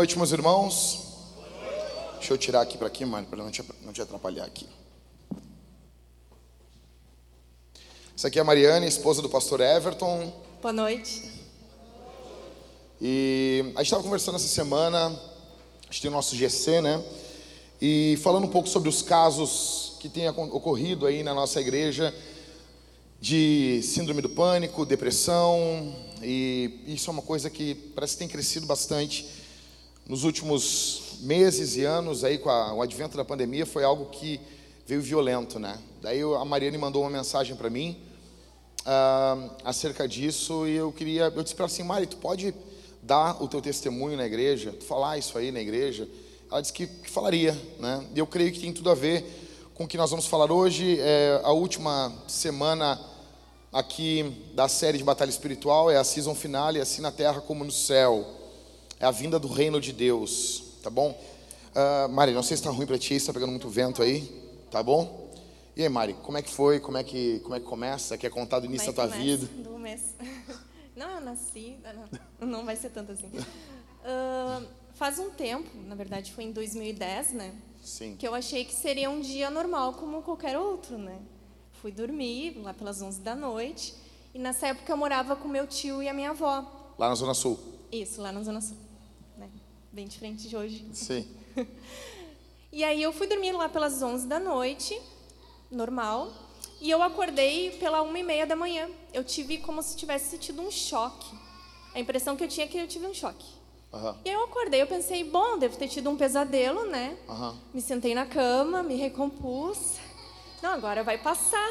Boa 0.00 0.06
noite, 0.06 0.16
meus 0.16 0.32
irmãos. 0.32 0.98
Deixa 2.16 2.32
eu 2.32 2.38
tirar 2.38 2.62
aqui 2.62 2.78
para 2.78 2.86
aqui, 2.86 3.04
mano, 3.04 3.26
para 3.26 3.36
não 3.44 3.50
te, 3.50 3.62
não 3.82 3.92
te 3.92 4.00
atrapalhar 4.00 4.46
aqui. 4.46 4.66
Essa 8.16 8.28
aqui 8.28 8.38
é 8.38 8.40
a 8.40 8.44
Mariane, 8.44 8.86
esposa 8.86 9.20
do 9.20 9.28
pastor 9.28 9.60
Everton. 9.60 10.32
Boa 10.62 10.72
noite. 10.72 11.30
E 12.98 13.62
a 13.74 13.80
gente 13.80 13.88
estava 13.88 14.02
conversando 14.02 14.36
essa 14.36 14.48
semana, 14.48 15.08
a 15.08 15.92
gente 15.92 16.00
tem 16.00 16.10
o 16.10 16.14
nosso 16.14 16.34
GC, 16.34 16.80
né? 16.80 17.04
E 17.78 18.18
falando 18.22 18.44
um 18.44 18.50
pouco 18.50 18.70
sobre 18.70 18.88
os 18.88 19.02
casos 19.02 19.96
que 20.00 20.08
têm 20.08 20.26
ocorrido 20.30 21.04
aí 21.04 21.22
na 21.22 21.34
nossa 21.34 21.60
igreja 21.60 22.14
de 23.20 23.82
síndrome 23.82 24.22
do 24.22 24.30
pânico, 24.30 24.86
depressão, 24.86 25.94
e 26.22 26.84
isso 26.86 27.10
é 27.10 27.12
uma 27.12 27.20
coisa 27.20 27.50
que 27.50 27.74
parece 27.74 28.14
que 28.14 28.20
tem 28.20 28.28
crescido 28.28 28.64
bastante 28.64 29.39
nos 30.10 30.24
últimos 30.24 31.18
meses 31.20 31.76
e 31.76 31.84
anos 31.84 32.24
aí 32.24 32.36
com 32.36 32.50
a, 32.50 32.74
o 32.74 32.82
advento 32.82 33.16
da 33.16 33.24
pandemia 33.24 33.64
foi 33.64 33.84
algo 33.84 34.06
que 34.06 34.40
veio 34.84 35.00
violento, 35.00 35.56
né? 35.60 35.78
Daí 36.02 36.20
a 36.20 36.44
Mariane 36.44 36.76
mandou 36.76 37.02
uma 37.02 37.10
mensagem 37.10 37.54
para 37.54 37.70
mim 37.70 37.96
uh, 38.80 39.52
acerca 39.64 40.08
disso 40.08 40.66
e 40.66 40.74
eu 40.74 40.90
queria, 40.90 41.32
eu 41.32 41.42
disse 41.44 41.54
para 41.54 41.62
ela 41.62 41.72
assim, 41.72 41.84
Mari, 41.84 42.08
tu 42.08 42.16
pode 42.16 42.52
dar 43.00 43.40
o 43.40 43.46
teu 43.46 43.62
testemunho 43.62 44.16
na 44.16 44.26
igreja, 44.26 44.72
tu 44.72 44.84
falar 44.84 45.16
isso 45.16 45.38
aí 45.38 45.52
na 45.52 45.60
igreja? 45.60 46.08
Ela 46.50 46.60
disse 46.60 46.72
que, 46.72 46.88
que 46.88 47.08
falaria, 47.08 47.56
né? 47.78 48.04
E 48.12 48.18
eu 48.18 48.26
creio 48.26 48.50
que 48.50 48.58
tem 48.58 48.72
tudo 48.72 48.90
a 48.90 48.96
ver 48.96 49.24
com 49.74 49.84
o 49.84 49.86
que 49.86 49.96
nós 49.96 50.10
vamos 50.10 50.26
falar 50.26 50.50
hoje. 50.50 50.98
É 50.98 51.40
a 51.44 51.52
última 51.52 52.12
semana 52.26 53.00
aqui 53.72 54.44
da 54.56 54.66
série 54.66 54.98
de 54.98 55.04
batalha 55.04 55.30
espiritual 55.30 55.88
é 55.88 55.96
a 55.96 56.02
season 56.02 56.34
finale, 56.34 56.80
assim 56.80 57.00
na 57.00 57.12
terra 57.12 57.40
como 57.40 57.62
no 57.62 57.70
céu. 57.70 58.39
É 59.00 59.06
a 59.06 59.10
vinda 59.10 59.38
do 59.38 59.48
reino 59.48 59.80
de 59.80 59.94
Deus, 59.94 60.74
tá 60.82 60.90
bom? 60.90 61.18
Uh, 61.70 62.06
Mari, 62.10 62.32
não 62.34 62.42
sei 62.42 62.54
se 62.54 62.60
está 62.60 62.70
ruim 62.70 62.86
para 62.86 62.98
ti, 62.98 63.14
está 63.14 63.32
pegando 63.32 63.48
muito 63.48 63.66
vento 63.66 64.02
aí, 64.02 64.26
tá 64.70 64.82
bom? 64.82 65.30
E 65.74 65.82
aí, 65.82 65.88
Mari, 65.88 66.12
como 66.22 66.36
é 66.36 66.42
que 66.42 66.50
foi? 66.50 66.78
Como 66.78 66.98
é 66.98 67.02
que, 67.02 67.40
como 67.40 67.54
é 67.54 67.60
que 67.60 67.64
começa? 67.64 68.18
Quer 68.18 68.28
contar 68.28 68.58
do 68.58 68.66
início 68.66 68.92
da 68.92 69.06
tua 69.06 69.06
vida? 69.06 69.46
Do 69.46 69.78
mês. 69.78 70.14
Não, 70.94 71.14
eu 71.14 71.20
nasci, 71.22 71.78
não, 72.38 72.46
não 72.46 72.64
vai 72.66 72.76
ser 72.76 72.90
tanto 72.90 73.12
assim. 73.12 73.28
Uh, 73.28 74.66
faz 74.92 75.18
um 75.18 75.30
tempo, 75.30 75.70
na 75.86 75.94
verdade 75.94 76.30
foi 76.30 76.44
em 76.44 76.52
2010, 76.52 77.32
né? 77.32 77.54
Sim. 77.82 78.16
Que 78.18 78.28
eu 78.28 78.34
achei 78.34 78.66
que 78.66 78.74
seria 78.74 79.08
um 79.08 79.18
dia 79.18 79.48
normal 79.48 79.94
como 79.94 80.20
qualquer 80.20 80.58
outro, 80.58 80.98
né? 80.98 81.18
Fui 81.80 81.90
dormir 81.90 82.58
lá 82.58 82.74
pelas 82.74 83.00
11 83.00 83.22
da 83.22 83.34
noite 83.34 83.94
e 84.34 84.38
nessa 84.38 84.66
época 84.66 84.92
eu 84.92 84.96
morava 84.98 85.34
com 85.34 85.48
meu 85.48 85.66
tio 85.66 86.02
e 86.02 86.08
a 86.08 86.12
minha 86.12 86.30
avó. 86.30 86.94
Lá 86.98 87.08
na 87.08 87.14
Zona 87.14 87.32
Sul? 87.32 87.58
Isso, 87.90 88.20
lá 88.20 88.30
na 88.30 88.42
Zona 88.42 88.60
Sul. 88.60 88.89
Bem 89.92 90.06
diferente 90.06 90.48
de 90.48 90.56
hoje. 90.56 90.86
Sim. 90.92 91.26
e 92.70 92.84
aí 92.84 93.02
eu 93.02 93.12
fui 93.12 93.26
dormir 93.26 93.50
lá 93.50 93.68
pelas 93.68 94.00
11 94.00 94.28
da 94.28 94.38
noite, 94.38 95.00
normal, 95.68 96.32
e 96.80 96.88
eu 96.88 97.02
acordei 97.02 97.72
pela 97.72 98.00
uma 98.02 98.16
e 98.16 98.22
meia 98.22 98.46
da 98.46 98.54
manhã. 98.54 98.88
Eu 99.12 99.24
tive 99.24 99.58
como 99.58 99.82
se 99.82 99.96
tivesse 99.96 100.38
tido 100.38 100.62
um 100.62 100.70
choque. 100.70 101.36
A 101.92 101.98
impressão 101.98 102.36
que 102.36 102.44
eu 102.44 102.48
tinha 102.48 102.66
é 102.66 102.68
que 102.68 102.78
eu 102.78 102.86
tive 102.86 103.04
um 103.04 103.12
choque. 103.12 103.44
Uhum. 103.92 104.14
E 104.24 104.28
aí 104.28 104.34
eu 104.36 104.44
acordei, 104.44 104.80
eu 104.80 104.86
pensei, 104.86 105.24
bom, 105.24 105.58
devo 105.58 105.76
ter 105.76 105.88
tido 105.88 106.08
um 106.08 106.16
pesadelo, 106.16 106.86
né? 106.86 107.18
Uhum. 107.28 107.58
Me 107.74 107.80
sentei 107.80 108.14
na 108.14 108.26
cama, 108.26 108.84
me 108.84 108.94
recompus. 108.94 109.96
Não, 110.62 110.70
agora 110.70 111.02
vai 111.02 111.18
passar. 111.18 111.68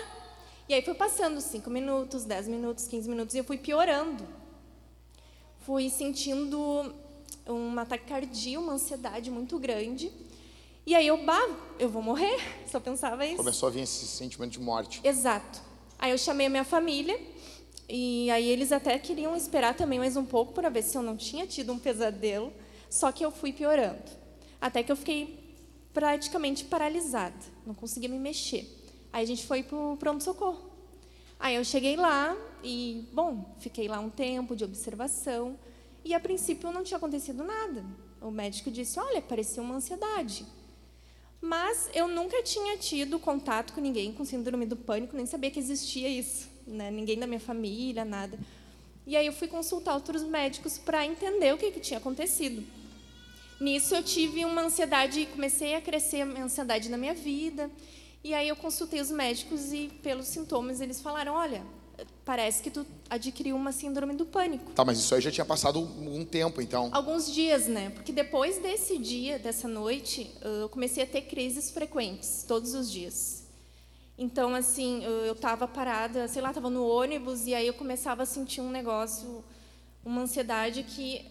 E 0.68 0.74
aí 0.74 0.82
foi 0.82 0.94
passando 0.94 1.40
5 1.40 1.70
minutos, 1.70 2.26
10 2.26 2.50
minutos, 2.50 2.86
15 2.86 3.10
minutos, 3.10 3.34
e 3.34 3.38
eu 3.38 3.46
fui 3.46 3.58
piorando. 3.58 4.28
Fui 5.60 5.90
sentindo 5.90 6.94
uma 7.54 7.86
taquicardia, 7.86 8.60
uma 8.60 8.74
ansiedade 8.74 9.30
muito 9.32 9.58
grande. 9.58 10.12
E 10.86 10.96
aí 10.96 11.06
eu, 11.08 11.24
bah, 11.24 11.50
eu 11.78 11.90
vou 11.90 12.02
morrer. 12.02 12.38
Só 12.68 12.80
pensava 12.80 13.26
isso. 13.26 13.38
Começou 13.38 13.68
a 13.68 13.72
vir 13.72 13.82
esse 13.82 14.06
sentimento 14.06 14.52
de 14.52 14.60
morte. 14.60 15.02
Exato. 15.04 15.62
Aí 15.98 16.12
eu 16.12 16.18
chamei 16.18 16.48
a 16.48 16.50
minha 16.50 16.64
família, 16.64 17.20
e 17.88 18.30
aí 18.32 18.48
eles 18.48 18.72
até 18.72 18.98
queriam 18.98 19.36
esperar 19.36 19.76
também 19.76 20.00
mais 20.00 20.16
um 20.16 20.24
pouco 20.26 20.54
para 20.54 20.70
ver 20.70 20.84
se 20.84 20.98
eu 20.98 21.02
não 21.02 21.18
tinha 21.18 21.46
tido 21.46 21.74
um 21.74 21.80
pesadelo. 21.80 22.54
Só 22.90 23.12
que 23.12 23.24
eu 23.24 23.32
fui 23.32 23.52
piorando. 23.52 24.12
Até 24.62 24.82
que 24.82 24.92
eu 24.92 24.96
fiquei 24.96 25.56
praticamente 25.94 26.64
paralisada, 26.66 27.36
não 27.66 27.74
conseguia 27.74 28.10
me 28.10 28.20
mexer. 28.20 28.66
Aí 29.12 29.24
a 29.24 29.28
gente 29.28 29.46
foi 29.46 29.64
para 29.64 29.78
o 29.78 29.98
pronto-socorro. 29.98 30.70
Aí 31.40 31.56
eu 31.56 31.64
cheguei 31.64 31.96
lá 31.96 32.36
e, 32.64 33.08
bom, 33.14 33.56
fiquei 33.60 33.88
lá 33.88 34.00
um 34.00 34.10
tempo 34.10 34.56
de 34.56 34.64
observação 34.64 35.58
e 36.10 36.14
a 36.14 36.20
princípio 36.20 36.72
não 36.72 36.84
tinha 36.84 36.98
acontecido 36.98 37.44
nada. 37.44 37.86
O 38.20 38.32
médico 38.32 38.72
disse: 38.72 39.00
olha, 39.00 39.22
parecia 39.22 39.62
uma 39.62 39.76
ansiedade. 39.76 40.44
Mas 41.40 41.90
eu 41.94 42.08
nunca 42.08 42.42
tinha 42.42 42.78
tido 42.78 43.20
contato 43.20 43.74
com 43.74 43.80
ninguém 43.80 44.12
com 44.12 44.26
síndrome 44.26 44.66
do 44.66 44.76
pânico, 44.76 45.16
nem 45.16 45.26
sabia 45.26 45.52
que 45.52 45.60
existia 45.60 46.10
isso, 46.10 46.50
né? 46.68 46.92
ninguém 46.92 47.18
da 47.18 47.28
minha 47.28 47.40
família, 47.40 48.04
nada. 48.04 48.38
E 49.06 49.16
aí 49.16 49.26
eu 49.26 49.32
fui 49.32 49.48
consultar 49.48 49.94
outros 49.94 50.24
médicos 50.24 50.78
para 50.78 51.06
entender 51.06 51.54
o 51.54 51.58
que, 51.58 51.72
que 51.72 51.80
tinha 51.80 52.00
acontecido. 52.00 52.66
Nisso 53.62 53.96
eu 53.96 54.04
tive 54.04 54.44
uma 54.46 54.64
ansiedade, 54.64 55.28
comecei 55.28 55.76
a 55.76 55.82
crescer 55.82 56.22
a 56.22 56.44
ansiedade 56.44 56.90
na 56.90 56.98
minha 56.98 57.14
vida. 57.14 57.70
E 58.24 58.34
aí 58.34 58.50
eu 58.50 58.56
consultei 58.56 59.00
os 59.00 59.12
médicos 59.12 59.72
e 59.72 59.90
pelos 60.04 60.28
sintomas 60.28 60.82
eles 60.82 61.00
falaram, 61.02 61.36
olha, 61.36 61.64
parece 62.24 62.62
que 62.62 62.70
tu 62.70 62.86
adquiriu 63.10 63.56
uma 63.56 63.72
síndrome 63.72 64.16
do 64.16 64.26
pânico. 64.26 64.72
Tá, 64.72 64.86
mas 64.86 65.00
isso 65.00 65.14
aí 65.16 65.22
já 65.22 65.32
tinha 65.32 65.46
passado 65.46 65.80
um 65.80 66.26
tempo, 66.26 66.62
então. 66.62 66.90
Alguns 66.92 67.32
dias, 67.32 67.68
né? 67.68 67.90
Porque 67.92 68.12
depois 68.12 68.58
desse 68.60 68.98
dia, 68.98 69.40
dessa 69.40 69.68
noite, 69.68 70.32
eu 70.62 70.70
comecei 70.70 71.04
a 71.04 71.08
ter 71.08 71.22
crises 71.22 71.72
frequentes, 71.72 72.44
todos 72.48 72.74
os 72.74 72.92
dias. 72.92 73.44
Então, 74.18 74.54
assim, 74.54 75.02
eu 75.04 75.32
estava 75.32 75.66
parada, 75.66 76.28
sei 76.28 76.42
lá, 76.42 76.50
estava 76.50 76.70
no 76.70 76.86
ônibus 76.86 77.48
e 77.48 77.54
aí 77.54 77.66
eu 77.66 77.74
começava 77.74 78.24
a 78.24 78.26
sentir 78.26 78.60
um 78.60 78.70
negócio, 78.70 79.44
uma 80.04 80.22
ansiedade 80.22 80.84
que 80.84 81.26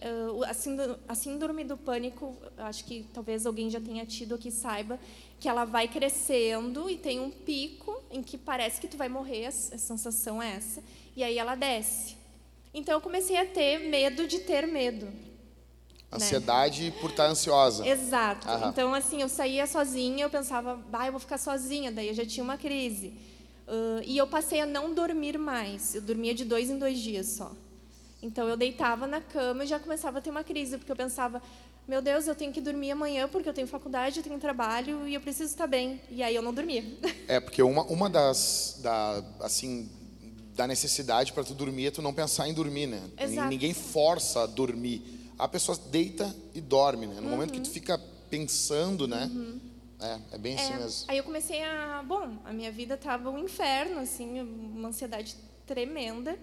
a 1.07 1.15
síndrome 1.15 1.63
do 1.63 1.75
pânico, 1.75 2.37
acho 2.57 2.85
que 2.85 3.05
talvez 3.13 3.45
alguém 3.45 3.69
já 3.69 3.81
tenha 3.81 4.05
tido 4.05 4.35
aqui 4.35 4.51
saiba, 4.51 4.99
que 5.39 5.49
ela 5.49 5.65
vai 5.65 5.87
crescendo 5.87 6.89
e 6.89 6.97
tem 6.97 7.19
um 7.19 7.31
pico 7.31 8.01
em 8.11 8.21
que 8.21 8.37
parece 8.37 8.79
que 8.79 8.87
tu 8.87 8.97
vai 8.97 9.09
morrer, 9.09 9.47
a 9.47 9.51
sensação 9.51 10.41
é 10.41 10.55
essa, 10.55 10.83
e 11.15 11.23
aí 11.23 11.37
ela 11.37 11.55
desce. 11.55 12.17
Então 12.73 12.93
eu 12.93 13.01
comecei 13.01 13.37
a 13.37 13.45
ter 13.45 13.79
medo 13.89 14.27
de 14.27 14.39
ter 14.39 14.67
medo. 14.67 15.07
Né? 15.07 15.13
Ansiedade 16.11 16.85
né? 16.85 16.95
por 16.99 17.09
estar 17.09 17.25
ansiosa. 17.25 17.87
Exato. 17.87 18.47
Aham. 18.47 18.69
Então, 18.69 18.93
assim, 18.93 19.21
eu 19.21 19.29
saía 19.29 19.65
sozinha, 19.67 20.25
eu 20.25 20.29
pensava, 20.29 20.79
ah, 20.91 21.05
eu 21.05 21.11
vou 21.11 21.19
ficar 21.19 21.37
sozinha, 21.37 21.91
daí 21.91 22.07
eu 22.07 22.13
já 22.13 22.25
tinha 22.25 22.43
uma 22.43 22.57
crise. 22.57 23.13
Uh, 23.67 24.01
e 24.03 24.17
eu 24.17 24.25
passei 24.25 24.61
a 24.61 24.65
não 24.65 24.93
dormir 24.93 25.37
mais. 25.37 25.93
Eu 25.93 26.01
dormia 26.01 26.33
de 26.33 26.43
dois 26.43 26.69
em 26.69 26.79
dois 26.79 26.97
dias 26.99 27.27
só. 27.27 27.51
Então, 28.21 28.47
eu 28.47 28.57
deitava 28.57 29.07
na 29.07 29.21
cama 29.21 29.63
e 29.63 29.67
já 29.67 29.79
começava 29.79 30.19
a 30.19 30.21
ter 30.21 30.29
uma 30.29 30.43
crise, 30.43 30.77
porque 30.77 30.91
eu 30.91 30.95
pensava, 30.95 31.41
meu 31.87 32.01
Deus, 32.01 32.27
eu 32.27 32.35
tenho 32.35 32.53
que 32.53 32.61
dormir 32.61 32.91
amanhã 32.91 33.27
porque 33.27 33.49
eu 33.49 33.53
tenho 33.53 33.65
faculdade, 33.65 34.19
eu 34.19 34.23
tenho 34.23 34.39
trabalho 34.39 35.07
e 35.07 35.15
eu 35.15 35.21
preciso 35.21 35.49
estar 35.49 35.65
bem. 35.65 35.99
E 36.11 36.21
aí 36.21 36.35
eu 36.35 36.41
não 36.41 36.53
dormia. 36.53 36.83
É, 37.27 37.39
porque 37.39 37.61
uma, 37.61 37.83
uma 37.83 38.09
das, 38.09 38.79
da, 38.81 39.23
assim, 39.39 39.87
da 40.55 40.67
necessidade 40.67 41.31
para 41.31 41.43
tu 41.43 41.53
dormir 41.53 41.87
é 41.87 41.91
tu 41.91 42.01
não 42.01 42.13
pensar 42.13 42.47
em 42.47 42.53
dormir, 42.53 42.87
né? 42.87 43.01
Exato. 43.17 43.47
Ninguém 43.47 43.73
força 43.73 44.43
a 44.43 44.45
dormir. 44.45 45.31
A 45.37 45.47
pessoa 45.47 45.77
deita 45.89 46.35
e 46.53 46.59
dorme, 46.59 47.07
né? 47.07 47.15
No 47.15 47.21
uhum. 47.21 47.29
momento 47.29 47.53
que 47.53 47.61
tu 47.61 47.69
fica 47.69 47.99
pensando, 48.29 49.07
né? 49.07 49.29
Uhum. 49.31 49.59
É, 49.99 50.19
é 50.35 50.37
bem 50.37 50.55
assim 50.55 50.73
é, 50.73 50.77
mesmo. 50.77 51.05
Aí 51.07 51.17
eu 51.17 51.23
comecei 51.23 51.63
a, 51.63 52.03
bom, 52.07 52.37
a 52.45 52.53
minha 52.53 52.71
vida 52.71 52.95
estava 52.95 53.29
um 53.29 53.39
inferno, 53.39 53.99
assim, 53.99 54.41
uma 54.41 54.89
ansiedade 54.89 55.35
tremenda, 55.65 56.37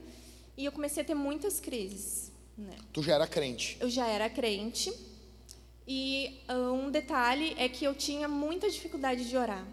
e 0.56 0.64
eu 0.64 0.72
comecei 0.72 1.02
a 1.02 1.06
ter 1.06 1.14
muitas 1.14 1.60
crises. 1.60 2.32
Né? 2.56 2.76
Tu 2.92 3.02
já 3.02 3.14
era 3.14 3.26
crente? 3.26 3.76
Eu 3.80 3.90
já 3.90 4.06
era 4.06 4.28
crente. 4.30 4.92
E 5.86 6.40
uh, 6.48 6.72
um 6.72 6.90
detalhe 6.90 7.54
é 7.58 7.68
que 7.68 7.84
eu 7.84 7.94
tinha 7.94 8.26
muita 8.26 8.68
dificuldade 8.68 9.28
de 9.28 9.36
orar. 9.36 9.64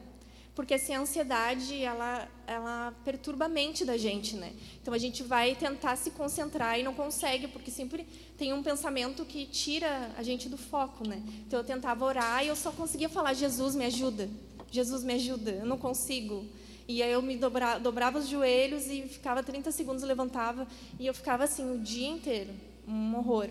Porque 0.56 0.76
assim, 0.76 0.94
a 0.94 1.00
ansiedade, 1.00 1.82
ela, 1.84 2.28
ela 2.46 2.94
perturba 3.04 3.46
a 3.46 3.50
mente 3.50 3.84
da 3.84 3.98
gente, 3.98 4.36
né? 4.36 4.54
Então 4.80 4.94
a 4.94 5.00
gente 5.00 5.24
vai 5.24 5.56
tentar 5.56 5.96
se 5.96 6.12
concentrar 6.12 6.80
e 6.80 6.84
não 6.84 6.94
consegue, 6.94 7.48
porque 7.48 7.72
sempre 7.72 8.06
tem 8.38 8.54
um 8.54 8.62
pensamento 8.62 9.26
que 9.26 9.48
tira 9.48 10.12
a 10.16 10.22
gente 10.22 10.48
do 10.48 10.58
foco, 10.58 11.08
né? 11.08 11.24
Então 11.48 11.60
eu 11.60 11.66
tentava 11.66 12.06
orar 12.06 12.44
e 12.46 12.50
eu 12.50 12.56
só 12.56 12.72
conseguia 12.72 13.10
falar: 13.10 13.34
Jesus, 13.34 13.74
me 13.74 13.86
ajuda. 13.86 14.30
Jesus, 14.70 15.04
me 15.04 15.14
ajuda. 15.14 15.52
Eu 15.52 15.66
não 15.66 15.78
consigo. 15.78 16.46
E 16.88 17.02
aí 17.02 17.12
eu 17.12 17.22
me 17.22 17.38
dobra, 17.38 17.78
dobrava 17.78 18.20
os 18.20 18.28
joelhos 18.28 18.88
e 18.88 19.04
ficava 19.04 19.42
30 19.42 19.72
segundos, 19.72 20.04
levantava. 20.04 20.68
E 21.00 21.08
eu 21.08 21.14
ficava 21.14 21.44
assim 21.44 21.74
o 21.74 21.80
dia 21.80 22.08
inteiro. 22.08 22.52
Um 22.88 23.16
horror. 23.18 23.50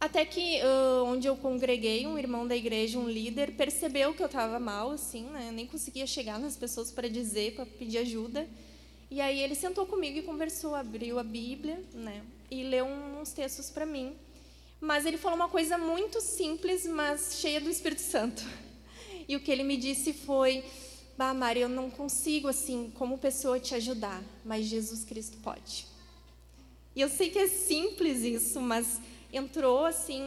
Até 0.00 0.24
que, 0.24 0.60
uh, 0.62 1.04
onde 1.06 1.26
eu 1.26 1.36
congreguei, 1.36 2.06
um 2.06 2.16
irmão 2.16 2.46
da 2.46 2.56
igreja, 2.56 2.98
um 2.98 3.08
líder, 3.08 3.56
percebeu 3.56 4.14
que 4.14 4.22
eu 4.22 4.26
estava 4.26 4.60
mal, 4.60 4.92
assim, 4.92 5.24
né? 5.24 5.48
Eu 5.48 5.52
nem 5.52 5.66
conseguia 5.66 6.06
chegar 6.06 6.38
nas 6.38 6.56
pessoas 6.56 6.92
para 6.92 7.08
dizer, 7.08 7.56
para 7.56 7.66
pedir 7.66 7.98
ajuda. 7.98 8.48
E 9.10 9.20
aí 9.20 9.40
ele 9.40 9.56
sentou 9.56 9.86
comigo 9.86 10.18
e 10.18 10.22
conversou, 10.22 10.76
abriu 10.76 11.18
a 11.18 11.24
Bíblia, 11.24 11.82
né? 11.92 12.22
E 12.48 12.62
leu 12.62 12.86
uns 12.86 13.32
textos 13.32 13.70
para 13.70 13.84
mim. 13.84 14.14
Mas 14.80 15.04
ele 15.04 15.18
falou 15.18 15.36
uma 15.36 15.48
coisa 15.48 15.76
muito 15.76 16.20
simples, 16.20 16.86
mas 16.86 17.38
cheia 17.40 17.60
do 17.60 17.68
Espírito 17.68 18.02
Santo. 18.02 18.44
E 19.26 19.34
o 19.34 19.40
que 19.40 19.50
ele 19.50 19.64
me 19.64 19.76
disse 19.76 20.12
foi: 20.12 20.62
Bah, 21.18 21.34
Mari, 21.34 21.58
eu 21.58 21.68
não 21.68 21.90
consigo, 21.90 22.46
assim, 22.46 22.92
como 22.94 23.18
pessoa 23.18 23.58
te 23.58 23.74
ajudar, 23.74 24.22
mas 24.44 24.66
Jesus 24.66 25.04
Cristo 25.04 25.36
pode. 25.38 25.84
E 26.94 27.00
eu 27.00 27.08
sei 27.08 27.28
que 27.28 27.40
é 27.40 27.48
simples 27.48 28.22
isso, 28.22 28.60
mas 28.60 29.00
entrou 29.32 29.84
assim, 29.84 30.22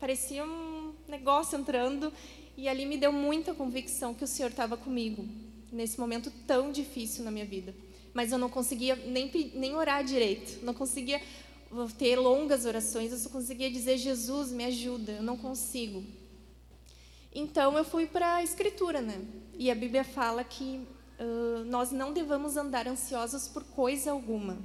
parecia 0.00 0.44
um 0.44 0.94
negócio 1.06 1.56
entrando, 1.56 2.12
e 2.56 2.68
ali 2.68 2.84
me 2.84 2.98
deu 2.98 3.12
muita 3.12 3.54
convicção 3.54 4.14
que 4.14 4.24
o 4.24 4.26
Senhor 4.26 4.50
estava 4.50 4.76
comigo, 4.76 5.24
nesse 5.70 6.00
momento 6.00 6.28
tão 6.44 6.72
difícil 6.72 7.22
na 7.22 7.30
minha 7.30 7.46
vida. 7.46 7.72
Mas 8.12 8.32
eu 8.32 8.38
não 8.38 8.50
conseguia 8.50 8.96
nem, 8.96 9.30
nem 9.54 9.76
orar 9.76 10.02
direito, 10.02 10.64
não 10.64 10.74
conseguia 10.74 11.22
ter 11.96 12.16
longas 12.16 12.64
orações, 12.64 13.12
eu 13.12 13.18
só 13.18 13.28
conseguia 13.28 13.70
dizer: 13.70 13.96
Jesus, 13.96 14.50
me 14.50 14.64
ajuda, 14.64 15.12
eu 15.12 15.22
não 15.22 15.36
consigo. 15.36 16.04
Então 17.34 17.76
eu 17.78 17.84
fui 17.84 18.06
para 18.06 18.36
a 18.36 18.42
Escritura, 18.42 19.00
né? 19.00 19.20
E 19.54 19.70
a 19.70 19.74
Bíblia 19.74 20.04
fala 20.04 20.44
que 20.44 20.86
uh, 21.18 21.64
nós 21.64 21.90
não 21.90 22.12
devemos 22.12 22.56
andar 22.56 22.86
ansiosos 22.86 23.48
por 23.48 23.64
coisa 23.64 24.10
alguma, 24.10 24.58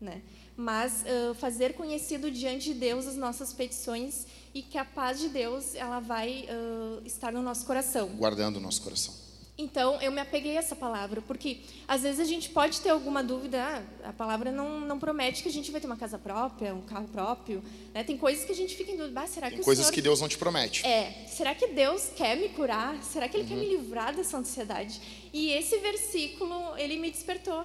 né? 0.00 0.22
Mas 0.56 1.02
uh, 1.02 1.34
fazer 1.34 1.74
conhecido 1.74 2.30
diante 2.30 2.72
de 2.72 2.80
Deus 2.80 3.06
as 3.06 3.16
nossas 3.16 3.52
petições 3.52 4.26
e 4.54 4.62
que 4.62 4.78
a 4.78 4.84
paz 4.84 5.20
de 5.20 5.28
Deus 5.28 5.74
ela 5.74 6.00
vai 6.00 6.48
uh, 6.48 7.06
estar 7.06 7.32
no 7.32 7.42
nosso 7.42 7.66
coração. 7.66 8.08
Guardando 8.16 8.56
o 8.56 8.60
nosso 8.60 8.82
coração. 8.82 9.25
Então, 9.58 10.00
eu 10.02 10.12
me 10.12 10.20
apeguei 10.20 10.56
a 10.56 10.60
essa 10.60 10.76
palavra, 10.76 11.22
porque 11.22 11.60
às 11.88 12.02
vezes 12.02 12.20
a 12.20 12.24
gente 12.24 12.50
pode 12.50 12.78
ter 12.82 12.90
alguma 12.90 13.24
dúvida, 13.24 13.58
ah, 13.62 14.10
a 14.10 14.12
palavra 14.12 14.52
não, 14.52 14.80
não 14.80 14.98
promete 14.98 15.42
que 15.42 15.48
a 15.48 15.52
gente 15.52 15.70
vai 15.72 15.80
ter 15.80 15.86
uma 15.86 15.96
casa 15.96 16.18
própria, 16.18 16.74
um 16.74 16.82
carro 16.82 17.08
próprio. 17.08 17.62
Né? 17.94 18.04
Tem 18.04 18.18
coisas 18.18 18.44
que 18.44 18.52
a 18.52 18.54
gente 18.54 18.76
fica 18.76 18.92
em 18.92 18.98
dúvida, 18.98 19.22
ah, 19.22 19.26
será 19.26 19.48
Tem 19.48 19.58
que 19.58 19.64
coisas 19.64 19.86
Senhor... 19.86 19.94
que 19.94 20.02
Deus 20.02 20.20
não 20.20 20.28
te 20.28 20.36
promete. 20.36 20.84
É, 20.86 21.24
será 21.26 21.54
que 21.54 21.68
Deus 21.68 22.10
quer 22.14 22.36
me 22.36 22.50
curar? 22.50 23.02
Será 23.02 23.28
que 23.30 23.36
Ele 23.38 23.44
uhum. 23.44 23.48
quer 23.48 23.56
me 23.56 23.68
livrar 23.76 24.14
dessa 24.14 24.36
ansiedade? 24.36 25.00
E 25.32 25.50
esse 25.52 25.78
versículo, 25.78 26.76
ele 26.76 26.98
me 26.98 27.10
despertou, 27.10 27.64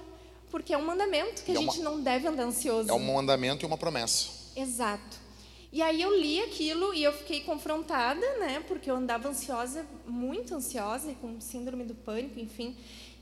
porque 0.50 0.72
é 0.72 0.78
um 0.78 0.86
mandamento 0.86 1.42
que 1.42 1.52
a 1.52 1.54
é 1.54 1.58
gente 1.58 1.80
não 1.80 2.00
deve 2.00 2.26
andar 2.26 2.44
ansioso. 2.44 2.90
É 2.90 2.94
um 2.94 3.14
mandamento 3.14 3.64
e 3.64 3.66
uma 3.66 3.76
promessa. 3.76 4.30
Exato. 4.56 5.21
E 5.72 5.80
aí 5.80 6.02
eu 6.02 6.14
li 6.14 6.38
aquilo 6.38 6.92
e 6.92 7.02
eu 7.02 7.14
fiquei 7.14 7.40
confrontada, 7.40 8.20
né? 8.36 8.62
Porque 8.68 8.90
eu 8.90 8.96
andava 8.96 9.30
ansiosa, 9.30 9.86
muito 10.06 10.54
ansiosa, 10.54 11.14
com 11.14 11.40
síndrome 11.40 11.84
do 11.84 11.94
pânico, 11.94 12.38
enfim. 12.38 12.76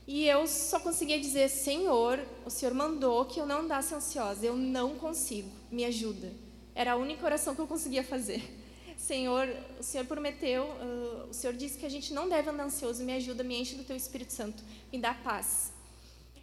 E 0.05 0.27
eu 0.27 0.45
só 0.45 0.77
conseguia 0.77 1.17
dizer: 1.17 1.47
Senhor, 1.49 2.19
o 2.45 2.49
Senhor 2.49 2.73
mandou 2.73 3.23
que 3.23 3.39
eu 3.39 3.45
não 3.45 3.61
andasse 3.61 3.95
ansiosa. 3.95 4.45
Eu 4.45 4.57
não 4.57 4.95
consigo. 4.95 5.49
Me 5.71 5.85
ajuda. 5.85 6.29
Era 6.75 6.91
a 6.91 6.95
única 6.97 7.25
oração 7.25 7.55
que 7.55 7.61
eu 7.61 7.67
conseguia 7.67 8.03
fazer. 8.03 8.43
Senhor, 8.97 9.47
o 9.79 9.83
Senhor 9.83 10.05
prometeu, 10.05 10.63
uh, 10.63 11.29
o 11.29 11.33
Senhor 11.33 11.55
disse 11.55 11.77
que 11.77 11.85
a 11.85 11.89
gente 11.89 12.13
não 12.13 12.27
deve 12.27 12.49
andar 12.49 12.65
ansioso. 12.65 13.01
Me 13.05 13.13
ajuda, 13.13 13.45
me 13.45 13.61
enche 13.61 13.75
do 13.75 13.85
Teu 13.85 13.95
Espírito 13.95 14.33
Santo, 14.33 14.61
me 14.91 14.99
dá 14.99 15.13
paz. 15.13 15.71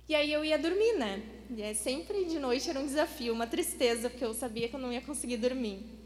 E 0.08 0.14
aí 0.14 0.32
eu 0.32 0.42
ia 0.42 0.58
dormir, 0.58 0.94
né? 0.94 1.22
E 1.50 1.60
é 1.60 1.74
sempre 1.74 2.24
de 2.24 2.38
noite 2.38 2.70
era 2.70 2.80
um 2.80 2.86
desafio, 2.86 3.34
uma 3.34 3.46
tristeza, 3.46 4.08
porque 4.08 4.24
eu 4.24 4.32
sabia 4.32 4.66
que 4.66 4.74
eu 4.74 4.80
não 4.80 4.90
ia 4.90 5.02
conseguir 5.02 5.36
dormir. 5.36 5.97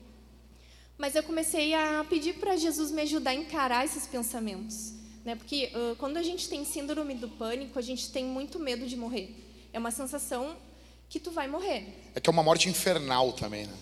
Mas 1.02 1.16
eu 1.16 1.22
comecei 1.25 1.75
a 1.75 2.06
pedir 2.08 2.34
para 2.34 2.56
Jesus 2.56 2.93
me 2.93 3.02
ajudar 3.02 3.32
a 3.32 3.34
encarar 3.34 3.84
esses 3.84 4.06
pensamentos. 4.06 4.93
Né? 5.25 5.34
Porque 5.34 5.72
uh, 5.75 5.96
quando 5.96 6.16
a 6.16 6.22
gente 6.22 6.49
tem 6.49 6.64
síndrome 6.64 7.14
do 7.14 7.28
pânico, 7.28 7.76
a 7.76 7.82
gente 7.82 8.12
tem 8.12 8.25
muito 8.25 8.60
medo 8.60 8.87
de 8.87 8.96
morrer. 8.96 9.34
É 9.72 9.81
uma 9.81 9.90
sensação 9.90 10.54
que 11.08 11.19
tu 11.19 11.32
vai 11.32 11.49
morrer. 11.49 11.88
É 12.14 12.20
que 12.20 12.31
é 12.31 12.32
uma 12.32 12.44
morte 12.44 12.69
infernal 12.69 13.32
também, 13.32 13.66
né? 13.66 13.75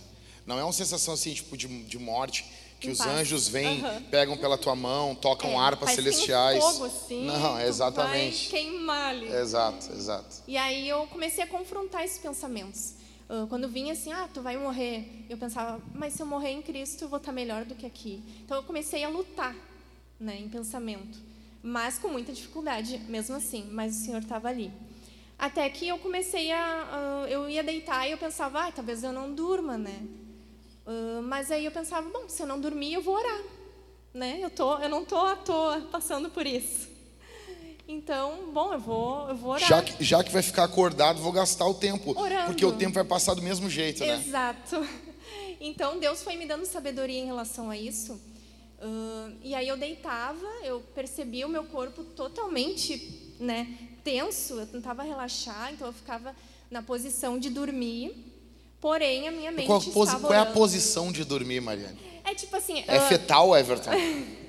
Não 0.47 0.59
é 0.59 0.65
uma 0.65 0.73
sensação 0.73 1.13
assim, 1.13 1.35
tipo, 1.35 1.59
de, 1.59 1.69
de 1.83 1.99
morte, 1.99 2.47
que 2.81 2.89
em 2.89 2.93
os 2.93 2.97
paz. 2.97 3.11
anjos 3.11 3.49
vêm, 3.49 3.85
uhum. 3.85 4.03
pegam 4.05 4.39
pela 4.39 4.57
tua 4.57 4.75
mão, 4.75 5.15
tocam 5.15 5.51
é, 5.51 5.57
harpas 5.59 5.91
celestiais. 5.91 6.65
Fogo, 6.65 6.87
assim, 6.87 7.27
Não, 7.27 7.61
exatamente. 7.61 8.51
Vai 8.51 8.63
queimar 8.63 9.11
ali. 9.11 9.31
Exato, 9.31 9.93
exato. 9.93 10.37
E 10.49 10.57
aí 10.57 10.89
eu 10.89 11.07
comecei 11.09 11.45
a 11.45 11.47
confrontar 11.47 12.03
esses 12.03 12.17
pensamentos. 12.17 12.95
Uh, 13.31 13.47
quando 13.47 13.69
vinha 13.69 13.93
assim, 13.93 14.11
ah, 14.11 14.29
tu 14.35 14.43
vai 14.43 14.57
morrer, 14.57 15.25
eu 15.31 15.39
pensava, 15.39 15.81
mas 15.95 16.15
se 16.15 16.21
eu 16.21 16.27
morrer 16.27 16.51
em 16.51 16.61
Cristo, 16.61 17.05
eu 17.05 17.09
vou 17.09 17.19
estar 17.19 17.31
melhor 17.31 17.65
do 17.65 17.77
que 17.77 17.87
aqui. 17.87 18.21
Então 18.45 18.57
eu 18.57 18.65
comecei 18.65 19.05
a 19.05 19.09
lutar, 19.09 19.55
né, 20.19 20.37
em 20.41 20.49
pensamento, 20.49 21.17
mas 21.63 21.97
com 21.97 22.09
muita 22.09 22.33
dificuldade, 22.33 22.99
mesmo 23.09 23.37
assim. 23.37 23.69
Mas 23.71 23.95
o 23.95 24.05
Senhor 24.05 24.21
estava 24.21 24.49
ali. 24.49 24.73
Até 25.39 25.71
que 25.71 25.87
eu 25.87 25.97
comecei 25.99 26.51
a, 26.51 27.23
uh, 27.25 27.29
eu 27.29 27.49
ia 27.49 27.63
deitar 27.63 28.05
e 28.09 28.11
eu 28.11 28.19
pensava, 28.19 28.67
ah, 28.67 28.73
talvez 28.73 29.05
eu 29.05 29.13
não 29.13 29.33
durma, 29.33 29.79
né? 29.79 30.03
Uh, 30.85 31.23
mas 31.23 31.53
aí 31.53 31.65
eu 31.65 31.71
pensava, 31.71 32.11
bom, 32.11 32.29
se 32.29 32.43
eu 32.43 32.49
não 32.49 32.61
dormir, 32.61 32.95
eu 32.95 33.01
vou 33.01 33.15
orar, 33.15 33.43
né? 34.13 34.41
Eu 34.43 34.51
tô, 34.51 34.77
eu 34.79 34.89
não 34.89 35.05
tô 35.05 35.17
à 35.17 35.37
toa 35.37 35.83
passando 35.83 36.31
por 36.31 36.45
isso. 36.49 36.90
Então, 37.91 38.53
bom, 38.53 38.73
eu 38.73 38.79
vou, 38.79 39.29
eu 39.29 39.35
vou 39.35 39.51
orar. 39.51 39.69
Já 39.69 39.83
que, 39.83 40.05
já 40.05 40.23
que 40.23 40.31
vai 40.31 40.43
ficar 40.43 40.63
acordado, 40.63 41.21
vou 41.21 41.33
gastar 41.33 41.67
o 41.67 41.75
tempo. 41.75 42.17
Orando. 42.17 42.47
Porque 42.47 42.65
o 42.65 42.71
tempo 42.71 42.95
vai 42.95 43.03
passar 43.03 43.35
do 43.35 43.43
mesmo 43.43 43.69
jeito, 43.69 44.05
né? 44.05 44.15
Exato. 44.15 44.87
Então, 45.63 45.99
Deus 45.99 46.23
foi 46.23 46.37
me 46.37 46.47
dando 46.47 46.65
sabedoria 46.65 47.21
em 47.21 47.27
relação 47.27 47.69
a 47.69 47.77
isso. 47.77 48.15
Uh, 48.83 49.31
e 49.43 49.55
aí 49.55 49.69
eu 49.69 49.77
deitava, 49.77 50.47
eu 50.65 50.81
percebia 50.95 51.47
o 51.47 51.51
meu 51.51 51.65
corpo 51.65 52.03
totalmente 52.03 53.35
né, 53.39 53.69
tenso, 54.03 54.55
eu 54.55 54.67
tentava 54.67 55.03
relaxar, 55.03 55.71
então 55.71 55.87
eu 55.87 55.93
ficava 55.93 56.35
na 56.71 56.81
posição 56.81 57.39
de 57.39 57.51
dormir. 57.51 58.17
Porém, 58.81 59.29
a 59.29 59.31
minha 59.31 59.53
mente 59.53 59.67
qual, 59.67 59.81
estava 60.07 60.29
Qual 60.29 60.33
é 60.33 60.39
a 60.39 60.47
posição 60.47 61.13
de 61.13 61.27
dormir, 61.27 61.61
Mariane? 61.61 61.99
É 62.25 62.35
tipo 62.35 62.57
assim... 62.57 62.83
É 62.87 62.99
uh... 62.99 63.07
fetal, 63.07 63.55
Everton? 63.55 63.91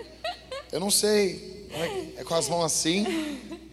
eu 0.72 0.80
não 0.80 0.90
sei. 0.90 1.61
É, 1.74 2.22
é 2.22 2.24
com 2.24 2.34
as 2.36 2.48
mãos 2.50 2.64
assim? 2.64 3.06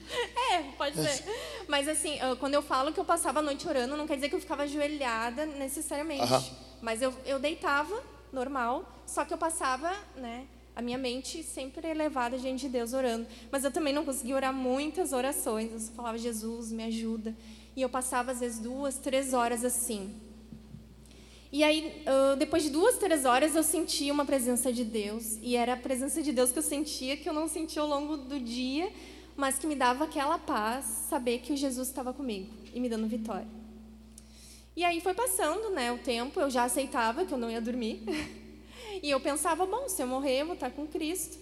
É, 0.50 0.62
pode 0.78 0.96
ser. 0.96 1.22
Mas 1.68 1.86
assim, 1.86 2.18
quando 2.40 2.54
eu 2.54 2.62
falo 2.62 2.94
que 2.94 2.98
eu 2.98 3.04
passava 3.04 3.40
a 3.40 3.42
noite 3.42 3.68
orando, 3.68 3.94
não 3.94 4.06
quer 4.06 4.14
dizer 4.14 4.30
que 4.30 4.34
eu 4.34 4.40
ficava 4.40 4.62
ajoelhada 4.62 5.44
necessariamente. 5.44 6.24
Mas 6.80 7.02
eu, 7.02 7.12
eu 7.26 7.38
deitava, 7.38 8.02
normal, 8.32 8.90
só 9.06 9.24
que 9.26 9.34
eu 9.34 9.36
passava, 9.36 9.94
né, 10.16 10.46
a 10.74 10.80
minha 10.80 10.96
mente 10.96 11.42
sempre 11.42 11.86
elevada 11.88 12.38
diante 12.38 12.62
de 12.62 12.68
Deus 12.70 12.92
orando. 12.94 13.26
Mas 13.50 13.64
eu 13.64 13.70
também 13.70 13.92
não 13.92 14.04
conseguia 14.04 14.36
orar 14.36 14.52
muitas 14.54 15.12
orações. 15.12 15.72
Eu 15.72 15.80
só 15.80 15.92
falava, 15.92 16.16
Jesus, 16.16 16.72
me 16.72 16.84
ajuda. 16.84 17.36
E 17.76 17.82
eu 17.82 17.88
passava 17.88 18.32
às 18.32 18.40
vezes 18.40 18.60
duas, 18.60 18.96
três 18.96 19.34
horas 19.34 19.64
assim. 19.64 20.14
E 21.50 21.64
aí, 21.64 22.04
depois 22.38 22.62
de 22.62 22.70
duas, 22.70 22.98
três 22.98 23.24
horas, 23.24 23.54
eu 23.54 23.62
senti 23.62 24.10
uma 24.10 24.24
presença 24.24 24.72
de 24.72 24.84
Deus. 24.84 25.38
E 25.40 25.56
era 25.56 25.72
a 25.72 25.76
presença 25.76 26.22
de 26.22 26.30
Deus 26.30 26.52
que 26.52 26.58
eu 26.58 26.62
sentia, 26.62 27.16
que 27.16 27.28
eu 27.28 27.32
não 27.32 27.48
sentia 27.48 27.80
ao 27.80 27.88
longo 27.88 28.18
do 28.18 28.38
dia, 28.38 28.92
mas 29.34 29.58
que 29.58 29.66
me 29.66 29.74
dava 29.74 30.04
aquela 30.04 30.38
paz, 30.38 30.84
saber 31.08 31.38
que 31.38 31.52
o 31.52 31.56
Jesus 31.56 31.88
estava 31.88 32.12
comigo 32.12 32.52
e 32.74 32.80
me 32.80 32.88
dando 32.88 33.06
vitória. 33.06 33.48
E 34.76 34.84
aí 34.84 35.00
foi 35.00 35.14
passando 35.14 35.70
né, 35.70 35.90
o 35.90 35.98
tempo, 35.98 36.38
eu 36.38 36.50
já 36.50 36.64
aceitava 36.64 37.24
que 37.24 37.32
eu 37.32 37.38
não 37.38 37.50
ia 37.50 37.60
dormir. 37.60 38.02
E 39.00 39.10
eu 39.10 39.20
pensava, 39.20 39.64
bom, 39.64 39.88
se 39.88 40.02
eu 40.02 40.08
morrer, 40.08 40.40
eu 40.40 40.46
vou 40.46 40.54
estar 40.54 40.70
com 40.70 40.84
Cristo. 40.84 41.38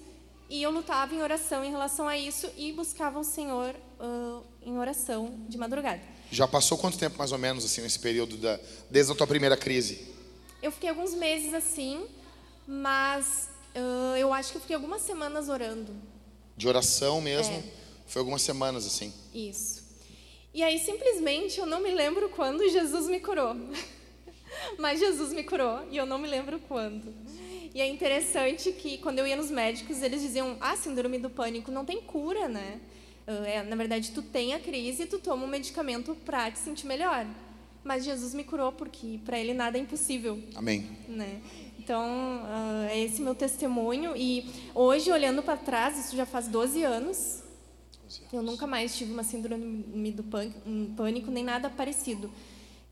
E 0.51 0.63
eu 0.63 0.71
lutava 0.71 1.15
em 1.15 1.23
oração 1.23 1.65
em 1.65 1.71
relação 1.71 2.07
a 2.07 2.19
isso 2.19 2.51
e 2.55 2.71
buscava 2.71 3.19
o 3.19 3.25
Senhor 3.25 3.75
uh, 4.01 4.45
em 4.63 4.79
oração 4.79 5.45
de 5.49 5.57
madrugada. 5.59 6.01
Já 6.31 6.47
passou 6.49 6.77
quanto 6.77 6.99
tempo 6.99 7.19
mais 7.19 7.33
ou 7.33 7.39
menos 7.39 7.65
assim 7.65 7.81
nesse 7.81 7.99
período 7.99 8.37
da 8.37 8.59
desde 8.91 9.13
a 9.13 9.15
tua 9.15 9.27
primeira 9.27 9.57
crise? 9.57 10.07
Eu 10.63 10.73
fiquei 10.73 10.89
alguns 10.89 11.15
meses 11.15 11.55
assim, 11.55 12.05
mas 12.67 13.49
uh, 13.75 14.17
eu 14.17 14.33
acho 14.33 14.51
que 14.51 14.57
eu 14.57 14.61
fiquei 14.61 14.75
algumas 14.75 15.03
semanas 15.03 15.49
orando. 15.49 15.95
De 16.57 16.67
oração 16.67 17.21
mesmo? 17.21 17.55
É. 17.55 17.63
Foi 18.07 18.21
algumas 18.21 18.43
semanas 18.43 18.87
assim. 18.87 19.13
Isso. 19.35 19.85
E 20.53 20.63
aí 20.63 20.79
simplesmente 20.79 21.59
eu 21.59 21.67
não 21.67 21.81
me 21.81 21.91
lembro 21.91 22.29
quando 22.31 22.69
Jesus 22.69 23.09
me 23.09 23.21
curou. 23.21 23.55
mas 24.79 25.01
Jesus 25.01 25.33
me 25.33 25.45
curou 25.45 25.87
e 25.91 25.97
eu 25.97 26.07
não 26.07 26.19
me 26.19 26.29
lembro 26.29 26.59
quando. 26.61 27.15
E 27.75 27.81
é 27.81 27.87
interessante 27.87 28.73
que 28.73 28.99
quando 28.99 29.19
eu 29.19 29.27
ia 29.27 29.37
nos 29.37 29.51
médicos, 29.51 30.03
eles 30.03 30.23
diziam: 30.23 30.57
"Ah, 30.61 30.77
síndrome 30.77 31.19
do 31.19 31.29
pânico 31.29 31.71
não 31.71 31.85
tem 31.85 32.01
cura, 32.01 32.49
né?" 32.49 32.81
Ah, 33.27 33.47
é, 33.47 33.63
na 33.63 33.77
verdade, 33.77 34.13
tu 34.13 34.23
tem 34.23 34.55
a 34.55 34.61
crise 34.61 35.03
e 35.03 35.07
tu 35.07 35.19
toma 35.19 35.45
um 35.45 35.49
medicamento 35.49 36.15
para 36.25 36.51
te 36.51 36.59
sentir 36.59 36.87
melhor. 36.87 37.27
Mas 37.83 38.05
Jesus 38.05 38.35
me 38.35 38.45
curou 38.45 38.73
porque 38.73 39.21
para 39.25 39.39
Ele 39.39 39.55
nada 39.55 39.79
é 39.79 39.81
impossível. 39.81 40.43
Amém. 40.55 40.89
Né? 41.09 41.41
Então, 41.79 42.43
uh, 42.43 42.89
é 42.89 42.99
esse 43.01 43.23
meu 43.23 43.35
testemunho. 43.35 44.17
E 44.17 44.45
hoje, 44.75 45.11
olhando 45.13 45.43
para 45.43 45.57
trás, 45.57 45.99
isso 45.99 46.17
já 46.17 46.27
faz 46.27 46.49
12 46.49 46.83
anos, 46.83 47.43
12 48.03 48.21
anos, 48.21 48.33
eu 48.33 48.43
nunca 48.43 48.67
mais 48.67 48.97
tive 48.97 49.13
uma 49.13 49.23
síndrome 49.23 50.11
do 50.11 50.25
pânico, 50.25 50.61
pânico 50.97 51.31
nem 51.31 51.45
nada 51.45 51.71
parecido. 51.71 52.31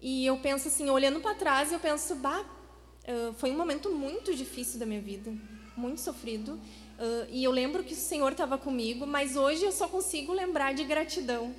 E 0.00 0.26
eu 0.26 0.36
penso 0.36 0.68
assim, 0.68 0.90
olhando 0.90 1.18
para 1.18 1.34
trás, 1.34 1.72
eu 1.72 1.80
penso, 1.80 2.14
bah, 2.16 2.40
uh, 2.40 3.32
foi 3.34 3.50
um 3.50 3.56
momento 3.56 3.90
muito 3.90 4.32
difícil 4.32 4.78
da 4.78 4.86
minha 4.86 5.00
vida, 5.00 5.32
muito 5.76 6.00
sofrido. 6.00 6.52
Uh, 6.52 7.26
e 7.30 7.42
eu 7.42 7.50
lembro 7.50 7.82
que 7.82 7.94
o 7.94 7.96
Senhor 7.96 8.32
estava 8.32 8.56
comigo, 8.56 9.06
mas 9.06 9.36
hoje 9.36 9.64
eu 9.64 9.72
só 9.72 9.88
consigo 9.88 10.32
lembrar 10.32 10.74
de 10.74 10.84
gratidão. 10.84 11.54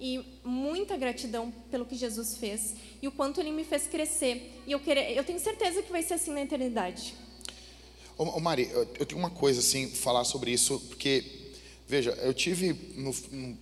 e 0.00 0.24
muita 0.42 0.96
gratidão 0.96 1.52
pelo 1.70 1.84
que 1.84 1.94
Jesus 1.94 2.36
fez 2.38 2.74
e 3.02 3.06
o 3.06 3.12
quanto 3.12 3.38
ele 3.38 3.52
me 3.52 3.64
fez 3.64 3.86
crescer. 3.86 4.58
E 4.66 4.72
eu, 4.72 4.80
querer, 4.80 5.14
eu 5.14 5.22
tenho 5.22 5.38
certeza 5.38 5.82
que 5.82 5.92
vai 5.92 6.02
ser 6.02 6.14
assim 6.14 6.32
na 6.32 6.40
eternidade. 6.40 7.14
Ô, 8.16 8.24
ô 8.24 8.40
Mari, 8.40 8.68
eu, 8.72 8.88
eu 8.98 9.06
tenho 9.06 9.18
uma 9.18 9.30
coisa 9.30 9.60
assim, 9.60 9.88
falar 9.90 10.24
sobre 10.24 10.50
isso, 10.50 10.80
porque, 10.88 11.24
veja, 11.86 12.10
eu 12.22 12.32
tive 12.32 12.72
no, 12.96 13.14
no 13.30 13.58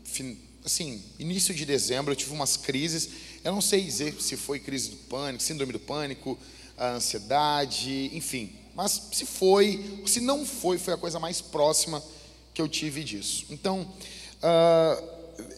assim, 0.64 1.02
início 1.18 1.54
de 1.54 1.64
dezembro, 1.64 2.12
eu 2.12 2.16
tive 2.16 2.32
umas 2.32 2.56
crises, 2.56 3.10
eu 3.44 3.52
não 3.52 3.60
sei 3.60 3.82
dizer 3.82 4.14
se 4.20 4.36
foi 4.36 4.60
crise 4.60 4.90
do 4.90 4.96
pânico, 5.08 5.42
síndrome 5.42 5.72
do 5.72 5.80
pânico, 5.80 6.38
a 6.76 6.90
ansiedade, 6.92 8.10
enfim. 8.14 8.52
Mas 8.78 9.08
se 9.10 9.26
foi, 9.26 10.04
se 10.06 10.20
não 10.20 10.46
foi, 10.46 10.78
foi 10.78 10.94
a 10.94 10.96
coisa 10.96 11.18
mais 11.18 11.40
próxima 11.40 12.00
que 12.54 12.62
eu 12.62 12.68
tive 12.68 13.02
disso. 13.02 13.44
Então, 13.50 13.80
uh, 13.80 15.04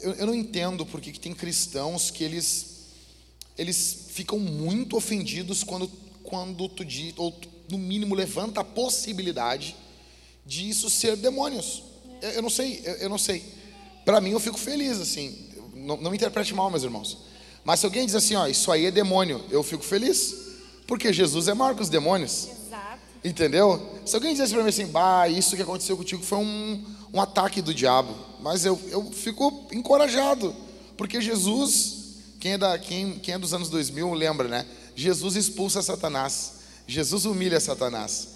eu, 0.00 0.14
eu, 0.14 0.26
não 0.26 0.34
entendo 0.34 0.86
porque 0.86 1.12
que 1.12 1.20
tem 1.20 1.34
cristãos 1.34 2.10
que 2.10 2.24
eles, 2.24 2.86
eles 3.58 4.06
ficam 4.08 4.38
muito 4.38 4.96
ofendidos 4.96 5.62
quando, 5.62 5.86
quando 6.22 6.66
tu 6.70 6.82
diz, 6.82 7.12
ou 7.18 7.38
no 7.68 7.76
mínimo 7.76 8.14
levanta 8.14 8.62
a 8.62 8.64
possibilidade 8.64 9.76
de 10.46 10.70
isso 10.70 10.88
ser 10.88 11.14
demônios. 11.14 11.82
Eu, 12.22 12.30
eu 12.30 12.42
não 12.42 12.48
sei, 12.48 12.80
eu, 12.86 12.94
eu 12.94 13.08
não 13.10 13.18
sei. 13.18 13.44
Para 14.02 14.18
mim, 14.22 14.30
eu 14.30 14.40
fico 14.40 14.56
feliz, 14.56 14.98
assim. 14.98 15.46
Não, 15.74 15.98
não 15.98 16.10
me 16.10 16.16
interprete 16.16 16.54
mal, 16.54 16.70
meus 16.70 16.84
irmãos. 16.84 17.18
Mas 17.64 17.80
se 17.80 17.86
alguém 17.86 18.06
diz 18.06 18.14
assim, 18.14 18.34
ó, 18.34 18.46
isso 18.46 18.72
aí 18.72 18.86
é 18.86 18.90
demônio, 18.90 19.44
eu 19.50 19.62
fico 19.62 19.84
feliz. 19.84 20.34
Porque 20.86 21.12
Jesus 21.12 21.48
é 21.48 21.52
maior 21.52 21.76
que 21.76 21.82
os 21.82 21.90
demônios. 21.90 22.59
Entendeu? 23.24 24.00
Se 24.04 24.14
alguém 24.14 24.32
dissesse 24.32 24.54
para 24.54 24.62
mim 24.62 24.68
assim, 24.68 24.86
bah, 24.86 25.28
isso 25.28 25.56
que 25.56 25.62
aconteceu 25.62 25.96
contigo 25.96 26.22
foi 26.22 26.38
um, 26.38 26.84
um 27.12 27.20
ataque 27.20 27.60
do 27.60 27.74
diabo. 27.74 28.14
Mas 28.40 28.64
eu, 28.64 28.80
eu 28.90 29.04
fico 29.10 29.66
encorajado. 29.72 30.54
Porque 30.96 31.20
Jesus, 31.20 32.16
quem 32.38 32.52
é, 32.52 32.58
da, 32.58 32.78
quem, 32.78 33.18
quem 33.18 33.34
é 33.34 33.38
dos 33.38 33.52
anos 33.52 33.68
2000 33.68 34.12
lembra, 34.14 34.48
né? 34.48 34.66
Jesus 34.94 35.36
expulsa 35.36 35.82
Satanás. 35.82 36.60
Jesus 36.86 37.24
humilha 37.24 37.60
Satanás. 37.60 38.28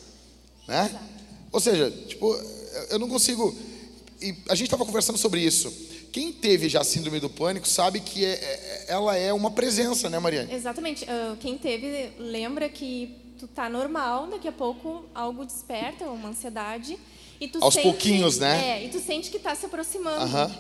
Né? 0.69 0.99
Ou 1.51 1.61
seja, 1.61 1.91
tipo, 1.91 2.35
eu 2.91 2.99
não 2.99 3.09
consigo 3.09 3.55
e 4.25 4.35
a 4.49 4.55
gente 4.55 4.69
estava 4.69 4.85
conversando 4.87 5.19
sobre 5.19 5.41
isso. 5.41 5.71
Quem 6.11 6.33
teve 6.33 6.69
já 6.69 6.83
síndrome 6.83 7.21
do 7.21 7.29
pânico 7.29 7.69
sabe 7.69 8.01
que 8.01 8.25
é, 8.25 8.33
é, 8.33 8.85
ela 8.89 9.17
é 9.17 9.33
uma 9.33 9.51
presença, 9.51 10.09
né, 10.09 10.19
Mariane? 10.19 10.55
Exatamente. 10.55 11.05
Uh, 11.05 11.37
quem 11.37 11.59
teve 11.59 12.13
lembra 12.19 12.69
que 12.69 13.17
tu 13.39 13.47
tá 13.47 13.69
normal, 13.69 14.27
daqui 14.29 14.49
a 14.49 14.53
pouco 14.53 15.05
algo 15.15 15.45
desperta, 15.45 16.05
uma 16.07 16.29
ansiedade. 16.29 16.99
E 17.41 17.49
tu 17.49 17.63
Aos 17.63 17.75
sente, 17.75 17.85
pouquinhos, 17.85 18.39
né? 18.39 18.79
É, 18.79 18.85
e 18.85 18.89
tu 18.89 19.01
sente 19.01 19.31
que 19.31 19.37
está 19.37 19.55
se 19.55 19.67
aproximando. 19.67 20.25
Uh 20.25 20.29
-huh. 20.29 20.59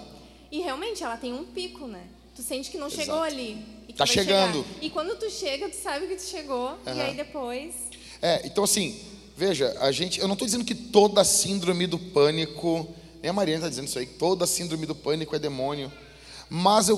E 0.50 0.60
realmente 0.60 1.02
ela 1.02 1.16
tem 1.16 1.32
um 1.32 1.44
pico, 1.44 1.86
né? 1.86 2.02
Tu 2.34 2.42
sente 2.42 2.70
que 2.70 2.76
não 2.76 2.88
Exato. 2.88 3.02
chegou 3.02 3.22
ali. 3.22 3.64
Tá 3.96 4.04
chegando. 4.04 4.64
Chegar. 4.64 4.84
E 4.84 4.90
quando 4.90 5.16
tu 5.16 5.30
chega, 5.30 5.68
tu 5.68 5.76
sabe 5.76 6.08
que 6.08 6.16
tu 6.16 6.22
chegou. 6.22 6.70
Uh 6.70 6.78
-huh. 6.86 6.96
E 6.96 7.00
aí 7.00 7.14
depois. 7.14 7.74
É, 8.20 8.44
então 8.44 8.64
assim, 8.64 9.00
veja, 9.36 9.76
a 9.80 9.92
gente. 9.92 10.20
Eu 10.20 10.26
não 10.26 10.34
estou 10.34 10.46
dizendo 10.46 10.64
que 10.64 10.74
toda 10.74 11.22
síndrome 11.24 11.86
do 11.86 11.98
pânico 11.98 12.88
nem 13.24 13.30
a 13.30 13.32
Mariana 13.32 13.60
está 13.60 13.70
dizendo 13.70 13.88
isso 13.88 13.98
aí, 13.98 14.04
toda 14.04 14.46
síndrome 14.46 14.84
do 14.84 14.94
pânico 14.94 15.34
é 15.34 15.38
demônio. 15.38 15.90
Mas 16.50 16.90
eu, 16.90 16.96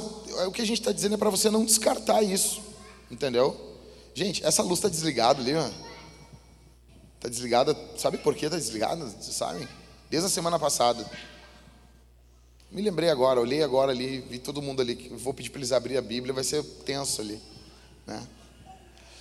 o 0.49 0.51
que 0.51 0.61
a 0.61 0.67
gente 0.67 0.81
está 0.81 0.91
dizendo 0.91 1.15
é 1.15 1.17
para 1.17 1.31
você 1.31 1.49
não 1.49 1.65
descartar 1.65 2.21
isso. 2.21 2.61
Entendeu? 3.09 3.66
Gente, 4.17 4.43
essa 4.47 4.63
luz 4.63 4.79
está 4.79 4.89
desligada 4.89 5.43
ali, 5.43 5.55
ó. 5.55 5.69
Está 7.17 7.29
desligada. 7.29 7.77
Sabe 7.99 8.17
por 8.17 8.35
que 8.35 8.47
está 8.47 8.57
desligada? 8.57 9.05
Vocês 9.05 9.37
sabem? 9.37 9.69
Desde 10.09 10.27
a 10.27 10.31
semana 10.31 10.59
passada. 10.59 11.05
Me 12.71 12.81
lembrei 12.81 13.11
agora, 13.11 13.39
olhei 13.39 13.63
agora 13.63 13.93
ali, 13.93 14.23
vi 14.23 14.39
todo 14.39 14.63
mundo 14.63 14.81
ali. 14.81 15.13
Vou 15.19 15.35
pedir 15.35 15.51
para 15.51 15.59
eles 15.59 15.71
abrir 15.71 15.99
a 15.99 16.01
Bíblia, 16.01 16.33
vai 16.33 16.45
ser 16.45 16.63
tenso 16.63 17.21
ali. 17.21 17.39
Né? 18.07 18.27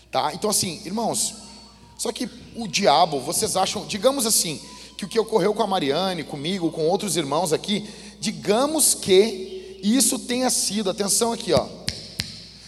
Tá? 0.10 0.34
Então, 0.34 0.50
assim, 0.50 0.82
irmãos, 0.86 1.36
só 1.98 2.14
que 2.14 2.30
o 2.56 2.66
diabo, 2.66 3.20
vocês 3.20 3.58
acham, 3.58 3.86
digamos 3.86 4.26
assim, 4.26 4.62
que 4.98 5.04
o 5.04 5.10
que 5.10 5.20
ocorreu 5.20 5.54
com 5.54 5.62
a 5.62 5.68
Mariane, 5.68 6.24
comigo, 6.24 6.72
com 6.72 6.88
outros 6.88 7.18
irmãos 7.18 7.52
aqui, 7.52 7.86
digamos 8.22 8.94
que 8.94 9.78
isso 9.84 10.18
tenha 10.20 10.50
sido, 10.50 10.90
atenção 10.90 11.34
aqui, 11.34 11.52
ó, 11.52 11.68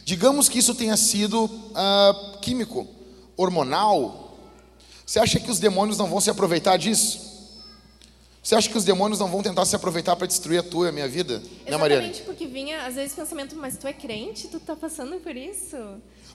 digamos 0.08 0.48
que 0.48 0.58
isso 0.58 0.74
tenha 0.74 0.96
sido 0.96 1.44
uh, 1.44 2.38
químico, 2.40 2.88
hormonal. 3.36 4.38
Você 5.06 5.20
acha 5.20 5.38
que 5.38 5.52
os 5.52 5.60
demônios 5.60 5.98
não 5.98 6.08
vão 6.08 6.22
se 6.22 6.30
aproveitar 6.30 6.78
disso? 6.78 7.28
Você 8.42 8.56
acha 8.56 8.70
que 8.70 8.78
os 8.78 8.86
demônios 8.86 9.20
não 9.20 9.28
vão 9.28 9.44
tentar 9.44 9.66
se 9.66 9.76
aproveitar 9.76 10.16
para 10.16 10.26
destruir 10.26 10.60
a 10.60 10.64
tua 10.64 10.86
e 10.86 10.90
a 10.90 10.92
minha 10.94 11.10
vida? 11.10 11.34
Exatamente, 11.34 11.72
né, 11.72 11.78
Mariane? 11.78 12.14
porque 12.26 12.48
vinha, 12.48 12.86
às 12.86 12.96
vezes, 12.96 13.14
pensamento, 13.14 13.58
mas 13.58 13.76
tu 13.76 13.86
é 13.86 13.92
crente? 13.92 14.48
Tu 14.48 14.62
tá 14.62 14.78
passando 14.78 15.18
por 15.18 15.36
isso? 15.36 15.76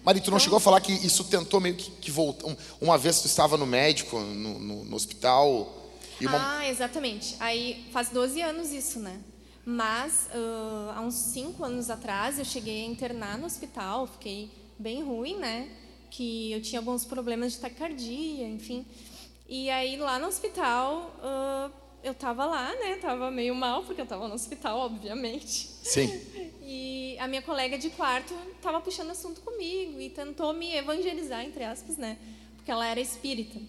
Mari, 0.05 0.21
tu 0.21 0.31
não 0.31 0.37
então... 0.37 0.39
chegou 0.39 0.59
a 0.59 0.61
falar 0.61 0.83
que 0.83 0.93
isso 0.93 1.25
tentou 1.25 1.59
meio 1.59 1.75
que, 1.75 1.91
que 1.93 2.11
voltar. 2.11 2.55
Uma 2.79 2.99
vez 2.99 3.23
tu 3.23 3.27
estava 3.27 3.57
no 3.57 3.65
médico, 3.65 4.21
no, 4.21 4.59
no, 4.59 4.85
no 4.85 4.95
hospital, 4.95 5.79
uma... 6.21 6.59
Ah, 6.59 6.69
exatamente. 6.69 7.37
Aí 7.41 7.87
faz 7.91 8.11
12 8.11 8.43
anos 8.43 8.71
isso, 8.71 8.99
né? 8.99 9.19
Mas 9.65 10.29
uh, 10.35 10.91
há 10.95 11.01
uns 11.01 11.15
5 11.15 11.65
anos 11.65 11.89
atrás 11.89 12.39
eu 12.39 12.45
cheguei 12.45 12.85
a 12.85 12.87
internar 12.87 13.39
no 13.39 13.47
hospital, 13.47 14.07
fiquei 14.07 14.51
bem 14.79 15.03
ruim, 15.03 15.37
né? 15.37 15.71
Que 16.11 16.53
eu 16.53 16.61
tinha 16.61 16.81
alguns 16.81 17.05
problemas 17.05 17.53
de 17.53 17.59
taquicardia, 17.61 18.47
enfim. 18.49 18.85
E 19.49 19.71
aí 19.71 19.97
lá 19.97 20.19
no 20.19 20.27
hospital 20.27 21.15
uh, 21.19 21.73
eu 22.03 22.13
tava 22.13 22.45
lá, 22.45 22.75
né? 22.75 22.97
Tava 22.97 23.31
meio 23.31 23.55
mal 23.55 23.85
porque 23.85 24.01
eu 24.01 24.07
tava 24.07 24.27
no 24.27 24.35
hospital, 24.35 24.79
obviamente. 24.79 25.71
Sim. 25.83 26.09
E 26.65 27.19
a 27.19 27.29
minha 27.29 27.43
colega 27.43 27.77
de 27.77 27.91
quarto 27.91 28.33
tava 28.63 28.81
puxando 28.81 29.11
assunto 29.11 29.43
comigo 29.43 30.01
e 30.01 30.09
tentou 30.09 30.55
me 30.55 30.75
evangelizar 30.75 31.45
entre 31.45 31.65
aspas, 31.65 31.99
né? 31.99 32.17
Porque 32.57 32.71
ela 32.71 32.87
era 32.87 33.01
espírita. 33.01 33.61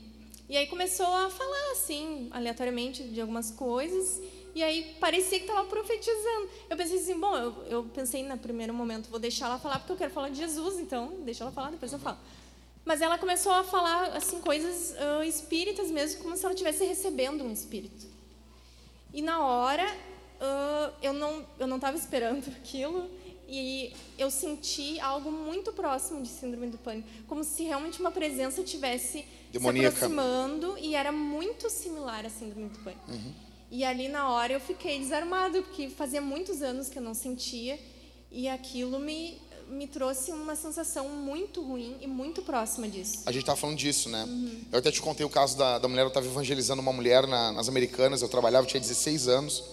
E 0.48 0.56
aí 0.56 0.68
começou 0.68 1.08
a 1.08 1.30
falar 1.30 1.72
assim, 1.72 2.30
aleatoriamente, 2.32 3.04
de 3.04 3.20
algumas 3.20 3.52
coisas. 3.52 4.22
E 4.56 4.62
aí 4.62 4.96
parecia 5.00 5.40
que 5.40 5.46
estava 5.46 5.68
profetizando. 5.68 6.50
Eu 6.70 6.78
pensei 6.78 7.00
assim, 7.00 7.20
bom, 7.20 7.36
eu, 7.36 7.56
eu 7.68 7.84
pensei 7.86 8.24
no 8.24 8.38
primeiro 8.38 8.74
momento, 8.74 9.10
vou 9.10 9.20
deixar 9.20 9.48
ela 9.48 9.58
falar 9.58 9.80
porque 9.80 9.94
eu 9.94 9.98
quero 9.98 10.12
falar 10.12 10.30
de 10.30 10.38
Jesus, 10.38 10.80
então 10.80 11.14
deixa 11.22 11.44
ela 11.44 11.52
falar, 11.52 11.72
depois 11.72 11.92
eu 11.92 12.00
falo. 12.00 12.18
Mas 12.86 13.02
ela 13.02 13.18
começou 13.18 13.52
a 13.52 13.64
falar 13.64 14.16
assim 14.16 14.40
coisas 14.42 14.92
uh, 14.92 15.24
espíritas 15.24 15.90
mesmo, 15.90 16.22
como 16.22 16.36
se 16.36 16.44
ela 16.44 16.54
estivesse 16.54 16.84
recebendo 16.84 17.44
um 17.44 17.52
espírito. 17.52 18.06
E 19.14 19.22
na 19.22 19.46
hora 19.46 19.86
uh, 19.88 20.94
eu 21.02 21.14
não 21.14 21.46
eu 21.60 21.66
não 21.66 21.78
estava 21.78 21.98
esperando 21.98 22.48
aquilo 22.58 23.10
e 23.48 23.94
eu 24.18 24.30
senti 24.30 25.00
algo 25.00 25.32
muito 25.32 25.72
próximo 25.74 26.22
de 26.22 26.30
síndrome 26.30 26.68
do 26.68 26.78
pânico, 26.78 27.08
como 27.28 27.44
se 27.44 27.64
realmente 27.64 28.00
uma 28.00 28.12
presença 28.12 28.64
tivesse 28.64 29.26
Demoníaca. 29.52 29.92
se 29.92 30.06
aproximando 30.06 30.78
e 30.78 30.96
era 30.96 31.12
muito 31.12 31.70
similar 31.70 32.26
a 32.26 32.30
síndrome 32.30 32.70
do 32.70 32.80
pânico. 32.80 33.12
Uhum. 33.12 33.34
E 33.74 33.84
ali 33.84 34.08
na 34.08 34.30
hora 34.30 34.53
eu 34.53 34.60
fiquei 34.60 35.00
desarmado, 35.00 35.63
porque 35.63 35.89
fazia 35.89 36.22
muitos 36.22 36.62
anos 36.62 36.89
que 36.89 37.00
eu 37.00 37.01
não 37.01 37.15
sentia 37.15 37.80
e 38.32 38.48
aquilo 38.48 39.00
me 39.00 39.42
me 39.68 39.88
trouxe 39.88 40.32
uma 40.32 40.56
sensação 40.56 41.10
muito 41.10 41.60
ruim 41.63 41.96
e 42.00 42.06
muito 42.06 42.44
próxima 42.44 42.88
disso. 42.88 43.24
A 43.25 43.32
gente 43.32 43.42
estava 43.42 43.60
falando 43.60 43.77
disso, 43.77 44.10
né? 44.10 44.25
Uhum. 44.25 44.62
Eu 44.72 44.77
até 44.77 44.92
te 44.92 45.01
contei 45.01 45.25
o 45.25 45.30
caso 45.30 45.58
da, 45.58 45.80
da 45.80 45.88
mulher, 45.88 46.03
eu 46.03 46.10
estava 46.10 46.27
evangelizando 46.27 46.82
uma 46.82 46.94
mulher 46.94 47.25
na, 47.25 47.51
nas 47.51 47.68
Americanas, 47.68 48.22
eu 48.22 48.30
trabalhava, 48.30 48.65
eu 48.65 48.70
tinha 48.70 48.80
16 48.80 49.27
anos. 49.27 49.63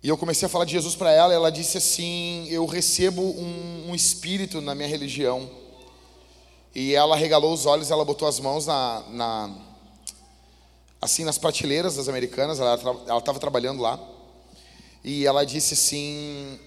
E 0.00 0.08
eu 0.08 0.16
comecei 0.16 0.46
a 0.46 0.48
falar 0.48 0.64
de 0.64 0.72
Jesus 0.72 0.94
para 0.94 1.10
ela, 1.10 1.32
e 1.32 1.36
ela 1.36 1.50
disse 1.50 1.78
assim: 1.78 2.46
Eu 2.48 2.66
recebo 2.66 3.22
um, 3.22 3.86
um, 3.88 3.94
espírito 3.94 4.60
na 4.60 4.74
minha 4.74 4.88
religião. 4.88 5.50
E 6.74 6.94
ela 6.94 7.16
regalou 7.16 7.52
os 7.52 7.66
olhos, 7.66 7.90
ela 7.90 8.04
botou 8.04 8.28
as 8.28 8.38
mãos 8.38 8.66
na, 8.66 9.02
na 9.08 9.63
assim 11.04 11.22
nas 11.22 11.36
prateleiras 11.36 11.96
das 11.96 12.08
americanas, 12.08 12.58
ela 12.58 12.74
estava 13.18 13.38
trabalhando 13.38 13.82
lá. 13.82 14.00
E 15.04 15.26
ela 15.26 15.44
disse 15.44 15.74
assim: 15.74 16.58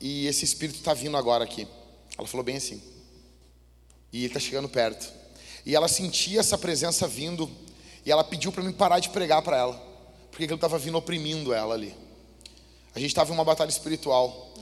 E 0.00 0.26
esse 0.26 0.46
espírito 0.46 0.78
está 0.78 0.94
vindo 0.94 1.14
agora 1.14 1.44
aqui. 1.44 1.68
Ela 2.16 2.26
falou 2.26 2.42
bem 2.42 2.56
assim. 2.56 2.82
E 4.10 4.20
ele 4.20 4.26
está 4.28 4.40
chegando 4.40 4.68
perto. 4.68 5.12
E 5.64 5.76
ela 5.76 5.88
sentia 5.88 6.40
essa 6.40 6.56
presença 6.56 7.06
vindo. 7.06 7.50
E 8.04 8.10
ela 8.10 8.24
pediu 8.24 8.50
para 8.50 8.62
mim 8.62 8.72
parar 8.72 8.98
de 8.98 9.10
pregar 9.10 9.42
para 9.42 9.58
ela, 9.58 9.74
porque 10.30 10.44
ele 10.44 10.54
estava 10.54 10.78
vindo 10.78 10.96
oprimindo 10.96 11.52
ela 11.52 11.74
ali. 11.74 11.94
A 12.94 12.98
gente 12.98 13.10
estava 13.10 13.30
em 13.30 13.34
uma 13.34 13.44
batalha 13.44 13.68
espiritual. 13.68 14.54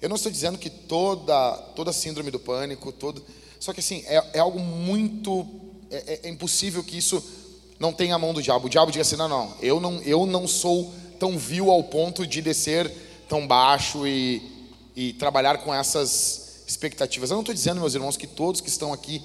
Eu 0.00 0.08
não 0.08 0.16
estou 0.16 0.32
dizendo 0.32 0.58
que 0.58 0.70
toda, 0.70 1.56
toda 1.76 1.92
síndrome 1.92 2.30
do 2.30 2.40
pânico, 2.40 2.90
todo, 2.90 3.24
só 3.60 3.72
que 3.72 3.80
assim, 3.80 4.02
é, 4.06 4.30
é 4.34 4.38
algo 4.38 4.58
muito. 4.58 5.46
É, 5.90 6.20
é, 6.24 6.28
impossível 6.28 6.84
que 6.84 6.98
isso 6.98 7.22
não 7.78 7.92
tenha 7.92 8.14
a 8.14 8.18
mão 8.18 8.34
do 8.34 8.42
diabo. 8.42 8.66
O 8.66 8.70
diabo 8.70 8.90
diga 8.90 9.02
assim: 9.02 9.16
não, 9.16 9.28
não, 9.28 9.54
eu 9.60 9.80
não, 9.80 10.00
eu 10.02 10.26
não 10.26 10.46
sou 10.46 10.92
tão 11.18 11.38
vil 11.38 11.70
ao 11.70 11.82
ponto 11.84 12.26
de 12.26 12.40
descer 12.42 12.90
tão 13.28 13.46
baixo 13.46 14.06
e, 14.06 14.42
e 14.96 15.12
trabalhar 15.14 15.58
com 15.58 15.74
essas 15.74 16.62
expectativas. 16.66 17.30
Eu 17.30 17.34
não 17.34 17.42
estou 17.42 17.54
dizendo, 17.54 17.80
meus 17.80 17.94
irmãos, 17.94 18.16
que 18.16 18.26
todos 18.26 18.60
que 18.60 18.68
estão 18.68 18.92
aqui, 18.92 19.22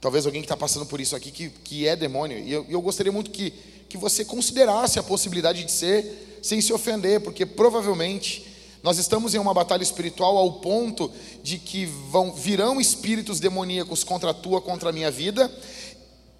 talvez 0.00 0.26
alguém 0.26 0.40
que 0.42 0.46
está 0.46 0.56
passando 0.56 0.86
por 0.86 1.00
isso 1.00 1.16
aqui, 1.16 1.30
que, 1.30 1.48
que 1.48 1.86
é 1.86 1.96
demônio. 1.96 2.38
E 2.38 2.52
eu, 2.52 2.66
eu 2.68 2.80
gostaria 2.80 3.12
muito 3.12 3.30
que, 3.30 3.52
que 3.88 3.96
você 3.96 4.24
considerasse 4.24 4.98
a 4.98 5.02
possibilidade 5.02 5.64
de 5.64 5.72
ser 5.72 6.40
sem 6.42 6.60
se 6.60 6.72
ofender, 6.72 7.20
porque 7.20 7.46
provavelmente 7.46 8.46
Nós 8.82 8.98
estamos 8.98 9.32
em 9.32 9.38
uma 9.38 9.54
batalha 9.54 9.82
espiritual 9.82 10.36
ao 10.36 10.54
ponto 10.54 11.10
de 11.42 11.56
que 11.56 11.86
vão, 11.86 12.32
virão 12.32 12.80
espíritos 12.80 13.38
demoníacos 13.38 14.02
contra 14.02 14.30
a 14.30 14.34
tua, 14.34 14.60
contra 14.60 14.88
a 14.88 14.92
minha 14.92 15.10
vida, 15.10 15.50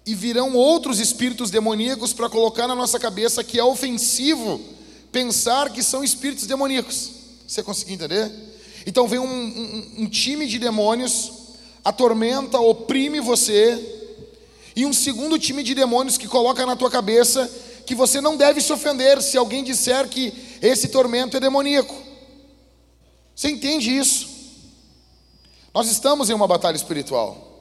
e 0.05 0.13
virão 0.13 0.53
outros 0.53 0.99
espíritos 0.99 1.49
demoníacos 1.49 2.13
para 2.13 2.29
colocar 2.29 2.67
na 2.67 2.75
nossa 2.75 2.99
cabeça 2.99 3.43
que 3.43 3.59
é 3.59 3.63
ofensivo 3.63 4.59
pensar 5.11 5.71
que 5.71 5.83
são 5.83 6.03
espíritos 6.03 6.45
demoníacos. 6.45 7.11
Você 7.47 7.63
conseguiu 7.63 7.95
entender? 7.95 8.31
Então 8.85 9.07
vem 9.07 9.19
um, 9.19 9.25
um, 9.25 10.03
um 10.03 10.09
time 10.09 10.47
de 10.47 10.59
demônios, 10.59 11.31
atormenta, 11.85 12.59
oprime 12.59 13.19
você, 13.19 14.01
e 14.75 14.85
um 14.85 14.93
segundo 14.93 15.37
time 15.37 15.63
de 15.63 15.75
demônios 15.75 16.17
que 16.17 16.27
coloca 16.27 16.65
na 16.65 16.75
tua 16.75 16.89
cabeça 16.89 17.49
que 17.85 17.93
você 17.93 18.19
não 18.19 18.35
deve 18.35 18.59
se 18.59 18.73
ofender 18.73 19.21
se 19.21 19.37
alguém 19.37 19.63
disser 19.63 20.07
que 20.07 20.33
esse 20.61 20.87
tormento 20.87 21.37
é 21.37 21.39
demoníaco. 21.39 21.93
Você 23.35 23.49
entende 23.49 23.95
isso? 23.95 24.27
Nós 25.73 25.89
estamos 25.89 26.29
em 26.29 26.33
uma 26.33 26.47
batalha 26.47 26.75
espiritual. 26.75 27.52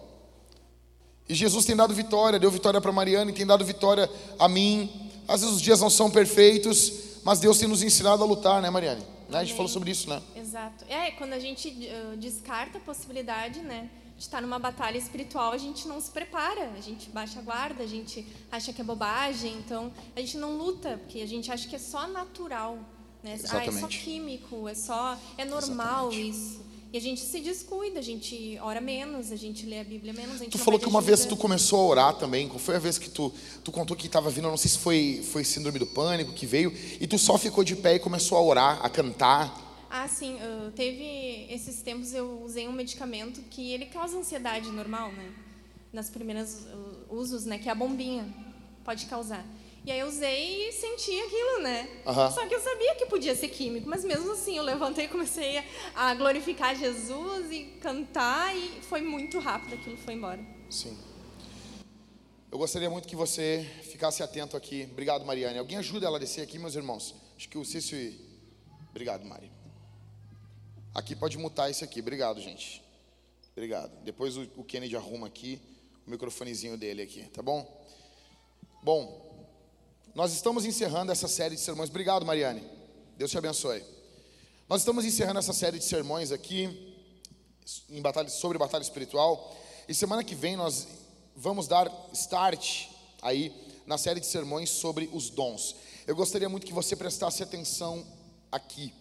E 1.32 1.34
Jesus 1.34 1.64
tem 1.64 1.74
dado 1.74 1.94
vitória, 1.94 2.38
deu 2.38 2.50
vitória 2.50 2.78
para 2.78 2.92
Mariana 2.92 3.30
e 3.30 3.34
tem 3.34 3.46
dado 3.46 3.64
vitória 3.64 4.08
a 4.38 4.46
mim. 4.50 5.10
Às 5.26 5.40
vezes 5.40 5.56
os 5.56 5.62
dias 5.62 5.80
não 5.80 5.88
são 5.88 6.10
perfeitos, 6.10 6.92
mas 7.24 7.40
Deus 7.40 7.58
tem 7.58 7.66
nos 7.66 7.82
ensinado 7.82 8.22
a 8.22 8.26
lutar, 8.26 8.60
né, 8.60 8.68
Mariane? 8.68 9.00
Né? 9.30 9.38
A 9.38 9.42
gente 9.42 9.54
falou 9.54 9.68
sobre 9.68 9.90
isso, 9.90 10.10
né? 10.10 10.20
Exato. 10.36 10.84
É, 10.90 11.10
quando 11.12 11.32
a 11.32 11.38
gente 11.38 11.68
uh, 11.70 12.18
descarta 12.18 12.76
a 12.76 12.80
possibilidade, 12.82 13.60
né, 13.60 13.88
de 14.14 14.24
estar 14.24 14.42
numa 14.42 14.58
batalha 14.58 14.98
espiritual, 14.98 15.52
a 15.52 15.56
gente 15.56 15.88
não 15.88 15.98
se 16.02 16.10
prepara, 16.10 16.70
a 16.76 16.80
gente 16.82 17.08
baixa 17.08 17.38
a 17.38 17.42
guarda, 17.42 17.82
a 17.82 17.86
gente 17.86 18.26
acha 18.50 18.70
que 18.70 18.82
é 18.82 18.84
bobagem, 18.84 19.54
então 19.54 19.90
a 20.14 20.20
gente 20.20 20.36
não 20.36 20.58
luta, 20.58 20.98
porque 20.98 21.22
a 21.22 21.26
gente 21.26 21.50
acha 21.50 21.66
que 21.66 21.76
é 21.76 21.78
só 21.78 22.06
natural, 22.08 22.76
né? 23.22 23.38
Ah, 23.48 23.64
é 23.64 23.72
só 23.72 23.86
químico, 23.86 24.68
é 24.68 24.74
só 24.74 25.16
é 25.38 25.46
normal 25.46 26.12
Exatamente. 26.12 26.28
isso. 26.28 26.71
E 26.92 26.98
a 26.98 27.00
gente 27.00 27.22
se 27.22 27.40
descuida, 27.40 28.00
a 28.00 28.02
gente 28.02 28.58
ora 28.60 28.78
menos, 28.78 29.32
a 29.32 29.36
gente 29.36 29.64
lê 29.64 29.80
a 29.80 29.84
Bíblia 29.84 30.12
menos. 30.12 30.34
A 30.34 30.44
gente 30.44 30.50
tu 30.50 30.58
falou 30.58 30.78
que 30.78 30.86
uma 30.86 30.98
ajuda. 30.98 31.16
vez 31.16 31.26
tu 31.26 31.34
começou 31.36 31.80
a 31.80 31.86
orar 31.86 32.14
também. 32.16 32.46
Qual 32.46 32.58
foi 32.58 32.76
a 32.76 32.78
vez 32.78 32.98
que 32.98 33.08
tu, 33.08 33.32
tu 33.64 33.72
contou 33.72 33.96
que 33.96 34.06
estava 34.06 34.28
vindo? 34.28 34.44
Eu 34.44 34.50
não 34.50 34.58
sei 34.58 34.70
se 34.70 34.78
foi, 34.78 35.24
foi 35.32 35.42
síndrome 35.42 35.78
do 35.78 35.86
pânico 35.86 36.34
que 36.34 36.44
veio. 36.44 36.70
E 37.00 37.06
tu 37.06 37.18
só 37.18 37.38
ficou 37.38 37.64
de 37.64 37.74
pé 37.76 37.94
e 37.94 37.98
começou 37.98 38.36
a 38.36 38.42
orar, 38.42 38.84
a 38.84 38.90
cantar. 38.90 39.86
Ah, 39.88 40.06
sim. 40.06 40.36
Teve 40.76 41.46
esses 41.48 41.80
tempos 41.80 42.12
eu 42.12 42.42
usei 42.44 42.68
um 42.68 42.72
medicamento 42.72 43.40
que 43.50 43.72
ele 43.72 43.86
causa 43.86 44.18
ansiedade 44.18 44.70
normal, 44.70 45.12
né? 45.12 45.32
Nas 45.94 46.10
primeiras 46.10 46.66
uh, 47.10 47.14
usos, 47.14 47.46
né? 47.46 47.56
Que 47.56 47.70
é 47.70 47.72
a 47.72 47.74
bombinha. 47.74 48.26
Pode 48.84 49.06
causar. 49.06 49.46
E 49.84 49.90
aí 49.90 49.98
eu 49.98 50.06
usei 50.06 50.68
e 50.68 50.72
senti 50.72 51.10
aquilo, 51.20 51.62
né? 51.62 51.88
Uhum. 52.06 52.30
Só 52.30 52.46
que 52.46 52.54
eu 52.54 52.60
sabia 52.60 52.94
que 52.94 53.06
podia 53.06 53.34
ser 53.34 53.48
químico, 53.48 53.88
mas 53.88 54.04
mesmo 54.04 54.30
assim 54.30 54.56
eu 54.56 54.62
levantei 54.62 55.06
e 55.06 55.08
comecei 55.08 55.60
a 55.94 56.14
glorificar 56.14 56.76
Jesus 56.76 57.50
e 57.50 57.64
cantar 57.80 58.56
e 58.56 58.80
foi 58.82 59.02
muito 59.02 59.40
rápido, 59.40 59.74
aquilo 59.74 59.96
foi 59.96 60.14
embora. 60.14 60.40
Sim. 60.70 60.96
Eu 62.50 62.58
gostaria 62.58 62.88
muito 62.88 63.08
que 63.08 63.16
você 63.16 63.68
ficasse 63.82 64.22
atento 64.22 64.56
aqui. 64.56 64.86
Obrigado, 64.92 65.24
Mariane. 65.24 65.58
Alguém 65.58 65.78
ajuda 65.78 66.06
ela 66.06 66.18
a 66.18 66.20
descer 66.20 66.42
aqui, 66.42 66.58
meus 66.58 66.76
irmãos? 66.76 67.14
Acho 67.36 67.48
que 67.48 67.58
o 67.58 67.64
Cício. 67.64 68.14
Obrigado, 68.90 69.24
Mari. 69.24 69.50
Aqui 70.94 71.16
pode 71.16 71.38
mutar 71.38 71.70
isso 71.70 71.82
aqui. 71.82 72.00
Obrigado, 72.00 72.40
gente. 72.40 72.82
Obrigado. 73.52 73.90
Depois 74.04 74.36
o 74.36 74.62
Kennedy 74.62 74.94
arruma 74.96 75.26
aqui 75.26 75.60
o 76.06 76.10
microfonezinho 76.10 76.76
dele 76.76 77.02
aqui, 77.02 77.24
tá 77.30 77.42
bom? 77.42 77.66
Bom, 78.82 79.31
nós 80.14 80.32
estamos 80.34 80.66
encerrando 80.66 81.10
essa 81.10 81.26
série 81.26 81.54
de 81.54 81.60
sermões. 81.62 81.88
Obrigado, 81.88 82.26
Mariane. 82.26 82.62
Deus 83.16 83.30
te 83.30 83.38
abençoe. 83.38 83.82
Nós 84.68 84.82
estamos 84.82 85.06
encerrando 85.06 85.38
essa 85.38 85.54
série 85.54 85.78
de 85.78 85.84
sermões 85.84 86.30
aqui 86.30 86.98
em 87.88 88.02
batalha, 88.02 88.28
sobre 88.28 88.58
batalha 88.58 88.82
espiritual. 88.82 89.56
E 89.88 89.94
semana 89.94 90.22
que 90.22 90.34
vem 90.34 90.54
nós 90.54 90.86
vamos 91.34 91.66
dar 91.66 91.90
start 92.12 92.88
aí 93.22 93.54
na 93.86 93.96
série 93.96 94.20
de 94.20 94.26
sermões 94.26 94.68
sobre 94.68 95.08
os 95.14 95.30
dons. 95.30 95.76
Eu 96.06 96.14
gostaria 96.14 96.48
muito 96.48 96.66
que 96.66 96.74
você 96.74 96.94
prestasse 96.94 97.42
atenção 97.42 98.06
aqui. 98.50 98.92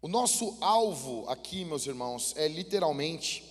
O 0.00 0.08
nosso 0.08 0.56
alvo 0.62 1.28
aqui, 1.28 1.62
meus 1.62 1.86
irmãos, 1.86 2.32
é 2.36 2.48
literalmente 2.48 3.44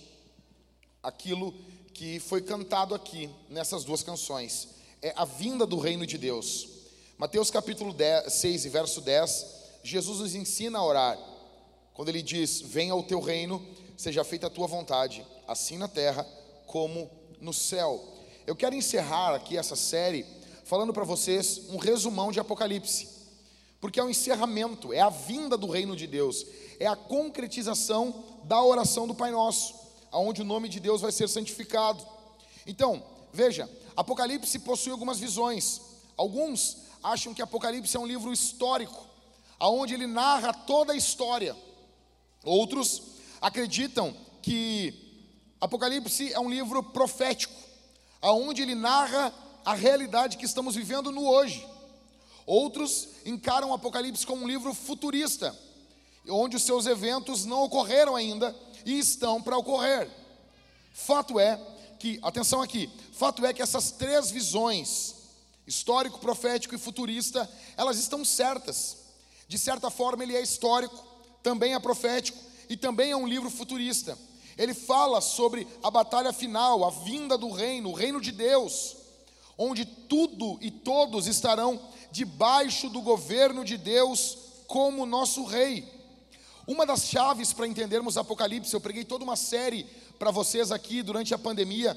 aquilo 1.00 1.54
que 1.94 2.18
foi 2.18 2.42
cantado 2.42 2.92
aqui 2.92 3.30
nessas 3.48 3.84
duas 3.84 4.02
canções 4.02 4.74
é 5.06 5.12
a 5.14 5.24
vinda 5.24 5.64
do 5.64 5.78
reino 5.78 6.04
de 6.04 6.18
Deus. 6.18 6.68
Mateus 7.16 7.48
capítulo 7.48 7.92
10, 7.92 8.32
6 8.32 8.64
e 8.64 8.68
verso 8.68 9.00
10, 9.00 9.46
Jesus 9.84 10.18
nos 10.18 10.34
ensina 10.34 10.80
a 10.80 10.84
orar. 10.84 11.16
Quando 11.94 12.08
ele 12.08 12.20
diz: 12.20 12.60
Venha 12.60 12.92
o 12.92 13.04
teu 13.04 13.20
reino, 13.20 13.64
seja 13.96 14.24
feita 14.24 14.48
a 14.48 14.50
tua 14.50 14.66
vontade, 14.66 15.24
assim 15.46 15.78
na 15.78 15.86
terra 15.86 16.26
como 16.66 17.08
no 17.40 17.52
céu. 17.52 18.02
Eu 18.48 18.56
quero 18.56 18.74
encerrar 18.74 19.32
aqui 19.32 19.56
essa 19.56 19.76
série 19.76 20.26
falando 20.64 20.92
para 20.92 21.04
vocês 21.04 21.68
um 21.68 21.76
resumão 21.76 22.32
de 22.32 22.40
Apocalipse, 22.40 23.08
porque 23.80 24.00
é 24.00 24.02
o 24.02 24.10
encerramento, 24.10 24.92
é 24.92 24.98
a 24.98 25.08
vinda 25.08 25.56
do 25.56 25.68
reino 25.68 25.94
de 25.94 26.08
Deus, 26.08 26.44
é 26.80 26.86
a 26.88 26.96
concretização 26.96 28.24
da 28.42 28.60
oração 28.60 29.06
do 29.06 29.14
Pai 29.14 29.30
Nosso, 29.30 29.72
aonde 30.10 30.42
o 30.42 30.44
nome 30.44 30.68
de 30.68 30.80
Deus 30.80 31.00
vai 31.00 31.12
ser 31.12 31.28
santificado. 31.28 32.04
Então, 32.66 33.04
veja, 33.32 33.70
Apocalipse 33.96 34.58
possui 34.58 34.92
algumas 34.92 35.18
visões. 35.18 35.80
Alguns 36.16 36.78
acham 37.02 37.32
que 37.32 37.42
Apocalipse 37.42 37.96
é 37.96 38.00
um 38.00 38.06
livro 38.06 38.32
histórico, 38.32 39.06
aonde 39.58 39.94
ele 39.94 40.06
narra 40.06 40.52
toda 40.52 40.92
a 40.92 40.96
história. 40.96 41.56
Outros 42.44 43.02
acreditam 43.40 44.14
que 44.42 45.24
Apocalipse 45.60 46.32
é 46.32 46.38
um 46.38 46.50
livro 46.50 46.82
profético, 46.82 47.54
aonde 48.20 48.62
ele 48.62 48.74
narra 48.74 49.32
a 49.64 49.74
realidade 49.74 50.36
que 50.36 50.44
estamos 50.44 50.74
vivendo 50.74 51.10
no 51.10 51.26
hoje. 51.26 51.66
Outros 52.44 53.08
encaram 53.24 53.72
Apocalipse 53.72 54.26
como 54.26 54.44
um 54.44 54.48
livro 54.48 54.72
futurista, 54.74 55.56
onde 56.28 56.56
os 56.56 56.62
seus 56.62 56.86
eventos 56.86 57.44
não 57.44 57.64
ocorreram 57.64 58.14
ainda 58.14 58.54
e 58.84 58.98
estão 58.98 59.42
para 59.42 59.56
ocorrer. 59.56 60.08
Fato 60.92 61.40
é 61.40 61.60
que, 61.98 62.18
atenção 62.22 62.62
aqui, 62.62 62.90
fato 63.12 63.44
é 63.44 63.52
que 63.52 63.62
essas 63.62 63.90
três 63.90 64.30
visões, 64.30 65.14
histórico, 65.66 66.18
profético 66.18 66.74
e 66.74 66.78
futurista, 66.78 67.48
elas 67.76 67.98
estão 67.98 68.24
certas. 68.24 68.98
De 69.48 69.58
certa 69.58 69.90
forma, 69.90 70.22
ele 70.22 70.36
é 70.36 70.42
histórico, 70.42 71.04
também 71.42 71.74
é 71.74 71.78
profético 71.78 72.38
e 72.68 72.76
também 72.76 73.10
é 73.10 73.16
um 73.16 73.26
livro 73.26 73.50
futurista. 73.50 74.18
Ele 74.56 74.74
fala 74.74 75.20
sobre 75.20 75.66
a 75.82 75.90
batalha 75.90 76.32
final, 76.32 76.84
a 76.84 76.90
vinda 76.90 77.36
do 77.36 77.50
reino, 77.50 77.90
o 77.90 77.94
reino 77.94 78.20
de 78.20 78.32
Deus, 78.32 78.96
onde 79.58 79.84
tudo 79.84 80.58
e 80.60 80.70
todos 80.70 81.26
estarão 81.26 81.80
debaixo 82.10 82.88
do 82.88 83.02
governo 83.02 83.64
de 83.64 83.76
Deus 83.76 84.38
como 84.66 85.06
nosso 85.06 85.44
rei. 85.44 85.96
Uma 86.66 86.84
das 86.84 87.04
chaves 87.04 87.52
para 87.52 87.66
entendermos 87.66 88.16
Apocalipse, 88.16 88.74
eu 88.74 88.80
preguei 88.80 89.04
toda 89.04 89.22
uma 89.22 89.36
série 89.36 89.86
para 90.18 90.30
vocês 90.30 90.72
aqui 90.72 91.02
durante 91.02 91.34
a 91.34 91.38
pandemia, 91.38 91.96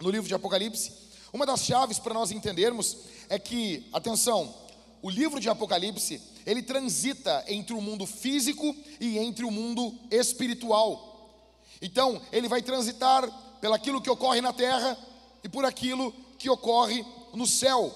no 0.00 0.10
livro 0.10 0.28
de 0.28 0.34
Apocalipse. 0.34 0.92
Uma 1.32 1.46
das 1.46 1.64
chaves 1.64 1.98
para 1.98 2.14
nós 2.14 2.30
entendermos 2.30 2.96
é 3.28 3.38
que, 3.38 3.88
atenção, 3.92 4.54
o 5.02 5.08
livro 5.08 5.40
de 5.40 5.48
Apocalipse, 5.48 6.20
ele 6.44 6.62
transita 6.62 7.44
entre 7.48 7.74
o 7.74 7.80
mundo 7.80 8.06
físico 8.06 8.74
e 9.00 9.18
entre 9.18 9.44
o 9.44 9.50
mundo 9.50 9.94
espiritual. 10.10 11.38
Então, 11.80 12.20
ele 12.32 12.48
vai 12.48 12.60
transitar 12.60 13.28
pelaquilo 13.60 14.00
que 14.00 14.10
ocorre 14.10 14.40
na 14.40 14.52
terra 14.52 14.98
e 15.42 15.48
por 15.48 15.64
aquilo 15.64 16.12
que 16.38 16.50
ocorre 16.50 17.04
no 17.32 17.46
céu. 17.46 17.94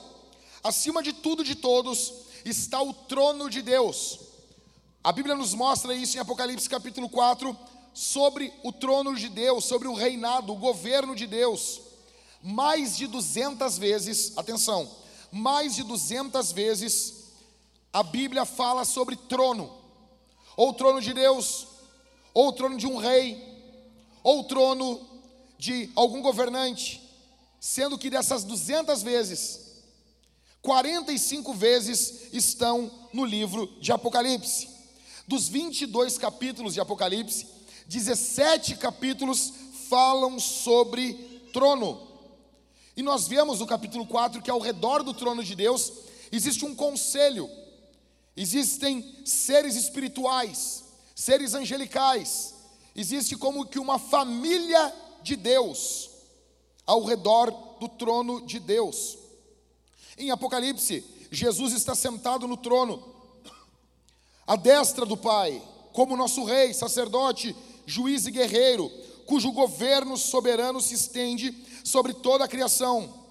Acima 0.62 1.02
de 1.02 1.12
tudo 1.12 1.44
de 1.44 1.54
todos 1.54 2.12
está 2.44 2.80
o 2.80 2.92
trono 2.92 3.50
de 3.50 3.60
Deus. 3.60 4.20
A 5.02 5.12
Bíblia 5.12 5.34
nos 5.34 5.52
mostra 5.52 5.94
isso 5.94 6.16
em 6.16 6.20
Apocalipse 6.20 6.68
capítulo 6.68 7.10
4, 7.10 7.54
sobre 7.94 8.52
o 8.64 8.72
trono 8.72 9.14
de 9.14 9.28
Deus, 9.28 9.64
sobre 9.64 9.86
o 9.86 9.94
reinado, 9.94 10.52
o 10.52 10.56
governo 10.56 11.14
de 11.14 11.26
Deus. 11.26 11.80
Mais 12.42 12.96
de 12.96 13.06
200 13.06 13.78
vezes, 13.78 14.36
atenção, 14.36 14.90
mais 15.30 15.76
de 15.76 15.84
200 15.84 16.52
vezes 16.52 17.24
a 17.92 18.02
Bíblia 18.02 18.44
fala 18.44 18.84
sobre 18.84 19.14
trono, 19.14 19.72
ou 20.56 20.74
trono 20.74 21.00
de 21.00 21.14
Deus, 21.14 21.68
ou 22.34 22.52
trono 22.52 22.76
de 22.76 22.88
um 22.88 22.96
rei, 22.96 23.40
ou 24.24 24.42
trono 24.42 25.00
de 25.56 25.90
algum 25.94 26.20
governante, 26.20 27.00
sendo 27.60 27.96
que 27.96 28.10
dessas 28.10 28.42
200 28.42 29.02
vezes, 29.04 29.60
45 30.60 31.54
vezes 31.54 32.32
estão 32.32 32.90
no 33.12 33.24
livro 33.24 33.66
de 33.80 33.92
Apocalipse. 33.92 34.68
Dos 35.28 35.48
22 35.48 36.18
capítulos 36.18 36.74
de 36.74 36.80
Apocalipse, 36.80 37.46
17 37.86 38.76
capítulos 38.76 39.52
falam 39.88 40.38
sobre 40.38 41.14
trono. 41.52 42.00
E 42.96 43.02
nós 43.02 43.26
vemos 43.26 43.60
no 43.60 43.66
capítulo 43.66 44.06
4 44.06 44.40
que 44.42 44.50
ao 44.50 44.60
redor 44.60 45.02
do 45.02 45.12
trono 45.12 45.42
de 45.42 45.54
Deus 45.54 45.92
existe 46.30 46.64
um 46.64 46.74
conselho. 46.74 47.50
Existem 48.36 49.22
seres 49.24 49.76
espirituais, 49.76 50.84
seres 51.14 51.54
angelicais. 51.54 52.54
Existe 52.94 53.36
como 53.36 53.66
que 53.66 53.78
uma 53.78 53.98
família 53.98 54.92
de 55.22 55.36
Deus 55.36 56.10
ao 56.86 57.02
redor 57.04 57.50
do 57.80 57.88
trono 57.88 58.44
de 58.46 58.58
Deus. 58.58 59.18
Em 60.16 60.30
Apocalipse, 60.30 61.04
Jesus 61.30 61.72
está 61.72 61.94
sentado 61.94 62.46
no 62.46 62.56
trono, 62.56 63.02
à 64.46 64.56
destra 64.56 65.04
do 65.04 65.16
Pai, 65.16 65.60
como 65.92 66.16
nosso 66.16 66.44
rei, 66.44 66.72
sacerdote, 66.72 67.56
juiz 67.86 68.26
e 68.26 68.30
guerreiro, 68.30 68.90
cujo 69.26 69.52
governo 69.52 70.16
soberano 70.16 70.80
se 70.80 70.94
estende 70.94 71.54
sobre 71.82 72.12
toda 72.14 72.44
a 72.44 72.48
criação. 72.48 73.22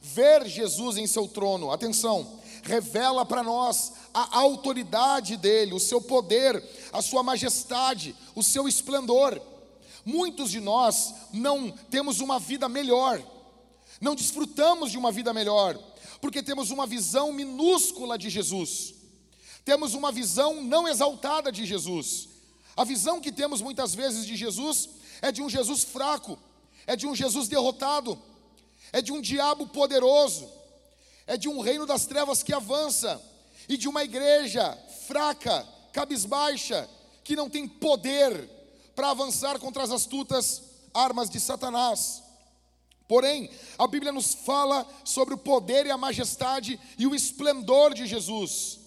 Ver 0.00 0.46
Jesus 0.46 0.96
em 0.96 1.06
seu 1.06 1.28
trono, 1.28 1.70
atenção, 1.70 2.40
revela 2.62 3.24
para 3.24 3.42
nós 3.42 3.92
a 4.12 4.38
autoridade 4.38 5.36
dele, 5.36 5.74
o 5.74 5.80
seu 5.80 6.00
poder, 6.00 6.62
a 6.92 7.02
sua 7.02 7.22
majestade, 7.22 8.14
o 8.34 8.42
seu 8.42 8.66
esplendor. 8.66 9.40
Muitos 10.04 10.50
de 10.50 10.60
nós 10.60 11.14
não 11.32 11.70
temos 11.70 12.20
uma 12.20 12.38
vida 12.38 12.68
melhor, 12.68 13.22
não 14.00 14.14
desfrutamos 14.14 14.90
de 14.90 14.98
uma 14.98 15.12
vida 15.12 15.32
melhor, 15.32 15.78
porque 16.20 16.42
temos 16.42 16.70
uma 16.70 16.86
visão 16.86 17.32
minúscula 17.32 18.16
de 18.16 18.30
Jesus, 18.30 18.94
temos 19.64 19.94
uma 19.94 20.10
visão 20.10 20.62
não 20.62 20.88
exaltada 20.88 21.52
de 21.52 21.66
Jesus. 21.66 22.29
A 22.80 22.84
visão 22.84 23.20
que 23.20 23.30
temos 23.30 23.60
muitas 23.60 23.94
vezes 23.94 24.24
de 24.24 24.34
Jesus 24.34 24.88
é 25.20 25.30
de 25.30 25.42
um 25.42 25.50
Jesus 25.50 25.84
fraco, 25.84 26.38
é 26.86 26.96
de 26.96 27.06
um 27.06 27.14
Jesus 27.14 27.46
derrotado, 27.46 28.18
é 28.90 29.02
de 29.02 29.12
um 29.12 29.20
diabo 29.20 29.66
poderoso, 29.66 30.50
é 31.26 31.36
de 31.36 31.46
um 31.46 31.60
reino 31.60 31.84
das 31.84 32.06
trevas 32.06 32.42
que 32.42 32.54
avança 32.54 33.20
e 33.68 33.76
de 33.76 33.86
uma 33.86 34.02
igreja 34.02 34.78
fraca, 35.06 35.68
cabisbaixa, 35.92 36.88
que 37.22 37.36
não 37.36 37.50
tem 37.50 37.68
poder 37.68 38.48
para 38.96 39.10
avançar 39.10 39.58
contra 39.58 39.82
as 39.82 39.90
astutas 39.90 40.62
armas 40.94 41.28
de 41.28 41.38
Satanás. 41.38 42.22
Porém, 43.06 43.50
a 43.76 43.86
Bíblia 43.86 44.10
nos 44.10 44.32
fala 44.32 44.88
sobre 45.04 45.34
o 45.34 45.38
poder 45.38 45.84
e 45.84 45.90
a 45.90 45.98
majestade 45.98 46.80
e 46.96 47.06
o 47.06 47.14
esplendor 47.14 47.92
de 47.92 48.06
Jesus. 48.06 48.79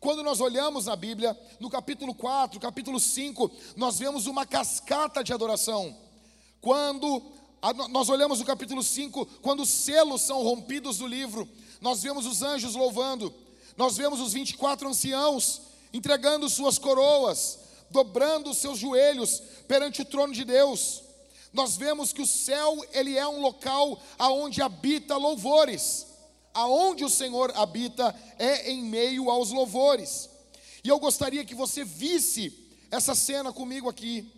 Quando 0.00 0.22
nós 0.22 0.40
olhamos 0.40 0.86
na 0.86 0.96
Bíblia, 0.96 1.38
no 1.58 1.70
capítulo 1.70 2.14
4, 2.14 2.60
capítulo 2.60 3.00
5, 3.00 3.50
nós 3.76 3.98
vemos 3.98 4.26
uma 4.26 4.46
cascata 4.46 5.22
de 5.24 5.32
adoração. 5.32 5.96
Quando 6.60 7.22
nós 7.90 8.08
olhamos 8.08 8.38
no 8.38 8.44
capítulo 8.44 8.82
5, 8.82 9.26
quando 9.42 9.62
os 9.62 9.68
selos 9.68 10.22
são 10.22 10.42
rompidos 10.42 10.98
do 10.98 11.06
livro, 11.06 11.48
nós 11.80 12.02
vemos 12.02 12.26
os 12.26 12.42
anjos 12.42 12.74
louvando, 12.74 13.32
nós 13.76 13.96
vemos 13.96 14.20
os 14.20 14.32
24 14.32 14.88
anciãos 14.88 15.62
entregando 15.92 16.48
suas 16.48 16.78
coroas, 16.78 17.58
dobrando 17.90 18.50
os 18.50 18.58
seus 18.58 18.78
joelhos 18.78 19.42
perante 19.66 20.02
o 20.02 20.04
trono 20.04 20.32
de 20.32 20.44
Deus 20.44 21.06
nós 21.56 21.74
vemos 21.74 22.12
que 22.12 22.20
o 22.20 22.26
céu, 22.26 22.76
ele 22.92 23.16
é 23.16 23.26
um 23.26 23.40
local 23.40 23.98
aonde 24.18 24.60
habita 24.60 25.16
louvores. 25.16 26.06
Aonde 26.56 27.04
o 27.04 27.10
Senhor 27.10 27.52
habita 27.54 28.14
é 28.38 28.70
em 28.70 28.82
meio 28.82 29.30
aos 29.30 29.50
louvores. 29.50 30.30
E 30.82 30.88
eu 30.88 30.98
gostaria 30.98 31.44
que 31.44 31.54
você 31.54 31.84
visse 31.84 32.50
essa 32.90 33.14
cena 33.14 33.52
comigo 33.52 33.90
aqui. 33.90 34.32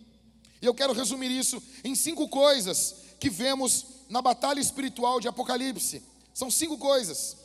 E 0.61 0.65
eu 0.65 0.73
quero 0.73 0.91
resumir 0.91 1.31
isso 1.31 1.63
em 1.81 1.95
cinco 1.95 2.27
coisas 2.27 2.95
que 3.21 3.29
vemos 3.29 3.85
na 4.09 4.21
batalha 4.21 4.59
espiritual 4.59 5.21
de 5.21 5.29
Apocalipse. 5.29 6.03
São 6.33 6.51
cinco 6.51 6.77
coisas. 6.77 7.37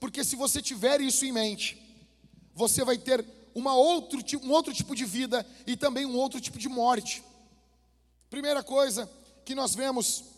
Porque 0.00 0.24
se 0.24 0.34
você 0.34 0.62
tiver 0.62 1.02
isso 1.02 1.26
em 1.26 1.32
mente, 1.32 1.78
você 2.54 2.82
vai 2.84 2.96
ter 2.96 3.22
uma 3.54 3.74
outro, 3.74 4.18
um 4.42 4.50
outro 4.50 4.72
tipo 4.72 4.96
de 4.96 5.04
vida 5.04 5.46
e 5.66 5.76
também 5.76 6.06
um 6.06 6.16
outro 6.16 6.40
tipo 6.40 6.58
de 6.58 6.70
morte. 6.70 7.22
Primeira 8.30 8.62
coisa 8.62 9.10
que 9.44 9.54
nós 9.54 9.74
vemos. 9.74 10.31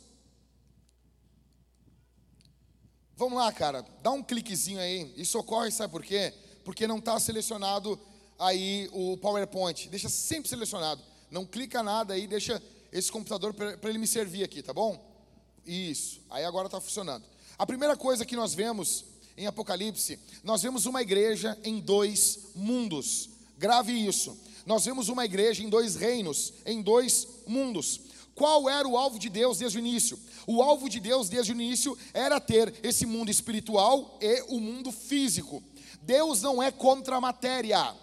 Vamos 3.16 3.38
lá, 3.38 3.53
cara, 3.53 3.85
dá 4.03 4.11
um 4.11 4.22
cliquezinho 4.22 4.81
aí. 4.81 5.12
Isso 5.16 5.38
ocorre, 5.38 5.70
sabe 5.70 5.92
por 5.92 6.03
quê? 6.03 6.35
Porque 6.64 6.87
não 6.87 6.98
está 6.98 7.18
selecionado 7.20 7.98
aí 8.38 8.88
o 8.92 9.16
PowerPoint. 9.18 9.88
Deixa 9.88 10.09
sempre 10.09 10.48
selecionado. 10.48 11.00
Não 11.31 11.46
clica 11.46 11.83
nada 11.83 12.14
aí, 12.14 12.27
deixa 12.27 12.61
esse 12.92 13.12
computador 13.12 13.55
para 13.55 13.88
ele 13.88 13.98
me 13.98 14.07
servir 14.07 14.42
aqui, 14.42 14.62
tá 14.62 14.72
bom? 14.72 15.00
Isso. 15.64 16.22
Aí 16.29 16.44
agora 16.44 16.66
está 16.66 16.81
funcionando. 16.81 17.24
A 17.57 17.64
primeira 17.64 17.96
coisa 17.96 18.24
que 18.24 18.35
nós 18.35 18.53
vemos 18.53 19.05
em 19.37 19.46
Apocalipse, 19.46 20.18
nós 20.42 20.62
vemos 20.62 20.87
uma 20.87 21.00
igreja 21.00 21.57
em 21.62 21.81
dois 21.81 22.50
mundos. 22.55 23.31
Grave 23.57 23.92
isso. 23.92 24.37
Nós 24.66 24.85
vemos 24.85 25.09
uma 25.09 25.24
igreja 25.24 25.62
em 25.62 25.68
dois 25.68 25.94
reinos, 25.94 26.53
em 26.66 26.83
dois 26.83 27.29
mundos. 27.46 28.00
Qual 28.35 28.68
era 28.68 28.87
o 28.87 28.97
alvo 28.97 29.18
de 29.18 29.29
Deus 29.29 29.59
desde 29.59 29.79
o 29.79 29.81
início? 29.81 30.18
O 30.47 30.61
alvo 30.61 30.88
de 30.88 30.99
Deus 30.99 31.29
desde 31.29 31.53
o 31.53 31.55
início 31.55 31.97
era 32.12 32.40
ter 32.40 32.75
esse 32.83 33.07
mundo 33.07 33.31
espiritual 33.31 34.18
e 34.20 34.42
o 34.49 34.59
mundo 34.59 34.90
físico. 34.90 35.62
Deus 36.03 36.42
não 36.42 36.62
é 36.62 36.70
contra 36.70 37.16
a 37.16 37.20
matéria. 37.20 37.94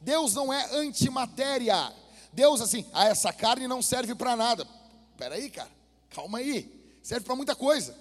Deus 0.00 0.34
não 0.34 0.52
é 0.52 0.76
antimatéria. 0.76 1.92
Deus 2.32 2.60
assim, 2.60 2.84
ah, 2.92 3.06
essa 3.06 3.32
carne 3.32 3.68
não 3.68 3.80
serve 3.80 4.14
para 4.14 4.34
nada. 4.34 4.66
Espera 5.12 5.36
aí, 5.36 5.48
cara. 5.48 5.70
Calma 6.10 6.38
aí. 6.38 6.98
Serve 7.02 7.24
para 7.24 7.36
muita 7.36 7.54
coisa. 7.54 7.96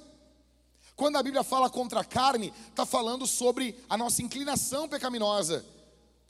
Quando 0.95 1.17
a 1.17 1.23
Bíblia 1.23 1.43
fala 1.43 1.69
contra 1.69 1.99
a 1.99 2.05
carne, 2.05 2.51
está 2.69 2.85
falando 2.85 3.27
sobre 3.27 3.79
a 3.87 3.95
nossa 3.95 4.23
inclinação 4.23 4.89
pecaminosa. 4.89 5.63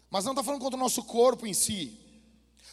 Mas 0.09 0.25
não 0.25 0.33
está 0.33 0.43
falando 0.43 0.61
contra 0.61 0.77
o 0.77 0.83
nosso 0.83 1.03
corpo 1.03 1.47
em 1.47 1.53
si. 1.53 1.97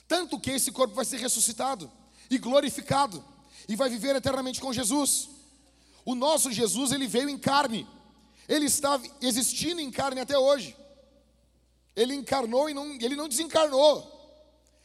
Tanto 0.08 0.38
que 0.40 0.50
esse 0.50 0.72
corpo 0.72 0.94
vai 0.94 1.04
ser 1.04 1.18
ressuscitado 1.18 1.90
e 2.30 2.38
glorificado 2.38 3.24
e 3.68 3.76
vai 3.76 3.88
viver 3.88 4.16
eternamente 4.16 4.60
com 4.60 4.72
Jesus. 4.72 5.28
O 6.04 6.14
nosso 6.14 6.50
Jesus, 6.50 6.92
ele 6.92 7.06
veio 7.06 7.28
em 7.28 7.38
carne. 7.38 7.86
Ele 8.48 8.66
está 8.66 9.00
existindo 9.20 9.80
em 9.80 9.90
carne 9.90 10.20
até 10.20 10.36
hoje. 10.36 10.76
Ele 11.94 12.14
encarnou 12.14 12.68
e 12.68 12.74
não, 12.74 12.92
ele 12.94 13.14
não 13.14 13.28
desencarnou. 13.28 14.10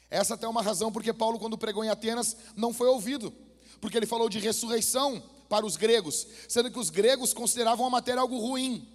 Essa 0.10 0.36
até 0.36 0.46
é 0.46 0.50
uma 0.50 0.62
razão 0.62 0.92
porque 0.92 1.12
Paulo, 1.12 1.40
quando 1.40 1.58
pregou 1.58 1.84
em 1.84 1.90
Atenas, 1.90 2.36
não 2.56 2.74
foi 2.74 2.88
ouvido. 2.88 3.34
Porque 3.82 3.98
ele 3.98 4.06
falou 4.06 4.30
de 4.30 4.40
ressurreição 4.40 5.22
para 5.50 5.66
os 5.66 5.78
gregos, 5.78 6.28
sendo 6.48 6.70
que 6.70 6.80
os 6.80 6.90
gregos 6.90 7.34
consideravam 7.34 7.86
a 7.86 7.90
matéria 7.90 8.22
algo 8.22 8.38
ruim. 8.38 8.88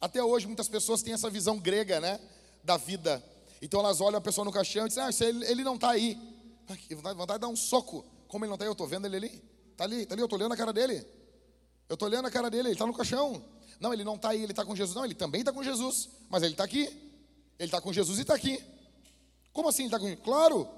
Até 0.00 0.22
hoje, 0.22 0.46
muitas 0.46 0.68
pessoas 0.68 1.02
têm 1.02 1.14
essa 1.14 1.30
visão 1.30 1.58
grega, 1.58 2.00
né? 2.00 2.20
Da 2.62 2.76
vida. 2.76 3.24
Então 3.62 3.80
elas 3.80 4.00
olham 4.00 4.18
a 4.18 4.20
pessoa 4.20 4.44
no 4.44 4.52
caixão 4.52 4.84
e 4.84 4.88
dizem: 4.88 5.02
Ah, 5.02 5.10
ele, 5.20 5.44
ele 5.46 5.64
não 5.64 5.76
está 5.76 5.90
aí. 5.90 6.18
Que 6.74 6.94
vontade, 6.94 7.16
de 7.16 7.38
dar 7.38 7.48
um 7.48 7.56
soco. 7.56 8.04
Como 8.26 8.44
ele 8.44 8.48
não 8.48 8.54
está 8.54 8.64
aí, 8.64 8.68
eu 8.68 8.72
estou 8.72 8.86
vendo 8.86 9.06
ele 9.06 9.16
ali. 9.16 9.44
Está 9.72 9.84
ali, 9.84 10.02
está 10.02 10.14
ali, 10.14 10.22
eu 10.22 10.26
estou 10.26 10.38
olhando 10.38 10.52
a 10.52 10.56
cara 10.56 10.72
dele. 10.72 11.06
Eu 11.88 11.94
estou 11.94 12.08
olhando 12.08 12.26
a 12.26 12.30
cara 12.30 12.50
dele, 12.50 12.68
ele 12.68 12.74
está 12.74 12.86
no 12.86 12.94
caixão. 12.94 13.44
Não, 13.78 13.92
ele 13.92 14.02
não 14.02 14.16
está 14.16 14.30
aí, 14.30 14.42
ele 14.42 14.52
está 14.52 14.64
com 14.64 14.74
Jesus. 14.74 14.96
Não, 14.96 15.04
ele 15.04 15.14
também 15.14 15.40
está 15.40 15.52
com 15.52 15.62
Jesus. 15.62 16.08
Mas 16.28 16.42
ele 16.42 16.52
está 16.52 16.64
aqui. 16.64 16.84
Ele 17.58 17.68
está 17.68 17.80
com 17.80 17.92
Jesus 17.92 18.18
e 18.18 18.22
está 18.22 18.34
aqui. 18.34 18.62
Como 19.52 19.68
assim 19.68 19.84
ele 19.84 19.94
está 19.94 19.98
com 19.98 20.16
Claro, 20.22 20.68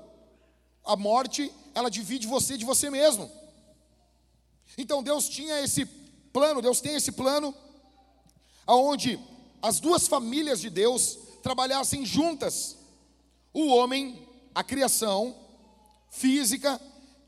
a 0.85 0.97
morte, 0.97 1.53
ela 1.75 1.91
divide 1.91 2.27
você 2.27 2.57
de 2.57 2.65
você 2.65 2.91
mesmo. 2.91 3.31
Então 4.77 5.03
Deus 5.03 5.29
tinha 5.29 5.61
esse 5.61 5.85
plano, 6.33 6.63
Deus 6.63 6.81
tem 6.81 6.95
esse 6.95 7.13
plano, 7.13 7.55
aonde 8.67 9.19
as 9.61 9.81
duas 9.81 10.07
famílias 10.07 10.61
de 10.61 10.71
Deus 10.71 11.19
trabalhassem 11.43 12.05
juntas. 12.05 12.77
O 13.53 13.67
homem, 13.69 14.29
a 14.55 14.63
criação, 14.63 15.35
física 16.11 16.81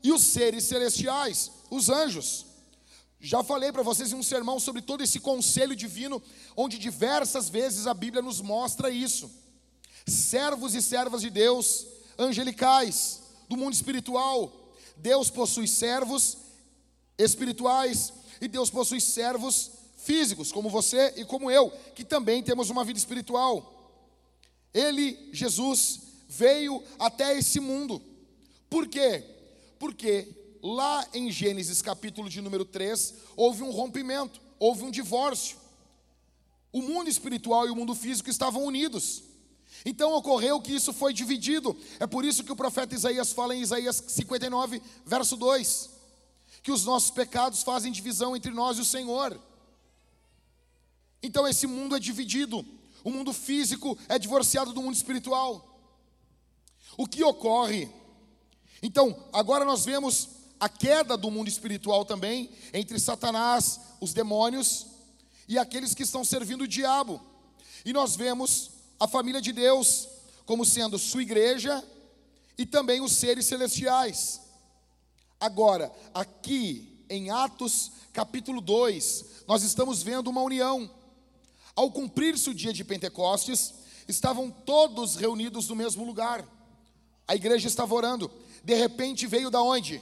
e 0.03 0.11
os 0.11 0.21
seres 0.23 0.65
celestiais, 0.65 1.51
os 1.69 1.89
anjos. 1.89 2.45
Já 3.19 3.43
falei 3.43 3.71
para 3.71 3.83
vocês 3.83 4.11
em 4.11 4.15
um 4.15 4.23
sermão 4.23 4.59
sobre 4.59 4.81
todo 4.81 5.03
esse 5.03 5.19
conselho 5.19 5.75
divino, 5.75 6.21
onde 6.55 6.79
diversas 6.79 7.49
vezes 7.49 7.85
a 7.85 7.93
Bíblia 7.93 8.21
nos 8.21 8.41
mostra 8.41 8.89
isso. 8.89 9.29
Servos 10.07 10.73
e 10.73 10.81
servas 10.81 11.21
de 11.21 11.29
Deus, 11.29 11.85
angelicais, 12.17 13.21
do 13.47 13.55
mundo 13.55 13.73
espiritual. 13.73 14.51
Deus 14.97 15.29
possui 15.29 15.67
servos 15.67 16.37
espirituais 17.17 18.11
e 18.41 18.47
Deus 18.47 18.71
possui 18.71 18.99
servos 18.99 19.71
físicos, 19.97 20.51
como 20.51 20.67
você 20.67 21.13
e 21.17 21.23
como 21.23 21.51
eu, 21.51 21.69
que 21.93 22.03
também 22.03 22.41
temos 22.41 22.71
uma 22.71 22.83
vida 22.83 22.97
espiritual. 22.97 23.99
Ele, 24.73 25.29
Jesus, 25.31 25.99
veio 26.27 26.83
até 26.97 27.37
esse 27.37 27.59
mundo 27.59 28.01
por 28.71 28.87
quê? 28.87 29.21
Porque 29.77 30.29
lá 30.63 31.05
em 31.13 31.29
Gênesis 31.29 31.81
capítulo 31.81 32.29
de 32.29 32.39
número 32.39 32.63
3, 32.63 33.15
houve 33.35 33.63
um 33.63 33.69
rompimento, 33.69 34.39
houve 34.57 34.85
um 34.85 34.89
divórcio. 34.89 35.57
O 36.71 36.81
mundo 36.81 37.09
espiritual 37.09 37.67
e 37.67 37.69
o 37.69 37.75
mundo 37.75 37.93
físico 37.93 38.29
estavam 38.29 38.63
unidos. 38.63 39.23
Então 39.85 40.13
ocorreu 40.13 40.61
que 40.61 40.73
isso 40.73 40.93
foi 40.93 41.13
dividido. 41.13 41.77
É 41.99 42.07
por 42.07 42.23
isso 42.23 42.45
que 42.45 42.51
o 42.51 42.55
profeta 42.55 42.95
Isaías 42.95 43.33
fala 43.33 43.53
em 43.53 43.61
Isaías 43.61 44.01
59, 44.07 44.81
verso 45.05 45.35
2, 45.35 45.89
que 46.63 46.71
os 46.71 46.85
nossos 46.85 47.11
pecados 47.11 47.63
fazem 47.63 47.91
divisão 47.91 48.37
entre 48.37 48.51
nós 48.51 48.77
e 48.77 48.81
o 48.81 48.85
Senhor. 48.85 49.37
Então 51.21 51.45
esse 51.45 51.67
mundo 51.67 51.93
é 51.93 51.99
dividido. 51.99 52.65
o 53.03 53.11
mundo 53.11 53.33
físico 53.33 53.97
é 54.07 54.17
divorciado 54.17 54.71
do 54.71 54.81
mundo 54.81 54.95
espiritual. 54.95 55.67
O 56.95 57.05
que 57.05 57.21
ocorre? 57.21 57.99
Então, 58.81 59.23
agora 59.31 59.63
nós 59.63 59.85
vemos 59.85 60.29
a 60.59 60.69
queda 60.69 61.17
do 61.17 61.31
mundo 61.31 61.47
espiritual 61.47 62.05
também, 62.05 62.49
entre 62.73 62.99
Satanás, 62.99 63.79
os 63.99 64.13
demônios 64.13 64.87
e 65.47 65.57
aqueles 65.57 65.93
que 65.93 66.03
estão 66.03 66.23
servindo 66.23 66.61
o 66.61 66.67
diabo. 66.67 67.21
E 67.83 67.91
nós 67.93 68.15
vemos 68.15 68.71
a 68.99 69.07
família 69.07 69.41
de 69.41 69.51
Deus 69.51 70.07
como 70.45 70.65
sendo 70.65 70.99
sua 70.99 71.21
igreja 71.21 71.83
e 72.57 72.65
também 72.65 73.01
os 73.01 73.13
seres 73.13 73.45
celestiais. 73.45 74.41
Agora, 75.39 75.91
aqui 76.13 77.05
em 77.09 77.29
Atos 77.29 77.91
capítulo 78.13 78.61
2, 78.61 79.25
nós 79.47 79.63
estamos 79.63 80.03
vendo 80.03 80.29
uma 80.29 80.41
união. 80.41 80.89
Ao 81.75 81.89
cumprir-se 81.89 82.49
o 82.49 82.53
dia 82.53 82.73
de 82.73 82.83
Pentecostes, 82.83 83.73
estavam 84.07 84.51
todos 84.51 85.15
reunidos 85.15 85.67
no 85.69 85.75
mesmo 85.75 86.05
lugar. 86.05 86.45
A 87.27 87.35
igreja 87.35 87.67
estava 87.67 87.95
orando. 87.95 88.29
De 88.63 88.75
repente 88.75 89.25
veio 89.25 89.49
da 89.49 89.61
onde? 89.61 90.01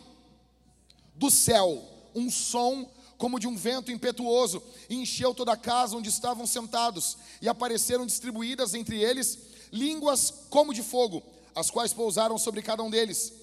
Do 1.15 1.30
céu, 1.30 1.84
um 2.13 2.30
som 2.30 2.89
como 3.17 3.38
de 3.38 3.48
um 3.48 3.56
vento 3.56 3.91
impetuoso, 3.91 4.63
e 4.89 4.95
encheu 4.95 5.36
toda 5.36 5.52
a 5.52 5.58
casa 5.58 5.98
onde 5.98 6.08
estavam 6.08 6.48
sentados, 6.48 7.17
e 7.41 7.50
apareceram 7.50 8.06
distribuídas 8.06 8.74
entre 8.74 9.04
eles 9.04 9.38
línguas 9.72 10.34
como 10.50 10.74
de 10.74 10.82
fogo, 10.82 11.22
as 11.54 11.69
quais 11.69 11.93
pousaram 11.93 12.38
sobre 12.38 12.62
cada 12.62 12.82
um 12.82 12.89
deles. 12.89 13.34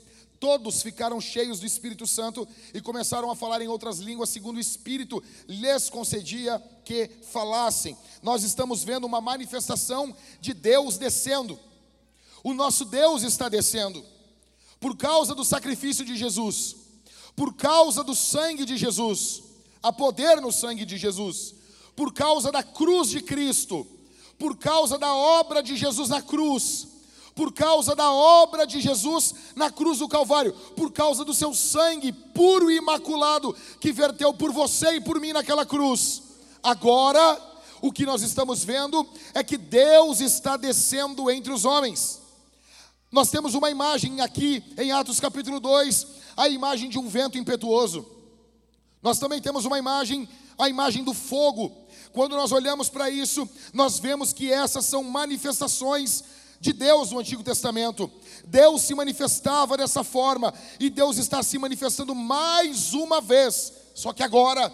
Todos 0.41 0.83
ficaram 0.83 1.21
cheios 1.21 1.61
do 1.61 1.67
Espírito 1.67 2.07
Santo 2.07 2.49
e 2.73 2.81
começaram 2.81 3.31
a 3.31 3.37
falar 3.37 3.61
em 3.61 3.69
outras 3.69 3.99
línguas, 3.99 4.31
segundo 4.31 4.57
o 4.57 4.61
Espírito 4.61 5.23
lhes 5.47 5.91
concedia 5.91 6.63
que 6.85 7.11
falassem. 7.31 7.97
Nós 8.23 8.43
estamos 8.43 8.83
vendo 8.83 9.07
uma 9.07 9.21
manifestação 9.21 10.15
de 10.41 10.55
Deus 10.55 10.97
descendo. 10.97 11.59
O 12.43 12.55
nosso 12.55 12.85
Deus 12.87 13.23
está 13.23 13.49
descendo 13.49 14.05
por 14.81 14.97
causa 14.97 15.35
do 15.35 15.45
sacrifício 15.45 16.05
de 16.05 16.17
Jesus, 16.17 16.77
por 17.35 17.55
causa 17.55 18.03
do 18.03 18.15
sangue 18.15 18.65
de 18.65 18.77
Jesus, 18.77 19.43
há 19.83 19.93
poder 19.93 20.41
no 20.41 20.53
sangue 20.53 20.85
de 20.85 20.97
Jesus, 20.97 21.55
por 21.95 22.13
causa 22.13 22.51
da 22.53 22.63
cruz 22.63 23.09
de 23.11 23.21
Cristo, 23.21 23.87
por 24.39 24.57
causa 24.57 24.99
da 24.99 25.15
obra 25.15 25.63
de 25.63 25.77
Jesus 25.77 26.09
na 26.09 26.21
cruz 26.23 26.89
por 27.37 27.53
causa 27.53 27.95
da 27.95 28.11
obra 28.11 28.67
de 28.67 28.81
Jesus 28.81 29.35
na 29.55 29.71
cruz 29.71 29.99
do 29.99 30.09
Calvário, 30.09 30.55
por 30.75 30.91
causa 30.91 31.23
do 31.23 31.35
seu 31.35 31.53
sangue 31.53 32.11
puro 32.11 32.71
e 32.71 32.79
imaculado 32.79 33.55
que 33.79 33.93
verteu 33.93 34.33
por 34.33 34.51
você 34.51 34.95
e 34.95 35.01
por 35.03 35.21
mim 35.21 35.35
naquela 35.35 35.67
cruz. 35.67 36.23
Agora, 36.63 37.39
o 37.83 37.93
que 37.93 38.07
nós 38.07 38.23
estamos 38.23 38.65
vendo 38.65 39.07
é 39.35 39.45
que 39.45 39.59
Deus 39.59 40.21
está 40.21 40.57
descendo 40.57 41.31
entre 41.31 41.53
os 41.53 41.67
homens. 41.67 42.23
Nós 43.17 43.31
temos 43.31 43.55
uma 43.55 43.71
imagem 43.71 44.21
aqui 44.21 44.63
em 44.77 44.93
Atos 44.93 45.19
capítulo 45.19 45.59
2, 45.59 46.07
a 46.37 46.51
imagem 46.51 46.91
de 46.91 46.99
um 46.99 47.09
vento 47.09 47.39
impetuoso. 47.39 48.05
Nós 49.03 49.19
também 49.19 49.41
temos 49.41 49.65
uma 49.65 49.79
imagem, 49.79 50.29
a 50.59 50.69
imagem 50.69 51.03
do 51.03 51.15
fogo. 51.15 51.75
Quando 52.13 52.37
nós 52.37 52.53
olhamos 52.53 52.91
para 52.91 53.09
isso, 53.09 53.49
nós 53.73 53.99
vemos 53.99 54.35
que 54.35 54.53
essas 54.53 54.85
são 54.85 55.03
manifestações 55.03 56.25
de 56.61 56.75
Deus 56.75 57.11
no 57.11 57.19
Antigo 57.19 57.43
Testamento. 57.43 58.13
Deus 58.45 58.83
se 58.83 58.95
manifestava 58.95 59.79
dessa 59.79 60.05
forma 60.05 60.53
e 60.79 60.91
Deus 60.91 61.17
está 61.17 61.43
se 61.43 61.57
manifestando 61.57 62.15
mais 62.15 62.93
uma 62.93 63.23
vez. 63.23 63.73
Só 63.95 64.13
que 64.13 64.23
agora, 64.23 64.71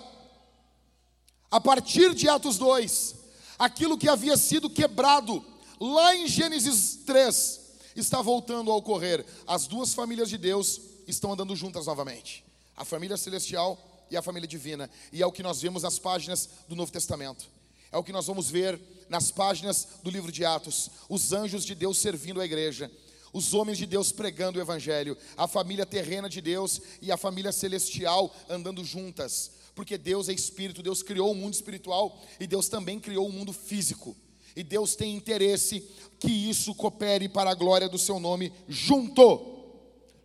a 1.48 1.60
partir 1.60 2.12
de 2.12 2.28
Atos 2.28 2.58
2, 2.58 3.14
aquilo 3.56 3.96
que 3.96 4.08
havia 4.08 4.36
sido 4.36 4.68
quebrado 4.68 5.44
lá 5.78 6.16
em 6.16 6.26
Gênesis 6.26 6.98
3 7.06 7.61
está 7.96 8.22
voltando 8.22 8.70
a 8.70 8.76
ocorrer. 8.76 9.24
As 9.46 9.66
duas 9.66 9.94
famílias 9.94 10.28
de 10.28 10.38
Deus 10.38 10.80
estão 11.06 11.32
andando 11.32 11.54
juntas 11.56 11.86
novamente. 11.86 12.44
A 12.76 12.84
família 12.84 13.16
celestial 13.16 13.78
e 14.10 14.16
a 14.16 14.22
família 14.22 14.48
divina. 14.48 14.90
E 15.12 15.22
é 15.22 15.26
o 15.26 15.32
que 15.32 15.42
nós 15.42 15.60
vemos 15.60 15.82
nas 15.82 15.98
páginas 15.98 16.48
do 16.68 16.76
Novo 16.76 16.92
Testamento. 16.92 17.46
É 17.90 17.96
o 17.96 18.02
que 18.02 18.12
nós 18.12 18.26
vamos 18.26 18.50
ver 18.50 18.80
nas 19.08 19.30
páginas 19.30 19.88
do 20.02 20.10
livro 20.10 20.32
de 20.32 20.44
Atos: 20.44 20.90
os 21.08 21.32
anjos 21.32 21.64
de 21.64 21.74
Deus 21.74 21.98
servindo 21.98 22.40
a 22.40 22.44
igreja, 22.44 22.90
os 23.32 23.54
homens 23.54 23.78
de 23.78 23.86
Deus 23.86 24.12
pregando 24.12 24.58
o 24.58 24.62
evangelho, 24.62 25.16
a 25.36 25.46
família 25.46 25.86
terrena 25.86 26.28
de 26.28 26.40
Deus 26.40 26.80
e 27.00 27.12
a 27.12 27.16
família 27.16 27.52
celestial 27.52 28.34
andando 28.48 28.84
juntas. 28.84 29.52
Porque 29.74 29.96
Deus 29.96 30.28
é 30.28 30.32
espírito, 30.32 30.82
Deus 30.82 31.02
criou 31.02 31.32
o 31.32 31.34
mundo 31.34 31.54
espiritual 31.54 32.20
e 32.38 32.46
Deus 32.46 32.68
também 32.68 33.00
criou 33.00 33.26
o 33.26 33.32
mundo 33.32 33.52
físico. 33.52 34.14
E 34.54 34.62
Deus 34.62 34.94
tem 34.94 35.16
interesse 35.16 35.80
que 36.18 36.30
isso 36.30 36.74
coopere 36.74 37.28
para 37.28 37.50
a 37.50 37.54
glória 37.54 37.88
do 37.88 37.98
seu 37.98 38.18
nome 38.18 38.52
junto. 38.68 39.64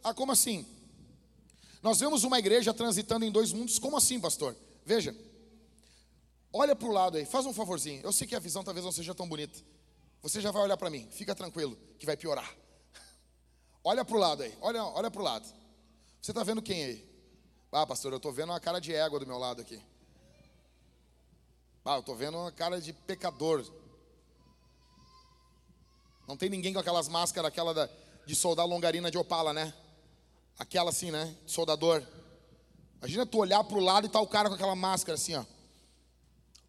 Ah, 0.04 0.14
como 0.14 0.32
assim? 0.32 0.66
Nós 1.82 2.00
vemos 2.00 2.24
uma 2.24 2.40
igreja 2.40 2.74
transitando 2.74 3.26
em 3.26 3.32
dois 3.32 3.54
mundos, 3.54 3.80
como 3.80 3.98
assim, 3.98 4.20
pastor? 4.20 4.56
Veja, 4.86 5.16
Olha 6.60 6.76
para 6.76 6.88
o 6.88 6.92
lado 6.92 7.18
aí, 7.18 7.26
faz 7.26 7.46
um 7.46 7.54
favorzinho. 7.54 8.02
Eu 8.04 8.12
sei 8.12 8.26
que 8.26 8.36
a 8.36 8.40
visão 8.40 8.64
talvez 8.64 8.84
não 8.84 8.92
seja 8.92 9.14
tão 9.14 9.28
bonita. 9.28 9.60
Você 10.22 10.42
já 10.42 10.52
vai 10.52 10.64
olhar 10.64 10.78
para 10.78 10.90
mim, 10.90 11.08
fica 11.12 11.36
tranquilo, 11.36 11.78
que 12.00 12.06
vai 12.06 12.18
piorar. 12.18 12.52
Olha 13.84 14.04
para 14.04 14.16
o 14.16 14.20
lado 14.20 14.44
aí, 14.44 14.54
olha, 14.60 14.84
olha 14.84 15.12
para 15.12 15.22
o 15.22 15.24
lado. 15.24 15.48
Você 16.22 16.32
está 16.32 16.44
vendo 16.44 16.62
quem 16.62 16.84
aí? 16.84 17.10
Ah, 17.72 17.86
pastor, 17.86 18.12
eu 18.12 18.18
estou 18.18 18.34
vendo 18.34 18.50
uma 18.50 18.60
cara 18.60 18.80
de 18.80 18.94
égua 18.94 19.20
do 19.20 19.28
meu 19.28 19.38
lado 19.38 19.62
aqui. 19.62 19.80
Ah, 21.86 21.96
eu 21.96 22.00
estou 22.00 22.16
vendo 22.16 22.38
uma 22.38 22.52
cara 22.52 22.82
de 22.82 22.92
pecador. 22.92 23.66
Não 26.28 26.36
tem 26.36 26.50
ninguém 26.50 26.74
com 26.74 26.80
aquelas 26.80 27.08
máscaras, 27.08 27.48
aquela 27.48 27.74
da, 27.74 27.90
de 28.26 28.36
soldar 28.36 28.68
longarina 28.68 29.10
de 29.10 29.18
opala, 29.18 29.54
né? 29.54 29.74
Aquela 30.60 30.90
assim, 30.90 31.10
né? 31.10 31.34
Soldador. 31.46 32.04
Imagina 32.98 33.26
tu 33.26 33.38
olhar 33.38 33.64
para 33.64 33.78
o 33.78 33.82
lado 33.82 34.08
e 34.08 34.10
tá 34.10 34.20
o 34.20 34.28
cara 34.28 34.50
com 34.50 34.56
aquela 34.56 34.76
máscara 34.76 35.16
assim, 35.16 35.36
ó. 35.36 35.46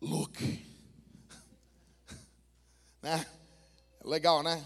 Look. 0.01 0.41
né? 3.03 3.27
Legal, 4.05 4.45
né? 4.45 4.65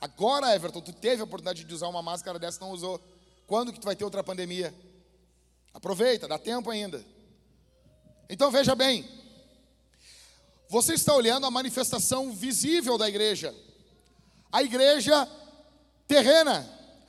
Agora, 0.00 0.54
Everton, 0.54 0.80
tu 0.80 0.92
teve 0.92 1.20
a 1.20 1.24
oportunidade 1.24 1.64
de 1.64 1.74
usar 1.74 1.88
uma 1.88 2.02
máscara 2.02 2.38
dessa, 2.38 2.60
não 2.60 2.70
usou. 2.70 2.98
Quando 3.46 3.72
que 3.72 3.80
tu 3.80 3.84
vai 3.84 3.94
ter 3.94 4.04
outra 4.04 4.24
pandemia? 4.24 4.74
Aproveita, 5.74 6.26
dá 6.26 6.38
tempo 6.38 6.70
ainda. 6.70 7.04
Então 8.28 8.50
veja 8.50 8.74
bem. 8.74 9.06
Você 10.68 10.94
está 10.94 11.14
olhando 11.14 11.46
a 11.46 11.50
manifestação 11.50 12.32
visível 12.32 12.96
da 12.96 13.08
igreja. 13.08 13.54
A 14.52 14.62
igreja 14.62 15.28
terrena, 16.06 16.68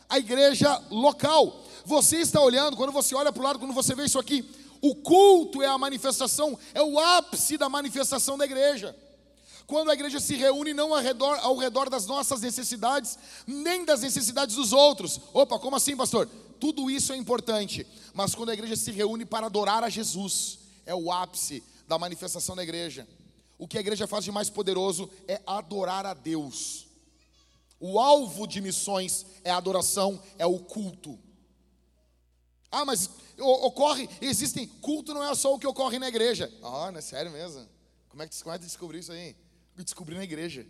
a 0.10 0.18
igreja 0.18 0.82
local. 0.90 1.64
Você 1.86 2.18
está 2.18 2.42
olhando, 2.42 2.76
quando 2.76 2.92
você 2.92 3.16
olha 3.16 3.32
para 3.32 3.42
o 3.42 3.44
lado, 3.44 3.60
quando 3.60 3.74
você 3.74 3.96
vê 3.96 4.06
isso 4.06 4.20
aqui, 4.20 4.44
o 4.82 4.96
culto 4.96 5.62
é 5.62 5.68
a 5.68 5.78
manifestação, 5.78 6.58
é 6.74 6.82
o 6.82 7.00
ápice 7.00 7.58
da 7.58 7.70
manifestação 7.70 8.38
da 8.38 8.46
igreja. 8.46 8.96
Quando 9.66 9.92
a 9.92 9.94
igreja 9.94 10.20
se 10.20 10.36
reúne 10.36 10.74
não 10.74 10.94
ao 10.94 11.02
redor, 11.02 11.38
ao 11.42 11.58
redor 11.58 11.90
das 11.90 12.06
nossas 12.06 12.42
necessidades, 12.42 13.18
nem 13.46 13.84
das 13.84 14.02
necessidades 14.02 14.56
dos 14.56 14.72
outros. 14.72 15.20
Opa, 15.34 15.60
como 15.60 15.76
assim, 15.76 15.96
pastor? 15.96 16.30
Tudo 16.60 16.90
isso 16.90 17.12
é 17.12 17.18
importante, 17.18 17.86
mas 18.14 18.34
quando 18.34 18.50
a 18.50 18.54
igreja 18.54 18.76
se 18.76 18.92
reúne 18.92 19.26
para 19.26 19.46
adorar 19.46 19.84
a 19.84 19.90
Jesus, 19.90 20.60
é 20.86 20.96
o 20.96 21.12
ápice 21.12 21.64
da 21.88 22.00
manifestação 22.00 22.56
da 22.56 22.64
igreja. 22.64 23.08
O 23.58 23.68
que 23.68 23.78
a 23.78 23.82
igreja 23.82 24.08
faz 24.08 24.24
de 24.24 24.32
mais 24.32 24.50
poderoso 24.50 25.10
é 25.28 25.42
adorar 25.46 26.06
a 26.06 26.14
Deus. 26.14 26.87
O 27.80 28.00
alvo 28.00 28.48
de 28.48 28.60
missões 28.60 29.26
é 29.44 29.52
a 29.52 29.58
adoração, 29.58 30.22
é 30.38 30.46
o 30.46 30.60
culto. 30.60 31.20
Ah, 32.72 32.84
mas 32.84 33.10
ocorre, 33.40 34.10
existem, 34.20 34.68
culto 34.68 35.14
não 35.14 35.24
é 35.24 35.34
só 35.36 35.54
o 35.54 35.60
que 35.60 35.68
ocorre 35.68 36.00
na 36.00 36.08
igreja. 36.08 36.52
Ah, 36.64 36.92
não 36.92 37.00
é 37.00 37.02
sério 37.02 37.32
mesmo? 37.32 37.68
Como 38.10 38.24
é 38.24 38.28
que, 38.28 38.44
como 38.44 38.56
é 38.56 38.58
descobriu 38.58 39.00
isso 39.00 39.12
aí? 39.12 39.36
Eu 39.78 39.84
descobri 39.84 40.16
na 40.16 40.24
igreja. 40.24 40.66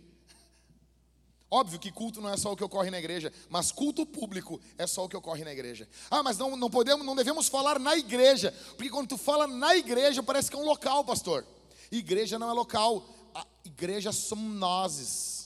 Óbvio 1.50 1.78
que 1.78 1.90
culto 1.90 2.20
não 2.20 2.28
é 2.28 2.36
só 2.36 2.52
o 2.52 2.56
que 2.56 2.62
ocorre 2.62 2.90
na 2.90 2.98
igreja, 2.98 3.32
mas 3.48 3.72
culto 3.72 4.04
público 4.04 4.60
é 4.76 4.86
só 4.86 5.06
o 5.06 5.08
que 5.08 5.16
ocorre 5.16 5.44
na 5.44 5.52
igreja. 5.52 5.88
Ah, 6.10 6.22
mas 6.22 6.36
não, 6.36 6.56
não 6.56 6.68
podemos, 6.68 7.06
não 7.06 7.16
devemos 7.16 7.48
falar 7.48 7.78
na 7.78 7.96
igreja, 7.96 8.52
porque 8.76 8.90
quando 8.90 9.08
tu 9.08 9.16
fala 9.16 9.46
na 9.46 9.74
igreja 9.74 10.22
parece 10.22 10.50
que 10.50 10.56
é 10.56 10.60
um 10.60 10.66
local, 10.66 11.04
pastor. 11.04 11.44
Igreja 11.90 12.38
não 12.38 12.50
é 12.50 12.52
local, 12.52 13.02
a 13.34 13.46
igreja 13.64 14.12
somos 14.12 14.58
nós. 14.58 15.37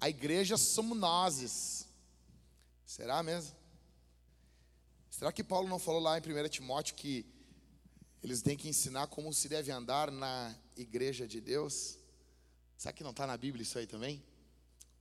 A 0.00 0.08
igreja 0.08 0.56
somos 0.56 0.96
nós. 0.96 1.86
Será 2.86 3.22
mesmo? 3.22 3.54
Será 5.10 5.30
que 5.30 5.44
Paulo 5.44 5.68
não 5.68 5.78
falou 5.78 6.00
lá 6.00 6.18
em 6.18 6.22
1 6.22 6.48
Timóteo 6.48 6.94
que 6.94 7.26
eles 8.22 8.40
têm 8.40 8.56
que 8.56 8.68
ensinar 8.68 9.08
como 9.08 9.32
se 9.34 9.46
deve 9.46 9.70
andar 9.70 10.10
na 10.10 10.56
igreja 10.74 11.28
de 11.28 11.38
Deus? 11.38 11.98
Será 12.78 12.94
que 12.94 13.04
não 13.04 13.10
está 13.10 13.26
na 13.26 13.36
Bíblia 13.36 13.62
isso 13.62 13.78
aí 13.78 13.86
também? 13.86 14.24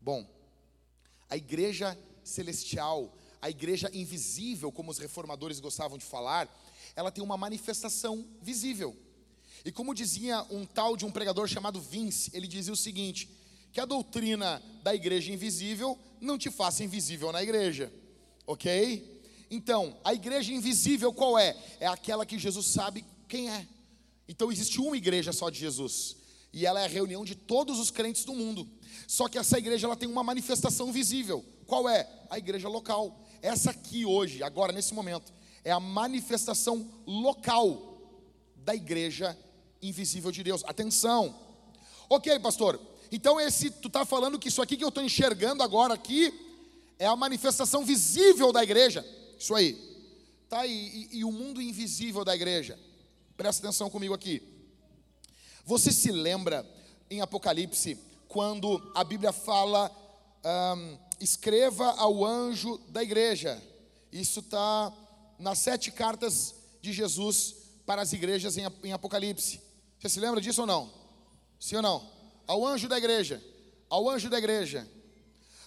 Bom, 0.02 0.28
a 1.30 1.38
igreja 1.38 1.98
celestial, 2.22 3.16
a 3.42 3.50
igreja 3.50 3.90
invisível, 3.94 4.70
como 4.70 4.92
os 4.92 4.98
reformadores 4.98 5.62
gostavam 5.62 5.98
de 5.98 6.04
falar, 6.04 6.54
ela 6.94 7.12
tem 7.12 7.24
uma 7.24 7.38
manifestação 7.38 8.28
visível. 8.42 8.94
E 9.64 9.72
como 9.72 9.96
dizia 9.96 10.46
um 10.50 10.66
tal 10.66 10.98
de 10.98 11.06
um 11.06 11.12
pregador 11.12 11.48
chamado 11.48 11.80
Vince, 11.80 12.32
ele 12.34 12.48
dizia 12.48 12.74
o 12.74 12.78
seguinte: 12.78 13.30
que 13.72 13.80
a 13.80 13.86
doutrina 13.86 14.62
da 14.84 14.94
igreja 14.94 15.32
invisível 15.32 15.98
não 16.20 16.38
te 16.38 16.50
faça 16.50 16.84
invisível 16.84 17.32
na 17.32 17.42
igreja, 17.42 17.92
ok? 18.46 19.22
Então, 19.50 19.98
a 20.04 20.14
igreja 20.14 20.54
invisível 20.54 21.14
qual 21.14 21.38
é? 21.38 21.56
É 21.80 21.88
aquela 21.88 22.26
que 22.26 22.38
Jesus 22.38 22.68
sabe 22.68 23.06
quem 23.28 23.50
é. 23.50 23.68
Então, 24.28 24.52
existe 24.52 24.80
uma 24.80 24.98
igreja 24.98 25.34
só 25.34 25.50
de 25.50 25.60
Jesus, 25.60 26.18
e 26.54 26.66
ela 26.66 26.80
é 26.82 26.86
a 26.86 26.90
reunião 26.90 27.24
de 27.24 27.36
todos 27.36 27.80
os 27.80 27.90
crentes 27.92 28.26
do 28.26 28.34
mundo. 28.34 28.68
Só 29.08 29.28
que 29.28 29.38
essa 29.38 29.58
igreja 29.58 29.88
ela 29.88 29.96
tem 29.96 30.10
uma 30.10 30.24
manifestação 30.24 30.92
visível. 30.92 31.44
Qual 31.66 31.88
é? 31.88 32.08
A 32.30 32.38
igreja 32.38 32.68
local. 32.68 33.20
Essa 33.42 33.72
aqui 33.72 34.06
hoje, 34.06 34.44
agora 34.44 34.74
nesse 34.74 34.94
momento, 34.94 35.32
é 35.64 35.72
a 35.72 35.80
manifestação 35.80 36.88
local 37.06 37.98
da 38.58 38.76
igreja 38.76 39.38
invisível 39.82 40.32
de 40.32 40.44
Deus. 40.44 40.64
Atenção. 40.66 41.36
OK, 42.10 42.40
pastor. 42.40 42.80
Então 43.12 43.40
esse 43.40 43.72
tu 43.72 43.90
tá 43.90 44.06
falando 44.06 44.38
que 44.38 44.50
isso 44.50 44.62
aqui 44.62 44.78
que 44.78 44.84
eu 44.84 44.90
estou 44.90 45.04
enxergando 45.04 45.64
agora 45.64 45.94
aqui 45.94 46.34
é 46.98 47.06
a 47.08 47.16
manifestação 47.16 47.84
visível 47.84 48.52
da 48.52 48.64
igreja. 48.64 49.06
Isso 49.38 49.56
aí. 49.56 49.74
Tá 50.50 50.62
aí 50.62 51.08
e, 51.12 51.20
e 51.20 51.26
o 51.26 51.32
mundo 51.32 51.62
invisível 51.62 52.26
da 52.26 52.36
igreja. 52.36 52.78
Presta 53.38 53.66
atenção 53.66 53.90
comigo 53.90 54.14
aqui. 54.14 54.44
Você 55.66 55.92
se 55.92 56.12
lembra 56.12 56.66
em 57.10 57.22
Apocalipse 57.22 57.98
quando 58.28 58.92
a 58.94 59.04
Bíblia 59.04 59.32
fala 59.32 59.90
um, 60.44 60.98
escreva 61.20 61.92
ao 61.92 62.26
anjo 62.26 62.78
da 62.90 63.02
igreja. 63.02 63.62
Isso 64.12 64.40
está 64.40 64.92
nas 65.38 65.60
sete 65.60 65.92
cartas 65.92 66.56
de 66.82 66.92
Jesus 66.92 67.56
para 67.86 68.02
as 68.02 68.14
igrejas 68.14 68.58
em, 68.58 68.64
em 68.84 68.92
Apocalipse. 68.92 69.62
Você 70.00 70.10
se 70.10 70.20
lembra 70.20 70.42
disso 70.42 70.62
ou 70.62 70.68
não? 70.68 70.92
Sim 71.60 71.78
ou 71.78 71.82
não? 71.82 72.19
Ao 72.50 72.66
anjo 72.66 72.88
da 72.88 72.98
igreja. 72.98 73.40
Ao 73.88 74.10
anjo 74.10 74.28
da 74.28 74.40
igreja. 74.40 74.90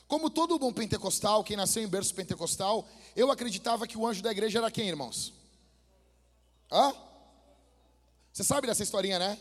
Como 0.08 0.28
todo 0.28 0.58
bom 0.58 0.72
pentecostal, 0.72 1.44
quem 1.44 1.56
nasceu 1.56 1.80
em 1.80 1.86
berço 1.86 2.12
pentecostal, 2.12 2.88
eu 3.14 3.30
acreditava 3.30 3.86
que 3.86 3.96
o 3.96 4.04
anjo 4.04 4.20
da 4.20 4.32
igreja 4.32 4.58
era 4.58 4.68
quem, 4.68 4.88
irmãos? 4.88 5.32
Hã? 6.72 6.92
Você 8.32 8.42
sabe 8.42 8.66
dessa 8.66 8.82
historinha, 8.82 9.16
né? 9.16 9.38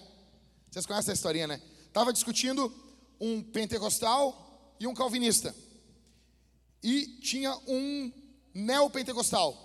Vocês 0.70 0.86
conhecem 0.86 1.12
essa 1.12 1.18
historinha, 1.18 1.48
né? 1.48 1.60
Estava 1.88 2.14
discutindo 2.14 2.72
um 3.20 3.42
pentecostal 3.42 4.76
e 4.80 4.86
um 4.86 4.94
calvinista. 4.94 5.56
E 6.84 7.08
tinha 7.24 7.58
um 7.68 8.14
neopentecostal. 8.54 9.58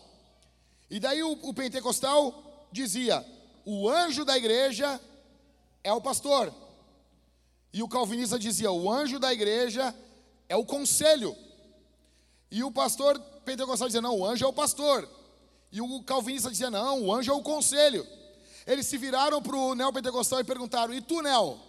E 0.88 0.98
daí 0.98 1.22
o, 1.22 1.32
o 1.42 1.52
pentecostal 1.52 2.68
dizia: 2.72 3.22
o 3.66 3.86
anjo 3.86 4.24
da 4.24 4.34
igreja 4.34 4.98
é 5.84 5.92
o 5.92 6.00
pastor. 6.00 6.54
E 7.76 7.82
o 7.82 7.88
calvinista 7.88 8.38
dizia: 8.38 8.72
o 8.72 8.90
anjo 8.90 9.18
da 9.18 9.30
igreja 9.30 9.94
é 10.48 10.56
o 10.56 10.64
conselho. 10.64 11.36
E 12.50 12.64
o 12.64 12.72
pastor 12.72 13.20
pentecostal 13.44 13.86
dizia: 13.86 14.00
não, 14.00 14.18
o 14.18 14.24
anjo 14.24 14.46
é 14.46 14.48
o 14.48 14.52
pastor. 14.52 15.06
E 15.70 15.82
o 15.82 16.02
calvinista 16.02 16.50
dizia: 16.50 16.70
não, 16.70 17.02
o 17.02 17.12
anjo 17.12 17.30
é 17.30 17.34
o 17.34 17.42
conselho. 17.42 18.06
Eles 18.66 18.86
se 18.86 18.96
viraram 18.96 19.42
para 19.42 19.54
o 19.54 19.74
neopentecostal 19.74 20.40
e 20.40 20.44
perguntaram: 20.44 20.94
e 20.94 21.02
tu, 21.02 21.20
Neo? 21.20 21.60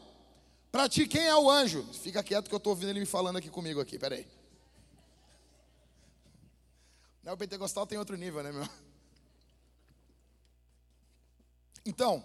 Para 0.71 0.87
ti, 0.87 1.05
quem 1.05 1.25
é 1.25 1.35
o 1.35 1.51
anjo? 1.51 1.83
Fica 1.91 2.23
quieto 2.23 2.47
que 2.47 2.55
eu 2.55 2.57
estou 2.57 2.71
ouvindo 2.71 2.87
ele 2.87 3.01
me 3.01 3.05
falando 3.05 3.35
aqui 3.35 3.49
comigo 3.49 3.81
aqui, 3.81 3.99
peraí. 3.99 4.25
Neopentecostal 7.21 7.85
tem 7.85 7.97
outro 7.97 8.15
nível, 8.15 8.41
né, 8.41 8.53
meu? 8.53 8.69
Então, 11.85 12.23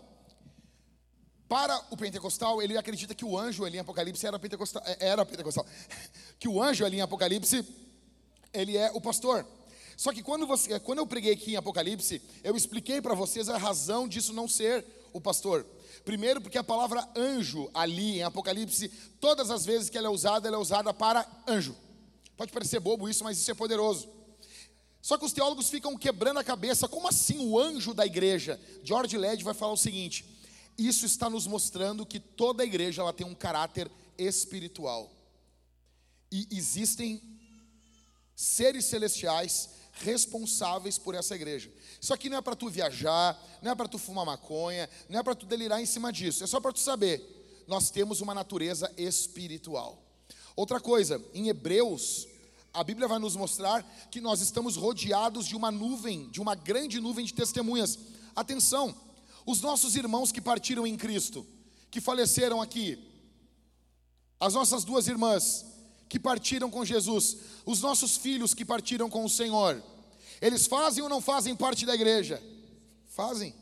para 1.53 1.79
o 1.91 1.99
pentecostal, 1.99 2.63
ele 2.63 2.79
acredita 2.79 3.15
que 3.15 3.27
o 3.27 3.39
anjo 3.39 3.63
ali 3.63 3.77
em 3.77 3.81
Apocalipse 3.81 4.27
era 4.27 4.39
pentecostal, 4.39 4.83
é, 4.87 5.09
era 5.09 5.27
pentecostal. 5.27 5.67
Que 6.41 6.49
o 6.49 6.63
anjo 6.63 6.83
ali 6.83 6.97
em 6.97 7.03
Apocalipse, 7.03 7.63
ele 8.55 8.75
é 8.75 8.91
o 8.95 9.03
pastor. 9.03 9.47
Só 9.95 10.15
que 10.15 10.23
quando, 10.23 10.47
você, 10.47 10.81
quando 10.81 11.01
eu 11.01 11.07
preguei 11.07 11.35
aqui 11.35 11.53
em 11.53 11.57
Apocalipse, 11.57 12.23
eu 12.43 12.57
expliquei 12.57 13.03
para 13.03 13.15
vocês 13.15 13.51
a 13.51 13.59
razão 13.59 14.09
disso 14.09 14.33
não 14.33 14.49
ser 14.49 14.83
o 15.13 15.21
pastor. 15.21 15.67
Primeiro, 16.07 16.41
porque 16.41 16.57
a 16.57 16.65
palavra 16.65 17.07
anjo 17.15 17.71
ali 17.75 18.21
em 18.21 18.23
Apocalipse, 18.23 18.89
todas 19.21 19.51
as 19.51 19.67
vezes 19.67 19.91
que 19.91 19.99
ela 19.99 20.07
é 20.07 20.11
usada, 20.11 20.49
ela 20.49 20.57
é 20.57 20.61
usada 20.61 20.95
para 20.95 21.27
anjo. 21.47 21.77
Pode 22.35 22.51
parecer 22.51 22.81
bobo 22.81 23.11
isso, 23.11 23.23
mas 23.25 23.39
isso 23.39 23.51
é 23.51 23.55
poderoso. 23.55 24.09
Só 25.03 25.19
que 25.19 25.27
os 25.27 25.35
teólogos 25.35 25.69
ficam 25.69 25.99
quebrando 25.99 26.39
a 26.39 26.45
cabeça, 26.45 26.89
como 26.89 27.09
assim 27.09 27.47
o 27.47 27.59
anjo 27.59 27.93
da 27.93 28.07
igreja? 28.07 28.59
George 28.83 29.19
Led 29.19 29.45
vai 29.45 29.53
falar 29.53 29.75
o 29.75 29.77
seguinte: 29.77 30.32
isso 30.87 31.07
está 31.07 31.29
nos 31.29 31.47
mostrando 31.47 32.07
que 32.07 32.19
toda 32.19 32.63
a 32.63 32.67
igreja 32.67 33.03
ela 33.03 33.13
tem 33.13 33.27
um 33.27 33.35
caráter 33.35 33.91
espiritual. 34.17 35.11
E 36.31 36.49
existem 36.51 37.21
seres 38.35 38.87
celestiais 38.87 39.71
responsáveis 39.93 40.99
por 40.99 41.15
essa 41.15 41.35
igreja. 41.35 41.71
Isso 42.01 42.15
aqui 42.15 42.29
não 42.29 42.39
é 42.39 42.41
para 42.41 42.57
tu 42.57 42.71
viajar, 42.71 43.39
não 43.61 43.73
é 43.73 43.75
para 43.75 43.89
tu 43.89 43.99
fumar 43.99 44.25
maconha, 44.25 44.89
não 45.09 45.21
é 45.21 45.23
para 45.23 45.35
tu 45.35 45.45
delirar 45.45 45.81
em 45.81 45.87
cima 45.87 46.13
disso. 46.13 46.43
É 46.43 46.47
só 46.47 46.61
para 46.61 46.73
tu 46.73 46.81
saber, 46.81 47.65
nós 47.69 47.91
temos 47.91 48.21
uma 48.21 48.35
natureza 48.35 48.91
espiritual. 48.97 50.03
Outra 50.57 50.81
coisa, 50.81 51.23
em 51.35 51.49
Hebreus 51.49 52.27
a 52.75 52.83
Bíblia 52.83 53.07
vai 53.07 53.19
nos 53.19 53.37
mostrar 53.37 53.83
que 54.11 54.21
nós 54.21 54.41
estamos 54.41 54.77
rodeados 54.77 55.47
de 55.47 55.55
uma 55.55 55.71
nuvem, 55.71 56.29
de 56.31 56.41
uma 56.41 56.55
grande 56.55 57.01
nuvem 57.01 57.25
de 57.25 57.35
testemunhas. 57.35 57.99
Atenção, 58.35 58.95
os 59.47 59.61
nossos 59.61 59.97
irmãos 59.97 60.33
que 60.33 60.41
partiram 60.41 60.87
em 60.87 60.97
Cristo, 60.97 61.47
que 61.91 62.01
faleceram 62.01 62.61
aqui, 62.61 62.99
as 64.39 64.55
nossas 64.55 64.85
duas 64.85 65.07
irmãs 65.07 65.65
que 66.09 66.19
partiram 66.19 66.71
com 66.71 66.85
Jesus, 66.85 67.39
os 67.65 67.81
nossos 67.81 68.17
filhos 68.17 68.53
que 68.55 68.65
partiram 68.65 69.09
com 69.09 69.25
o 69.25 69.31
Senhor, 69.31 69.83
eles 70.41 70.67
fazem 70.67 71.03
ou 71.03 71.09
não 71.09 71.21
fazem 71.21 71.55
parte 71.55 71.87
da 71.87 71.95
igreja? 71.95 72.43
Fazem. 73.07 73.55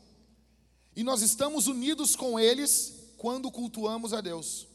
E 0.95 1.03
nós 1.03 1.21
estamos 1.21 1.67
unidos 1.67 2.15
com 2.15 2.39
eles 2.39 2.93
quando 3.17 3.51
cultuamos 3.51 4.13
a 4.13 4.21
Deus. 4.21 4.67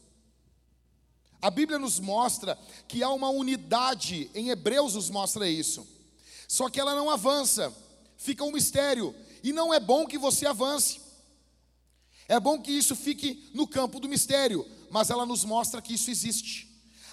A 1.41 1.51
Bíblia 1.51 1.77
nos 1.77 1.99
mostra 1.99 2.57
que 2.87 3.03
há 3.03 3.09
uma 3.09 3.29
unidade, 3.29 4.31
em 4.33 4.49
Hebreus 4.49 4.95
nos 4.95 5.09
mostra 5.09 5.47
isso. 5.47 5.85
Só 6.47 6.69
que 6.69 6.79
ela 6.79 6.95
não 6.95 7.09
avança, 7.09 7.75
fica 8.15 8.43
um 8.43 8.51
mistério, 8.51 9.13
e 9.43 9.53
não 9.53 9.73
é 9.73 9.79
bom 9.79 10.05
que 10.05 10.17
você 10.17 10.45
avance. 10.45 11.01
É 12.27 12.39
bom 12.39 12.61
que 12.61 12.71
isso 12.71 12.95
fique 12.95 13.49
no 13.53 13.67
campo 13.67 13.99
do 13.99 14.09
mistério, 14.09 14.65
mas 14.89 15.09
ela 15.09 15.25
nos 15.25 15.45
mostra 15.45 15.81
que 15.81 15.93
isso 15.93 16.11
existe. 16.11 16.67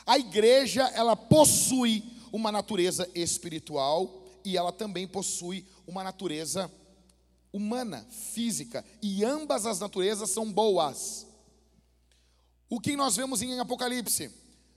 A 0.05 0.19
igreja, 0.19 0.83
ela 0.95 1.17
possui 1.17 2.03
uma 2.33 2.51
natureza 2.51 3.09
espiritual 3.15 4.23
e 4.45 4.57
ela 4.57 4.73
também 4.73 5.07
possui 5.07 5.65
uma 5.87 6.03
natureza 6.03 6.71
humana, 7.53 8.05
física, 8.11 8.85
e 9.01 9.25
ambas 9.25 9.65
as 9.65 9.79
naturezas 9.79 10.31
são 10.31 10.53
boas. 10.53 11.27
O 12.69 12.81
que 12.81 12.97
nós 12.97 13.15
vemos 13.15 13.41
em 13.41 13.61
Apocalipse? 13.61 14.31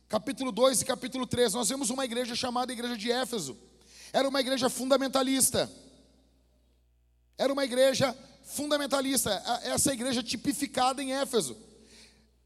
Capítulo 0.08 0.52
2 0.52 0.82
e 0.82 0.86
capítulo 0.86 1.26
3, 1.26 1.54
nós 1.56 1.68
vemos 1.68 1.90
uma 1.90 2.06
igreja 2.06 2.36
chamada 2.36 2.72
Igreja 2.72 2.96
de 2.96 3.12
Éfeso. 3.12 3.58
Era 4.14 4.30
uma 4.30 4.40
igreja 4.40 4.70
fundamentalista. 4.70 5.70
Era 7.38 7.54
uma 7.54 7.66
igreja 7.66 8.16
fundamentalista, 8.44 9.32
essa 9.64 9.94
igreja 9.94 10.24
tipificada 10.24 11.04
em 11.04 11.14
Éfeso. 11.14 11.58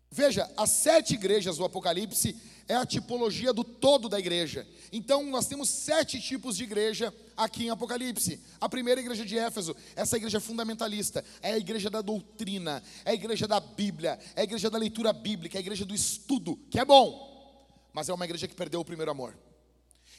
Veja, 0.10 0.52
as 0.58 0.70
sete 0.72 1.14
igrejas 1.14 1.58
do 1.58 1.64
Apocalipse 1.64 2.36
é 2.68 2.76
a 2.76 2.86
tipologia 2.86 3.54
do 3.54 3.64
todo 3.64 4.10
da 4.10 4.20
igreja. 4.20 4.68
Então, 4.92 5.24
nós 5.26 5.48
temos 5.48 5.70
sete 5.70 6.20
tipos 6.20 6.58
de 6.58 6.64
igreja 6.64 7.14
aqui 7.38 7.66
em 7.66 7.70
Apocalipse. 7.70 8.42
A 8.60 8.68
primeira 8.68 9.00
igreja 9.00 9.26
de 9.26 9.38
Éfeso, 9.38 9.76
essa 9.96 10.18
igreja 10.18 10.40
fundamentalista, 10.40 11.24
é 11.42 11.54
a 11.54 11.58
igreja 11.58 11.90
da 11.90 12.02
doutrina, 12.02 12.84
é 13.06 13.12
a 13.12 13.14
igreja 13.14 13.48
da 13.48 13.60
Bíblia, 13.60 14.20
é 14.36 14.42
a 14.42 14.44
igreja 14.44 14.70
da 14.70 14.78
leitura 14.78 15.14
bíblica, 15.14 15.58
é 15.58 15.60
a 15.60 15.62
igreja 15.62 15.86
do 15.86 15.96
estudo, 15.96 16.60
que 16.70 16.80
é 16.80 16.84
bom, 16.84 17.70
mas 17.94 18.10
é 18.10 18.14
uma 18.14 18.26
igreja 18.26 18.48
que 18.48 18.56
perdeu 18.56 18.82
o 18.82 18.86
primeiro 18.86 19.12
amor. 19.12 19.38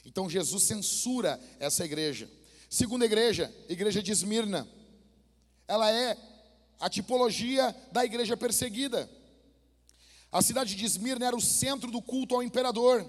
Então, 0.05 0.29
Jesus 0.29 0.63
censura 0.63 1.39
essa 1.59 1.85
igreja. 1.85 2.29
Segunda 2.73 3.05
igreja, 3.05 3.53
igreja 3.69 4.01
de 4.01 4.11
Esmirna, 4.11 4.67
ela 5.67 5.91
é 5.91 6.17
a 6.79 6.89
tipologia 6.89 7.69
da 7.91 8.03
igreja 8.03 8.35
perseguida. 8.35 9.07
A 10.31 10.41
cidade 10.41 10.73
de 10.73 10.83
Esmirna 10.83 11.27
era 11.27 11.35
o 11.35 11.39
centro 11.39 11.91
do 11.91 12.01
culto 12.01 12.33
ao 12.33 12.41
imperador. 12.41 13.07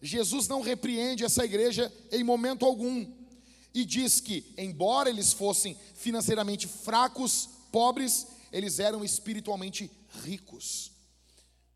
Jesus 0.00 0.48
não 0.48 0.62
repreende 0.62 1.24
essa 1.26 1.44
igreja 1.44 1.92
em 2.10 2.24
momento 2.24 2.64
algum 2.64 3.06
e 3.74 3.84
diz 3.84 4.18
que, 4.18 4.54
embora 4.56 5.10
eles 5.10 5.30
fossem 5.30 5.76
financeiramente 5.94 6.66
fracos, 6.66 7.50
pobres, 7.70 8.28
eles 8.50 8.78
eram 8.78 9.04
espiritualmente 9.04 9.90
ricos. 10.24 10.90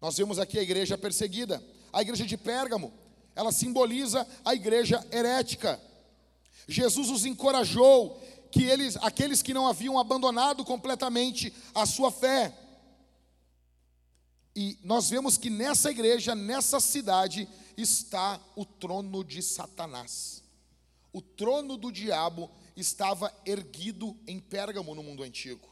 Nós 0.01 0.17
vemos 0.17 0.39
aqui 0.39 0.59
a 0.59 0.63
igreja 0.63 0.97
perseguida, 0.97 1.63
a 1.93 2.01
igreja 2.01 2.25
de 2.25 2.39
Pérgamo, 2.39 2.91
ela 3.37 3.53
simboliza 3.53 4.27
a 4.43 4.55
igreja 4.55 5.07
herética. 5.13 5.90
Jesus 6.67 7.11
os 7.11 7.25
encorajou 7.25 8.21
que 8.51 8.65
eles, 8.65 8.97
aqueles 8.97 9.43
que 9.43 9.55
não 9.55 9.67
haviam 9.67 9.99
abandonado 9.99 10.65
completamente 10.65 11.53
a 11.75 11.87
sua 11.87 12.11
fé. 12.11 12.57
E 14.55 14.77
nós 14.83 15.09
vemos 15.11 15.37
que 15.37 15.49
nessa 15.49 15.91
igreja, 15.91 16.35
nessa 16.35 16.81
cidade, 16.81 17.49
está 17.77 18.41
o 18.57 18.65
trono 18.65 19.23
de 19.23 19.43
Satanás. 19.43 20.43
O 21.13 21.21
trono 21.21 21.77
do 21.77 21.91
diabo 21.91 22.51
estava 22.77 23.33
erguido 23.45 24.17
em 24.27 24.39
Pérgamo 24.39 24.95
no 24.95 25.03
mundo 25.03 25.23
antigo. 25.23 25.69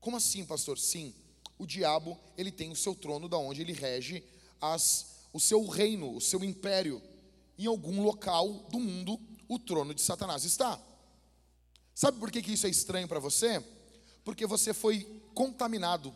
Como 0.00 0.16
assim, 0.16 0.44
pastor? 0.44 0.78
Sim, 0.78 1.14
o 1.58 1.66
diabo, 1.66 2.18
ele 2.36 2.50
tem 2.50 2.70
o 2.70 2.76
seu 2.76 2.94
trono 2.94 3.28
da 3.28 3.38
onde 3.38 3.62
ele 3.62 3.72
rege 3.72 4.22
as, 4.60 5.06
o 5.32 5.40
seu 5.40 5.66
reino, 5.66 6.14
o 6.14 6.20
seu 6.20 6.44
império. 6.44 7.00
Em 7.58 7.66
algum 7.66 8.02
local 8.02 8.52
do 8.70 8.80
mundo, 8.80 9.18
o 9.54 9.58
trono 9.58 9.94
de 9.94 10.02
Satanás 10.02 10.44
está. 10.44 10.80
Sabe 11.94 12.18
por 12.18 12.30
que, 12.30 12.42
que 12.42 12.52
isso 12.52 12.66
é 12.66 12.70
estranho 12.70 13.06
para 13.06 13.20
você? 13.20 13.64
Porque 14.24 14.46
você 14.46 14.74
foi 14.74 15.22
contaminado 15.34 16.14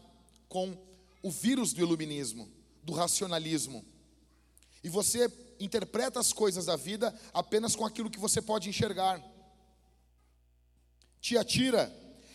com 0.48 0.76
o 1.22 1.30
vírus 1.30 1.72
do 1.72 1.80
iluminismo, 1.80 2.48
do 2.82 2.92
racionalismo. 2.92 3.84
E 4.82 4.88
você 4.88 5.30
interpreta 5.60 6.20
as 6.20 6.32
coisas 6.32 6.66
da 6.66 6.76
vida 6.76 7.14
apenas 7.32 7.74
com 7.76 7.84
aquilo 7.84 8.10
que 8.10 8.18
você 8.18 8.40
pode 8.40 8.68
enxergar. 8.68 9.22
Tiatira 11.20 11.92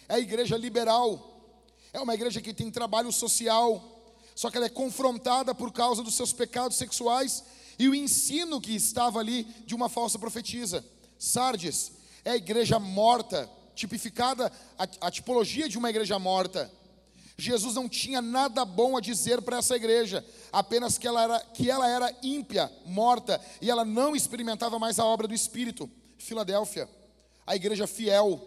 é 0.07 0.15
a 0.15 0.19
igreja 0.19 0.57
liberal, 0.57 1.63
é 1.91 1.99
uma 1.99 2.13
igreja 2.13 2.41
que 2.41 2.53
tem 2.53 2.69
trabalho 2.69 3.11
social, 3.11 3.91
só 4.35 4.49
que 4.49 4.57
ela 4.57 4.65
é 4.65 4.69
confrontada 4.69 5.55
por 5.55 5.71
causa 5.71 6.03
dos 6.03 6.15
seus 6.15 6.33
pecados 6.33 6.77
sexuais 6.77 7.43
e 7.79 7.87
o 7.87 7.95
ensino 7.95 8.59
que 8.59 8.75
estava 8.75 9.19
ali 9.19 9.43
de 9.65 9.73
uma 9.73 9.89
falsa 9.89 10.19
profetisa. 10.19 10.85
Sardes 11.23 11.93
é 12.25 12.31
a 12.31 12.35
igreja 12.35 12.77
morta, 12.79 13.49
tipificada 13.73 14.51
a, 14.77 15.07
a 15.07 15.09
tipologia 15.09 15.69
de 15.69 15.77
uma 15.77 15.89
igreja 15.89 16.19
morta. 16.19 16.69
Jesus 17.37 17.75
não 17.75 17.87
tinha 17.87 18.21
nada 18.21 18.65
bom 18.65 18.97
a 18.97 19.01
dizer 19.01 19.41
para 19.41 19.57
essa 19.57 19.75
igreja, 19.75 20.23
apenas 20.51 20.97
que 20.97 21.07
ela, 21.07 21.23
era, 21.23 21.39
que 21.39 21.71
ela 21.71 21.89
era 21.89 22.13
ímpia, 22.21 22.69
morta, 22.85 23.39
e 23.61 23.71
ela 23.71 23.85
não 23.85 24.13
experimentava 24.13 24.77
mais 24.77 24.99
a 24.99 25.05
obra 25.05 25.25
do 25.25 25.33
Espírito. 25.33 25.89
Filadélfia, 26.17 26.89
a 27.47 27.55
igreja 27.55 27.87
fiel, 27.87 28.45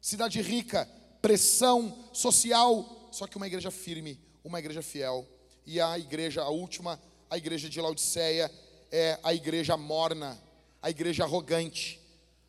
cidade 0.00 0.40
rica, 0.40 0.88
pressão 1.20 2.06
social, 2.10 3.10
só 3.12 3.26
que 3.26 3.36
uma 3.36 3.46
igreja 3.46 3.70
firme, 3.70 4.18
uma 4.42 4.58
igreja 4.58 4.80
fiel. 4.80 5.28
E 5.66 5.78
a 5.78 5.98
igreja, 5.98 6.42
a 6.42 6.48
última, 6.48 6.98
a 7.28 7.36
igreja 7.36 7.68
de 7.68 7.80
Laodiceia, 7.80 8.50
é 8.90 9.18
a 9.22 9.34
igreja 9.34 9.76
morna, 9.76 10.40
a 10.82 10.90
igreja 10.90 11.22
arrogante, 11.22 12.00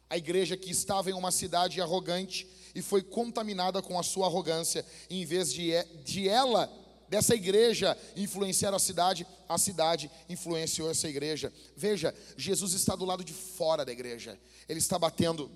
a 0.10 0.18
igreja 0.18 0.58
que 0.58 0.72
estava 0.72 1.10
em 1.10 1.14
uma 1.14 1.32
cidade 1.32 1.80
arrogante 1.80 2.48
e 2.74 2.82
foi 2.82 3.04
contaminada 3.04 3.82
com 3.82 4.00
a 4.00 4.04
sua 4.04 4.26
arrogância, 4.26 4.84
em 5.10 5.24
vez 5.24 5.54
de, 5.54 5.72
de 6.04 6.28
ela, 6.28 6.68
dessa 7.08 7.36
igreja, 7.36 7.96
influenciar 8.16 8.74
a 8.74 8.80
cidade, 8.80 9.28
a 9.48 9.58
cidade 9.60 10.10
influenciou 10.28 10.90
essa 10.90 11.08
igreja. 11.08 11.54
Veja, 11.78 12.14
Jesus 12.36 12.74
está 12.74 12.96
do 12.96 13.06
lado 13.06 13.24
de 13.24 13.34
fora 13.34 13.86
da 13.86 13.92
igreja, 13.92 14.40
ele 14.68 14.80
está 14.80 14.98
batendo 14.98 15.52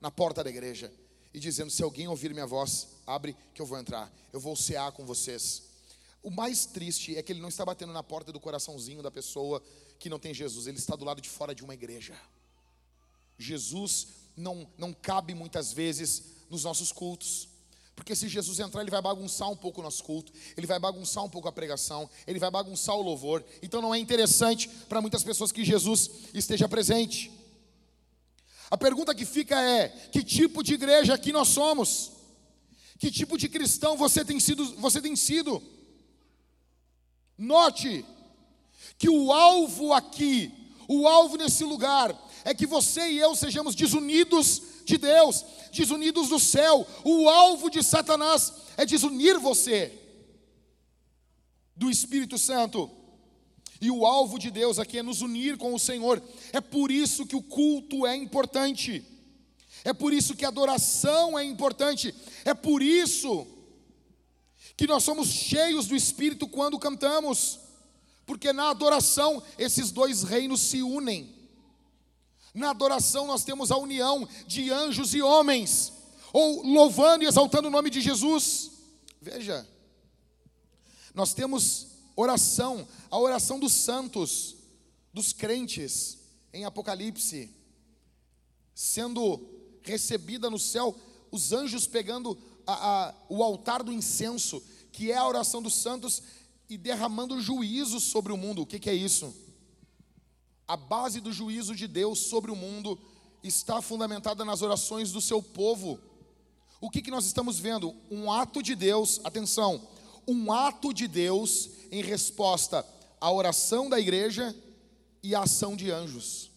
na 0.00 0.10
porta 0.10 0.42
da 0.42 0.48
igreja 0.48 0.90
e 1.34 1.38
dizendo: 1.38 1.70
Se 1.70 1.82
alguém 1.82 2.08
ouvir 2.08 2.32
minha 2.32 2.46
voz, 2.46 2.88
abre 3.06 3.36
que 3.52 3.60
eu 3.60 3.66
vou 3.66 3.78
entrar, 3.78 4.10
eu 4.32 4.40
vou 4.40 4.56
cear 4.56 4.92
com 4.92 5.04
vocês. 5.04 5.64
O 6.22 6.30
mais 6.30 6.64
triste 6.64 7.16
é 7.16 7.22
que 7.22 7.32
ele 7.32 7.40
não 7.40 7.50
está 7.50 7.64
batendo 7.64 7.92
na 7.92 8.02
porta 8.02 8.32
do 8.32 8.40
coraçãozinho 8.40 9.02
da 9.02 9.10
pessoa 9.10 9.62
que 9.98 10.10
não 10.10 10.18
tem 10.18 10.34
Jesus, 10.34 10.66
ele 10.66 10.78
está 10.78 10.94
do 10.96 11.04
lado 11.04 11.20
de 11.20 11.28
fora 11.28 11.54
de 11.54 11.64
uma 11.64 11.74
igreja. 11.74 12.14
Jesus 13.38 14.08
não, 14.36 14.66
não 14.76 14.92
cabe 14.92 15.34
muitas 15.34 15.72
vezes 15.72 16.22
nos 16.50 16.64
nossos 16.64 16.92
cultos. 16.92 17.48
Porque 17.94 18.14
se 18.14 18.28
Jesus 18.28 18.60
entrar, 18.60 18.82
ele 18.82 18.90
vai 18.90 19.00
bagunçar 19.00 19.50
um 19.50 19.56
pouco 19.56 19.80
o 19.80 19.84
nosso 19.84 20.04
culto, 20.04 20.30
ele 20.54 20.66
vai 20.66 20.78
bagunçar 20.78 21.24
um 21.24 21.30
pouco 21.30 21.48
a 21.48 21.52
pregação, 21.52 22.08
ele 22.26 22.38
vai 22.38 22.50
bagunçar 22.50 22.94
o 22.94 23.00
louvor. 23.00 23.42
Então 23.62 23.80
não 23.80 23.94
é 23.94 23.98
interessante 23.98 24.68
para 24.86 25.00
muitas 25.00 25.24
pessoas 25.24 25.50
que 25.50 25.64
Jesus 25.64 26.10
esteja 26.34 26.68
presente. 26.68 27.32
A 28.70 28.76
pergunta 28.76 29.14
que 29.14 29.24
fica 29.24 29.60
é: 29.62 29.88
que 29.88 30.22
tipo 30.22 30.62
de 30.62 30.74
igreja 30.74 31.14
aqui 31.14 31.32
nós 31.32 31.48
somos? 31.48 32.12
Que 32.98 33.10
tipo 33.10 33.38
de 33.38 33.48
cristão 33.48 33.96
você 33.96 34.24
tem 34.24 34.38
sido? 34.38 34.64
Você 34.76 35.00
tem 35.00 35.16
sido? 35.16 35.62
Note 37.38 38.04
que 38.98 39.08
o 39.08 39.32
alvo 39.32 39.92
aqui, 39.92 40.52
o 40.88 41.06
alvo 41.06 41.36
nesse 41.36 41.64
lugar 41.64 42.16
é 42.44 42.54
que 42.54 42.66
você 42.66 43.10
e 43.10 43.18
eu 43.18 43.34
sejamos 43.34 43.74
desunidos 43.74 44.62
de 44.84 44.96
Deus, 44.96 45.44
desunidos 45.72 46.28
do 46.28 46.38
céu. 46.38 46.86
O 47.04 47.28
alvo 47.28 47.68
de 47.68 47.82
Satanás 47.82 48.52
é 48.76 48.86
desunir 48.86 49.38
você 49.38 49.92
do 51.74 51.90
Espírito 51.90 52.38
Santo. 52.38 52.90
E 53.80 53.90
o 53.90 54.06
alvo 54.06 54.38
de 54.38 54.50
Deus 54.50 54.78
aqui 54.78 54.98
é 54.98 55.02
nos 55.02 55.20
unir 55.20 55.58
com 55.58 55.74
o 55.74 55.78
Senhor. 55.78 56.22
É 56.52 56.60
por 56.60 56.90
isso 56.90 57.26
que 57.26 57.36
o 57.36 57.42
culto 57.42 58.06
é 58.06 58.16
importante. 58.16 59.04
É 59.84 59.92
por 59.92 60.12
isso 60.12 60.34
que 60.34 60.44
a 60.44 60.48
adoração 60.48 61.38
é 61.38 61.44
importante. 61.44 62.14
É 62.44 62.54
por 62.54 62.82
isso 62.82 63.46
que 64.76 64.86
nós 64.86 65.02
somos 65.04 65.28
cheios 65.28 65.86
do 65.86 65.96
Espírito 65.96 66.48
quando 66.48 66.78
cantamos. 66.78 67.65
Porque 68.26 68.52
na 68.52 68.70
adoração 68.70 69.40
esses 69.56 69.92
dois 69.92 70.24
reinos 70.24 70.60
se 70.60 70.82
unem. 70.82 71.32
Na 72.52 72.70
adoração 72.70 73.26
nós 73.26 73.44
temos 73.44 73.70
a 73.70 73.76
união 73.76 74.28
de 74.46 74.70
anjos 74.70 75.14
e 75.14 75.22
homens, 75.22 75.92
ou 76.32 76.66
louvando 76.66 77.24
e 77.24 77.26
exaltando 77.26 77.68
o 77.68 77.70
nome 77.70 77.88
de 77.88 78.00
Jesus. 78.00 78.72
Veja, 79.22 79.66
nós 81.14 81.32
temos 81.32 81.86
oração, 82.16 82.86
a 83.10 83.18
oração 83.18 83.60
dos 83.60 83.72
santos, 83.72 84.56
dos 85.12 85.32
crentes, 85.32 86.18
em 86.52 86.64
Apocalipse, 86.64 87.50
sendo 88.74 89.40
recebida 89.82 90.50
no 90.50 90.58
céu, 90.58 90.94
os 91.30 91.52
anjos 91.52 91.86
pegando 91.86 92.36
a, 92.66 93.08
a, 93.08 93.14
o 93.28 93.42
altar 93.42 93.82
do 93.82 93.92
incenso, 93.92 94.62
que 94.90 95.12
é 95.12 95.16
a 95.16 95.26
oração 95.26 95.62
dos 95.62 95.74
santos, 95.74 96.22
e 96.68 96.76
derramando 96.76 97.40
juízo 97.40 98.00
sobre 98.00 98.32
o 98.32 98.36
mundo. 98.36 98.62
O 98.62 98.66
que, 98.66 98.78
que 98.78 98.90
é 98.90 98.94
isso? 98.94 99.34
A 100.66 100.76
base 100.76 101.20
do 101.20 101.32
juízo 101.32 101.74
de 101.74 101.86
Deus 101.86 102.18
sobre 102.18 102.50
o 102.50 102.56
mundo 102.56 102.98
está 103.42 103.80
fundamentada 103.80 104.44
nas 104.44 104.62
orações 104.62 105.12
do 105.12 105.20
seu 105.20 105.42
povo. 105.42 106.00
O 106.80 106.90
que, 106.90 107.00
que 107.00 107.10
nós 107.10 107.24
estamos 107.24 107.58
vendo? 107.58 107.94
Um 108.10 108.30
ato 108.30 108.62
de 108.62 108.74
Deus, 108.74 109.20
atenção, 109.24 109.86
um 110.26 110.52
ato 110.52 110.92
de 110.92 111.06
Deus 111.06 111.70
em 111.90 112.02
resposta 112.02 112.84
à 113.20 113.30
oração 113.30 113.88
da 113.88 113.98
igreja 113.98 114.54
e 115.22 115.34
à 115.34 115.42
ação 115.42 115.76
de 115.76 115.90
anjos. 115.90 116.50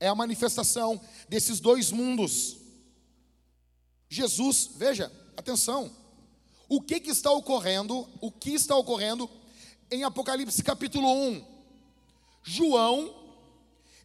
É 0.00 0.08
a 0.08 0.14
manifestação 0.14 1.00
desses 1.28 1.60
dois 1.60 1.92
mundos. 1.92 2.56
Jesus, 4.08 4.70
veja, 4.76 5.10
atenção, 5.36 5.90
o 6.74 6.80
que, 6.80 6.98
que 7.00 7.10
está 7.10 7.30
ocorrendo, 7.30 8.08
o 8.18 8.32
que 8.32 8.54
está 8.54 8.74
ocorrendo 8.74 9.28
em 9.90 10.04
Apocalipse 10.04 10.62
capítulo 10.62 11.06
1, 11.06 11.44
João, 12.42 13.14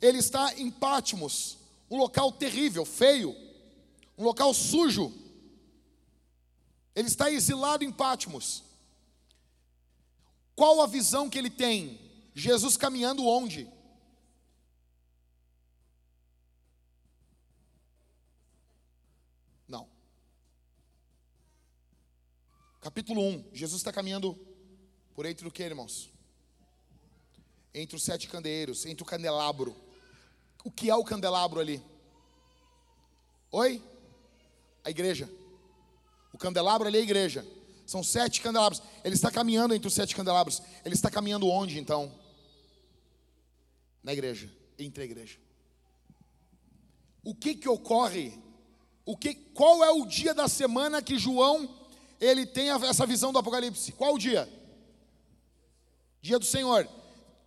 ele 0.01 0.17
está 0.17 0.53
em 0.57 0.69
Pátimos, 0.69 1.59
um 1.89 1.97
local 1.97 2.29
terrível, 2.29 2.83
feio, 2.83 3.33
um 4.17 4.23
local 4.25 4.53
sujo. 4.53 5.13
Ele 6.93 7.07
está 7.07 7.31
exilado 7.31 7.85
em 7.85 7.91
Pátimos. 7.91 8.63
Qual 10.53 10.81
a 10.81 10.87
visão 10.87 11.29
que 11.29 11.37
ele 11.37 11.49
tem? 11.49 11.97
Jesus 12.35 12.75
caminhando 12.75 13.25
onde? 13.25 13.65
Capítulo 22.81 23.21
1, 23.21 23.49
Jesus 23.53 23.81
está 23.81 23.91
caminhando 23.91 24.37
por 25.13 25.25
entre 25.25 25.47
o 25.47 25.51
que, 25.51 25.63
irmãos? 25.63 26.11
entre 27.81 27.95
os 27.95 28.03
sete 28.03 28.27
candeeiros, 28.27 28.85
entre 28.85 29.03
o 29.03 29.05
candelabro. 29.05 29.75
O 30.63 30.71
que 30.71 30.89
é 30.89 30.95
o 30.95 31.03
candelabro 31.03 31.59
ali? 31.59 31.81
Oi? 33.51 33.81
A 34.83 34.89
igreja. 34.89 35.29
O 36.33 36.37
candelabro 36.37 36.87
ali 36.87 36.97
é 36.97 37.01
a 37.01 37.03
igreja. 37.03 37.45
São 37.85 38.03
sete 38.03 38.41
candelabros. 38.41 38.81
Ele 39.03 39.15
está 39.15 39.31
caminhando 39.31 39.73
entre 39.73 39.87
os 39.87 39.93
sete 39.93 40.15
candelabros. 40.15 40.61
Ele 40.83 40.95
está 40.95 41.09
caminhando 41.09 41.47
onde 41.47 41.79
então? 41.79 42.13
Na 44.03 44.13
igreja, 44.13 44.49
entre 44.77 45.03
a 45.03 45.05
igreja. 45.05 45.37
O 47.23 47.35
que 47.35 47.55
que 47.55 47.69
ocorre? 47.69 48.37
O 49.05 49.15
que, 49.15 49.35
qual 49.35 49.83
é 49.83 49.91
o 49.91 50.05
dia 50.05 50.33
da 50.33 50.47
semana 50.47 51.01
que 51.01 51.17
João 51.17 51.76
ele 52.19 52.45
tem 52.45 52.69
essa 52.69 53.05
visão 53.05 53.31
do 53.31 53.39
Apocalipse? 53.39 53.91
Qual 53.91 54.15
o 54.15 54.17
dia? 54.17 54.47
Dia 56.21 56.39
do 56.39 56.45
Senhor. 56.45 56.87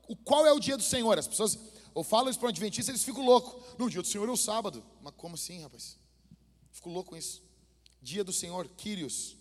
O 0.09 0.17
qual 0.17 0.47
é 0.47 0.53
o 0.53 0.61
dia 0.61 0.77
do 0.77 0.83
Senhor? 0.83 1.19
As 1.19 1.29
pessoas 1.29 1.59
ou 1.95 2.05
falam 2.05 2.31
isso 2.31 2.39
para 2.39 2.47
um 2.47 2.51
adventista, 2.51 2.91
eles 2.91 3.03
ficam 3.03 3.25
loucos. 3.25 3.77
No 3.79 3.91
dia 3.91 4.01
do 4.01 4.09
Senhor 4.09 4.29
é 4.29 4.33
o 4.33 4.37
sábado. 4.37 4.85
Mas 5.03 5.13
como 5.17 5.35
assim, 5.35 5.61
rapaz? 5.61 5.99
Fico 6.71 6.89
louco 6.89 7.11
com 7.11 7.17
isso. 7.17 7.43
Dia 8.01 8.25
do 8.25 8.33
Senhor, 8.33 8.69
Kyrios, 8.69 9.37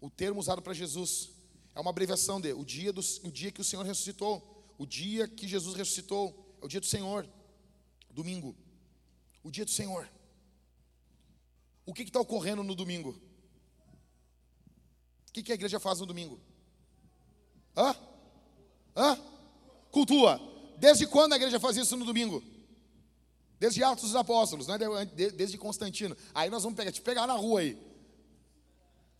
o 0.00 0.08
termo 0.08 0.40
usado 0.40 0.62
para 0.62 0.72
Jesus, 0.72 1.30
é 1.74 1.80
uma 1.80 1.90
abreviação 1.90 2.40
de 2.40 2.52
o 2.52 2.64
dia, 2.64 2.92
do, 2.92 3.00
o 3.24 3.30
dia 3.30 3.50
que 3.50 3.60
o 3.60 3.64
Senhor 3.64 3.84
ressuscitou, 3.84 4.64
o 4.78 4.86
dia 4.86 5.28
que 5.28 5.46
Jesus 5.46 5.76
ressuscitou, 5.76 6.56
é 6.62 6.64
o 6.64 6.68
dia 6.68 6.80
do 6.80 6.86
Senhor, 6.86 7.28
domingo, 8.10 8.56
o 9.42 9.50
dia 9.50 9.64
do 9.64 9.70
Senhor. 9.70 10.08
O 11.84 11.92
que 11.92 12.02
está 12.02 12.20
ocorrendo 12.20 12.62
no 12.62 12.74
domingo? 12.74 13.20
Que, 15.38 15.42
que 15.44 15.52
a 15.52 15.54
igreja 15.54 15.78
faz 15.78 16.00
no 16.00 16.06
domingo? 16.06 16.40
Hã? 17.76 17.94
Hã? 18.96 19.18
Cultua. 19.92 20.40
Desde 20.78 21.06
quando 21.06 21.32
a 21.32 21.36
igreja 21.36 21.60
faz 21.60 21.76
isso 21.76 21.96
no 21.96 22.04
domingo? 22.04 22.42
Desde 23.58 23.82
Atos 23.84 24.04
dos 24.04 24.16
Apóstolos, 24.16 24.68
é 24.68 25.04
desde 25.30 25.56
Constantino. 25.56 26.16
Aí 26.34 26.50
nós 26.50 26.62
vamos 26.62 26.76
pegar, 26.76 26.90
te 26.90 27.00
pegar 27.00 27.26
na 27.26 27.34
rua 27.34 27.60
aí. 27.60 27.78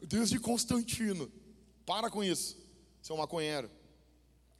Desde 0.00 0.38
Constantino. 0.40 1.30
Para 1.86 2.10
com 2.10 2.22
isso, 2.22 2.56
seu 3.00 3.16
maconheiro. 3.16 3.70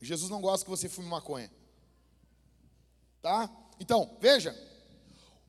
Jesus 0.01 0.31
não 0.31 0.41
gosta 0.41 0.65
que 0.65 0.71
você 0.71 0.89
fume 0.89 1.09
maconha. 1.09 1.51
Tá? 3.21 3.51
Então, 3.81 4.17
veja. 4.21 4.57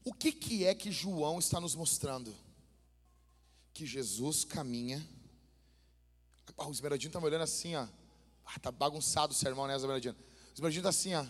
O 0.04 0.14
que, 0.14 0.32
que 0.32 0.66
é 0.66 0.74
que 0.74 0.92
João 0.92 1.38
está 1.38 1.60
nos 1.60 1.76
mostrando? 1.76 2.36
Que 3.74 3.86
Jesus 3.86 4.44
caminha. 4.44 5.08
Ah, 6.60 6.68
o 6.68 6.72
Esmeradinho 6.72 7.08
está 7.10 7.20
me 7.20 7.26
olhando 7.26 7.44
assim, 7.44 7.74
ó. 7.76 7.88
Ah, 8.46 8.60
tá 8.60 8.70
bagunçado 8.70 9.32
o 9.32 9.36
sermão, 9.36 9.66
né, 9.66 9.76
Esmeradinho? 9.76 10.14
O 10.14 10.54
Esmeradinho 10.54 10.82
está 10.82 10.90
assim, 10.90 11.16
ó. 11.16 11.26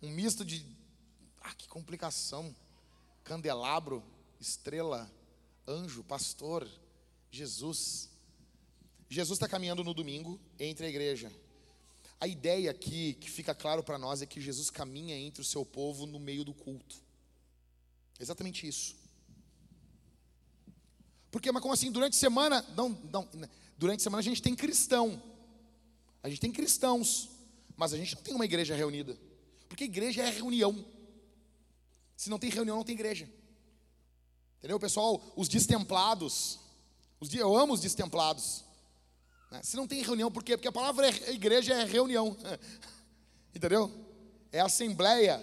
Um 0.00 0.08
misto 0.08 0.44
de. 0.44 0.64
Ah, 1.40 1.52
que 1.54 1.66
complicação. 1.68 2.54
Candelabro, 3.24 4.02
estrela, 4.40 5.10
anjo, 5.66 6.04
pastor, 6.04 6.68
Jesus. 7.30 8.08
Jesus 9.08 9.36
está 9.36 9.48
caminhando 9.48 9.82
no 9.82 9.92
domingo 9.92 10.40
entre 10.58 10.86
a 10.86 10.88
igreja. 10.88 11.32
A 12.20 12.28
ideia 12.28 12.70
aqui, 12.70 13.14
que 13.14 13.28
fica 13.28 13.52
claro 13.52 13.82
para 13.82 13.98
nós, 13.98 14.22
é 14.22 14.26
que 14.26 14.40
Jesus 14.40 14.70
caminha 14.70 15.16
entre 15.16 15.42
o 15.42 15.44
seu 15.44 15.66
povo 15.66 16.06
no 16.06 16.20
meio 16.20 16.44
do 16.44 16.54
culto. 16.54 16.96
Exatamente 18.20 18.66
isso. 18.66 18.94
Porque, 21.32 21.50
mas 21.50 21.62
como 21.62 21.72
assim? 21.72 21.90
Durante 21.90 22.12
a 22.12 22.20
semana, 22.20 22.62
não, 22.76 22.90
não, 23.10 23.26
durante 23.78 24.00
a 24.00 24.02
semana 24.02 24.20
a 24.20 24.22
gente 24.22 24.42
tem 24.42 24.54
cristão. 24.54 25.20
A 26.22 26.28
gente 26.28 26.40
tem 26.42 26.52
cristãos, 26.52 27.30
mas 27.74 27.94
a 27.94 27.96
gente 27.96 28.14
não 28.14 28.22
tem 28.22 28.34
uma 28.34 28.44
igreja 28.44 28.76
reunida. 28.76 29.18
Porque 29.66 29.84
igreja 29.84 30.22
é 30.22 30.28
reunião. 30.28 30.84
Se 32.14 32.28
não 32.28 32.38
tem 32.38 32.50
reunião, 32.50 32.76
não 32.76 32.84
tem 32.84 32.94
igreja. 32.94 33.26
Entendeu, 34.58 34.78
pessoal? 34.78 35.20
Os 35.34 35.48
destemplados, 35.48 36.60
os, 37.18 37.32
eu 37.32 37.56
amo 37.56 37.72
os 37.72 37.80
destemplados. 37.80 38.62
Né? 39.50 39.62
Se 39.62 39.74
não 39.74 39.88
tem 39.88 40.02
reunião, 40.02 40.30
por 40.30 40.44
quê? 40.44 40.56
Porque 40.58 40.68
a 40.68 40.72
palavra 40.72 41.08
é, 41.08 41.32
igreja 41.32 41.72
é 41.72 41.84
reunião. 41.84 42.36
Entendeu? 43.56 43.90
É 44.52 44.60
assembleia. 44.60 45.42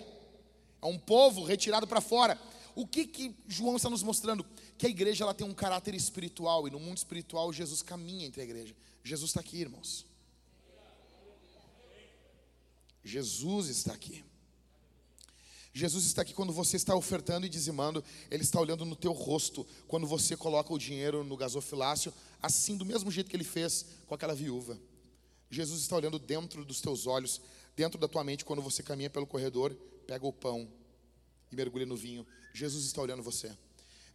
É 0.80 0.86
um 0.86 1.00
povo 1.00 1.44
retirado 1.44 1.88
para 1.88 2.00
fora. 2.00 2.40
O 2.76 2.86
que, 2.86 3.08
que 3.08 3.36
João 3.48 3.76
está 3.76 3.90
nos 3.90 4.04
mostrando? 4.04 4.46
Que 4.80 4.88
a 4.88 4.90
igreja 4.90 5.26
ela 5.26 5.34
tem 5.34 5.46
um 5.46 5.54
caráter 5.54 5.94
espiritual. 5.94 6.66
E 6.68 6.72
no 6.72 6.80
mundo 6.80 6.98
espiritual, 6.98 7.52
Jesus 7.52 7.84
caminha 7.84 8.26
entre 8.26 8.42
a 8.42 8.46
igreja. 8.46 8.74
Jesus 9.04 9.32
está 9.32 9.42
aqui, 9.42 9.58
irmãos. 9.58 10.06
Jesus 13.04 13.68
está 13.68 13.94
aqui. 13.94 14.24
Jesus 15.74 16.06
está 16.06 16.22
aqui 16.22 16.34
quando 16.34 16.54
você 16.54 16.78
está 16.78 16.96
ofertando 16.96 17.46
e 17.46 17.50
dizimando, 17.50 18.04
Ele 18.32 18.44
está 18.44 18.60
olhando 18.60 18.86
no 18.86 18.96
teu 18.96 19.12
rosto, 19.12 19.68
quando 19.86 20.08
você 20.08 20.36
coloca 20.38 20.74
o 20.74 20.80
dinheiro 20.80 21.24
no 21.24 21.38
gasofilácio, 21.38 22.14
assim 22.42 22.76
do 22.76 22.86
mesmo 22.86 23.12
jeito 23.12 23.30
que 23.30 23.36
Ele 23.36 23.44
fez 23.44 23.86
com 24.08 24.16
aquela 24.16 24.34
viúva. 24.34 24.80
Jesus 25.52 25.82
está 25.82 25.98
olhando 25.98 26.18
dentro 26.18 26.64
dos 26.64 26.80
teus 26.80 27.06
olhos, 27.06 27.42
dentro 27.76 28.00
da 28.00 28.08
tua 28.08 28.24
mente, 28.24 28.46
quando 28.46 28.62
você 28.62 28.82
caminha 28.82 29.10
pelo 29.10 29.28
corredor, 29.28 29.76
pega 30.08 30.26
o 30.26 30.34
pão 30.34 30.72
e 31.52 31.56
mergulha 31.56 31.86
no 31.86 31.98
vinho. 31.98 32.26
Jesus 32.54 32.86
está 32.86 33.02
olhando 33.02 33.22
você. 33.22 33.52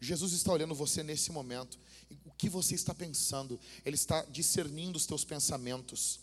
Jesus 0.00 0.32
está 0.32 0.52
olhando 0.52 0.74
você 0.74 1.02
nesse 1.02 1.32
momento. 1.32 1.78
O 2.24 2.30
que 2.32 2.48
você 2.48 2.74
está 2.74 2.94
pensando? 2.94 3.58
Ele 3.84 3.96
está 3.96 4.22
discernindo 4.24 4.96
os 4.96 5.06
teus 5.06 5.24
pensamentos. 5.24 6.20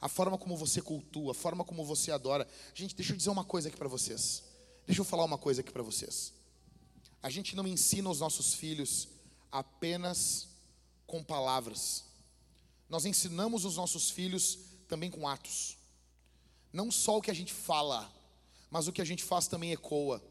A 0.00 0.08
forma 0.08 0.36
como 0.36 0.56
você 0.56 0.82
cultua, 0.82 1.32
a 1.32 1.34
forma 1.34 1.64
como 1.64 1.84
você 1.84 2.10
adora. 2.10 2.48
Gente, 2.74 2.94
deixa 2.94 3.12
eu 3.12 3.16
dizer 3.16 3.30
uma 3.30 3.44
coisa 3.44 3.68
aqui 3.68 3.76
para 3.76 3.88
vocês. 3.88 4.42
Deixa 4.86 5.00
eu 5.00 5.04
falar 5.04 5.24
uma 5.24 5.38
coisa 5.38 5.60
aqui 5.60 5.70
para 5.70 5.82
vocês. 5.82 6.32
A 7.22 7.30
gente 7.30 7.54
não 7.54 7.66
ensina 7.66 8.10
os 8.10 8.18
nossos 8.18 8.54
filhos 8.54 9.08
apenas 9.50 10.48
com 11.06 11.22
palavras. 11.22 12.04
Nós 12.88 13.04
ensinamos 13.04 13.64
os 13.64 13.76
nossos 13.76 14.10
filhos 14.10 14.58
também 14.88 15.10
com 15.10 15.28
atos. 15.28 15.76
Não 16.72 16.90
só 16.90 17.18
o 17.18 17.22
que 17.22 17.30
a 17.30 17.34
gente 17.34 17.52
fala, 17.52 18.12
mas 18.70 18.88
o 18.88 18.92
que 18.92 19.02
a 19.02 19.04
gente 19.04 19.22
faz 19.22 19.46
também 19.46 19.70
ecoa. 19.70 20.22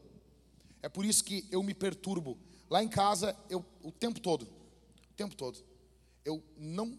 É 0.82 0.88
por 0.88 1.04
isso 1.04 1.24
que 1.24 1.46
eu 1.50 1.62
me 1.62 1.72
perturbo. 1.72 2.36
Lá 2.72 2.82
em 2.82 2.88
casa, 2.88 3.36
eu 3.50 3.62
o 3.82 3.92
tempo 3.92 4.18
todo, 4.18 4.44
o 4.44 5.14
tempo 5.14 5.36
todo, 5.36 5.62
eu 6.24 6.42
não 6.56 6.98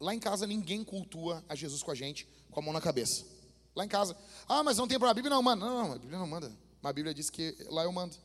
lá 0.00 0.12
em 0.12 0.18
casa 0.18 0.48
ninguém 0.48 0.82
cultua 0.82 1.44
a 1.48 1.54
Jesus 1.54 1.80
com 1.80 1.92
a 1.92 1.94
gente 1.94 2.26
com 2.50 2.58
a 2.58 2.62
mão 2.62 2.72
na 2.72 2.80
cabeça. 2.80 3.24
Lá 3.72 3.84
em 3.84 3.88
casa, 3.88 4.16
ah, 4.48 4.64
mas 4.64 4.78
não 4.78 4.88
tem 4.88 4.98
para 4.98 5.10
a 5.10 5.14
Bíblia 5.14 5.32
não 5.32 5.40
manda. 5.40 5.64
Não, 5.64 5.84
não, 5.84 5.92
a 5.92 5.98
Bíblia 5.98 6.18
não 6.18 6.26
manda. 6.26 6.48
Mas 6.82 6.90
a 6.90 6.92
Bíblia 6.92 7.14
diz 7.14 7.30
que 7.30 7.56
lá 7.68 7.84
eu 7.84 7.92
mando. 7.92 8.16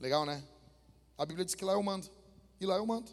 Legal, 0.00 0.26
né? 0.26 0.42
A 1.16 1.24
Bíblia 1.24 1.44
diz 1.44 1.54
que 1.54 1.64
lá 1.64 1.74
eu 1.74 1.82
mando. 1.84 2.10
E 2.60 2.66
lá 2.66 2.74
eu 2.74 2.84
mando. 2.84 3.12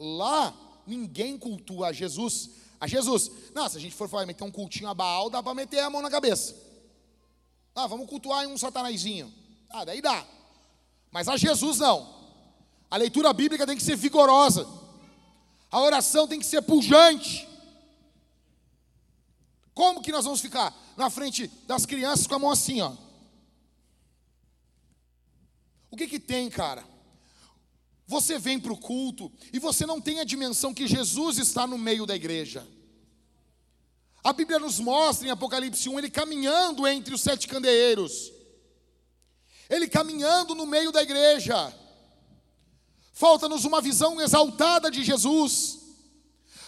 Lá 0.00 0.82
ninguém 0.88 1.38
cultua 1.38 1.86
a 1.86 1.92
Jesus. 1.92 2.50
A 2.80 2.88
Jesus. 2.88 3.30
Não, 3.54 3.68
se 3.68 3.76
a 3.76 3.80
gente 3.80 3.94
for 3.94 4.10
meter 4.26 4.42
um 4.42 4.50
cultinho 4.50 4.88
a 4.88 4.94
Baal, 4.94 5.30
dá 5.30 5.40
para 5.40 5.54
meter 5.54 5.78
a 5.78 5.88
mão 5.88 6.02
na 6.02 6.10
cabeça. 6.10 6.56
Ah, 7.76 7.86
vamos 7.86 8.08
cultuar 8.08 8.44
um 8.48 8.58
satanazinho. 8.58 9.32
Ah, 9.70 9.84
daí 9.84 10.02
dá. 10.02 10.26
Mas 11.10 11.28
a 11.28 11.36
Jesus 11.36 11.78
não. 11.78 12.14
A 12.90 12.96
leitura 12.96 13.32
bíblica 13.32 13.66
tem 13.66 13.76
que 13.76 13.82
ser 13.82 13.96
vigorosa. 13.96 14.66
A 15.70 15.80
oração 15.80 16.28
tem 16.28 16.38
que 16.38 16.46
ser 16.46 16.62
pujante. 16.62 17.48
Como 19.74 20.00
que 20.00 20.12
nós 20.12 20.24
vamos 20.24 20.40
ficar 20.40 20.74
na 20.96 21.10
frente 21.10 21.48
das 21.66 21.84
crianças 21.84 22.26
com 22.26 22.34
a 22.34 22.38
mão 22.38 22.50
assim, 22.50 22.80
ó? 22.80 22.92
O 25.90 25.96
que 25.96 26.06
que 26.06 26.18
tem, 26.18 26.48
cara? 26.48 26.84
Você 28.06 28.38
vem 28.38 28.58
para 28.60 28.72
o 28.72 28.78
culto 28.78 29.32
e 29.52 29.58
você 29.58 29.84
não 29.84 30.00
tem 30.00 30.20
a 30.20 30.24
dimensão 30.24 30.72
que 30.72 30.86
Jesus 30.86 31.38
está 31.38 31.66
no 31.66 31.76
meio 31.76 32.06
da 32.06 32.14
igreja. 32.14 32.66
A 34.22 34.32
Bíblia 34.32 34.58
nos 34.58 34.78
mostra 34.78 35.26
em 35.26 35.30
Apocalipse 35.30 35.88
1 35.88 35.98
ele 35.98 36.10
caminhando 36.10 36.86
entre 36.86 37.14
os 37.14 37.20
sete 37.20 37.46
candeeiros, 37.46 38.32
ele 39.68 39.88
caminhando 39.88 40.54
no 40.54 40.66
meio 40.66 40.92
da 40.92 41.02
igreja. 41.02 41.74
Falta-nos 43.12 43.64
uma 43.64 43.80
visão 43.80 44.20
exaltada 44.20 44.90
de 44.90 45.02
Jesus. 45.02 45.78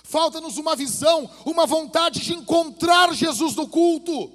Falta-nos 0.02 0.56
uma 0.56 0.74
visão, 0.74 1.30
uma 1.44 1.66
vontade 1.66 2.20
de 2.20 2.32
encontrar 2.32 3.12
Jesus 3.14 3.54
no 3.54 3.68
culto. 3.68 4.32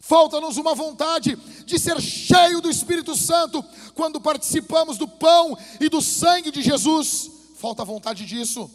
Falta-nos 0.00 0.56
uma 0.56 0.74
vontade 0.74 1.36
de 1.64 1.78
ser 1.78 2.00
cheio 2.00 2.60
do 2.60 2.70
Espírito 2.70 3.14
Santo 3.14 3.62
quando 3.94 4.20
participamos 4.20 4.96
do 4.96 5.06
pão 5.06 5.58
e 5.80 5.88
do 5.88 6.00
sangue 6.00 6.50
de 6.50 6.62
Jesus. 6.62 7.30
Falta 7.56 7.84
vontade 7.84 8.24
disso. 8.24 8.70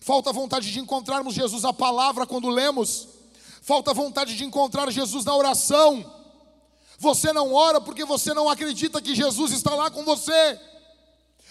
Falta 0.00 0.32
vontade 0.32 0.72
de 0.72 0.80
encontrarmos 0.80 1.34
Jesus 1.34 1.62
na 1.62 1.72
palavra 1.72 2.26
quando 2.26 2.48
lemos. 2.48 3.08
Falta 3.62 3.94
vontade 3.94 4.36
de 4.36 4.44
encontrar 4.44 4.90
Jesus 4.90 5.24
na 5.24 5.36
oração. 5.36 6.23
Você 7.04 7.34
não 7.34 7.52
ora 7.52 7.82
porque 7.82 8.02
você 8.02 8.32
não 8.32 8.48
acredita 8.48 9.00
que 9.00 9.14
Jesus 9.14 9.52
está 9.52 9.74
lá 9.74 9.90
com 9.90 10.02
você. 10.04 10.58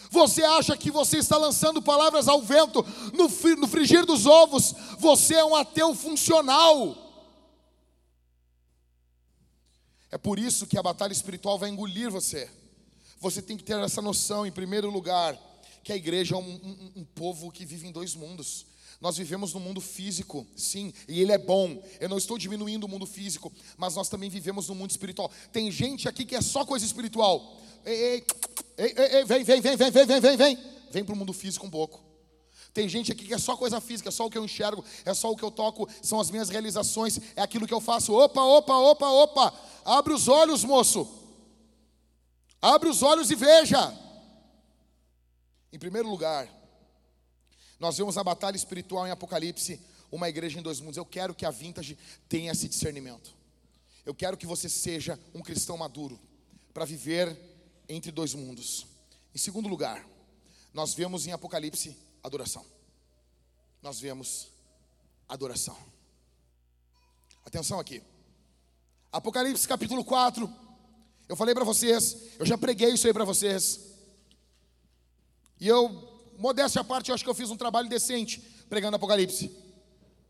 Você 0.09 0.43
acha 0.43 0.75
que 0.75 0.89
você 0.89 1.17
está 1.17 1.37
lançando 1.37 1.79
palavras 1.79 2.27
ao 2.27 2.41
vento 2.41 2.83
no 3.13 3.67
frigir 3.67 4.03
dos 4.03 4.25
ovos? 4.25 4.73
Você 4.97 5.35
é 5.35 5.45
um 5.45 5.55
ateu 5.55 5.93
funcional. 5.93 6.97
É 10.09 10.17
por 10.17 10.39
isso 10.39 10.65
que 10.65 10.77
a 10.77 10.83
batalha 10.83 11.13
espiritual 11.13 11.59
vai 11.59 11.69
engolir 11.69 12.09
você. 12.09 12.49
Você 13.19 13.39
tem 13.39 13.55
que 13.55 13.63
ter 13.63 13.79
essa 13.79 14.01
noção, 14.01 14.47
em 14.47 14.51
primeiro 14.51 14.89
lugar, 14.89 15.37
que 15.83 15.93
a 15.93 15.95
igreja 15.95 16.33
é 16.33 16.37
um, 16.39 16.41
um, 16.41 16.91
um 17.01 17.05
povo 17.05 17.51
que 17.51 17.63
vive 17.63 17.87
em 17.87 17.91
dois 17.91 18.15
mundos. 18.15 18.65
Nós 19.03 19.17
vivemos 19.17 19.53
no 19.53 19.59
mundo 19.59 19.81
físico, 19.81 20.47
sim, 20.55 20.93
e 21.09 21.19
ele 21.19 21.33
é 21.33 21.37
bom. 21.37 21.83
Eu 21.99 22.07
não 22.07 22.17
estou 22.17 22.37
diminuindo 22.37 22.85
o 22.85 22.87
mundo 22.87 23.05
físico, 23.05 23.51
mas 23.75 23.95
nós 23.95 24.07
também 24.07 24.29
vivemos 24.29 24.69
no 24.69 24.75
mundo 24.75 24.91
espiritual. 24.91 25.29
Tem 25.51 25.69
gente 25.69 26.07
aqui 26.07 26.23
que 26.23 26.33
é 26.33 26.39
só 26.41 26.63
coisa 26.63 26.85
espiritual. 26.85 27.59
Ei, 27.85 27.93
ei, 28.01 28.25
ei, 28.77 28.95
ei 29.17 29.25
vem, 29.25 29.43
vem, 29.43 29.59
vem, 29.59 29.75
vem, 29.75 29.91
vem, 29.91 30.05
vem, 30.05 30.21
vem, 30.21 30.37
vem. 30.37 30.57
Vem 30.89 31.03
para 31.03 31.13
o 31.13 31.17
mundo 31.17 31.33
físico 31.33 31.67
um 31.67 31.69
pouco. 31.69 32.01
Tem 32.73 32.87
gente 32.87 33.11
aqui 33.11 33.25
que 33.25 33.33
é 33.33 33.37
só 33.37 33.57
coisa 33.57 33.81
física, 33.81 34.07
é 34.07 34.11
só 34.11 34.25
o 34.25 34.29
que 34.29 34.37
eu 34.37 34.45
enxergo, 34.45 34.85
é 35.03 35.13
só 35.13 35.29
o 35.29 35.35
que 35.35 35.43
eu 35.43 35.51
toco, 35.51 35.85
são 36.01 36.21
as 36.21 36.31
minhas 36.31 36.47
realizações, 36.47 37.19
é 37.35 37.41
aquilo 37.41 37.67
que 37.67 37.73
eu 37.73 37.81
faço. 37.81 38.13
Opa, 38.13 38.41
opa, 38.41 38.77
opa, 38.77 39.09
opa. 39.09 39.53
Abre 39.83 40.13
os 40.13 40.29
olhos, 40.29 40.63
moço. 40.63 41.05
Abre 42.61 42.87
os 42.87 43.03
olhos 43.03 43.29
e 43.29 43.35
veja. 43.35 43.93
Em 45.73 45.77
primeiro 45.77 46.09
lugar, 46.09 46.47
nós 47.83 47.97
vemos 47.97 48.17
a 48.17 48.23
batalha 48.23 48.55
espiritual 48.55 49.05
em 49.05 49.11
Apocalipse, 49.11 49.77
uma 50.09 50.29
igreja 50.29 50.57
em 50.57 50.61
dois 50.61 50.79
mundos. 50.79 50.95
Eu 50.95 51.05
quero 51.05 51.35
que 51.35 51.45
a 51.45 51.51
Vintage 51.51 51.97
tenha 52.29 52.53
esse 52.53 52.69
discernimento. 52.69 53.35
Eu 54.05 54.15
quero 54.15 54.37
que 54.37 54.47
você 54.47 54.69
seja 54.69 55.19
um 55.35 55.41
cristão 55.41 55.75
maduro 55.75 56.17
para 56.73 56.85
viver 56.85 57.37
entre 57.89 58.09
dois 58.09 58.33
mundos. 58.33 58.87
Em 59.35 59.37
segundo 59.37 59.67
lugar, 59.67 60.07
nós 60.73 60.93
vemos 60.93 61.27
em 61.27 61.33
Apocalipse 61.33 61.97
adoração. 62.23 62.65
Nós 63.81 63.99
vemos 63.99 64.47
adoração. 65.27 65.77
Atenção 67.45 67.81
aqui. 67.81 68.01
Apocalipse 69.11 69.67
capítulo 69.67 70.05
4. 70.05 70.49
Eu 71.27 71.35
falei 71.35 71.53
para 71.53 71.65
vocês, 71.65 72.29
eu 72.39 72.45
já 72.45 72.57
preguei 72.57 72.93
isso 72.93 73.07
aí 73.07 73.13
para 73.13 73.25
vocês. 73.25 73.91
E 75.59 75.67
eu, 75.67 76.12
modéstia 76.37 76.81
à 76.81 76.83
parte, 76.83 77.09
eu 77.09 77.15
acho 77.15 77.23
que 77.23 77.29
eu 77.29 77.35
fiz 77.35 77.49
um 77.49 77.57
trabalho 77.57 77.89
decente 77.89 78.39
pregando 78.69 78.95
Apocalipse. 78.95 79.51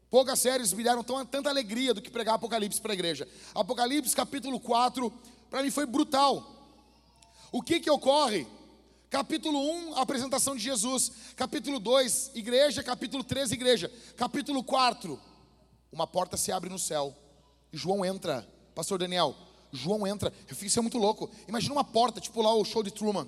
Poucas 0.10 0.40
séries 0.40 0.74
me 0.74 0.84
deram 0.84 1.04
tão, 1.04 1.26
tanta 1.26 1.50
alegria 1.50 1.94
do 1.94 2.02
que 2.02 2.12
pregar 2.12 2.36
Apocalipse 2.36 2.80
para 2.80 2.92
a 2.92 2.94
igreja. 2.94 3.28
Apocalipse 3.56 4.16
capítulo 4.16 4.60
4, 4.60 5.12
para 5.50 5.64
mim 5.64 5.72
foi 5.72 5.86
brutal. 5.86 6.54
O 7.52 7.62
que 7.62 7.80
que 7.80 7.90
ocorre? 7.90 8.48
Capítulo 9.10 9.60
1, 9.60 9.98
apresentação 9.98 10.56
de 10.56 10.64
Jesus. 10.64 11.12
Capítulo 11.36 11.80
2, 11.80 12.32
igreja. 12.34 12.82
Capítulo 12.82 13.24
3, 13.24 13.52
igreja. 13.52 13.92
Capítulo 14.18 14.64
4, 14.64 15.20
uma 15.92 16.08
porta 16.08 16.36
se 16.36 16.52
abre 16.52 16.70
no 16.70 16.80
céu. 16.80 17.16
João 17.72 18.04
entra. 18.04 18.48
Pastor 18.74 18.98
Daniel, 18.98 19.36
João 19.72 20.06
entra. 20.08 20.34
Eu 20.48 20.56
fico, 20.56 20.66
isso 20.66 20.80
é 20.80 20.82
muito 20.82 20.98
louco. 20.98 21.30
Imagina 21.48 21.74
uma 21.74 21.84
porta, 21.84 22.20
tipo 22.20 22.42
lá 22.42 22.54
o 22.56 22.66
show 22.66 22.82
de 22.82 22.92
Truman. 22.92 23.28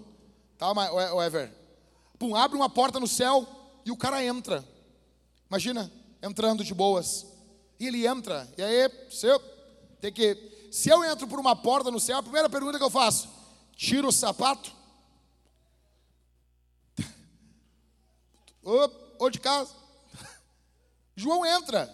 Tá, 0.57 0.71
o 0.71 1.21
Ever? 1.21 1.64
Pum, 2.17 2.35
abre 2.35 2.57
uma 2.57 2.69
porta 2.69 2.99
no 2.99 3.07
céu 3.07 3.47
e 3.85 3.91
o 3.91 3.97
cara 3.97 4.23
entra. 4.23 4.63
Imagina, 5.49 5.91
entrando 6.21 6.63
de 6.63 6.73
boas. 6.73 7.25
E 7.79 7.87
ele 7.87 8.05
entra. 8.05 8.51
E 8.57 8.63
aí, 8.63 8.89
se 9.11 9.27
eu, 9.27 9.39
tem 9.99 10.11
que, 10.11 10.69
se 10.71 10.89
eu 10.89 11.03
entro 11.03 11.27
por 11.27 11.39
uma 11.39 11.55
porta 11.55 11.91
no 11.91 11.99
céu, 11.99 12.17
a 12.17 12.23
primeira 12.23 12.49
pergunta 12.49 12.77
que 12.77 12.83
eu 12.83 12.89
faço: 12.89 13.29
tiro 13.75 14.07
o 14.07 14.11
sapato? 14.11 14.73
ou 19.19 19.29
de 19.29 19.39
casa. 19.39 19.73
João 21.15 21.45
entra. 21.45 21.93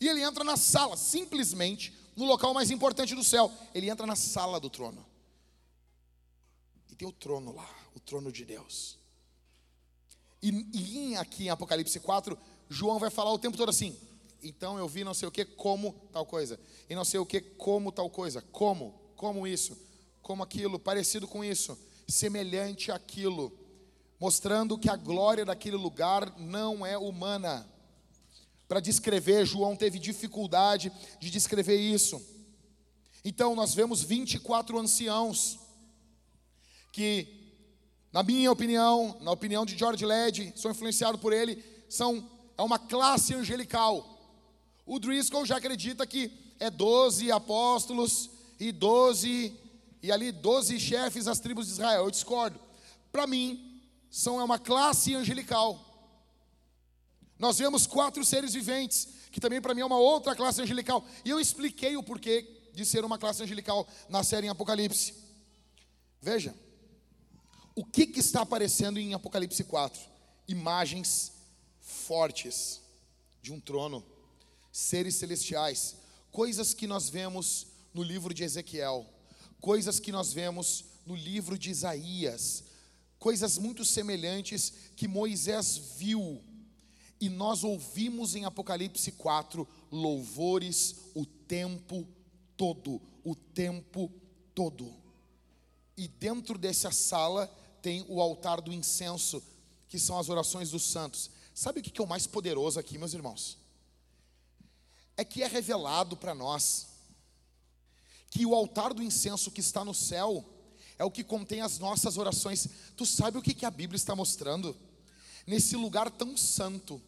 E 0.00 0.08
ele 0.08 0.22
entra 0.22 0.44
na 0.44 0.56
sala, 0.56 0.96
simplesmente 0.96 1.94
no 2.14 2.26
local 2.26 2.52
mais 2.52 2.70
importante 2.70 3.14
do 3.14 3.24
céu. 3.24 3.50
Ele 3.74 3.88
entra 3.88 4.06
na 4.06 4.16
sala 4.16 4.60
do 4.60 4.70
trono. 4.70 5.04
E 6.90 6.94
tem 6.94 7.08
o 7.08 7.12
trono 7.12 7.52
lá, 7.52 7.68
o 7.94 8.00
trono 8.00 8.30
de 8.30 8.44
Deus. 8.44 8.98
E, 10.44 11.10
e 11.10 11.16
aqui 11.16 11.44
em 11.44 11.50
Apocalipse 11.50 11.98
4, 11.98 12.38
João 12.68 12.98
vai 12.98 13.10
falar 13.10 13.32
o 13.32 13.38
tempo 13.38 13.56
todo 13.56 13.70
assim: 13.70 13.96
então 14.42 14.78
eu 14.78 14.86
vi 14.86 15.02
não 15.02 15.14
sei 15.14 15.26
o 15.26 15.32
que 15.32 15.44
como 15.44 15.92
tal 16.12 16.26
coisa, 16.26 16.60
e 16.88 16.94
não 16.94 17.04
sei 17.04 17.18
o 17.18 17.26
que 17.26 17.40
como 17.40 17.90
tal 17.90 18.10
coisa, 18.10 18.42
como, 18.52 18.94
como 19.16 19.46
isso, 19.46 19.76
como 20.20 20.42
aquilo, 20.42 20.78
parecido 20.78 21.26
com 21.26 21.42
isso, 21.42 21.78
semelhante 22.06 22.92
àquilo 22.92 23.64
mostrando 24.24 24.78
que 24.78 24.88
a 24.88 24.96
glória 24.96 25.44
daquele 25.44 25.76
lugar 25.76 26.38
não 26.38 26.86
é 26.86 26.96
humana. 26.96 27.68
Para 28.66 28.80
descrever, 28.80 29.44
João 29.44 29.76
teve 29.76 29.98
dificuldade 29.98 30.90
de 31.20 31.28
descrever 31.28 31.76
isso. 31.76 32.22
Então, 33.22 33.54
nós 33.54 33.74
vemos 33.74 34.02
24 34.02 34.78
anciãos, 34.78 35.58
que, 36.90 37.43
na 38.14 38.22
minha 38.22 38.52
opinião, 38.52 39.16
na 39.22 39.32
opinião 39.32 39.66
de 39.66 39.76
George 39.76 40.06
Led, 40.06 40.52
sou 40.54 40.70
influenciado 40.70 41.18
por 41.18 41.32
ele, 41.32 41.60
são, 41.88 42.30
é 42.56 42.62
uma 42.62 42.78
classe 42.78 43.34
angelical. 43.34 44.08
O 44.86 45.00
Driscoll 45.00 45.44
já 45.44 45.56
acredita 45.56 46.06
que 46.06 46.30
é 46.60 46.70
12 46.70 47.32
apóstolos 47.32 48.30
e 48.60 48.70
12, 48.70 49.58
e 50.00 50.12
ali 50.12 50.30
12 50.30 50.78
chefes 50.78 51.24
das 51.24 51.40
tribos 51.40 51.66
de 51.66 51.72
Israel. 51.72 52.04
Eu 52.04 52.10
discordo. 52.12 52.60
Para 53.10 53.26
mim, 53.26 53.82
são 54.08 54.40
é 54.40 54.44
uma 54.44 54.60
classe 54.60 55.12
angelical. 55.16 55.84
Nós 57.36 57.58
vemos 57.58 57.84
quatro 57.84 58.24
seres 58.24 58.54
viventes, 58.54 59.08
que 59.32 59.40
também 59.40 59.60
para 59.60 59.74
mim 59.74 59.80
é 59.80 59.86
uma 59.86 59.98
outra 59.98 60.36
classe 60.36 60.62
angelical. 60.62 61.04
E 61.24 61.30
eu 61.30 61.40
expliquei 61.40 61.96
o 61.96 62.02
porquê 62.02 62.70
de 62.72 62.86
ser 62.86 63.04
uma 63.04 63.18
classe 63.18 63.42
angelical 63.42 63.88
na 64.08 64.22
série 64.22 64.46
em 64.46 64.50
Apocalipse. 64.50 65.14
Veja, 66.22 66.54
o 67.74 67.84
que, 67.84 68.06
que 68.06 68.20
está 68.20 68.42
aparecendo 68.42 68.98
em 68.98 69.14
Apocalipse 69.14 69.64
4? 69.64 70.00
Imagens 70.46 71.32
fortes 71.80 72.80
de 73.42 73.52
um 73.52 73.60
trono, 73.60 74.04
seres 74.72 75.16
celestiais, 75.16 75.96
coisas 76.30 76.72
que 76.72 76.86
nós 76.86 77.08
vemos 77.08 77.66
no 77.92 78.02
livro 78.02 78.32
de 78.32 78.44
Ezequiel, 78.44 79.06
coisas 79.60 79.98
que 79.98 80.12
nós 80.12 80.32
vemos 80.32 80.84
no 81.04 81.16
livro 81.16 81.58
de 81.58 81.70
Isaías, 81.70 82.64
coisas 83.18 83.58
muito 83.58 83.84
semelhantes 83.84 84.72
que 84.96 85.08
Moisés 85.08 85.76
viu. 85.96 86.42
E 87.20 87.28
nós 87.28 87.64
ouvimos 87.64 88.34
em 88.34 88.44
Apocalipse 88.44 89.12
4 89.12 89.66
louvores 89.90 90.96
o 91.14 91.24
tempo 91.24 92.06
todo, 92.56 93.00
o 93.24 93.34
tempo 93.34 94.12
todo. 94.54 94.94
E 95.96 96.08
dentro 96.08 96.58
dessa 96.58 96.90
sala 96.90 97.50
tem 97.84 98.02
o 98.08 98.18
altar 98.18 98.62
do 98.62 98.72
incenso, 98.72 99.42
que 99.90 99.98
são 99.98 100.18
as 100.18 100.30
orações 100.30 100.70
dos 100.70 100.84
santos. 100.84 101.30
Sabe 101.54 101.80
o 101.80 101.82
que 101.82 102.00
é 102.00 102.02
o 102.02 102.08
mais 102.08 102.26
poderoso 102.26 102.80
aqui, 102.80 102.96
meus 102.96 103.12
irmãos? 103.12 103.58
É 105.18 105.22
que 105.22 105.42
é 105.42 105.46
revelado 105.46 106.16
para 106.16 106.34
nós 106.34 106.86
que 108.30 108.46
o 108.46 108.54
altar 108.54 108.94
do 108.94 109.02
incenso 109.02 109.50
que 109.50 109.60
está 109.60 109.84
no 109.84 109.92
céu 109.92 110.42
é 110.98 111.04
o 111.04 111.10
que 111.10 111.22
contém 111.22 111.60
as 111.60 111.78
nossas 111.78 112.16
orações. 112.16 112.66
Tu 112.96 113.04
sabe 113.04 113.36
o 113.36 113.42
que, 113.42 113.66
a 113.66 113.70
Bíblia 113.70 113.96
está 113.96 114.16
mostrando? 114.16 114.74
Nesse 115.46 115.76
lugar 115.76 116.10
tão 116.10 116.38
santo, 116.38 117.02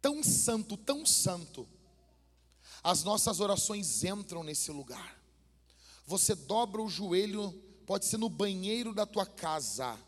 tão 0.00 0.24
santo, 0.24 0.76
tão 0.76 1.06
santo, 1.06 1.68
as 2.82 3.04
nossas 3.04 3.38
orações 3.38 4.02
entram 4.02 4.42
nesse 4.42 4.72
lugar. 4.72 5.22
Você 6.04 6.34
dobra 6.34 6.82
o 6.82 6.88
joelho, 6.88 7.54
pode 7.86 8.06
ser 8.06 8.18
no 8.18 8.28
banheiro 8.28 8.94
da 8.94 9.06
tua 9.06 9.26
casa, 9.26 9.98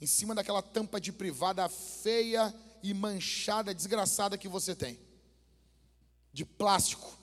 em 0.00 0.06
cima 0.06 0.34
daquela 0.34 0.62
tampa 0.62 1.00
de 1.00 1.12
privada 1.12 1.68
feia 1.68 2.54
e 2.82 2.92
manchada, 2.92 3.74
desgraçada 3.74 4.36
que 4.36 4.48
você 4.48 4.74
tem, 4.74 4.98
de 6.32 6.44
plástico. 6.44 7.18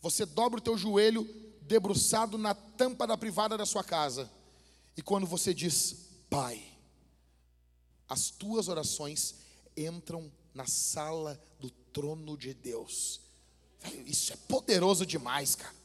Você 0.00 0.24
dobra 0.24 0.60
o 0.60 0.62
teu 0.62 0.76
joelho 0.76 1.24
debruçado 1.62 2.36
na 2.36 2.54
tampa 2.54 3.06
da 3.06 3.16
privada 3.16 3.56
da 3.56 3.66
sua 3.66 3.82
casa. 3.82 4.30
E 4.96 5.02
quando 5.02 5.26
você 5.26 5.52
diz, 5.52 6.10
Pai, 6.28 6.62
as 8.08 8.30
tuas 8.30 8.68
orações 8.68 9.34
entram 9.76 10.30
na 10.52 10.66
sala 10.66 11.42
do 11.58 11.70
trono 11.70 12.36
de 12.36 12.54
Deus. 12.54 13.20
Isso 14.06 14.32
é 14.32 14.36
poderoso 14.36 15.04
demais, 15.04 15.54
cara. 15.54 15.83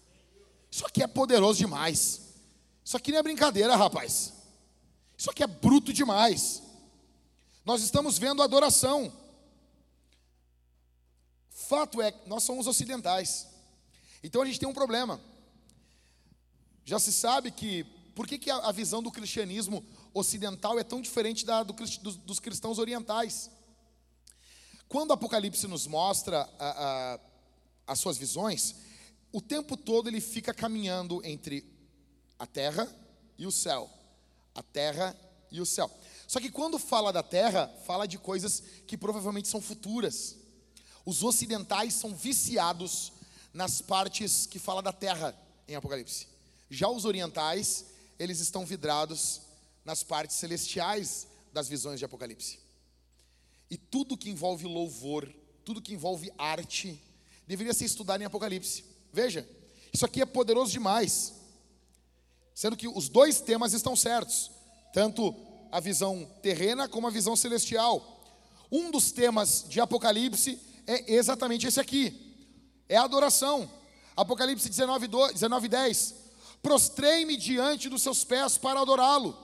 Isso 0.72 0.86
aqui 0.86 1.02
é 1.02 1.08
poderoso 1.08 1.60
demais. 1.60 2.22
Isso 2.84 2.98
aqui 2.98 3.12
não 3.12 3.20
é 3.20 3.24
brincadeira, 3.24 3.76
rapaz. 3.76 4.34
Isso 5.18 5.30
aqui 5.30 5.44
é 5.44 5.48
bruto 5.48 5.92
demais. 5.92 6.64
Nós 7.66 7.82
estamos 7.82 8.18
vendo 8.18 8.42
adoração. 8.42 9.14
Fato 11.50 12.02
é, 12.02 12.14
nós 12.26 12.44
somos 12.44 12.68
ocidentais. 12.68 13.48
Então 14.24 14.42
a 14.42 14.46
gente 14.46 14.60
tem 14.60 14.68
um 14.68 14.74
problema. 14.74 15.20
Já 16.86 17.00
se 17.00 17.12
sabe 17.12 17.52
que 17.52 17.84
por 18.16 18.28
que, 18.28 18.38
que 18.38 18.50
a, 18.50 18.72
visão 18.72 19.02
do 19.02 19.12
cristianismo 19.12 19.86
ocidental 20.14 20.80
é 20.80 20.84
tão 20.84 21.00
diferente 21.00 21.46
da 21.46 21.64
do, 21.64 21.74
dos, 21.74 22.18
dos 22.18 22.40
cristãos 22.40 22.80
orientais? 22.80 23.50
Quando 24.88 25.12
o 25.12 25.14
Apocalipse 25.14 25.68
nos 25.68 25.86
mostra 25.86 26.50
a, 26.58 27.14
a, 27.14 27.20
as 27.86 28.00
suas 28.00 28.18
visões, 28.18 28.76
o 29.32 29.42
tempo 29.42 29.78
todo 29.78 30.10
ele 30.10 30.22
fica 30.22 30.54
caminhando 30.54 31.22
entre 31.24 31.64
a 32.38 32.48
terra 32.48 32.88
e 33.38 33.46
o 33.46 33.52
céu. 33.52 33.90
A 34.56 34.64
terra 34.64 35.16
e 35.52 35.62
o 35.62 35.66
céu. 35.66 35.90
Só 36.28 36.40
que 36.40 36.52
quando 36.52 36.78
fala 36.78 37.12
da 37.12 37.24
terra, 37.24 37.68
fala 37.86 38.08
de 38.08 38.18
coisas 38.18 38.64
que 38.88 38.98
provavelmente 38.98 39.48
são 39.48 39.62
futuras. 39.62 40.36
Os 41.06 41.24
ocidentais 41.24 41.94
são 41.94 42.14
viciados 42.14 43.14
nas 43.54 43.82
partes 43.82 44.46
que 44.46 44.60
fala 44.60 44.82
da 44.82 44.94
terra 44.94 45.36
em 45.68 45.76
Apocalipse. 45.76 46.28
Já 46.70 46.88
os 46.88 47.06
orientais, 47.06 47.86
eles 48.18 48.40
estão 48.40 48.66
vidrados 48.66 49.42
nas 49.84 50.04
partes 50.04 50.36
celestiais 50.36 51.28
das 51.52 51.68
visões 51.68 52.00
de 52.00 52.06
Apocalipse. 52.06 52.60
E 53.70 53.78
tudo 53.78 54.18
que 54.18 54.30
envolve 54.30 54.66
louvor, 54.66 55.32
tudo 55.66 55.82
que 55.82 55.94
envolve 55.94 56.32
arte, 56.38 57.02
deveria 57.48 57.74
ser 57.74 57.86
estudado 57.86 58.22
em 58.22 58.26
Apocalipse. 58.26 58.84
Veja, 59.12 59.48
isso 59.94 60.06
aqui 60.06 60.22
é 60.22 60.26
poderoso 60.26 60.72
demais. 60.72 61.34
Sendo 62.54 62.76
que 62.76 62.88
os 62.88 63.10
dois 63.10 63.42
temas 63.42 63.74
estão 63.74 63.96
certos, 63.96 64.52
tanto 64.94 65.36
a 65.72 65.80
visão 65.80 66.28
terrena 66.42 66.88
como 66.88 67.08
a 67.08 67.12
visão 67.12 67.36
celestial. 67.36 68.22
Um 68.72 68.92
dos 68.92 69.12
temas 69.12 69.66
de 69.68 69.80
Apocalipse 69.80 70.60
é 70.86 71.14
exatamente 71.14 71.68
esse 71.68 71.80
aqui: 71.80 72.36
é 72.88 72.98
a 72.98 73.04
adoração. 73.04 73.70
Apocalipse 74.16 74.70
19, 74.70 75.08
19 75.34 75.68
10. 75.68 76.16
Prostrei-me 76.62 77.38
diante 77.38 77.88
dos 77.88 78.02
seus 78.02 78.24
pés 78.24 78.58
para 78.58 78.82
adorá-lo. 78.82 79.38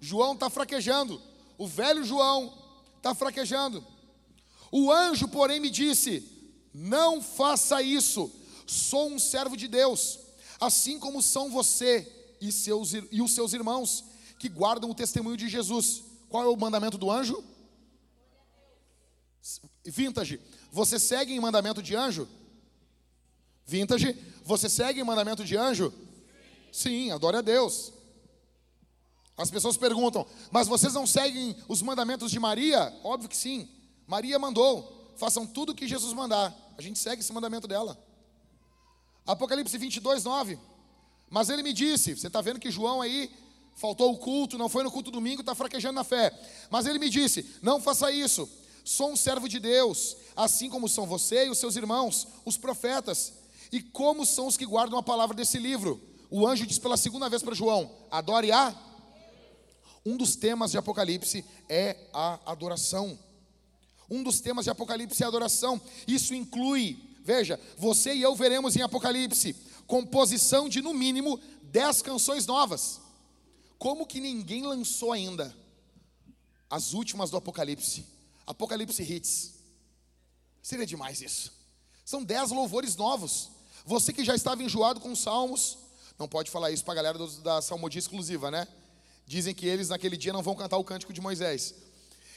João 0.00 0.34
está 0.34 0.50
fraquejando. 0.50 1.20
O 1.56 1.66
velho 1.66 2.04
João 2.04 2.52
está 2.98 3.14
fraquejando. 3.14 3.84
O 4.70 4.92
anjo, 4.92 5.28
porém, 5.28 5.60
me 5.60 5.70
disse: 5.70 6.22
Não 6.74 7.22
faça 7.22 7.80
isso. 7.80 8.30
Sou 8.68 9.08
um 9.08 9.18
servo 9.18 9.56
de 9.56 9.66
Deus, 9.66 10.18
assim 10.60 10.98
como 10.98 11.22
são 11.22 11.50
você 11.50 12.36
e, 12.38 12.52
seus, 12.52 12.92
e 12.92 13.22
os 13.22 13.32
seus 13.34 13.54
irmãos 13.54 14.04
que 14.38 14.46
guardam 14.46 14.90
o 14.90 14.94
testemunho 14.94 15.38
de 15.38 15.48
Jesus. 15.48 16.02
Qual 16.28 16.44
é 16.44 16.46
o 16.46 16.56
mandamento 16.56 16.98
do 16.98 17.10
anjo? 17.10 17.42
Vintage, 19.86 20.38
você 20.70 20.98
segue 20.98 21.32
em 21.32 21.40
mandamento 21.40 21.82
de 21.82 21.96
anjo? 21.96 22.28
Vintage, 23.64 24.14
você 24.44 24.68
segue 24.68 25.00
em 25.00 25.04
mandamento 25.04 25.42
de 25.44 25.56
anjo? 25.56 25.90
Sim, 26.70 27.10
adore 27.10 27.38
a 27.38 27.40
Deus. 27.40 27.90
As 29.34 29.50
pessoas 29.50 29.78
perguntam, 29.78 30.26
mas 30.50 30.68
vocês 30.68 30.92
não 30.92 31.06
seguem 31.06 31.56
os 31.68 31.80
mandamentos 31.80 32.30
de 32.30 32.38
Maria? 32.38 32.94
Óbvio 33.02 33.30
que 33.30 33.36
sim. 33.36 33.66
Maria 34.06 34.38
mandou, 34.38 35.14
façam 35.16 35.46
tudo 35.46 35.72
o 35.72 35.74
que 35.74 35.88
Jesus 35.88 36.12
mandar. 36.12 36.54
A 36.76 36.82
gente 36.82 36.98
segue 36.98 37.22
esse 37.22 37.32
mandamento 37.32 37.66
dela. 37.66 37.96
Apocalipse 39.32 39.76
22, 39.76 40.24
9. 40.24 40.58
Mas 41.30 41.50
ele 41.50 41.62
me 41.62 41.72
disse, 41.72 42.16
você 42.16 42.26
está 42.26 42.40
vendo 42.40 42.58
que 42.58 42.70
João 42.70 43.00
aí 43.02 43.30
faltou 43.76 44.12
o 44.12 44.18
culto, 44.18 44.58
não 44.58 44.68
foi 44.68 44.82
no 44.82 44.90
culto 44.90 45.10
domingo, 45.10 45.40
está 45.40 45.54
fraquejando 45.54 45.94
na 45.94 46.04
fé. 46.04 46.36
Mas 46.70 46.86
ele 46.86 46.98
me 46.98 47.08
disse: 47.08 47.46
não 47.62 47.80
faça 47.80 48.10
isso. 48.10 48.48
Sou 48.84 49.12
um 49.12 49.16
servo 49.16 49.48
de 49.48 49.60
Deus, 49.60 50.16
assim 50.34 50.70
como 50.70 50.88
são 50.88 51.06
você 51.06 51.46
e 51.46 51.50
os 51.50 51.58
seus 51.58 51.76
irmãos, 51.76 52.26
os 52.44 52.56
profetas. 52.56 53.34
E 53.70 53.82
como 53.82 54.24
são 54.24 54.46
os 54.46 54.56
que 54.56 54.64
guardam 54.64 54.98
a 54.98 55.02
palavra 55.02 55.36
desse 55.36 55.58
livro? 55.58 56.00
O 56.30 56.46
anjo 56.46 56.66
diz 56.66 56.78
pela 56.78 56.96
segunda 56.96 57.28
vez 57.28 57.42
para 57.42 57.54
João: 57.54 57.90
adore 58.10 58.50
a. 58.50 58.74
Um 60.04 60.16
dos 60.16 60.36
temas 60.36 60.70
de 60.70 60.78
Apocalipse 60.78 61.44
é 61.68 61.96
a 62.12 62.40
adoração. 62.46 63.18
Um 64.10 64.22
dos 64.22 64.40
temas 64.40 64.64
de 64.64 64.70
Apocalipse 64.70 65.22
é 65.22 65.26
a 65.26 65.28
adoração. 65.28 65.80
Isso 66.06 66.34
inclui, 66.34 66.98
veja, 67.28 67.60
você 67.76 68.14
e 68.14 68.22
eu 68.22 68.34
veremos 68.34 68.74
em 68.74 68.80
Apocalipse 68.80 69.54
composição 69.86 70.66
de 70.66 70.80
no 70.80 70.94
mínimo 70.94 71.38
dez 71.62 72.00
canções 72.00 72.46
novas. 72.46 73.02
Como 73.78 74.06
que 74.06 74.18
ninguém 74.18 74.62
lançou 74.62 75.12
ainda 75.12 75.54
as 76.70 76.94
últimas 76.94 77.28
do 77.28 77.36
Apocalipse? 77.36 78.06
Apocalipse 78.46 79.02
Hits. 79.02 79.54
Seria 80.62 80.86
demais 80.86 81.20
isso. 81.20 81.52
São 82.02 82.24
dez 82.24 82.50
louvores 82.50 82.96
novos. 82.96 83.50
Você 83.84 84.10
que 84.10 84.24
já 84.24 84.34
estava 84.34 84.62
enjoado 84.62 84.98
com 84.98 85.12
os 85.12 85.20
salmos, 85.20 85.76
não 86.18 86.26
pode 86.26 86.50
falar 86.50 86.70
isso 86.70 86.82
para 86.82 86.94
a 86.94 87.02
galera 87.02 87.18
da 87.42 87.60
salmodia 87.60 87.98
exclusiva, 87.98 88.50
né? 88.50 88.66
Dizem 89.26 89.54
que 89.54 89.66
eles 89.66 89.90
naquele 89.90 90.16
dia 90.16 90.32
não 90.32 90.42
vão 90.42 90.54
cantar 90.54 90.78
o 90.78 90.84
cântico 90.84 91.12
de 91.12 91.20
Moisés. 91.20 91.74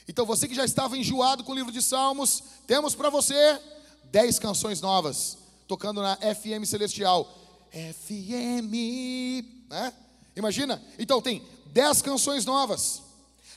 Então 0.06 0.26
você 0.26 0.46
que 0.46 0.54
já 0.54 0.66
estava 0.66 0.98
enjoado 0.98 1.44
com 1.44 1.52
o 1.52 1.54
livro 1.54 1.72
de 1.72 1.80
Salmos, 1.80 2.42
temos 2.66 2.94
para 2.94 3.08
você 3.08 3.58
dez 4.12 4.38
canções 4.38 4.82
novas, 4.82 5.38
tocando 5.66 6.02
na 6.02 6.16
FM 6.16 6.66
Celestial. 6.66 7.26
FM, 7.72 8.70
né? 9.70 9.92
Imagina? 10.36 10.82
Então 10.98 11.22
tem 11.22 11.42
dez 11.72 12.02
canções 12.02 12.44
novas. 12.44 13.02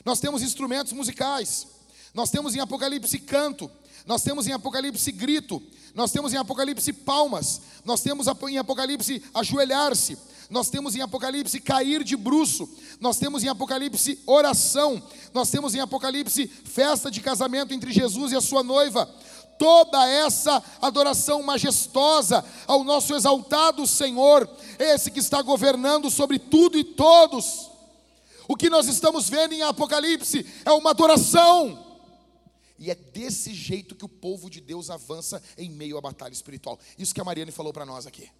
Nós 0.02 0.18
temos 0.18 0.42
instrumentos 0.42 0.94
musicais. 0.94 1.66
Nós 2.14 2.30
temos 2.30 2.54
em 2.54 2.60
Apocalipse 2.60 3.18
canto. 3.18 3.70
Nós 4.06 4.22
temos 4.22 4.46
em 4.46 4.52
Apocalipse 4.52 5.12
grito. 5.12 5.62
Nós 5.94 6.10
temos 6.10 6.32
em 6.32 6.38
Apocalipse 6.38 6.90
palmas. 6.90 7.60
Nós 7.84 8.00
temos 8.00 8.26
em 8.48 8.56
Apocalipse 8.56 9.22
ajoelhar-se. 9.34 10.16
Nós 10.48 10.70
temos 10.70 10.94
em 10.94 11.02
Apocalipse 11.02 11.60
cair 11.60 12.02
de 12.02 12.16
bruço. 12.16 12.66
Nós 12.98 13.18
temos 13.18 13.44
em 13.44 13.48
Apocalipse 13.48 14.18
oração. 14.24 15.02
Nós 15.34 15.50
temos 15.50 15.74
em 15.74 15.80
Apocalipse 15.80 16.46
festa 16.46 17.10
de 17.10 17.20
casamento 17.20 17.74
entre 17.74 17.92
Jesus 17.92 18.32
e 18.32 18.36
a 18.36 18.40
sua 18.40 18.62
noiva 18.62 19.12
toda 19.58 20.06
essa 20.08 20.62
adoração 20.80 21.42
majestosa 21.42 22.44
ao 22.66 22.84
nosso 22.84 23.14
exaltado 23.14 23.86
Senhor, 23.86 24.48
esse 24.78 25.10
que 25.10 25.20
está 25.20 25.42
governando 25.42 26.10
sobre 26.10 26.38
tudo 26.38 26.78
e 26.78 26.84
todos. 26.84 27.70
O 28.48 28.56
que 28.56 28.70
nós 28.70 28.86
estamos 28.86 29.28
vendo 29.28 29.54
em 29.54 29.62
Apocalipse 29.62 30.46
é 30.64 30.72
uma 30.72 30.90
adoração. 30.90 31.84
E 32.78 32.90
é 32.90 32.94
desse 32.94 33.54
jeito 33.54 33.94
que 33.94 34.04
o 34.04 34.08
povo 34.08 34.50
de 34.50 34.60
Deus 34.60 34.90
avança 34.90 35.42
em 35.56 35.70
meio 35.70 35.96
à 35.96 36.00
batalha 36.00 36.32
espiritual. 36.32 36.78
Isso 36.98 37.14
que 37.14 37.20
a 37.20 37.24
Mariane 37.24 37.50
falou 37.50 37.72
para 37.72 37.86
nós 37.86 38.06
aqui. 38.06 38.30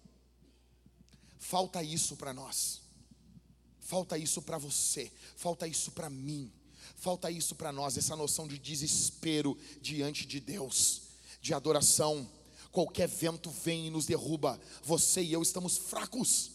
Falta 1.39 1.81
isso 1.81 2.15
para 2.15 2.33
nós. 2.33 2.81
Falta 3.79 4.17
isso 4.17 4.41
para 4.41 4.57
você. 4.57 5.11
Falta 5.35 5.67
isso 5.67 5.91
para 5.91 6.09
mim. 6.09 6.51
Falta 6.95 7.29
isso 7.29 7.55
para 7.55 7.71
nós, 7.71 7.97
essa 7.97 8.15
noção 8.15 8.47
de 8.47 8.57
desespero 8.57 9.57
diante 9.81 10.25
de 10.25 10.39
Deus 10.39 11.06
de 11.41 11.53
adoração. 11.53 12.27
Qualquer 12.71 13.07
vento 13.07 13.49
vem 13.49 13.87
e 13.87 13.89
nos 13.89 14.05
derruba. 14.05 14.59
Você 14.83 15.21
e 15.21 15.33
eu 15.33 15.41
estamos 15.41 15.77
fracos. 15.77 16.51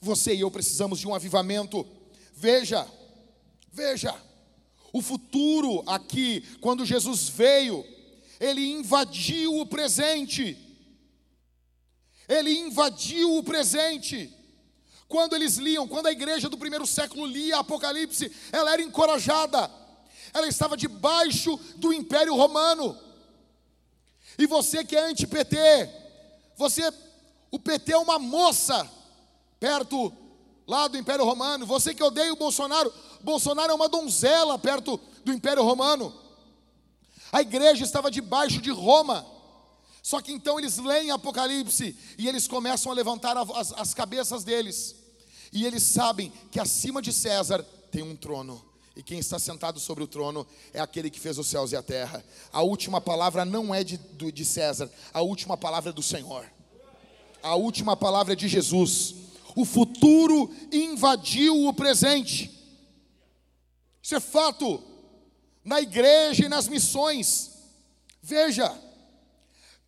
Você 0.00 0.34
e 0.34 0.40
eu 0.40 0.50
precisamos 0.50 0.98
de 0.98 1.06
um 1.06 1.14
avivamento. 1.14 1.86
Veja, 2.34 2.86
veja, 3.72 4.14
o 4.92 5.00
futuro 5.00 5.82
aqui, 5.86 6.42
quando 6.60 6.84
Jesus 6.84 7.28
veio, 7.28 7.84
ele 8.38 8.70
invadiu 8.72 9.60
o 9.60 9.66
presente. 9.66 10.56
Ele 12.28 12.50
invadiu 12.58 13.36
o 13.36 13.42
presente. 13.42 14.32
Quando 15.08 15.34
eles 15.34 15.56
liam, 15.56 15.88
quando 15.88 16.06
a 16.06 16.12
igreja 16.12 16.48
do 16.48 16.56
primeiro 16.56 16.86
século 16.86 17.26
lia 17.26 17.58
Apocalipse, 17.58 18.30
ela 18.52 18.72
era 18.72 18.82
encorajada. 18.82 19.70
Ela 20.32 20.46
estava 20.46 20.76
debaixo 20.76 21.58
do 21.76 21.92
Império 21.92 22.34
Romano. 22.34 22.96
E 24.40 24.46
você 24.46 24.82
que 24.82 24.96
é 24.96 25.10
anti-PT, 25.10 25.90
você, 26.56 26.90
o 27.50 27.58
PT 27.58 27.92
é 27.92 27.98
uma 27.98 28.18
moça 28.18 28.90
perto 29.60 30.10
lá 30.66 30.88
do 30.88 30.96
Império 30.96 31.26
Romano. 31.26 31.66
Você 31.66 31.92
que 31.92 32.02
odeia 32.02 32.32
o 32.32 32.36
Bolsonaro, 32.36 32.90
Bolsonaro 33.20 33.70
é 33.70 33.74
uma 33.74 33.86
donzela 33.86 34.58
perto 34.58 34.98
do 35.26 35.30
Império 35.30 35.62
Romano. 35.62 36.18
A 37.30 37.42
igreja 37.42 37.84
estava 37.84 38.10
debaixo 38.10 38.62
de 38.62 38.70
Roma. 38.70 39.26
Só 40.02 40.22
que 40.22 40.32
então 40.32 40.58
eles 40.58 40.78
leem 40.78 41.10
Apocalipse 41.10 41.94
e 42.16 42.26
eles 42.26 42.48
começam 42.48 42.90
a 42.90 42.94
levantar 42.94 43.36
as, 43.36 43.74
as 43.74 43.92
cabeças 43.92 44.42
deles. 44.42 44.96
E 45.52 45.66
eles 45.66 45.82
sabem 45.82 46.32
que 46.50 46.58
acima 46.58 47.02
de 47.02 47.12
César 47.12 47.62
tem 47.90 48.02
um 48.02 48.16
trono. 48.16 48.69
E 49.00 49.02
quem 49.02 49.18
está 49.18 49.38
sentado 49.38 49.80
sobre 49.80 50.04
o 50.04 50.06
trono 50.06 50.46
é 50.74 50.78
aquele 50.78 51.08
que 51.08 51.18
fez 51.18 51.38
os 51.38 51.46
céus 51.46 51.72
e 51.72 51.76
a 51.76 51.82
terra. 51.82 52.22
A 52.52 52.60
última 52.60 53.00
palavra 53.00 53.46
não 53.46 53.74
é 53.74 53.82
de, 53.82 53.96
de 53.96 54.44
César, 54.44 54.90
a 55.10 55.22
última 55.22 55.56
palavra 55.56 55.88
é 55.88 55.92
do 55.94 56.02
Senhor. 56.02 56.44
A 57.42 57.54
última 57.54 57.96
palavra 57.96 58.34
é 58.34 58.36
de 58.36 58.46
Jesus. 58.46 59.14
O 59.56 59.64
futuro 59.64 60.54
invadiu 60.70 61.66
o 61.66 61.72
presente. 61.72 62.50
Isso 64.02 64.16
é 64.16 64.20
fato. 64.20 64.84
Na 65.64 65.80
igreja 65.80 66.44
e 66.44 66.48
nas 66.50 66.68
missões. 66.68 67.52
Veja, 68.22 68.70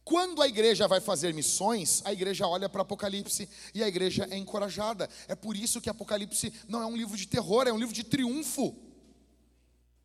quando 0.02 0.40
a 0.40 0.48
igreja 0.48 0.88
vai 0.88 1.02
fazer 1.02 1.34
missões, 1.34 2.00
a 2.06 2.14
igreja 2.14 2.46
olha 2.46 2.66
para 2.66 2.80
Apocalipse 2.80 3.46
e 3.74 3.82
a 3.82 3.88
igreja 3.88 4.26
é 4.30 4.38
encorajada. 4.38 5.06
É 5.28 5.34
por 5.34 5.54
isso 5.54 5.82
que 5.82 5.90
Apocalipse 5.90 6.50
não 6.66 6.80
é 6.80 6.86
um 6.86 6.96
livro 6.96 7.14
de 7.14 7.28
terror, 7.28 7.68
é 7.68 7.72
um 7.74 7.78
livro 7.78 7.94
de 7.94 8.04
triunfo. 8.04 8.90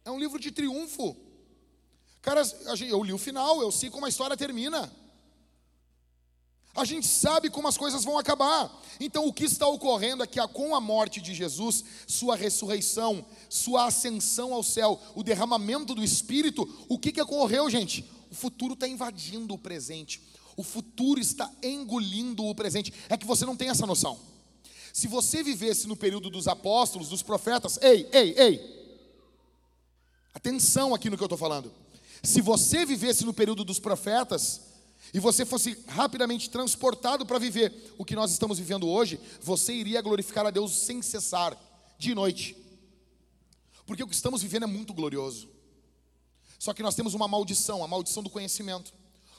É 0.08 0.12
um 0.12 0.18
livro 0.18 0.39
de 0.39 0.51
triunfo. 0.51 1.18
Cara, 2.22 2.41
eu 2.88 3.03
li 3.03 3.12
o 3.12 3.18
final, 3.18 3.62
eu 3.62 3.70
sei 3.70 3.89
como 3.89 4.05
a 4.05 4.10
história 4.10 4.38
termina. 4.38 4.89
A 6.74 6.86
gente 6.86 7.05
sabe 7.05 7.49
como 7.49 7.68
as 7.68 7.78
coisas 7.78 8.05
vão 8.05 8.18
acabar. 8.18 8.72
Então, 9.01 9.28
o 9.28 9.34
que 9.34 9.43
está 9.43 9.68
ocorrendo 9.68 10.24
é 10.24 10.28
que 10.28 10.39
com 10.47 10.74
a 10.74 10.80
morte 10.80 11.20
de 11.20 11.34
Jesus, 11.34 11.84
sua 12.08 12.38
ressurreição, 12.38 13.26
sua 13.49 13.88
ascensão 13.88 14.53
ao 14.53 14.64
céu, 14.64 14.97
o 15.14 15.24
derramamento 15.24 15.93
do 15.93 16.01
Espírito, 16.01 16.86
o 16.88 16.97
que, 16.97 17.12
que 17.12 17.22
ocorreu, 17.22 17.70
gente? 17.70 18.10
O 18.32 18.36
futuro 18.36 18.76
está 18.76 18.88
invadindo 18.88 19.55
o 19.55 19.58
presente. 19.58 20.22
O 20.55 20.64
futuro 20.64 21.20
está 21.20 21.51
engolindo 21.62 22.45
o 22.45 22.55
presente. 22.55 22.93
É 23.10 23.18
que 23.18 23.26
você 23.26 23.45
não 23.45 23.58
tem 23.58 23.68
essa 23.68 23.86
noção. 23.86 24.18
Se 24.93 25.05
você 25.10 25.43
vivesse 25.43 25.86
no 25.86 25.97
período 25.97 26.30
dos 26.30 26.47
apóstolos, 26.47 27.10
dos 27.10 27.22
profetas, 27.22 27.78
ei, 27.82 28.08
ei, 28.14 28.34
ei, 28.38 28.76
atenção 30.38 30.93
aqui 30.93 31.09
no 31.09 31.17
que 31.17 31.23
eu 31.23 31.27
estou 31.27 31.38
falando. 31.38 31.73
Se 32.23 32.41
você 32.41 32.85
vivesse 32.85 33.25
no 33.25 33.33
período 33.33 33.63
dos 33.65 33.79
profetas, 33.79 34.61
e 35.13 35.19
você 35.19 35.45
fosse 35.45 35.77
rapidamente 35.88 36.49
transportado 36.49 37.25
para 37.25 37.39
viver 37.39 37.95
o 37.97 38.05
que 38.05 38.15
nós 38.15 38.31
estamos 38.31 38.59
vivendo 38.59 38.88
hoje, 38.88 39.19
você 39.41 39.73
iria 39.73 40.01
glorificar 40.01 40.45
a 40.45 40.51
Deus 40.51 40.71
sem 40.71 41.01
cessar, 41.01 41.57
de 41.97 42.13
noite. 42.13 42.55
Porque 43.85 44.03
o 44.03 44.07
que 44.07 44.13
estamos 44.13 44.41
vivendo 44.41 44.63
é 44.63 44.67
muito 44.67 44.93
glorioso. 44.93 45.49
Só 46.59 46.73
que 46.73 46.83
nós 46.83 46.95
temos 46.95 47.13
uma 47.13 47.27
maldição, 47.27 47.83
a 47.83 47.88
maldição 47.88 48.21
do 48.21 48.29
conhecimento. 48.29 48.93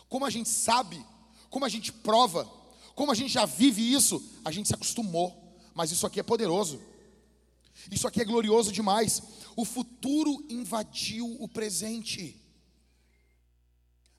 Como 0.08 0.24
a 0.24 0.30
gente 0.30 0.48
sabe, 0.48 1.04
como 1.50 1.64
a 1.64 1.68
gente 1.68 1.92
prova, 1.92 2.50
como 2.94 3.12
a 3.12 3.14
gente 3.14 3.32
já 3.32 3.44
vive 3.44 3.92
isso, 3.92 4.22
a 4.44 4.50
gente 4.50 4.68
se 4.68 4.74
acostumou. 4.74 5.54
Mas 5.74 5.90
isso 5.90 6.06
aqui 6.06 6.18
é 6.18 6.22
poderoso. 6.22 6.80
Isso 7.90 8.06
aqui 8.06 8.20
é 8.20 8.24
glorioso 8.24 8.72
demais. 8.72 9.22
O 9.56 9.64
futuro 9.64 10.44
invadiu 10.48 11.36
o 11.40 11.48
presente. 11.48 12.40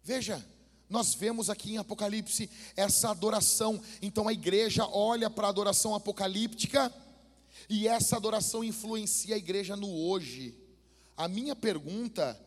Veja, 0.03 0.43
nós 0.89 1.13
vemos 1.13 1.49
aqui 1.49 1.73
em 1.73 1.77
Apocalipse 1.77 2.49
essa 2.75 3.11
adoração. 3.11 3.81
Então 4.01 4.27
a 4.27 4.33
igreja 4.33 4.87
olha 4.87 5.29
para 5.29 5.47
a 5.47 5.49
adoração 5.49 5.93
apocalíptica 5.93 6.91
e 7.69 7.87
essa 7.87 8.17
adoração 8.17 8.63
influencia 8.63 9.35
a 9.35 9.37
igreja 9.37 9.75
no 9.75 9.89
hoje. 9.89 10.57
A 11.15 11.27
minha 11.27 11.55
pergunta 11.55 12.39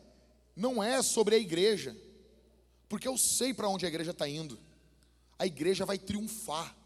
não 0.57 0.83
é 0.83 1.03
sobre 1.03 1.35
a 1.35 1.39
igreja, 1.39 1.97
porque 2.89 3.07
eu 3.07 3.17
sei 3.17 3.55
para 3.55 3.69
onde 3.69 3.85
a 3.85 3.89
igreja 3.89 4.11
está 4.11 4.29
indo. 4.29 4.59
A 5.39 5.47
igreja 5.47 5.85
vai 5.85 5.99
triunfar. 5.99 6.77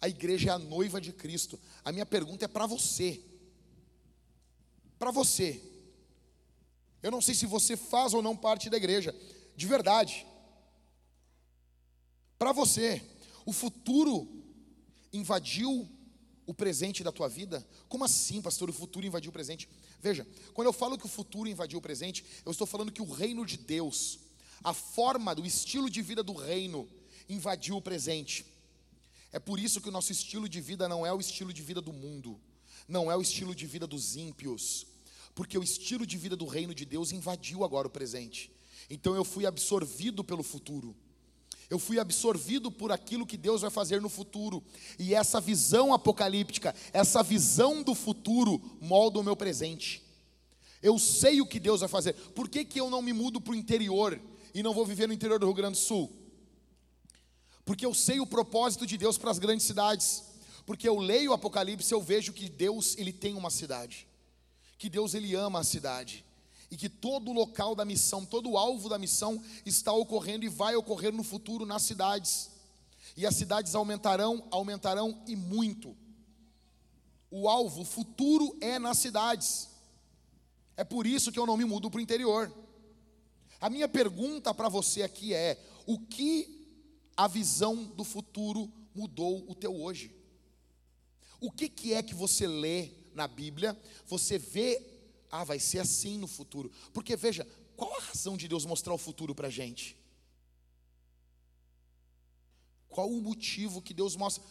A 0.00 0.08
igreja 0.08 0.50
é 0.50 0.52
a 0.52 0.58
noiva 0.58 1.00
de 1.00 1.12
Cristo. 1.12 1.58
A 1.84 1.92
minha 1.92 2.06
pergunta 2.06 2.44
é 2.44 2.48
para 2.48 2.66
você. 2.66 3.22
Para 4.98 5.10
você. 5.10 5.62
Eu 7.02 7.10
não 7.10 7.20
sei 7.20 7.34
se 7.34 7.46
você 7.46 7.76
faz 7.76 8.14
ou 8.14 8.22
não 8.22 8.36
parte 8.36 8.70
da 8.70 8.76
igreja, 8.76 9.14
de 9.56 9.66
verdade. 9.66 10.26
Para 12.38 12.52
você, 12.52 13.02
o 13.44 13.52
futuro 13.52 14.28
invadiu 15.12 15.88
o 16.46 16.54
presente 16.54 17.04
da 17.04 17.12
tua 17.12 17.28
vida? 17.28 17.66
Como 17.88 18.04
assim, 18.04 18.42
pastor? 18.42 18.68
O 18.68 18.72
futuro 18.72 19.06
invadiu 19.06 19.30
o 19.30 19.32
presente? 19.32 19.68
Veja, 20.00 20.26
quando 20.52 20.66
eu 20.66 20.72
falo 20.72 20.98
que 20.98 21.06
o 21.06 21.08
futuro 21.08 21.48
invadiu 21.48 21.78
o 21.78 21.82
presente, 21.82 22.24
eu 22.44 22.52
estou 22.52 22.66
falando 22.66 22.92
que 22.92 23.02
o 23.02 23.10
reino 23.10 23.46
de 23.46 23.56
Deus, 23.56 24.18
a 24.64 24.74
forma, 24.74 25.34
o 25.38 25.46
estilo 25.46 25.88
de 25.88 26.02
vida 26.02 26.22
do 26.22 26.32
reino, 26.32 26.88
invadiu 27.28 27.76
o 27.76 27.82
presente. 27.82 28.44
É 29.32 29.38
por 29.38 29.60
isso 29.60 29.80
que 29.80 29.88
o 29.88 29.92
nosso 29.92 30.12
estilo 30.12 30.48
de 30.48 30.60
vida 30.60 30.88
não 30.88 31.06
é 31.06 31.12
o 31.12 31.20
estilo 31.20 31.52
de 31.52 31.62
vida 31.62 31.80
do 31.80 31.92
mundo, 31.92 32.40
não 32.88 33.10
é 33.10 33.16
o 33.16 33.22
estilo 33.22 33.54
de 33.54 33.66
vida 33.66 33.86
dos 33.86 34.16
ímpios, 34.16 34.86
porque 35.34 35.56
o 35.56 35.62
estilo 35.62 36.04
de 36.04 36.16
vida 36.16 36.36
do 36.36 36.46
reino 36.46 36.74
de 36.74 36.84
Deus 36.84 37.12
invadiu 37.12 37.62
agora 37.64 37.86
o 37.86 37.90
presente. 37.90 38.50
Então 38.88 39.14
eu 39.14 39.24
fui 39.24 39.46
absorvido 39.46 40.24
pelo 40.24 40.42
futuro. 40.42 40.96
Eu 41.68 41.78
fui 41.78 42.00
absorvido 42.00 42.72
por 42.72 42.90
aquilo 42.90 43.24
que 43.24 43.36
Deus 43.36 43.60
vai 43.60 43.70
fazer 43.70 44.00
no 44.00 44.08
futuro. 44.08 44.60
E 44.98 45.14
essa 45.14 45.40
visão 45.40 45.94
apocalíptica, 45.94 46.74
essa 46.92 47.22
visão 47.22 47.80
do 47.80 47.94
futuro, 47.94 48.60
molda 48.80 49.20
o 49.20 49.22
meu 49.22 49.36
presente. 49.36 50.02
Eu 50.82 50.98
sei 50.98 51.40
o 51.40 51.46
que 51.46 51.60
Deus 51.60 51.78
vai 51.78 51.88
fazer. 51.88 52.14
Por 52.34 52.48
que, 52.48 52.64
que 52.64 52.80
eu 52.80 52.90
não 52.90 53.00
me 53.00 53.12
mudo 53.12 53.40
para 53.40 53.52
o 53.52 53.56
interior 53.56 54.20
e 54.52 54.64
não 54.64 54.74
vou 54.74 54.84
viver 54.84 55.06
no 55.06 55.14
interior 55.14 55.38
do 55.38 55.46
Rio 55.46 55.54
Grande 55.54 55.78
do 55.78 55.82
Sul? 55.82 56.10
Porque 57.64 57.86
eu 57.86 57.94
sei 57.94 58.20
o 58.20 58.26
propósito 58.26 58.86
de 58.86 58.96
Deus 58.96 59.18
para 59.18 59.30
as 59.30 59.38
grandes 59.38 59.66
cidades. 59.66 60.24
Porque 60.66 60.88
eu 60.88 60.98
leio 60.98 61.30
o 61.30 61.34
Apocalipse, 61.34 61.92
eu 61.92 62.00
vejo 62.00 62.32
que 62.32 62.48
Deus 62.48 62.96
ele 62.96 63.12
tem 63.12 63.34
uma 63.34 63.50
cidade. 63.50 64.06
Que 64.78 64.88
Deus 64.88 65.14
ele 65.14 65.34
ama 65.34 65.60
a 65.60 65.64
cidade 65.64 66.24
e 66.70 66.76
que 66.76 66.88
todo 66.88 67.30
o 67.30 67.34
local 67.34 67.74
da 67.74 67.84
missão, 67.84 68.24
todo 68.24 68.50
o 68.50 68.56
alvo 68.56 68.88
da 68.88 68.98
missão 68.98 69.42
está 69.66 69.92
ocorrendo 69.92 70.44
e 70.44 70.48
vai 70.48 70.76
ocorrer 70.76 71.12
no 71.12 71.24
futuro 71.24 71.66
nas 71.66 71.82
cidades. 71.82 72.50
E 73.16 73.26
as 73.26 73.34
cidades 73.34 73.74
aumentarão, 73.74 74.46
aumentarão 74.50 75.20
e 75.26 75.34
muito. 75.34 75.96
O 77.28 77.48
alvo, 77.48 77.82
o 77.82 77.84
futuro 77.84 78.56
é 78.60 78.78
nas 78.78 78.98
cidades. 78.98 79.68
É 80.76 80.84
por 80.84 81.06
isso 81.06 81.32
que 81.32 81.38
eu 81.38 81.46
não 81.46 81.56
me 81.56 81.64
mudo 81.64 81.90
para 81.90 81.98
o 81.98 82.02
interior. 82.02 82.52
A 83.60 83.68
minha 83.68 83.88
pergunta 83.88 84.54
para 84.54 84.68
você 84.68 85.02
aqui 85.02 85.34
é: 85.34 85.60
o 85.86 85.98
que 85.98 86.59
a 87.16 87.28
visão 87.28 87.84
do 87.84 88.04
futuro 88.04 88.70
mudou 88.94 89.48
o 89.50 89.54
teu 89.54 89.74
hoje? 89.74 90.14
O 91.40 91.50
que, 91.50 91.68
que 91.68 91.94
é 91.94 92.02
que 92.02 92.14
você 92.14 92.46
lê 92.46 92.90
na 93.14 93.26
Bíblia, 93.26 93.78
você 94.06 94.38
vê 94.38 94.90
ah, 95.30 95.44
vai 95.44 95.58
ser 95.58 95.78
assim 95.78 96.18
no 96.18 96.26
futuro. 96.26 96.70
Porque 96.92 97.14
veja, 97.14 97.46
qual 97.76 97.94
a 97.96 98.00
razão 98.00 98.36
de 98.36 98.48
Deus 98.48 98.64
mostrar 98.64 98.92
o 98.92 98.98
futuro 98.98 99.34
para 99.34 99.46
a 99.46 99.50
gente? 99.50 99.96
Qual 102.88 103.08
o 103.08 103.22
motivo 103.22 103.80
que 103.80 103.94
Deus 103.94 104.16
mostra? 104.16 104.42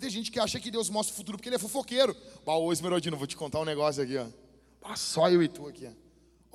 Tem 0.00 0.08
gente 0.08 0.32
que 0.32 0.40
acha 0.40 0.58
que 0.58 0.70
Deus 0.70 0.88
mostra 0.88 1.12
o 1.12 1.16
futuro 1.16 1.36
porque 1.36 1.50
ele 1.50 1.56
é 1.56 1.58
fofoqueiro. 1.58 2.16
Ah, 2.46 2.56
ô 2.56 2.72
Esmeraldino, 2.72 3.16
vou 3.16 3.26
te 3.26 3.36
contar 3.36 3.60
um 3.60 3.64
negócio 3.64 4.02
aqui, 4.02 4.16
ó. 4.16 4.26
Ah, 4.82 4.96
só 4.96 5.28
eu 5.30 5.42
e 5.42 5.48
tu 5.48 5.68
aqui, 5.68 5.86
ó. 5.86 5.92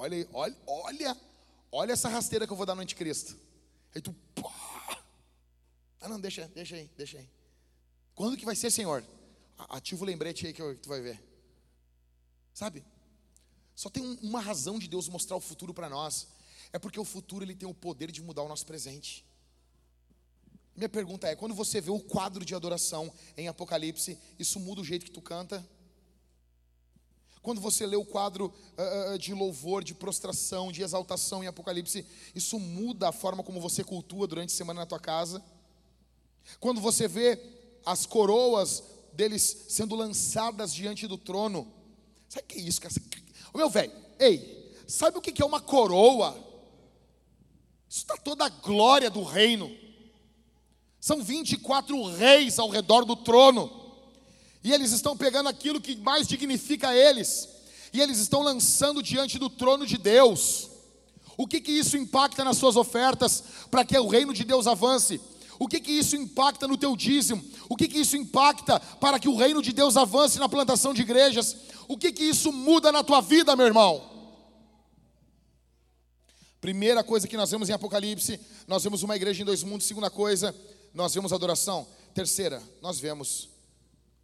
Olha 0.02 0.18
aí, 0.18 0.28
olha, 0.34 0.58
olha, 0.66 1.18
olha 1.72 1.92
essa 1.92 2.10
rasteira 2.10 2.48
que 2.48 2.54
eu 2.54 2.58
vou 2.58 2.66
dar 2.66 2.74
no 2.74 2.82
anticristo. 2.82 3.38
Aí 3.94 4.02
tu, 4.02 4.14
pá. 4.34 4.57
Ah, 6.00 6.08
não, 6.08 6.20
deixa, 6.20 6.48
deixa 6.50 6.76
aí, 6.76 6.90
deixa 6.96 7.18
aí. 7.18 7.30
Quando 8.14 8.38
que 8.38 8.46
vai 8.46 8.56
ser, 8.56 8.72
Senhor? 8.72 9.04
Ativa 9.58 10.04
o 10.04 10.06
lembrete 10.06 10.48
aí 10.48 10.54
que 10.54 10.76
tu 10.76 10.90
vai 10.90 11.02
ver. 11.02 11.22
Sabe? 12.54 12.84
Só 13.76 13.90
tem 13.90 14.04
uma 14.22 14.40
razão 14.40 14.80
de 14.80 14.88
Deus 14.88 15.08
mostrar 15.08 15.36
o 15.36 15.42
futuro 15.42 15.74
para 15.74 15.90
nós. 15.90 16.28
É 16.74 16.80
porque 16.80 17.00
o 17.00 17.06
futuro 17.06 17.46
ele 17.46 17.56
tem 17.56 17.70
o 17.70 17.74
poder 17.74 18.12
de 18.12 18.22
mudar 18.22 18.42
o 18.42 18.48
nosso 18.48 18.66
presente. 18.66 19.26
Minha 20.76 20.90
pergunta 20.90 21.28
é: 21.28 21.36
quando 21.36 21.56
você 21.56 21.82
vê 21.82 21.92
o 21.92 22.00
quadro 22.00 22.46
de 22.46 22.54
adoração 22.54 23.12
em 23.36 23.48
Apocalipse, 23.48 24.18
isso 24.38 24.60
muda 24.60 24.82
o 24.82 24.84
jeito 24.84 25.06
que 25.06 25.12
tu 25.12 25.22
canta? 25.22 25.68
Quando 27.42 27.62
você 27.62 27.86
lê 27.86 27.96
o 27.96 28.04
quadro 28.04 28.54
uh, 29.14 29.18
de 29.18 29.34
louvor, 29.34 29.84
de 29.84 29.94
prostração, 29.94 30.72
de 30.72 30.82
exaltação 30.82 31.44
em 31.44 31.48
Apocalipse, 31.48 32.06
isso 32.36 32.60
muda 32.60 33.10
a 33.10 33.12
forma 33.12 33.44
como 33.44 33.62
você 33.62 33.84
cultua 33.84 34.28
durante 34.28 34.54
a 34.54 34.58
semana 34.58 34.82
na 34.82 34.86
tua 34.86 35.00
casa? 35.00 35.42
Quando 36.60 36.82
você 36.82 37.08
vê 37.08 37.40
as 37.86 38.06
coroas 38.06 38.84
deles 39.14 39.66
sendo 39.70 39.96
lançadas 39.96 40.74
diante 40.74 41.08
do 41.08 41.18
trono, 41.18 41.72
sabe 42.30 42.46
o 42.46 42.48
que 42.48 42.60
é 42.60 42.62
isso? 42.62 42.82
Ô 43.54 43.58
meu 43.58 43.70
velho, 43.70 43.92
ei, 44.20 44.74
sabe 44.88 45.18
o 45.18 45.22
que 45.22 45.42
é 45.42 45.46
uma 45.46 45.62
coroa? 45.62 46.38
Isso 47.90 48.00
está 48.00 48.18
toda 48.18 48.46
a 48.46 48.50
glória 48.50 49.10
do 49.10 49.24
reino. 49.24 49.76
São 51.00 51.24
24 51.24 52.04
reis 52.04 52.60
ao 52.60 52.70
redor 52.70 53.06
do 53.06 53.16
trono. 53.16 53.72
E 54.64 54.74
eles 54.74 54.92
estão 54.92 55.16
pegando 55.16 55.48
aquilo 55.48 55.80
que 55.80 55.96
mais 55.96 56.28
dignifica 56.28 56.94
eles. 56.94 57.48
E 57.94 58.02
eles 58.02 58.18
estão 58.18 58.42
lançando 58.42 59.02
diante 59.02 59.40
do 59.40 59.50
trono 59.50 59.86
de 59.86 59.98
Deus. 59.98 60.70
O 61.38 61.48
que 61.48 61.62
que 61.62 61.72
isso 61.72 61.96
impacta 61.96 62.44
nas 62.44 62.58
suas 62.58 62.76
ofertas 62.76 63.44
para 63.72 63.86
que 63.86 63.98
o 63.98 64.08
reino 64.08 64.34
de 64.34 64.44
Deus 64.44 64.68
avance? 64.68 65.22
O 65.60 65.68
que 65.68 65.80
que 65.80 65.92
isso 65.92 66.16
impacta 66.16 66.68
no 66.68 66.78
teu 66.78 66.96
dízimo? 66.96 67.44
O 67.70 67.76
que 67.76 67.88
que 67.88 68.00
isso 68.00 68.16
impacta 68.16 68.80
para 68.80 69.20
que 69.20 69.28
o 69.28 69.36
reino 69.36 69.62
de 69.62 69.72
Deus 69.72 69.98
avance 69.98 70.40
na 70.40 70.48
plantação 70.48 70.94
de 70.94 71.02
igrejas? 71.02 71.56
O 71.88 71.98
que 71.98 72.12
que 72.12 72.24
isso 72.24 72.52
muda 72.52 72.92
na 72.92 73.04
tua 73.04 73.22
vida, 73.22 73.56
meu 73.56 73.66
irmão? 73.66 74.18
Primeira 76.60 77.04
coisa 77.04 77.28
que 77.28 77.38
nós 77.38 77.50
vemos 77.50 77.70
em 77.70 77.74
Apocalipse, 77.74 78.40
nós 78.68 78.84
vemos 78.84 79.04
uma 79.04 79.16
igreja 79.16 79.42
em 79.42 79.46
dois 79.46 79.64
mundos. 79.64 79.88
Segunda 79.88 80.10
coisa, 80.10 80.56
nós 80.94 81.14
vemos 81.14 81.32
adoração. 81.32 81.88
Terceira, 82.14 82.62
nós 82.82 83.00
vemos 83.00 83.50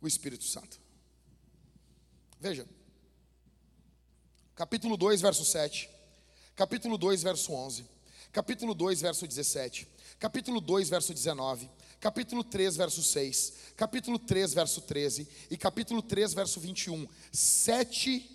o 0.02 0.08
Espírito 0.08 0.44
Santo. 0.44 0.80
Veja, 2.40 2.68
capítulo 4.56 4.98
2, 4.98 5.22
verso 5.22 5.46
7, 5.46 5.90
capítulo 6.56 6.98
2, 6.98 7.24
verso 7.24 7.54
11, 7.54 7.86
capítulo 8.34 8.74
2, 8.74 9.00
verso 9.00 9.26
17, 9.26 9.88
capítulo 10.24 10.62
2, 10.62 10.88
verso 10.88 11.14
19, 11.14 11.70
capítulo 12.00 12.46
3, 12.46 12.78
verso 12.78 13.04
6, 13.04 13.54
capítulo 13.76 14.18
3, 14.18 14.54
verso 14.54 14.80
13 14.80 15.28
e 15.52 15.58
capítulo 15.58 16.02
3, 16.02 16.34
verso 16.34 16.62
21. 16.62 17.06
Sete 17.30 18.26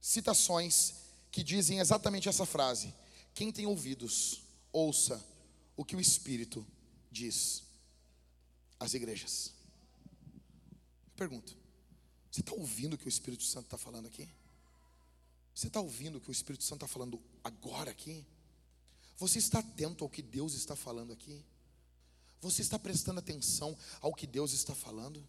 citações 0.00 0.94
que 1.30 1.44
dizem 1.44 1.78
exatamente 1.78 2.26
essa 2.26 2.46
frase: 2.46 2.94
Quem 3.34 3.52
tem 3.52 3.66
ouvidos, 3.66 4.44
ouça 4.72 5.22
o 5.76 5.84
que 5.84 5.94
o 5.94 6.00
Espírito 6.00 6.66
diz 7.10 7.62
às 8.80 8.94
igrejas. 8.94 9.52
pergunto: 11.14 11.54
você 12.30 12.40
está 12.40 12.54
ouvindo 12.54 12.94
o 12.94 12.98
que 12.98 13.04
o 13.04 13.10
Espírito 13.10 13.42
Santo 13.42 13.66
está 13.66 13.76
falando 13.76 14.06
aqui? 14.06 14.26
Você 15.54 15.66
está 15.66 15.82
ouvindo 15.82 16.16
o 16.16 16.20
que 16.20 16.30
o 16.30 16.32
Espírito 16.32 16.64
Santo 16.64 16.86
está 16.86 16.88
falando 16.88 17.22
agora 17.44 17.90
aqui? 17.90 18.24
Você 19.16 19.38
está 19.38 19.60
atento 19.60 20.04
ao 20.04 20.10
que 20.10 20.22
Deus 20.22 20.54
está 20.54 20.76
falando 20.76 21.12
aqui? 21.12 21.44
Você 22.40 22.62
está 22.62 22.78
prestando 22.78 23.18
atenção 23.20 23.76
ao 24.00 24.14
que 24.14 24.26
Deus 24.26 24.52
está 24.52 24.74
falando? 24.74 25.26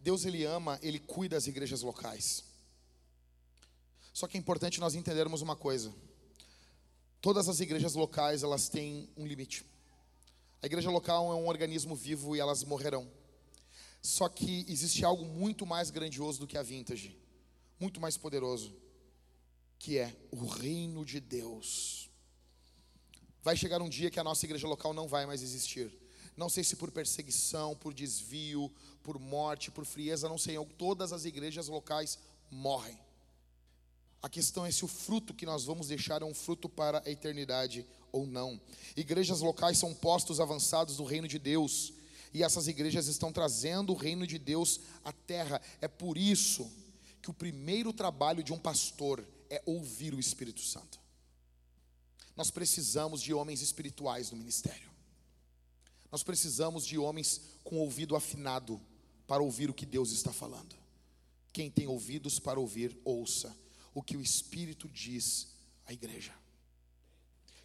Deus 0.00 0.24
ele 0.24 0.44
ama, 0.44 0.78
ele 0.82 0.98
cuida 0.98 1.36
das 1.36 1.46
igrejas 1.46 1.82
locais. 1.82 2.44
Só 4.12 4.26
que 4.26 4.36
é 4.36 4.40
importante 4.40 4.80
nós 4.80 4.94
entendermos 4.94 5.42
uma 5.42 5.54
coisa. 5.54 5.94
Todas 7.20 7.48
as 7.48 7.60
igrejas 7.60 7.94
locais, 7.94 8.42
elas 8.42 8.68
têm 8.68 9.10
um 9.16 9.26
limite. 9.26 9.66
A 10.62 10.66
igreja 10.66 10.90
local 10.90 11.30
é 11.30 11.34
um 11.34 11.46
organismo 11.46 11.94
vivo 11.94 12.34
e 12.34 12.40
elas 12.40 12.64
morrerão. 12.64 13.10
Só 14.00 14.28
que 14.28 14.64
existe 14.68 15.04
algo 15.04 15.24
muito 15.24 15.66
mais 15.66 15.90
grandioso 15.90 16.40
do 16.40 16.46
que 16.46 16.56
a 16.56 16.62
vintage, 16.62 17.18
muito 17.78 18.00
mais 18.00 18.16
poderoso, 18.16 18.74
que 19.78 19.98
é 19.98 20.14
o 20.30 20.46
reino 20.46 21.04
de 21.04 21.20
Deus. 21.20 22.10
Vai 23.42 23.56
chegar 23.56 23.80
um 23.80 23.88
dia 23.88 24.10
que 24.10 24.18
a 24.18 24.24
nossa 24.24 24.44
igreja 24.44 24.66
local 24.66 24.92
não 24.92 25.06
vai 25.06 25.24
mais 25.26 25.42
existir. 25.42 25.92
Não 26.36 26.48
sei 26.48 26.64
se 26.64 26.76
por 26.76 26.90
perseguição, 26.90 27.74
por 27.76 27.94
desvio, 27.94 28.70
por 29.02 29.18
morte, 29.18 29.70
por 29.70 29.84
frieza, 29.84 30.28
não 30.28 30.36
sei. 30.36 30.56
Todas 30.76 31.12
as 31.12 31.24
igrejas 31.24 31.68
locais 31.68 32.18
morrem. 32.50 32.98
A 34.20 34.28
questão 34.28 34.66
é 34.66 34.70
se 34.70 34.84
o 34.84 34.88
fruto 34.88 35.32
que 35.32 35.46
nós 35.46 35.64
vamos 35.64 35.88
deixar 35.88 36.22
é 36.22 36.24
um 36.24 36.34
fruto 36.34 36.68
para 36.68 37.02
a 37.06 37.10
eternidade 37.10 37.86
ou 38.10 38.26
não. 38.26 38.60
Igrejas 38.96 39.40
locais 39.40 39.78
são 39.78 39.94
postos 39.94 40.40
avançados 40.40 40.96
do 40.96 41.04
reino 41.04 41.28
de 41.28 41.38
Deus, 41.38 41.92
e 42.34 42.42
essas 42.42 42.66
igrejas 42.66 43.06
estão 43.06 43.32
trazendo 43.32 43.92
o 43.92 43.96
reino 43.96 44.26
de 44.26 44.38
Deus 44.38 44.80
à 45.04 45.12
terra. 45.12 45.60
É 45.80 45.86
por 45.86 46.18
isso 46.18 46.70
que 47.22 47.30
o 47.30 47.34
primeiro 47.34 47.92
trabalho 47.92 48.42
de 48.42 48.52
um 48.52 48.58
pastor 48.58 49.24
é 49.50 49.62
ouvir 49.66 50.14
o 50.14 50.20
Espírito 50.20 50.60
Santo. 50.60 51.00
Nós 52.36 52.50
precisamos 52.50 53.22
de 53.22 53.32
homens 53.32 53.62
espirituais 53.62 54.30
no 54.30 54.36
ministério. 54.36 54.90
Nós 56.12 56.22
precisamos 56.22 56.86
de 56.86 56.98
homens 56.98 57.40
com 57.64 57.78
ouvido 57.78 58.14
afinado 58.14 58.80
para 59.26 59.42
ouvir 59.42 59.70
o 59.70 59.74
que 59.74 59.86
Deus 59.86 60.12
está 60.12 60.32
falando. 60.32 60.76
Quem 61.52 61.70
tem 61.70 61.86
ouvidos 61.86 62.38
para 62.38 62.60
ouvir, 62.60 62.96
ouça 63.04 63.56
o 63.94 64.02
que 64.02 64.16
o 64.16 64.20
Espírito 64.20 64.88
diz 64.88 65.48
à 65.86 65.92
igreja. 65.92 66.34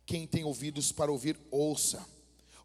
Quem 0.06 0.26
tem 0.26 0.46
ouvidos 0.46 0.92
para 0.92 1.12
ouvir, 1.12 1.38
ouça. 1.52 2.06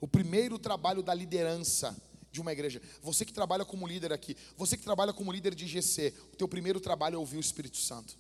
O 0.00 0.06
primeiro 0.06 0.58
trabalho 0.58 1.02
da 1.02 1.12
liderança 1.12 1.96
de 2.30 2.40
uma 2.40 2.52
igreja. 2.52 2.80
Você 3.02 3.24
que 3.24 3.32
trabalha 3.32 3.64
como 3.64 3.86
líder 3.86 4.12
aqui, 4.12 4.36
você 4.56 4.76
que 4.76 4.84
trabalha 4.84 5.12
como 5.12 5.32
líder 5.32 5.54
de 5.54 5.66
GC, 5.66 6.14
o 6.32 6.36
teu 6.36 6.46
primeiro 6.46 6.78
trabalho 6.78 7.16
é 7.16 7.18
ouvir 7.18 7.38
o 7.38 7.40
Espírito 7.40 7.76
Santo. 7.76 8.16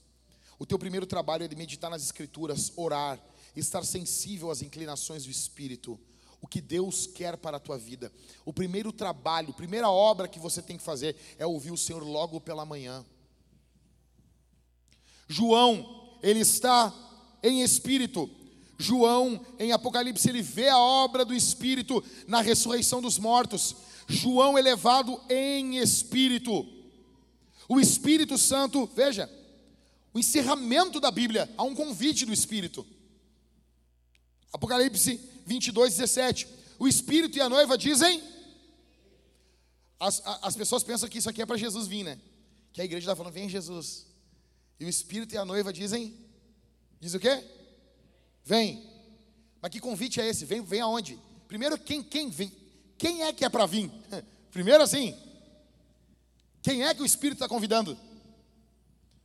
O 0.58 0.66
teu 0.66 0.78
primeiro 0.78 1.06
trabalho 1.06 1.44
é 1.44 1.48
de 1.48 1.56
meditar 1.56 1.90
nas 1.90 2.02
escrituras, 2.02 2.72
orar, 2.76 3.20
estar 3.54 3.84
sensível 3.84 4.50
às 4.50 4.62
inclinações 4.62 5.24
do 5.24 5.30
Espírito. 5.30 5.98
O 6.40 6.46
que 6.46 6.60
Deus 6.60 7.06
quer 7.06 7.36
para 7.36 7.56
a 7.56 7.60
tua 7.60 7.78
vida. 7.78 8.12
O 8.44 8.52
primeiro 8.52 8.92
trabalho, 8.92 9.50
a 9.50 9.54
primeira 9.54 9.90
obra 9.90 10.28
que 10.28 10.38
você 10.38 10.62
tem 10.62 10.76
que 10.76 10.82
fazer 10.82 11.16
é 11.38 11.46
ouvir 11.46 11.70
o 11.70 11.76
Senhor 11.76 12.02
logo 12.02 12.40
pela 12.40 12.64
manhã. 12.64 13.04
João, 15.28 16.18
ele 16.22 16.40
está 16.40 16.94
em 17.42 17.62
espírito. 17.62 18.30
João, 18.78 19.44
em 19.58 19.72
Apocalipse, 19.72 20.28
ele 20.28 20.42
vê 20.42 20.68
a 20.68 20.78
obra 20.78 21.24
do 21.24 21.34
Espírito 21.34 22.04
na 22.26 22.40
ressurreição 22.40 23.00
dos 23.00 23.18
mortos. 23.18 23.74
João 24.06 24.58
elevado 24.58 25.20
em 25.28 25.78
espírito. 25.78 26.66
O 27.68 27.80
Espírito 27.80 28.38
Santo, 28.38 28.86
veja, 28.94 29.28
o 30.16 30.18
encerramento 30.18 30.98
da 30.98 31.10
Bíblia, 31.10 31.46
há 31.58 31.62
um 31.62 31.74
convite 31.74 32.24
do 32.24 32.32
Espírito. 32.32 32.86
Apocalipse 34.50 35.20
22, 35.44 35.94
17. 35.94 36.48
O 36.78 36.88
Espírito 36.88 37.36
e 37.36 37.40
a 37.42 37.50
noiva 37.50 37.76
dizem. 37.76 38.22
As, 40.00 40.22
as 40.40 40.56
pessoas 40.56 40.82
pensam 40.82 41.06
que 41.06 41.18
isso 41.18 41.28
aqui 41.28 41.42
é 41.42 41.44
para 41.44 41.58
Jesus 41.58 41.86
vir, 41.86 42.02
né? 42.02 42.18
Que 42.72 42.80
a 42.80 42.84
igreja 42.86 43.04
está 43.04 43.14
falando, 43.14 43.34
vem 43.34 43.46
Jesus. 43.46 44.06
E 44.80 44.86
o 44.86 44.88
Espírito 44.88 45.34
e 45.34 45.36
a 45.36 45.44
noiva 45.44 45.70
dizem: 45.70 46.16
Diz 46.98 47.12
o 47.12 47.20
quê? 47.20 47.44
Vem. 48.42 48.88
Mas 49.60 49.70
que 49.70 49.80
convite 49.80 50.18
é 50.18 50.26
esse? 50.26 50.46
Vem, 50.46 50.62
vem 50.62 50.80
aonde? 50.80 51.20
Primeiro, 51.46 51.78
quem, 51.78 52.02
quem 52.02 52.30
vem? 52.30 52.50
Quem 52.96 53.22
é 53.22 53.34
que 53.34 53.44
é 53.44 53.50
para 53.50 53.66
vir? 53.66 53.90
Primeiro 54.50 54.82
assim. 54.82 55.14
Quem 56.62 56.84
é 56.84 56.94
que 56.94 57.02
o 57.02 57.06
Espírito 57.06 57.36
está 57.36 57.48
convidando? 57.48 58.05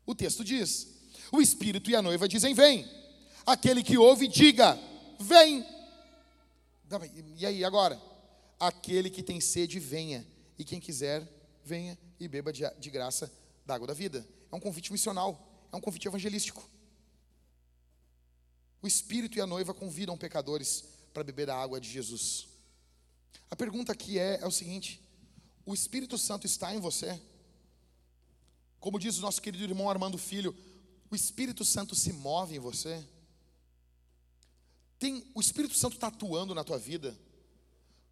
O 0.05 0.15
texto 0.15 0.43
diz: 0.43 0.87
O 1.31 1.41
Espírito 1.41 1.89
e 1.89 1.95
a 1.95 2.01
noiva 2.01 2.27
dizem: 2.27 2.53
Vem. 2.53 2.89
Aquele 3.45 3.83
que 3.83 3.97
ouve, 3.97 4.27
diga: 4.27 4.77
Vem. 5.19 5.65
E 7.37 7.45
aí, 7.45 7.63
agora? 7.63 8.01
Aquele 8.59 9.09
que 9.09 9.23
tem 9.23 9.39
sede, 9.39 9.79
venha. 9.79 10.25
E 10.57 10.63
quem 10.63 10.79
quiser, 10.79 11.27
venha 11.63 11.97
e 12.19 12.27
beba 12.27 12.51
de, 12.51 12.89
graça 12.89 13.31
da 13.65 13.75
água 13.75 13.87
da 13.87 13.93
vida 13.93 14.27
é 14.51 14.55
um 14.55 14.59
convite 14.59 14.91
missional, 14.91 15.67
é 15.71 15.75
um 15.75 15.81
convite 15.81 16.07
evangelístico. 16.07 16.67
O 18.81 18.87
Espírito 18.87 19.37
e 19.37 19.41
a 19.41 19.47
noiva 19.47 19.73
convidam 19.73 20.17
pecadores 20.17 20.83
para 21.13 21.23
beber 21.23 21.49
a 21.49 21.55
água 21.55 21.79
de 21.79 21.89
Jesus. 21.89 22.47
A 23.49 23.55
pergunta 23.55 23.91
aqui 23.91 24.19
é, 24.19 24.39
é 24.41 24.45
o 24.45 24.51
seguinte: 24.51 25.01
o 25.65 25.73
Espírito 25.73 26.17
Santo 26.17 26.45
está 26.45 26.73
em 26.75 26.79
você? 26.79 27.19
Como 28.81 28.99
diz 28.99 29.17
o 29.17 29.21
nosso 29.21 29.41
querido 29.41 29.63
irmão 29.63 29.89
Armando 29.89 30.17
Filho, 30.17 30.53
o 31.09 31.15
Espírito 31.15 31.63
Santo 31.63 31.95
se 31.95 32.11
move 32.11 32.57
em 32.57 32.59
você? 32.59 33.01
Tem, 34.99 35.25
o 35.33 35.39
Espírito 35.39 35.77
Santo 35.77 35.93
está 35.95 36.07
atuando 36.07 36.53
na 36.53 36.65
tua 36.65 36.77
vida? 36.77 37.17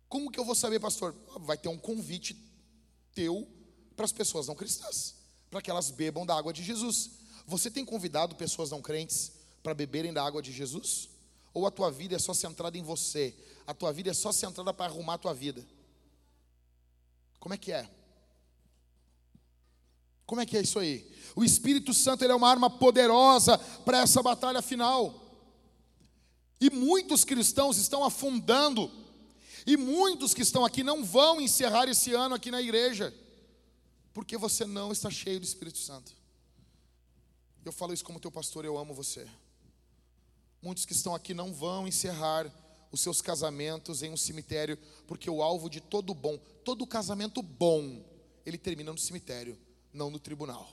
Como 0.07 0.31
que 0.31 0.39
eu 0.39 0.45
vou 0.45 0.55
saber, 0.55 0.79
pastor? 0.79 1.13
Vai 1.39 1.57
ter 1.57 1.67
um 1.67 1.77
convite 1.77 2.37
teu 3.13 3.45
para 3.97 4.05
as 4.05 4.13
pessoas 4.13 4.47
não 4.47 4.55
cristãs 4.55 5.19
para 5.49 5.61
que 5.61 5.69
elas 5.69 5.91
bebam 5.91 6.25
da 6.25 6.35
água 6.35 6.53
de 6.53 6.63
Jesus. 6.63 7.11
Você 7.45 7.71
tem 7.71 7.83
convidado 7.83 8.35
pessoas 8.35 8.69
não 8.69 8.81
crentes 8.81 9.31
para 9.63 9.73
beberem 9.73 10.13
da 10.13 10.23
água 10.23 10.41
de 10.41 10.51
Jesus? 10.51 11.09
Ou 11.53 11.65
a 11.65 11.71
tua 11.71 11.91
vida 11.91 12.15
é 12.15 12.19
só 12.19 12.33
centrada 12.33 12.77
em 12.77 12.83
você? 12.83 13.35
A 13.65 13.73
tua 13.73 13.91
vida 13.91 14.11
é 14.11 14.13
só 14.13 14.31
centrada 14.31 14.73
para 14.73 14.85
arrumar 14.85 15.15
a 15.15 15.17
tua 15.17 15.33
vida? 15.33 15.65
Como 17.39 17.53
é 17.53 17.57
que 17.57 17.71
é? 17.71 17.89
Como 20.29 20.41
é 20.41 20.45
que 20.45 20.55
é 20.55 20.61
isso 20.61 20.77
aí? 20.77 21.11
O 21.35 21.43
Espírito 21.43 21.91
Santo 21.91 22.23
ele 22.23 22.31
é 22.31 22.35
uma 22.35 22.47
arma 22.47 22.69
poderosa 22.69 23.57
para 23.57 23.97
essa 23.97 24.21
batalha 24.21 24.61
final. 24.61 25.25
E 26.61 26.69
muitos 26.69 27.25
cristãos 27.25 27.77
estão 27.77 28.03
afundando. 28.03 28.91
E 29.65 29.75
muitos 29.75 30.35
que 30.35 30.43
estão 30.43 30.63
aqui 30.63 30.83
não 30.83 31.03
vão 31.03 31.41
encerrar 31.41 31.87
esse 31.87 32.13
ano 32.13 32.35
aqui 32.35 32.51
na 32.51 32.61
igreja 32.61 33.11
porque 34.13 34.37
você 34.37 34.65
não 34.65 34.91
está 34.91 35.09
cheio 35.09 35.39
do 35.39 35.45
Espírito 35.45 35.79
Santo. 35.79 36.13
Eu 37.65 37.71
falo 37.71 37.91
isso 37.91 38.03
como 38.03 38.19
teu 38.19 38.31
pastor, 38.31 38.65
eu 38.65 38.77
amo 38.77 38.93
você. 38.93 39.27
Muitos 40.61 40.85
que 40.85 40.93
estão 40.93 41.15
aqui 41.15 41.33
não 41.33 41.51
vão 41.51 41.87
encerrar 41.87 42.53
os 42.91 43.01
seus 43.01 43.19
casamentos 43.19 44.03
em 44.03 44.11
um 44.11 44.17
cemitério, 44.17 44.77
porque 45.07 45.27
o 45.27 45.41
alvo 45.41 45.71
de 45.71 45.81
todo 45.81 46.13
bom, 46.13 46.37
todo 46.63 46.85
casamento 46.85 47.41
bom, 47.41 48.05
ele 48.45 48.59
termina 48.59 48.91
no 48.91 48.99
cemitério, 48.99 49.57
não 49.93 50.09
no 50.09 50.19
tribunal. 50.19 50.69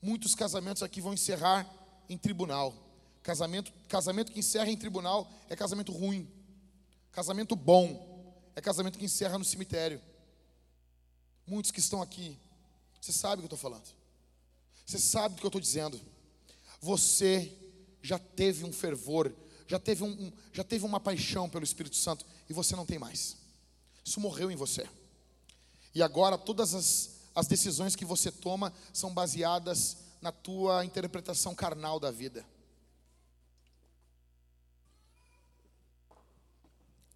Muitos 0.00 0.34
casamentos 0.34 0.82
aqui 0.82 1.00
vão 1.00 1.14
encerrar 1.14 1.68
em 2.08 2.18
tribunal. 2.18 2.74
Casamento, 3.22 3.72
casamento 3.88 4.32
que 4.32 4.40
encerra 4.40 4.68
em 4.70 4.76
tribunal 4.76 5.30
é 5.48 5.54
casamento 5.54 5.92
ruim. 5.92 6.28
Casamento 7.12 7.54
bom 7.54 8.34
é 8.56 8.60
casamento 8.60 8.98
que 8.98 9.04
encerra 9.04 9.38
no 9.38 9.44
cemitério. 9.44 10.00
Muitos 11.46 11.70
que 11.70 11.80
estão 11.80 12.02
aqui, 12.02 12.36
você 13.00 13.12
sabe 13.12 13.34
o 13.34 13.38
que 13.38 13.52
eu 13.52 13.56
estou 13.56 13.70
falando. 13.70 13.88
Você 14.86 14.98
sabe 14.98 15.34
do 15.34 15.40
que 15.40 15.46
eu 15.46 15.48
estou 15.48 15.60
dizendo. 15.60 16.00
Você 16.80 17.56
já 18.02 18.18
teve 18.18 18.64
um 18.64 18.72
fervor, 18.72 19.32
já 19.68 19.78
teve, 19.78 20.02
um, 20.02 20.32
já 20.52 20.64
teve 20.64 20.84
uma 20.84 20.98
paixão 20.98 21.48
pelo 21.48 21.64
Espírito 21.64 21.96
Santo 21.96 22.26
e 22.48 22.52
você 22.52 22.74
não 22.74 22.84
tem 22.84 22.98
mais. 22.98 23.36
Isso 24.04 24.20
morreu 24.20 24.50
em 24.50 24.56
você. 24.56 24.88
E 25.94 26.02
agora 26.02 26.38
todas 26.38 26.74
as, 26.74 27.10
as 27.34 27.46
decisões 27.46 27.96
que 27.96 28.04
você 28.04 28.30
toma 28.30 28.72
são 28.92 29.12
baseadas 29.12 29.98
na 30.20 30.32
tua 30.32 30.84
interpretação 30.84 31.54
carnal 31.54 31.98
da 31.98 32.10
vida. 32.10 32.46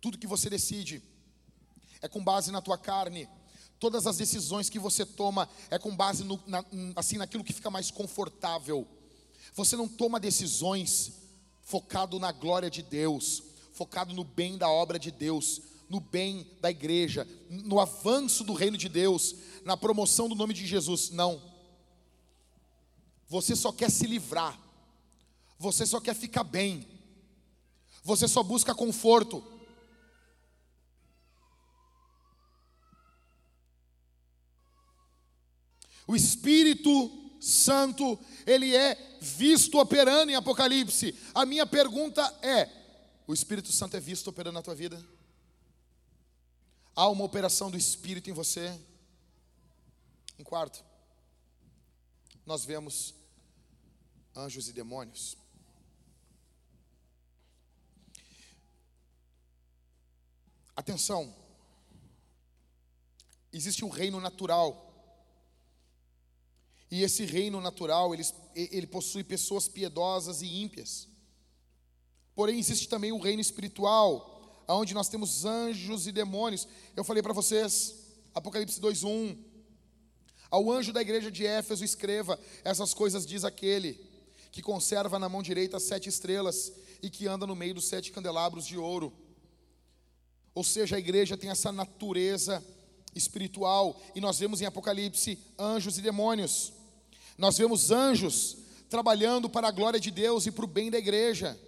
Tudo 0.00 0.18
que 0.18 0.26
você 0.26 0.50
decide 0.50 1.02
é 2.00 2.08
com 2.08 2.22
base 2.22 2.52
na 2.52 2.60
tua 2.60 2.76
carne, 2.78 3.28
Todas 3.78 4.06
as 4.06 4.16
decisões 4.16 4.70
que 4.70 4.78
você 4.78 5.04
toma 5.04 5.48
é 5.70 5.78
com 5.78 5.94
base 5.94 6.24
no, 6.24 6.40
na, 6.46 6.64
assim 6.94 7.18
naquilo 7.18 7.44
que 7.44 7.52
fica 7.52 7.70
mais 7.70 7.90
confortável. 7.90 8.86
Você 9.54 9.76
não 9.76 9.86
toma 9.86 10.18
decisões 10.18 11.12
focado 11.62 12.18
na 12.18 12.32
glória 12.32 12.70
de 12.70 12.82
Deus, 12.82 13.42
focado 13.72 14.14
no 14.14 14.24
bem 14.24 14.56
da 14.56 14.68
obra 14.68 14.98
de 14.98 15.10
Deus, 15.10 15.60
no 15.88 16.00
bem 16.00 16.46
da 16.60 16.70
igreja, 16.70 17.26
no 17.48 17.78
avanço 17.78 18.42
do 18.44 18.52
reino 18.52 18.76
de 18.76 18.88
Deus, 18.88 19.36
na 19.64 19.76
promoção 19.76 20.28
do 20.28 20.34
nome 20.34 20.52
de 20.52 20.66
Jesus. 20.66 21.10
Não. 21.10 21.40
Você 23.28 23.54
só 23.54 23.72
quer 23.72 23.90
se 23.90 24.06
livrar. 24.06 24.58
Você 25.58 25.86
só 25.86 26.00
quer 26.00 26.14
ficar 26.14 26.44
bem. 26.44 26.86
Você 28.02 28.28
só 28.28 28.42
busca 28.42 28.74
conforto. 28.74 29.44
O 36.06 36.14
Espírito 36.14 37.24
Santo, 37.40 38.18
ele 38.46 38.74
é 38.74 39.18
visto 39.20 39.78
operando 39.78 40.30
em 40.30 40.36
Apocalipse. 40.36 41.18
A 41.34 41.44
minha 41.44 41.66
pergunta 41.66 42.22
é: 42.42 42.68
o 43.26 43.34
Espírito 43.34 43.72
Santo 43.72 43.96
é 43.96 44.00
visto 44.00 44.28
operando 44.28 44.54
na 44.54 44.62
tua 44.62 44.74
vida? 44.74 45.04
Há 46.98 47.10
uma 47.10 47.24
operação 47.24 47.70
do 47.70 47.76
Espírito 47.76 48.30
em 48.30 48.32
você? 48.32 48.80
Em 50.38 50.42
quarto, 50.42 50.82
nós 52.46 52.64
vemos 52.64 53.14
anjos 54.34 54.70
e 54.70 54.72
demônios. 54.72 55.36
Atenção, 60.74 61.34
existe 63.52 63.84
um 63.84 63.90
reino 63.90 64.18
natural. 64.18 64.82
E 66.90 67.02
esse 67.02 67.26
reino 67.26 67.60
natural, 67.60 68.14
ele, 68.14 68.24
ele 68.54 68.86
possui 68.86 69.22
pessoas 69.22 69.68
piedosas 69.68 70.40
e 70.40 70.46
ímpias. 70.46 71.08
Porém, 72.34 72.58
existe 72.58 72.88
também 72.88 73.12
o 73.12 73.16
um 73.16 73.20
reino 73.20 73.42
espiritual, 73.42 74.35
onde 74.68 74.94
nós 74.94 75.08
temos 75.08 75.44
anjos 75.44 76.06
e 76.06 76.12
demônios. 76.12 76.66
Eu 76.94 77.04
falei 77.04 77.22
para 77.22 77.32
vocês, 77.32 77.94
Apocalipse 78.34 78.80
2:1. 78.80 79.36
Ao 80.50 80.70
anjo 80.70 80.92
da 80.92 81.00
igreja 81.00 81.30
de 81.30 81.46
Éfeso 81.46 81.84
escreva: 81.84 82.38
essas 82.64 82.94
coisas 82.94 83.26
diz 83.26 83.44
aquele 83.44 84.04
que 84.52 84.62
conserva 84.62 85.18
na 85.18 85.28
mão 85.28 85.42
direita 85.42 85.76
as 85.76 85.82
sete 85.82 86.08
estrelas 86.08 86.72
e 87.02 87.10
que 87.10 87.26
anda 87.26 87.46
no 87.46 87.54
meio 87.54 87.74
dos 87.74 87.86
sete 87.86 88.10
candelabros 88.10 88.66
de 88.66 88.78
ouro. 88.78 89.12
Ou 90.54 90.64
seja, 90.64 90.96
a 90.96 90.98
igreja 90.98 91.36
tem 91.36 91.50
essa 91.50 91.70
natureza 91.70 92.64
espiritual, 93.14 94.00
e 94.14 94.20
nós 94.20 94.38
vemos 94.38 94.60
em 94.60 94.66
Apocalipse 94.66 95.38
anjos 95.58 95.98
e 95.98 96.02
demônios. 96.02 96.72
Nós 97.36 97.58
vemos 97.58 97.90
anjos 97.90 98.58
trabalhando 98.88 99.48
para 99.48 99.68
a 99.68 99.70
glória 99.70 100.00
de 100.00 100.10
Deus 100.10 100.46
e 100.46 100.50
para 100.50 100.64
o 100.64 100.68
bem 100.68 100.90
da 100.90 100.98
igreja. 100.98 101.58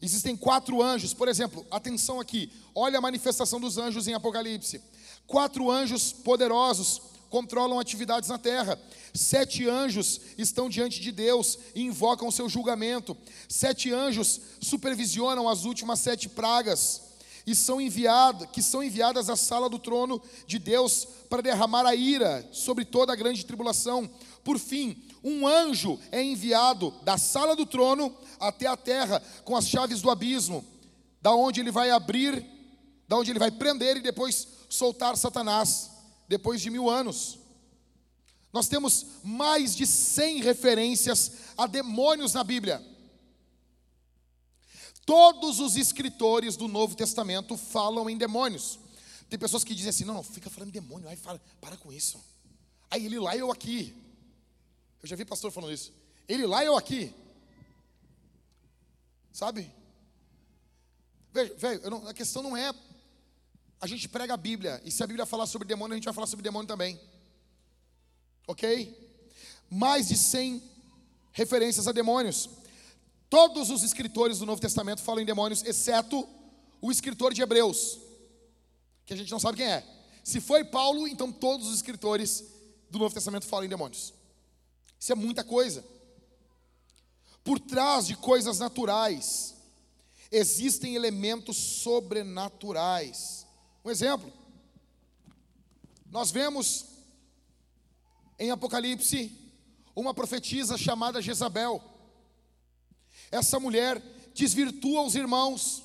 Existem 0.00 0.36
quatro 0.36 0.82
anjos, 0.82 1.14
por 1.14 1.26
exemplo, 1.26 1.66
atenção 1.70 2.20
aqui, 2.20 2.50
olha 2.74 2.98
a 2.98 3.00
manifestação 3.00 3.58
dos 3.58 3.78
anjos 3.78 4.06
em 4.06 4.14
Apocalipse. 4.14 4.80
Quatro 5.26 5.70
anjos 5.70 6.12
poderosos 6.12 7.00
controlam 7.30 7.80
atividades 7.80 8.28
na 8.28 8.38
terra. 8.38 8.78
Sete 9.14 9.68
anjos 9.68 10.20
estão 10.36 10.68
diante 10.68 11.00
de 11.00 11.10
Deus 11.10 11.58
e 11.74 11.82
invocam 11.82 12.28
o 12.28 12.32
seu 12.32 12.48
julgamento. 12.48 13.16
Sete 13.48 13.92
anjos 13.92 14.40
supervisionam 14.60 15.48
as 15.48 15.64
últimas 15.64 16.00
sete 16.00 16.28
pragas 16.28 17.02
e 17.46 17.54
são 17.54 17.80
enviadas, 17.80 18.48
que 18.50 18.62
são 18.62 18.82
enviadas 18.82 19.30
à 19.30 19.36
sala 19.36 19.70
do 19.70 19.78
trono 19.78 20.20
de 20.46 20.58
Deus 20.58 21.06
para 21.30 21.42
derramar 21.42 21.86
a 21.86 21.94
ira 21.94 22.46
sobre 22.52 22.84
toda 22.84 23.12
a 23.12 23.16
grande 23.16 23.46
tribulação. 23.46 24.10
Por 24.42 24.58
fim, 24.58 25.02
um 25.28 25.44
anjo 25.44 25.98
é 26.12 26.22
enviado 26.22 26.94
da 27.02 27.18
sala 27.18 27.56
do 27.56 27.66
trono 27.66 28.16
até 28.38 28.68
a 28.68 28.76
terra 28.76 29.20
com 29.44 29.56
as 29.56 29.68
chaves 29.68 30.00
do 30.00 30.08
abismo, 30.08 30.64
da 31.20 31.34
onde 31.34 31.60
ele 31.60 31.72
vai 31.72 31.90
abrir, 31.90 32.46
da 33.08 33.16
onde 33.16 33.32
ele 33.32 33.40
vai 33.40 33.50
prender 33.50 33.96
e 33.96 34.02
depois 34.02 34.46
soltar 34.68 35.16
Satanás, 35.16 35.90
depois 36.28 36.60
de 36.60 36.70
mil 36.70 36.88
anos. 36.88 37.40
Nós 38.52 38.68
temos 38.68 39.06
mais 39.24 39.74
de 39.74 39.84
100 39.84 40.42
referências 40.42 41.32
a 41.58 41.66
demônios 41.66 42.32
na 42.32 42.44
Bíblia. 42.44 42.80
Todos 45.04 45.58
os 45.58 45.76
escritores 45.76 46.56
do 46.56 46.68
Novo 46.68 46.94
Testamento 46.94 47.56
falam 47.56 48.08
em 48.08 48.16
demônios. 48.16 48.78
Tem 49.28 49.38
pessoas 49.38 49.64
que 49.64 49.74
dizem 49.74 49.90
assim: 49.90 50.04
não, 50.04 50.14
não, 50.14 50.22
fica 50.22 50.48
falando 50.48 50.68
em 50.68 50.72
demônio, 50.72 51.08
aí 51.08 51.16
fala, 51.16 51.40
para 51.60 51.76
com 51.76 51.92
isso. 51.92 52.24
Aí 52.88 53.06
ele 53.06 53.18
lá 53.18 53.34
e 53.34 53.40
eu 53.40 53.50
aqui. 53.50 54.05
Eu 55.06 55.10
já 55.10 55.14
vi 55.14 55.24
pastor 55.24 55.52
falando 55.52 55.72
isso. 55.72 55.92
Ele 56.28 56.44
lá 56.48 56.64
e 56.64 56.66
eu 56.66 56.76
aqui. 56.76 57.14
Sabe? 59.30 59.72
Veja, 61.32 61.54
velho, 61.54 62.08
a 62.08 62.12
questão 62.12 62.42
não 62.42 62.56
é. 62.56 62.74
A 63.80 63.86
gente 63.86 64.08
prega 64.08 64.34
a 64.34 64.36
Bíblia, 64.36 64.82
e 64.84 64.90
se 64.90 65.04
a 65.04 65.06
Bíblia 65.06 65.24
falar 65.24 65.46
sobre 65.46 65.68
demônio, 65.68 65.92
a 65.92 65.96
gente 65.96 66.06
vai 66.06 66.12
falar 66.12 66.26
sobre 66.26 66.42
demônio 66.42 66.66
também. 66.66 66.98
Ok? 68.48 68.98
Mais 69.70 70.08
de 70.08 70.16
100 70.16 70.60
referências 71.30 71.86
a 71.86 71.92
demônios. 71.92 72.50
Todos 73.30 73.70
os 73.70 73.84
escritores 73.84 74.40
do 74.40 74.46
Novo 74.46 74.60
Testamento 74.60 75.02
falam 75.02 75.22
em 75.22 75.26
demônios, 75.26 75.62
exceto 75.62 76.28
o 76.80 76.90
escritor 76.90 77.32
de 77.32 77.42
Hebreus, 77.42 78.00
que 79.04 79.14
a 79.14 79.16
gente 79.16 79.30
não 79.30 79.38
sabe 79.38 79.58
quem 79.58 79.66
é. 79.66 79.86
Se 80.24 80.40
foi 80.40 80.64
Paulo, 80.64 81.06
então 81.06 81.30
todos 81.30 81.68
os 81.68 81.76
escritores 81.76 82.42
do 82.90 82.98
Novo 82.98 83.14
Testamento 83.14 83.46
falam 83.46 83.66
em 83.66 83.68
demônios. 83.68 84.15
Isso 84.98 85.12
é 85.12 85.14
muita 85.14 85.44
coisa. 85.44 85.84
Por 87.44 87.60
trás 87.60 88.06
de 88.06 88.16
coisas 88.16 88.58
naturais, 88.58 89.54
existem 90.30 90.94
elementos 90.94 91.56
sobrenaturais. 91.56 93.46
Um 93.84 93.90
exemplo, 93.90 94.32
nós 96.10 96.30
vemos 96.30 96.86
em 98.38 98.50
Apocalipse 98.50 99.32
uma 99.94 100.12
profetisa 100.12 100.76
chamada 100.76 101.22
Jezabel. 101.22 101.82
Essa 103.30 103.58
mulher 103.58 104.02
desvirtua 104.34 105.02
os 105.02 105.14
irmãos. 105.14 105.82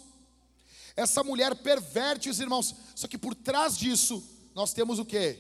Essa 0.96 1.24
mulher 1.24 1.56
perverte 1.56 2.30
os 2.30 2.40
irmãos. 2.40 2.76
Só 2.96 3.08
que 3.08 3.18
por 3.18 3.34
trás 3.34 3.78
disso, 3.78 4.24
nós 4.54 4.74
temos 4.74 5.00
o 5.00 5.06
que? 5.06 5.38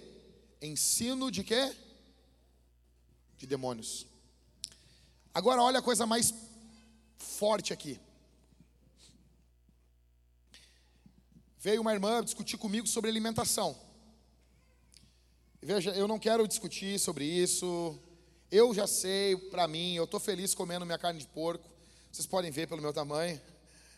Ensino 0.61 1.29
de 1.29 1.43
quê? 1.43 1.75
De 3.41 3.47
demônios. 3.47 4.05
Agora 5.33 5.63
olha 5.63 5.79
a 5.79 5.81
coisa 5.81 6.05
mais 6.05 6.31
forte 7.17 7.73
aqui. 7.73 7.99
Veio 11.57 11.81
uma 11.81 11.91
irmã 11.91 12.23
discutir 12.23 12.57
comigo 12.57 12.85
sobre 12.85 13.09
alimentação. 13.09 13.75
Veja, 15.59 15.89
eu 15.89 16.07
não 16.07 16.19
quero 16.19 16.47
discutir 16.47 16.99
sobre 16.99 17.25
isso. 17.25 17.99
Eu 18.51 18.75
já 18.75 18.85
sei, 18.85 19.35
para 19.35 19.67
mim, 19.67 19.95
eu 19.95 20.03
estou 20.03 20.19
feliz 20.19 20.53
comendo 20.53 20.85
minha 20.85 20.99
carne 20.99 21.19
de 21.19 21.27
porco. 21.27 21.67
Vocês 22.11 22.27
podem 22.27 22.51
ver 22.51 22.67
pelo 22.67 22.79
meu 22.79 22.93
tamanho, 22.93 23.41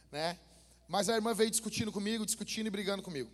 né? 0.09 0.39
Mas 0.87 1.09
a 1.09 1.15
irmã 1.15 1.33
veio 1.33 1.51
discutindo 1.51 1.91
comigo, 1.91 2.25
discutindo 2.25 2.67
e 2.67 2.69
brigando 2.69 3.03
comigo. 3.03 3.29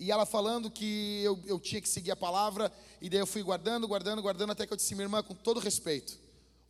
E 0.00 0.10
ela 0.10 0.24
falando 0.24 0.70
que 0.70 1.20
eu, 1.22 1.38
eu 1.44 1.60
tinha 1.60 1.78
que 1.78 1.88
seguir 1.88 2.10
a 2.10 2.16
palavra, 2.16 2.72
e 3.02 3.10
daí 3.10 3.20
eu 3.20 3.26
fui 3.26 3.42
guardando, 3.42 3.86
guardando, 3.86 4.22
guardando, 4.22 4.50
até 4.50 4.66
que 4.66 4.72
eu 4.72 4.76
disse, 4.76 4.94
minha 4.94 5.04
irmã, 5.04 5.22
com 5.22 5.34
todo 5.34 5.60
respeito, 5.60 6.18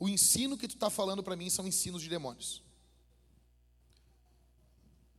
o 0.01 0.09
ensino 0.09 0.59
que 0.59 0.67
tu 0.67 0.75
está 0.75 0.91
falando 0.91 1.23
para 1.23 1.37
mim 1.37 1.49
são 1.49 1.65
ensinos 1.65 2.03
de 2.03 2.09
demônios. 2.09 2.61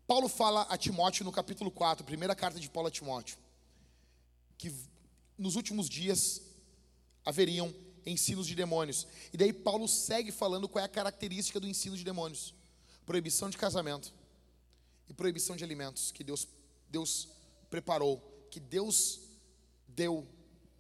Paulo 0.06 0.28
fala 0.28 0.64
a 0.64 0.78
Timóteo 0.78 1.24
no 1.24 1.32
capítulo 1.32 1.72
4, 1.72 2.06
primeira 2.06 2.36
carta 2.36 2.60
de 2.60 2.70
Paulo 2.70 2.90
a 2.90 2.92
Timóteo, 2.92 3.38
que 4.58 4.76
nos 5.38 5.56
últimos 5.56 5.88
dias 5.88 6.42
haveriam 7.24 7.74
ensinos 8.06 8.46
de 8.46 8.56
demônios. 8.56 9.08
E 9.32 9.38
daí 9.38 9.54
Paulo 9.54 9.88
segue 9.88 10.34
falando 10.34 10.68
qual 10.68 10.82
é 10.82 10.86
a 10.86 10.90
característica 10.90 11.62
do 11.62 11.68
ensino 11.68 11.96
de 11.96 12.04
demônios: 12.04 12.54
proibição 13.06 13.50
de 13.50 13.58
casamento 13.58 14.14
e 15.08 15.14
proibição 15.14 15.56
de 15.56 15.64
alimentos 15.64 16.12
que 16.12 16.26
Deus, 16.26 16.46
Deus 16.90 17.30
preparou, 17.72 18.20
que 18.52 18.60
Deus 18.60 19.22
deu 19.88 20.28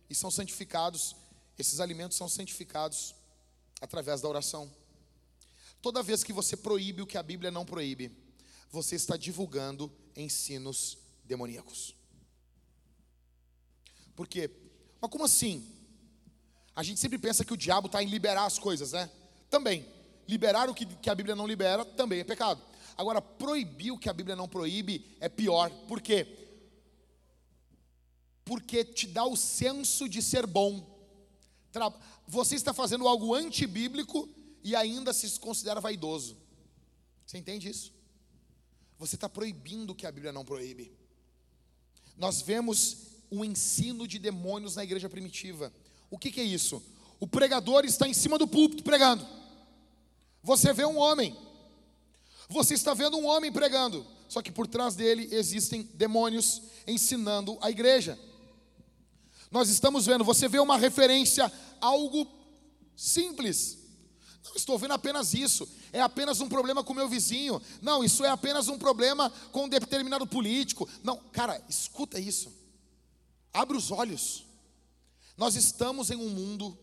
e 0.10 0.14
são 0.14 0.30
santificados. 0.30 1.16
Esses 1.58 1.80
alimentos 1.80 2.18
são 2.18 2.28
santificados 2.28 3.16
através 3.80 4.22
da 4.22 4.28
oração. 4.28 4.70
Toda 5.82 6.04
vez 6.04 6.24
que 6.24 6.34
você 6.34 6.56
proíbe 6.56 7.02
o 7.02 7.08
que 7.08 7.18
a 7.18 7.24
Bíblia 7.24 7.50
não 7.50 7.66
proíbe, 7.66 8.12
você 8.70 8.96
está 8.96 9.18
divulgando 9.18 9.92
ensinos 10.16 10.98
demoníacos. 11.24 11.96
Por 14.16 14.28
quê? 14.28 14.52
Mas 15.00 15.10
como 15.10 15.24
assim? 15.24 15.66
A 16.76 16.84
gente 16.84 17.00
sempre 17.00 17.18
pensa 17.18 17.44
que 17.44 17.54
o 17.54 17.58
diabo 17.58 17.88
está 17.88 18.04
em 18.04 18.08
liberar 18.08 18.46
as 18.46 18.60
coisas, 18.60 18.92
né? 18.92 19.10
Também. 19.50 19.86
Liberar 20.28 20.70
o 20.70 20.76
que, 20.76 20.86
que 20.86 21.10
a 21.10 21.16
Bíblia 21.16 21.36
não 21.36 21.48
libera 21.48 21.84
também 21.84 22.20
é 22.20 22.24
pecado. 22.24 22.62
Agora, 22.98 23.22
proibir 23.22 23.92
o 23.92 23.98
que 23.98 24.10
a 24.10 24.14
Bíblia 24.14 24.36
não 24.36 24.48
proíbe 24.48 25.18
é 25.20 25.28
pior. 25.28 25.70
Por 25.88 26.02
quê? 26.02 26.41
Porque 28.44 28.84
te 28.84 29.08
dá 29.08 29.26
o 29.26 29.36
senso 29.36 30.10
de 30.10 30.22
ser 30.22 30.46
bom. 30.46 30.86
Você 32.28 32.56
está 32.56 32.74
fazendo 32.74 33.08
algo 33.08 33.34
antibíblico 33.34 34.28
e 34.64 34.76
ainda 34.76 35.14
se 35.14 35.40
considera 35.40 35.80
vaidoso. 35.80 36.38
Você 37.26 37.38
entende 37.38 37.70
isso? 37.70 37.94
Você 39.00 39.16
está 39.16 39.28
proibindo 39.28 39.92
o 39.92 39.96
que 39.96 40.06
a 40.06 40.12
Bíblia 40.12 40.32
não 40.32 40.46
proíbe. 40.46 40.92
Nós 42.18 42.42
vemos 42.42 42.98
o 43.30 43.44
ensino 43.46 44.08
de 44.08 44.20
demônios 44.20 44.76
na 44.76 44.84
igreja 44.84 45.10
primitiva. 45.10 45.74
O 46.10 46.18
que, 46.18 46.32
que 46.32 46.42
é 46.42 46.44
isso? 46.44 46.84
O 47.20 47.26
pregador 47.26 47.86
está 47.86 48.08
em 48.08 48.14
cima 48.14 48.38
do 48.38 48.48
púlpito 48.48 48.84
pregando. 48.84 49.26
Você 50.44 50.74
vê 50.74 50.86
um 50.86 50.98
homem. 50.98 51.36
Você 52.50 52.74
está 52.74 52.94
vendo 52.94 53.18
um 53.18 53.26
homem 53.26 53.52
pregando. 53.52 54.06
Só 54.28 54.42
que 54.42 54.52
por 54.52 54.68
trás 54.68 54.96
dele 54.96 55.30
existem 55.32 55.84
demônios 55.94 56.62
ensinando 56.86 57.58
a 57.62 57.70
igreja. 57.72 58.20
Nós 59.52 59.70
estamos 59.70 60.06
vendo, 60.06 60.24
você 60.24 60.48
vê 60.48 60.60
uma 60.60 60.78
referência, 60.78 61.52
algo 61.82 62.26
simples. 62.96 63.78
Não 64.46 64.56
estou 64.56 64.80
vendo 64.80 64.94
apenas 64.94 65.34
isso. 65.34 65.68
É 65.92 66.02
apenas 66.02 66.40
um 66.40 66.48
problema 66.48 66.84
com 66.84 66.94
meu 66.94 67.10
vizinho. 67.10 67.62
Não, 67.82 68.04
isso 68.04 68.24
é 68.24 68.30
apenas 68.30 68.70
um 68.70 68.78
problema 68.78 69.30
com 69.52 69.66
um 69.66 69.70
determinado 69.70 70.26
político. 70.26 70.88
Não, 71.04 71.18
cara, 71.32 71.62
escuta 71.68 72.20
isso. 72.20 72.52
Abre 73.54 73.76
os 73.76 73.92
olhos. 73.92 74.46
Nós 75.36 75.56
estamos 75.56 76.10
em 76.10 76.16
um 76.16 76.30
mundo 76.30 76.78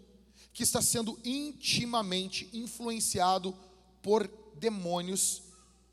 que 0.53 0.62
está 0.62 0.82
sendo 0.82 1.19
intimamente 1.24 2.51
influenciado 2.53 3.57
por 4.03 4.28
demônios 4.57 5.43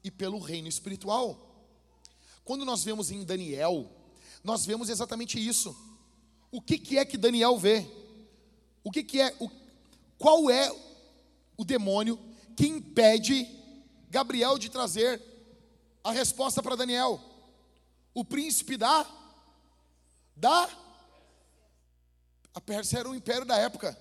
e 0.03 0.11
pelo 0.11 0.39
reino 0.39 0.67
espiritual. 0.67 1.67
Quando 2.43 2.65
nós 2.65 2.83
vemos 2.83 3.11
em 3.11 3.23
Daniel, 3.23 3.89
nós 4.43 4.65
vemos 4.65 4.89
exatamente 4.89 5.39
isso. 5.39 5.75
O 6.51 6.61
que, 6.61 6.77
que 6.77 6.97
é 6.97 7.05
que 7.05 7.17
Daniel 7.17 7.57
vê? 7.57 7.85
O 8.83 8.91
que, 8.91 9.03
que 9.03 9.19
é, 9.19 9.35
o, 9.39 9.49
qual 10.17 10.49
é 10.49 10.71
o 11.57 11.65
demônio 11.65 12.19
que 12.55 12.67
impede 12.67 13.47
Gabriel 14.09 14.57
de 14.57 14.69
trazer 14.69 15.21
a 16.03 16.11
resposta 16.11 16.61
para 16.61 16.75
Daniel? 16.75 17.19
O 18.13 18.23
príncipe 18.23 18.77
da 18.77 19.05
da 20.35 20.69
a 22.53 22.61
Pérsia 22.61 22.99
era 22.99 23.09
o 23.09 23.15
império 23.15 23.45
da 23.45 23.57
época. 23.57 23.97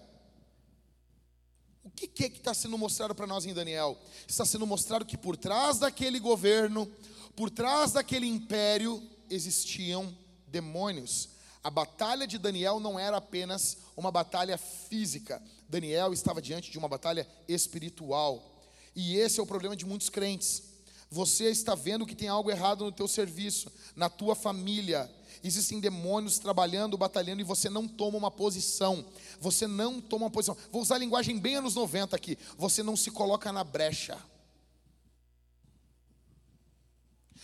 O 1.82 1.90
que, 1.90 2.06
que 2.06 2.24
é 2.24 2.30
que 2.30 2.38
está 2.38 2.54
sendo 2.54 2.78
mostrado 2.78 3.14
para 3.14 3.26
nós 3.26 3.44
em 3.44 3.52
Daniel? 3.52 3.98
Está 4.28 4.44
sendo 4.44 4.64
mostrado 4.64 5.04
que 5.04 5.16
por 5.16 5.36
trás 5.36 5.80
daquele 5.80 6.20
governo, 6.20 6.86
por 7.34 7.50
trás 7.50 7.92
daquele 7.92 8.28
império, 8.28 9.02
existiam 9.28 10.16
demônios. 10.46 11.30
A 11.64 11.70
batalha 11.70 12.26
de 12.26 12.36
Daniel 12.36 12.78
não 12.78 12.98
era 12.98 13.16
apenas 13.16 13.78
uma 13.96 14.10
batalha 14.10 14.58
física. 14.58 15.42
Daniel 15.66 16.12
estava 16.12 16.42
diante 16.42 16.70
de 16.70 16.76
uma 16.76 16.88
batalha 16.88 17.26
espiritual. 17.48 18.62
E 18.94 19.16
esse 19.16 19.40
é 19.40 19.42
o 19.42 19.46
problema 19.46 19.74
de 19.74 19.86
muitos 19.86 20.10
crentes. 20.10 20.74
Você 21.10 21.44
está 21.44 21.74
vendo 21.74 22.04
que 22.04 22.14
tem 22.14 22.28
algo 22.28 22.50
errado 22.50 22.84
no 22.84 22.92
teu 22.92 23.08
serviço, 23.08 23.72
na 23.96 24.10
tua 24.10 24.34
família. 24.34 25.10
Existem 25.42 25.80
demônios 25.80 26.38
trabalhando, 26.38 26.98
batalhando 26.98 27.40
e 27.40 27.44
você 27.44 27.70
não 27.70 27.88
toma 27.88 28.18
uma 28.18 28.30
posição. 28.30 29.02
Você 29.40 29.66
não 29.66 30.02
toma 30.02 30.26
uma 30.26 30.30
posição. 30.30 30.56
Vou 30.70 30.82
usar 30.82 30.96
a 30.96 30.98
linguagem 30.98 31.38
bem 31.38 31.56
anos 31.56 31.74
90 31.74 32.14
aqui. 32.14 32.36
Você 32.58 32.82
não 32.82 32.94
se 32.94 33.10
coloca 33.10 33.50
na 33.50 33.64
brecha. 33.64 34.18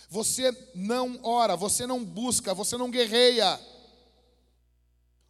Você 0.09 0.55
não 0.75 1.19
ora, 1.23 1.55
você 1.55 1.87
não 1.87 2.05
busca, 2.05 2.53
você 2.53 2.77
não 2.77 2.91
guerreia. 2.91 3.59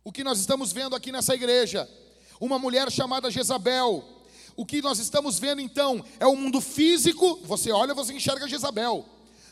O 0.04 0.12
que 0.12 0.24
nós 0.24 0.40
estamos 0.40 0.72
vendo 0.72 0.96
aqui 0.96 1.12
nessa 1.12 1.36
igreja? 1.36 1.90
Uma 2.40 2.58
mulher 2.58 2.92
chamada 2.92 3.30
Jezabel. 3.30 4.04
O 4.56 4.66
que 4.66 4.82
nós 4.82 5.00
estamos 5.00 5.40
vendo 5.40 5.62
então 5.62 6.04
é 6.20 6.26
o 6.26 6.36
mundo 6.36 6.60
físico. 6.60 7.40
Você 7.44 7.72
olha, 7.72 7.94
você 7.94 8.14
enxerga 8.14 8.48
Jezabel, 8.48 9.06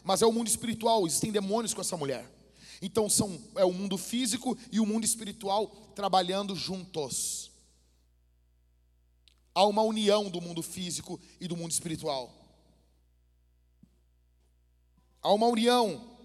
mas 0.03 0.21
é 0.21 0.25
o 0.25 0.31
mundo 0.31 0.47
espiritual. 0.47 1.05
Existem 1.05 1.31
demônios 1.31 1.73
com 1.73 1.81
essa 1.81 1.95
mulher. 1.95 2.29
Então 2.81 3.09
são 3.09 3.39
é 3.55 3.65
o 3.65 3.73
mundo 3.73 3.97
físico 3.97 4.57
e 4.71 4.79
o 4.79 4.85
mundo 4.85 5.03
espiritual 5.03 5.67
trabalhando 5.93 6.55
juntos. 6.55 7.51
Há 9.53 9.65
uma 9.65 9.81
união 9.81 10.29
do 10.29 10.41
mundo 10.41 10.63
físico 10.63 11.19
e 11.39 11.47
do 11.47 11.57
mundo 11.57 11.71
espiritual. 11.71 12.33
Há 15.21 15.33
uma 15.33 15.47
união. 15.47 16.17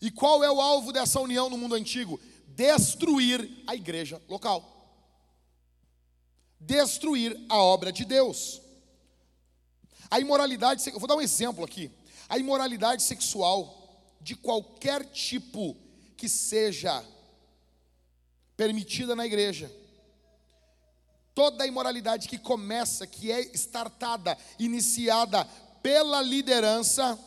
E 0.00 0.10
qual 0.10 0.44
é 0.44 0.50
o 0.50 0.60
alvo 0.60 0.92
dessa 0.92 1.18
união 1.20 1.48
no 1.48 1.56
mundo 1.56 1.74
antigo? 1.74 2.20
Destruir 2.56 3.62
a 3.66 3.74
igreja 3.74 4.20
local. 4.30 4.64
Destruir 6.58 7.38
a 7.50 7.58
obra 7.58 7.92
de 7.92 8.06
Deus. 8.06 8.62
A 10.10 10.18
imoralidade, 10.18 10.82
eu 10.88 10.98
vou 10.98 11.06
dar 11.06 11.16
um 11.16 11.20
exemplo 11.20 11.62
aqui. 11.62 11.90
A 12.26 12.38
imoralidade 12.38 13.02
sexual 13.02 14.16
de 14.22 14.34
qualquer 14.34 15.04
tipo 15.04 15.76
que 16.16 16.30
seja 16.30 17.04
permitida 18.56 19.14
na 19.14 19.26
igreja. 19.26 19.70
Toda 21.34 21.62
a 21.62 21.66
imoralidade 21.66 22.26
que 22.26 22.38
começa, 22.38 23.06
que 23.06 23.30
é 23.30 23.40
startada, 23.54 24.36
iniciada 24.58 25.44
pela 25.82 26.22
liderança, 26.22 27.18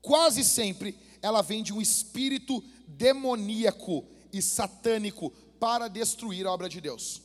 quase 0.00 0.44
sempre 0.44 0.96
ela 1.20 1.42
vem 1.42 1.60
de 1.60 1.72
um 1.72 1.80
espírito 1.80 2.62
demoníaco 2.86 4.13
e 4.36 4.42
satânico 4.42 5.30
para 5.58 5.88
destruir 5.88 6.46
a 6.46 6.52
obra 6.52 6.68
de 6.68 6.80
Deus. 6.80 7.22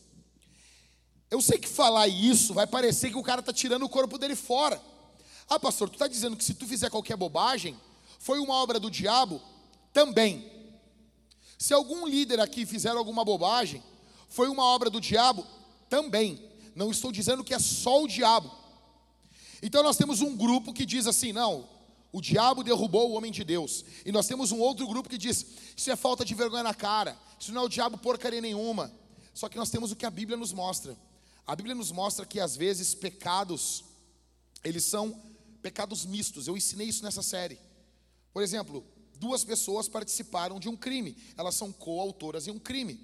Eu 1.29 1.41
sei 1.41 1.57
que 1.57 1.67
falar 1.67 2.07
isso 2.07 2.53
vai 2.53 2.65
parecer 2.65 3.09
que 3.09 3.17
o 3.17 3.23
cara 3.23 3.39
está 3.39 3.53
tirando 3.53 3.83
o 3.83 3.89
corpo 3.89 4.17
dele 4.17 4.35
fora. 4.35 4.81
Ah, 5.47 5.59
pastor, 5.59 5.89
tu 5.89 5.93
está 5.93 6.07
dizendo 6.07 6.37
que 6.37 6.43
se 6.43 6.53
tu 6.53 6.65
fizer 6.67 6.89
qualquer 6.89 7.17
bobagem, 7.17 7.79
foi 8.19 8.39
uma 8.39 8.55
obra 8.55 8.79
do 8.79 8.89
diabo? 8.89 9.41
Também. 9.91 10.49
Se 11.57 11.73
algum 11.73 12.07
líder 12.07 12.39
aqui 12.39 12.65
fizer 12.65 12.91
alguma 12.91 13.25
bobagem, 13.25 13.83
foi 14.27 14.47
uma 14.47 14.63
obra 14.63 14.89
do 14.89 15.01
diabo? 15.01 15.45
Também. 15.89 16.49
Não 16.75 16.91
estou 16.91 17.11
dizendo 17.11 17.43
que 17.43 17.53
é 17.53 17.59
só 17.59 18.03
o 18.03 18.07
diabo. 18.07 18.51
Então 19.61 19.83
nós 19.83 19.97
temos 19.97 20.21
um 20.21 20.35
grupo 20.35 20.71
que 20.71 20.85
diz 20.85 21.05
assim: 21.05 21.33
não, 21.33 21.67
o 22.11 22.21
diabo 22.21 22.63
derrubou 22.63 23.11
o 23.11 23.13
homem 23.13 23.31
de 23.31 23.43
Deus. 23.43 23.85
E 24.05 24.11
nós 24.11 24.27
temos 24.27 24.51
um 24.51 24.59
outro 24.59 24.87
grupo 24.87 25.09
que 25.09 25.17
diz: 25.17 25.45
isso 25.75 25.91
é 25.91 25.95
falta 25.95 26.25
de 26.25 26.33
vergonha 26.33 26.63
na 26.63 26.73
cara, 26.73 27.17
isso 27.39 27.51
não 27.51 27.61
é 27.61 27.65
o 27.65 27.69
diabo 27.69 27.97
porcaria 27.97 28.41
nenhuma. 28.41 28.91
Só 29.33 29.47
que 29.47 29.57
nós 29.57 29.69
temos 29.69 29.91
o 29.91 29.95
que 29.95 30.05
a 30.05 30.09
Bíblia 30.09 30.37
nos 30.37 30.51
mostra. 30.51 30.97
A 31.45 31.55
Bíblia 31.55 31.75
nos 31.75 31.91
mostra 31.91 32.25
que 32.25 32.39
às 32.39 32.55
vezes 32.55 32.93
pecados, 32.93 33.83
eles 34.63 34.83
são 34.83 35.19
pecados 35.61 36.05
mistos. 36.05 36.47
Eu 36.47 36.57
ensinei 36.57 36.87
isso 36.87 37.03
nessa 37.03 37.21
série. 37.21 37.59
Por 38.33 38.43
exemplo, 38.43 38.83
duas 39.15 39.43
pessoas 39.43 39.87
participaram 39.87 40.59
de 40.59 40.69
um 40.69 40.75
crime, 40.75 41.15
elas 41.37 41.55
são 41.55 41.71
coautoras 41.71 42.47
em 42.47 42.51
um 42.51 42.59
crime. 42.59 42.99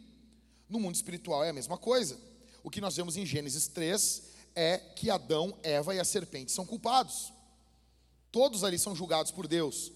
No 0.68 0.80
mundo 0.80 0.96
espiritual 0.96 1.44
é 1.44 1.50
a 1.50 1.54
mesma 1.54 1.78
coisa. 1.78 2.20
O 2.64 2.70
que 2.70 2.82
nós 2.82 2.96
vemos 2.96 3.16
em 3.18 3.26
Gênesis 3.26 3.68
3 3.68 4.24
é 4.56 4.78
que 4.78 5.10
Adão, 5.10 5.56
Eva 5.62 5.94
e 5.94 6.00
a 6.00 6.06
serpente 6.06 6.52
são 6.52 6.66
culpados. 6.66 7.32
Todos 8.36 8.66
ali 8.66 8.78
são 8.78 8.94
julgados 8.94 9.32
por 9.32 9.48
Deus. 9.48 9.94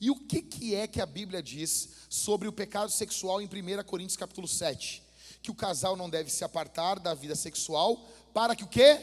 E 0.00 0.10
o 0.10 0.16
que, 0.16 0.42
que 0.42 0.74
é 0.74 0.88
que 0.88 1.00
a 1.00 1.06
Bíblia 1.06 1.40
diz 1.40 1.88
sobre 2.10 2.48
o 2.48 2.52
pecado 2.52 2.90
sexual 2.90 3.40
em 3.40 3.44
1 3.44 3.84
Coríntios 3.84 4.16
capítulo 4.16 4.48
7? 4.48 5.04
Que 5.40 5.52
o 5.52 5.54
casal 5.54 5.94
não 5.94 6.10
deve 6.10 6.28
se 6.28 6.42
apartar 6.42 6.98
da 6.98 7.14
vida 7.14 7.36
sexual 7.36 8.04
para 8.34 8.56
que 8.56 8.64
o 8.64 8.66
quê? 8.66 8.98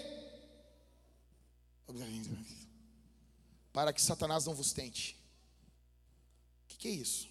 Para 3.72 3.94
que 3.94 4.02
Satanás 4.02 4.44
não 4.44 4.54
vos 4.54 4.74
tente. 4.74 5.16
O 6.66 6.68
que, 6.68 6.78
que 6.80 6.88
é 6.90 6.92
isso? 6.92 7.30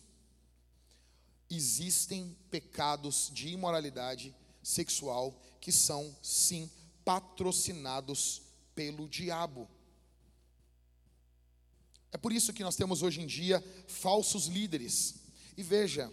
Existem 1.51 2.35
pecados 2.51 3.31
de 3.31 3.49
imoralidade 3.49 4.35
sexual 4.63 5.39
que 5.61 5.71
são, 5.71 6.17
sim, 6.23 6.71
patrocinados 7.05 8.41
pelo 8.75 9.07
diabo. 9.07 9.69
É 12.13 12.19
por 12.19 12.33
isso 12.33 12.53
que 12.53 12.63
nós 12.63 12.77
temos 12.77 13.03
hoje 13.03 13.21
em 13.21 13.27
dia 13.27 13.65
falsos 13.87 14.47
líderes. 14.47 15.15
E 15.57 15.63
veja, 15.63 16.13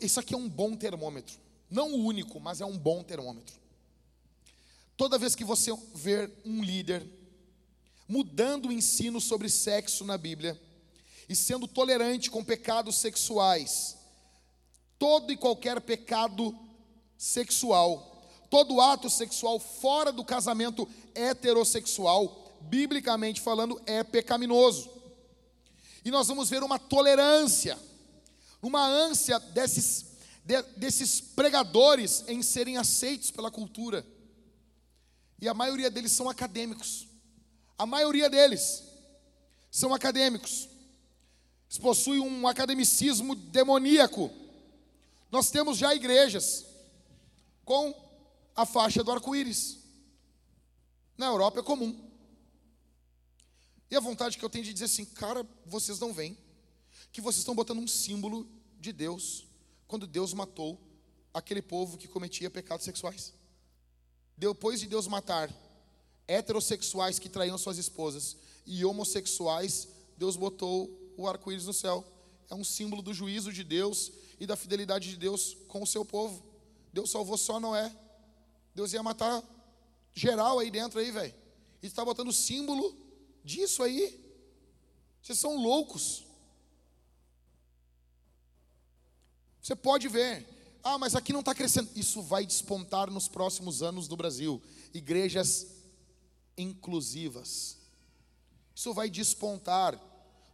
isso 0.00 0.20
aqui 0.20 0.34
é 0.34 0.36
um 0.36 0.48
bom 0.48 0.76
termômetro. 0.76 1.34
Não 1.70 1.92
o 1.92 2.04
único, 2.04 2.38
mas 2.38 2.60
é 2.60 2.66
um 2.66 2.76
bom 2.76 3.02
termômetro. 3.02 3.56
Toda 4.96 5.18
vez 5.18 5.34
que 5.34 5.44
você 5.44 5.72
ver 5.94 6.32
um 6.44 6.62
líder 6.62 7.06
mudando 8.08 8.68
o 8.68 8.72
ensino 8.72 9.20
sobre 9.20 9.48
sexo 9.48 10.04
na 10.04 10.16
Bíblia 10.16 10.60
e 11.28 11.34
sendo 11.34 11.66
tolerante 11.66 12.30
com 12.30 12.44
pecados 12.44 12.96
sexuais, 12.96 13.96
todo 14.98 15.32
e 15.32 15.36
qualquer 15.36 15.80
pecado 15.80 16.56
sexual, 17.18 18.28
todo 18.48 18.80
ato 18.80 19.10
sexual 19.10 19.58
fora 19.58 20.12
do 20.12 20.24
casamento 20.24 20.88
heterossexual, 21.14 22.45
biblicamente 22.68 23.40
falando, 23.40 23.80
é 23.86 24.02
pecaminoso. 24.02 24.90
E 26.04 26.10
nós 26.10 26.28
vamos 26.28 26.48
ver 26.48 26.62
uma 26.62 26.78
tolerância, 26.78 27.78
uma 28.62 28.86
ânsia 28.86 29.38
desses, 29.38 30.06
de, 30.44 30.62
desses 30.76 31.20
pregadores 31.20 32.24
em 32.28 32.42
serem 32.42 32.76
aceitos 32.76 33.30
pela 33.30 33.50
cultura. 33.50 34.06
E 35.40 35.48
a 35.48 35.54
maioria 35.54 35.90
deles 35.90 36.12
são 36.12 36.28
acadêmicos. 36.28 37.08
A 37.78 37.84
maioria 37.84 38.30
deles 38.30 38.84
são 39.70 39.92
acadêmicos. 39.92 40.68
Eles 41.68 41.78
possuem 41.78 42.20
um 42.20 42.46
academicismo 42.46 43.34
demoníaco. 43.34 44.30
Nós 45.30 45.50
temos 45.50 45.76
já 45.76 45.94
igrejas 45.94 46.64
com 47.64 47.92
a 48.54 48.64
faixa 48.64 49.02
do 49.02 49.10
arco-íris. 49.10 49.78
Na 51.18 51.26
Europa 51.26 51.60
é 51.60 51.62
comum. 51.62 52.06
E 53.90 53.96
a 53.96 54.00
vontade 54.00 54.36
que 54.36 54.44
eu 54.44 54.50
tenho 54.50 54.64
de 54.64 54.72
dizer 54.72 54.86
assim, 54.86 55.04
cara, 55.04 55.46
vocês 55.64 55.98
não 55.98 56.12
veem 56.12 56.36
que 57.12 57.20
vocês 57.20 57.38
estão 57.38 57.54
botando 57.54 57.78
um 57.78 57.86
símbolo 57.86 58.48
de 58.80 58.92
Deus 58.92 59.46
quando 59.86 60.06
Deus 60.06 60.32
matou 60.34 60.80
aquele 61.32 61.62
povo 61.62 61.96
que 61.96 62.08
cometia 62.08 62.50
pecados 62.50 62.84
sexuais. 62.84 63.32
Depois 64.36 64.80
de 64.80 64.86
Deus 64.86 65.06
matar 65.06 65.52
heterossexuais 66.26 67.18
que 67.18 67.28
traíam 67.28 67.56
suas 67.56 67.78
esposas 67.78 68.36
e 68.66 68.84
homossexuais, 68.84 69.88
Deus 70.16 70.36
botou 70.36 70.90
o 71.16 71.28
arco-íris 71.28 71.66
no 71.66 71.72
céu. 71.72 72.04
É 72.50 72.54
um 72.54 72.64
símbolo 72.64 73.02
do 73.02 73.14
juízo 73.14 73.52
de 73.52 73.62
Deus 73.62 74.12
e 74.40 74.46
da 74.46 74.56
fidelidade 74.56 75.10
de 75.10 75.16
Deus 75.16 75.56
com 75.68 75.82
o 75.82 75.86
seu 75.86 76.04
povo. 76.04 76.44
Deus 76.92 77.10
salvou 77.10 77.38
só 77.38 77.60
Noé. 77.60 77.94
Deus 78.74 78.92
ia 78.92 79.02
matar 79.02 79.42
geral 80.12 80.58
aí 80.58 80.70
dentro 80.70 80.98
aí, 80.98 81.10
velho. 81.10 81.34
E 81.82 81.86
está 81.86 82.04
botando 82.04 82.32
símbolo 82.32 83.05
disso 83.46 83.82
aí. 83.82 84.20
Vocês 85.22 85.38
são 85.38 85.56
loucos. 85.56 86.24
Você 89.62 89.74
pode 89.74 90.08
ver. 90.08 90.46
Ah, 90.82 90.98
mas 90.98 91.14
aqui 91.14 91.32
não 91.32 91.40
está 91.40 91.54
crescendo. 91.54 91.88
Isso 91.94 92.20
vai 92.22 92.44
despontar 92.44 93.10
nos 93.10 93.28
próximos 93.28 93.82
anos 93.82 94.06
do 94.08 94.16
Brasil. 94.16 94.60
Igrejas 94.92 95.68
inclusivas. 96.58 97.76
Isso 98.74 98.92
vai 98.92 99.08
despontar, 99.08 99.98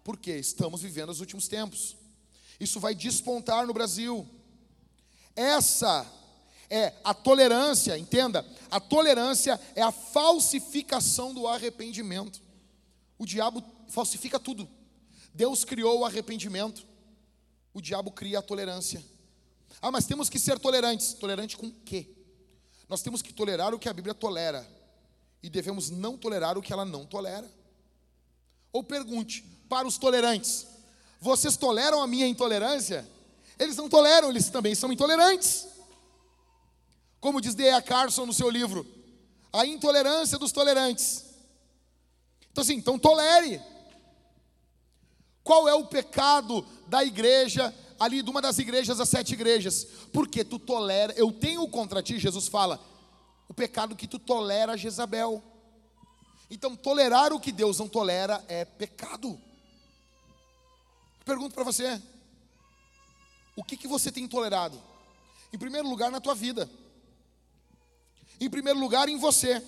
porque 0.04 0.36
estamos 0.36 0.82
vivendo 0.82 1.10
os 1.10 1.20
últimos 1.20 1.48
tempos. 1.48 1.96
Isso 2.60 2.78
vai 2.78 2.94
despontar 2.94 3.66
no 3.66 3.74
Brasil. 3.74 4.28
Essa 5.34 6.06
é 6.70 6.94
a 7.02 7.12
tolerância, 7.12 7.98
entenda, 7.98 8.46
a 8.70 8.80
tolerância 8.80 9.60
é 9.74 9.82
a 9.82 9.92
falsificação 9.92 11.34
do 11.34 11.46
arrependimento. 11.46 12.40
O 13.22 13.24
diabo 13.24 13.62
falsifica 13.86 14.36
tudo. 14.36 14.68
Deus 15.32 15.64
criou 15.64 16.00
o 16.00 16.04
arrependimento, 16.04 16.84
o 17.72 17.80
diabo 17.80 18.10
cria 18.10 18.40
a 18.40 18.42
tolerância. 18.42 19.00
Ah, 19.80 19.92
mas 19.92 20.06
temos 20.06 20.28
que 20.28 20.40
ser 20.40 20.58
tolerantes. 20.58 21.12
Tolerante 21.12 21.56
com 21.56 21.70
quê? 21.70 22.08
Nós 22.88 23.00
temos 23.00 23.22
que 23.22 23.32
tolerar 23.32 23.72
o 23.72 23.78
que 23.78 23.88
a 23.88 23.92
Bíblia 23.92 24.12
tolera 24.12 24.68
e 25.40 25.48
devemos 25.48 25.88
não 25.88 26.18
tolerar 26.18 26.58
o 26.58 26.62
que 26.62 26.72
ela 26.72 26.84
não 26.84 27.06
tolera. 27.06 27.48
Ou 28.72 28.82
pergunte 28.82 29.42
para 29.68 29.86
os 29.86 29.96
tolerantes: 29.98 30.66
vocês 31.20 31.56
toleram 31.56 32.02
a 32.02 32.08
minha 32.08 32.26
intolerância? 32.26 33.08
Eles 33.56 33.76
não 33.76 33.88
toleram, 33.88 34.30
eles 34.30 34.48
também 34.48 34.74
são 34.74 34.92
intolerantes. 34.92 35.68
Como 37.20 37.40
diz 37.40 37.54
D.A. 37.54 37.80
Carson 37.80 38.26
no 38.26 38.32
seu 38.32 38.50
livro, 38.50 38.84
a 39.52 39.64
intolerância 39.64 40.36
dos 40.40 40.50
tolerantes. 40.50 41.30
Então, 42.52 42.62
assim, 42.62 42.74
então 42.74 42.98
tolere. 42.98 43.60
Qual 45.42 45.68
é 45.68 45.74
o 45.74 45.86
pecado 45.86 46.64
da 46.86 47.02
igreja, 47.02 47.74
ali 47.98 48.22
de 48.22 48.30
uma 48.30 48.40
das 48.40 48.58
igrejas, 48.58 48.98
das 48.98 49.08
sete 49.08 49.32
igrejas? 49.32 49.86
Porque 50.12 50.44
tu 50.44 50.58
tolera, 50.58 51.12
eu 51.16 51.32
tenho 51.32 51.66
contra 51.66 52.02
ti, 52.02 52.18
Jesus 52.18 52.46
fala, 52.46 52.78
o 53.48 53.54
pecado 53.54 53.96
que 53.96 54.06
tu 54.06 54.18
tolera 54.18 54.76
Jezabel. 54.76 55.42
Então, 56.50 56.76
tolerar 56.76 57.32
o 57.32 57.40
que 57.40 57.50
Deus 57.50 57.78
não 57.78 57.88
tolera 57.88 58.44
é 58.46 58.64
pecado. 58.64 59.40
Pergunto 61.24 61.54
para 61.54 61.64
você: 61.64 62.00
o 63.56 63.64
que, 63.64 63.76
que 63.76 63.88
você 63.88 64.12
tem 64.12 64.28
tolerado? 64.28 64.80
Em 65.52 65.58
primeiro 65.58 65.88
lugar, 65.88 66.10
na 66.10 66.20
tua 66.20 66.34
vida. 66.34 66.68
Em 68.40 68.50
primeiro 68.50 68.78
lugar, 68.78 69.08
em 69.08 69.18
você. 69.18 69.62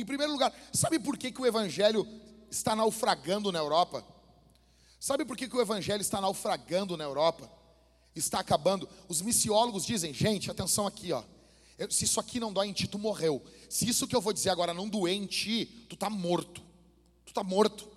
Em 0.00 0.04
primeiro 0.04 0.32
lugar, 0.32 0.52
sabe 0.72 0.98
por 0.98 1.16
que, 1.16 1.30
que 1.30 1.40
o 1.40 1.46
Evangelho 1.46 2.06
está 2.50 2.74
naufragando 2.74 3.52
na 3.52 3.58
Europa? 3.58 4.04
Sabe 5.00 5.24
por 5.24 5.36
que, 5.36 5.48
que 5.48 5.56
o 5.56 5.60
Evangelho 5.60 6.00
está 6.00 6.20
naufragando 6.20 6.96
na 6.96 7.04
Europa? 7.04 7.58
está 8.18 8.40
acabando. 8.40 8.88
Os 9.08 9.22
missiólogos 9.22 9.84
dizem, 9.84 10.12
gente, 10.12 10.50
atenção 10.50 10.86
aqui, 10.86 11.12
ó. 11.12 11.22
Se 11.90 12.04
isso 12.04 12.18
aqui 12.18 12.40
não 12.40 12.52
dói 12.52 12.66
em 12.66 12.72
ti, 12.72 12.88
tu 12.88 12.98
morreu. 12.98 13.42
Se 13.68 13.88
isso 13.88 14.06
que 14.06 14.16
eu 14.16 14.20
vou 14.20 14.32
dizer 14.32 14.50
agora 14.50 14.74
não 14.74 14.88
doer 14.88 15.14
em 15.14 15.26
ti, 15.26 15.86
tu 15.88 15.96
tá 15.96 16.10
morto. 16.10 16.60
Tu 17.24 17.32
tá 17.32 17.44
morto. 17.44 17.88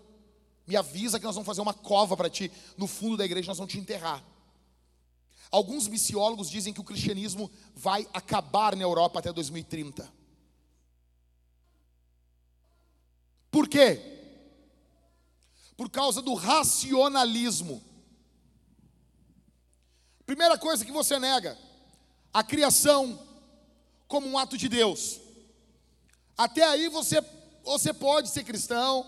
Me 0.67 0.75
avisa 0.75 1.19
que 1.19 1.25
nós 1.25 1.35
vamos 1.35 1.47
fazer 1.47 1.61
uma 1.61 1.73
cova 1.73 2.15
para 2.15 2.29
ti 2.29 2.51
no 2.77 2.85
fundo 2.85 3.17
da 3.17 3.25
igreja, 3.25 3.47
nós 3.47 3.57
vamos 3.57 3.73
te 3.73 3.79
enterrar. 3.79 4.23
Alguns 5.49 5.87
missiólogos 5.87 6.49
dizem 6.49 6.71
que 6.71 6.79
o 6.79 6.83
cristianismo 6.83 7.51
vai 7.75 8.07
acabar 8.13 8.75
na 8.75 8.83
Europa 8.83 9.19
até 9.19 9.33
2030. 9.33 10.20
Por 13.51 13.67
quê? 13.67 13.99
Por 15.75 15.89
causa 15.89 16.21
do 16.21 16.33
racionalismo. 16.33 17.83
Primeira 20.25 20.57
coisa 20.57 20.85
que 20.85 20.91
você 20.91 21.19
nega, 21.19 21.57
a 22.33 22.41
criação 22.41 23.19
como 24.07 24.27
um 24.27 24.37
ato 24.37 24.57
de 24.57 24.69
Deus. 24.69 25.19
Até 26.37 26.63
aí 26.63 26.87
você, 26.87 27.21
você 27.63 27.93
pode 27.93 28.29
ser 28.29 28.45
cristão, 28.45 29.05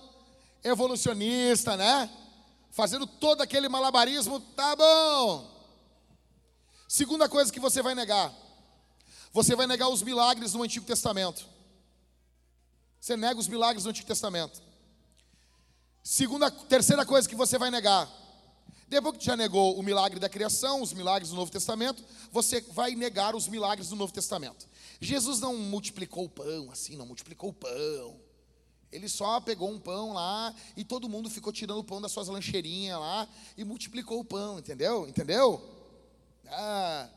evolucionista, 0.64 1.78
né? 1.78 2.10
Fazendo 2.72 3.07
todo 3.07 3.41
aquele 3.41 3.70
malabarismo, 3.70 4.40
tá 4.40 4.76
bom. 4.76 5.49
Segunda 6.88 7.30
coisa 7.30 7.52
que 7.52 7.60
você 7.60 7.82
vai 7.82 7.95
negar, 7.95 8.34
você 9.32 9.56
vai 9.56 9.65
negar 9.65 9.90
os 9.90 10.03
milagres 10.03 10.52
do 10.52 10.61
Antigo 10.61 10.86
Testamento. 10.86 11.53
Você 13.04 13.18
nega 13.18 13.38
os 13.38 13.50
milagres 13.50 13.84
do 13.84 13.90
Antigo 13.90 14.08
Testamento. 14.08 14.64
Segunda, 16.02 16.50
terceira 16.50 17.06
coisa 17.06 17.28
que 17.28 17.36
você 17.36 17.58
vai 17.58 17.70
negar, 17.70 18.10
depois 18.88 19.18
que 19.18 19.26
já 19.26 19.36
negou 19.36 19.78
o 19.78 19.84
milagre 19.84 20.22
da 20.22 20.30
criação, 20.30 20.82
os 20.82 20.94
milagres 20.94 21.30
do 21.30 21.36
Novo 21.36 21.52
Testamento, 21.52 22.02
você 22.32 22.62
vai 22.62 22.96
negar 22.96 23.36
os 23.36 23.46
milagres 23.46 23.90
do 23.90 23.98
Novo 23.98 24.14
Testamento. 24.14 24.70
Jesus 25.02 25.42
não 25.42 25.58
multiplicou 25.58 26.24
o 26.24 26.30
pão 26.30 26.72
assim, 26.72 26.96
não 26.96 27.06
multiplicou 27.06 27.50
o 27.50 27.54
pão. 27.54 28.22
Ele 28.90 29.10
só 29.10 29.42
pegou 29.42 29.70
um 29.70 29.82
pão 29.82 30.14
lá 30.14 30.56
e 30.78 30.86
todo 30.86 31.10
mundo 31.10 31.30
ficou 31.30 31.52
tirando 31.52 31.80
o 31.80 31.84
pão 31.84 32.00
das 32.00 32.14
suas 32.14 32.30
lancheirinhas 32.30 32.98
lá 32.98 33.28
e 33.58 33.66
multiplicou 33.66 34.22
o 34.22 34.24
pão, 34.24 34.60
entendeu? 34.60 35.10
Entendeu? 35.10 35.62
Ah. 36.48 37.10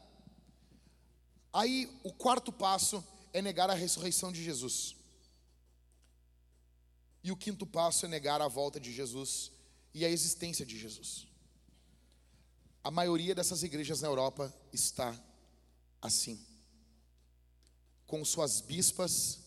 Aí 1.53 1.89
o 2.03 2.13
quarto 2.13 2.51
passo 2.51 3.05
é 3.33 3.41
negar 3.41 3.71
a 3.71 3.75
ressurreição 3.75 4.33
de 4.33 4.43
Jesus. 4.43 4.96
E 7.27 7.33
o 7.33 7.37
quinto 7.37 7.67
passo 7.67 8.07
é 8.07 8.09
negar 8.09 8.41
a 8.41 8.47
volta 8.47 8.79
de 8.79 8.93
Jesus 8.93 9.51
e 9.93 10.05
a 10.05 10.09
existência 10.09 10.65
de 10.65 10.79
Jesus. 10.79 11.27
A 12.85 12.89
maioria 12.89 13.35
dessas 13.35 13.65
igrejas 13.65 14.01
na 14.01 14.07
Europa 14.07 14.55
está 14.73 15.13
assim, 16.01 16.39
com 18.07 18.25
suas 18.25 18.61
bispas 18.61 19.41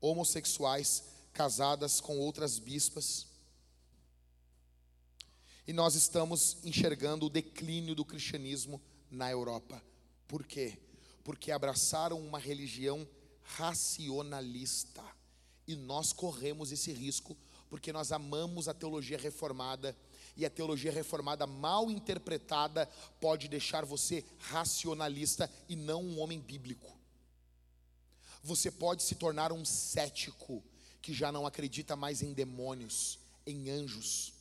homossexuais 0.00 1.04
casadas 1.32 2.00
com 2.00 2.18
outras 2.18 2.58
bispas. 2.58 3.28
E 5.64 5.72
nós 5.72 5.94
estamos 5.94 6.56
enxergando 6.64 7.26
o 7.26 7.30
declínio 7.30 7.94
do 7.94 8.04
cristianismo 8.04 8.82
na 9.08 9.30
Europa. 9.30 9.80
Por 10.26 10.44
quê? 10.44 10.76
Porque 11.22 11.52
abraçaram 11.52 12.18
uma 12.18 12.40
religião 12.40 13.08
racionalista. 13.44 15.04
E 15.66 15.74
nós 15.74 16.12
corremos 16.12 16.72
esse 16.72 16.92
risco 16.92 17.36
porque 17.68 17.92
nós 17.92 18.12
amamos 18.12 18.68
a 18.68 18.74
teologia 18.74 19.18
reformada 19.18 19.96
e 20.36 20.44
a 20.44 20.50
teologia 20.50 20.92
reformada 20.92 21.46
mal 21.46 21.90
interpretada 21.90 22.86
pode 23.20 23.48
deixar 23.48 23.84
você 23.84 24.24
racionalista 24.38 25.50
e 25.68 25.74
não 25.74 26.02
um 26.02 26.20
homem 26.20 26.38
bíblico. 26.38 26.94
Você 28.42 28.70
pode 28.70 29.02
se 29.02 29.14
tornar 29.14 29.52
um 29.52 29.64
cético 29.64 30.62
que 31.00 31.12
já 31.12 31.32
não 31.32 31.46
acredita 31.46 31.96
mais 31.96 32.22
em 32.22 32.32
demônios, 32.32 33.18
em 33.46 33.70
anjos, 33.70 34.34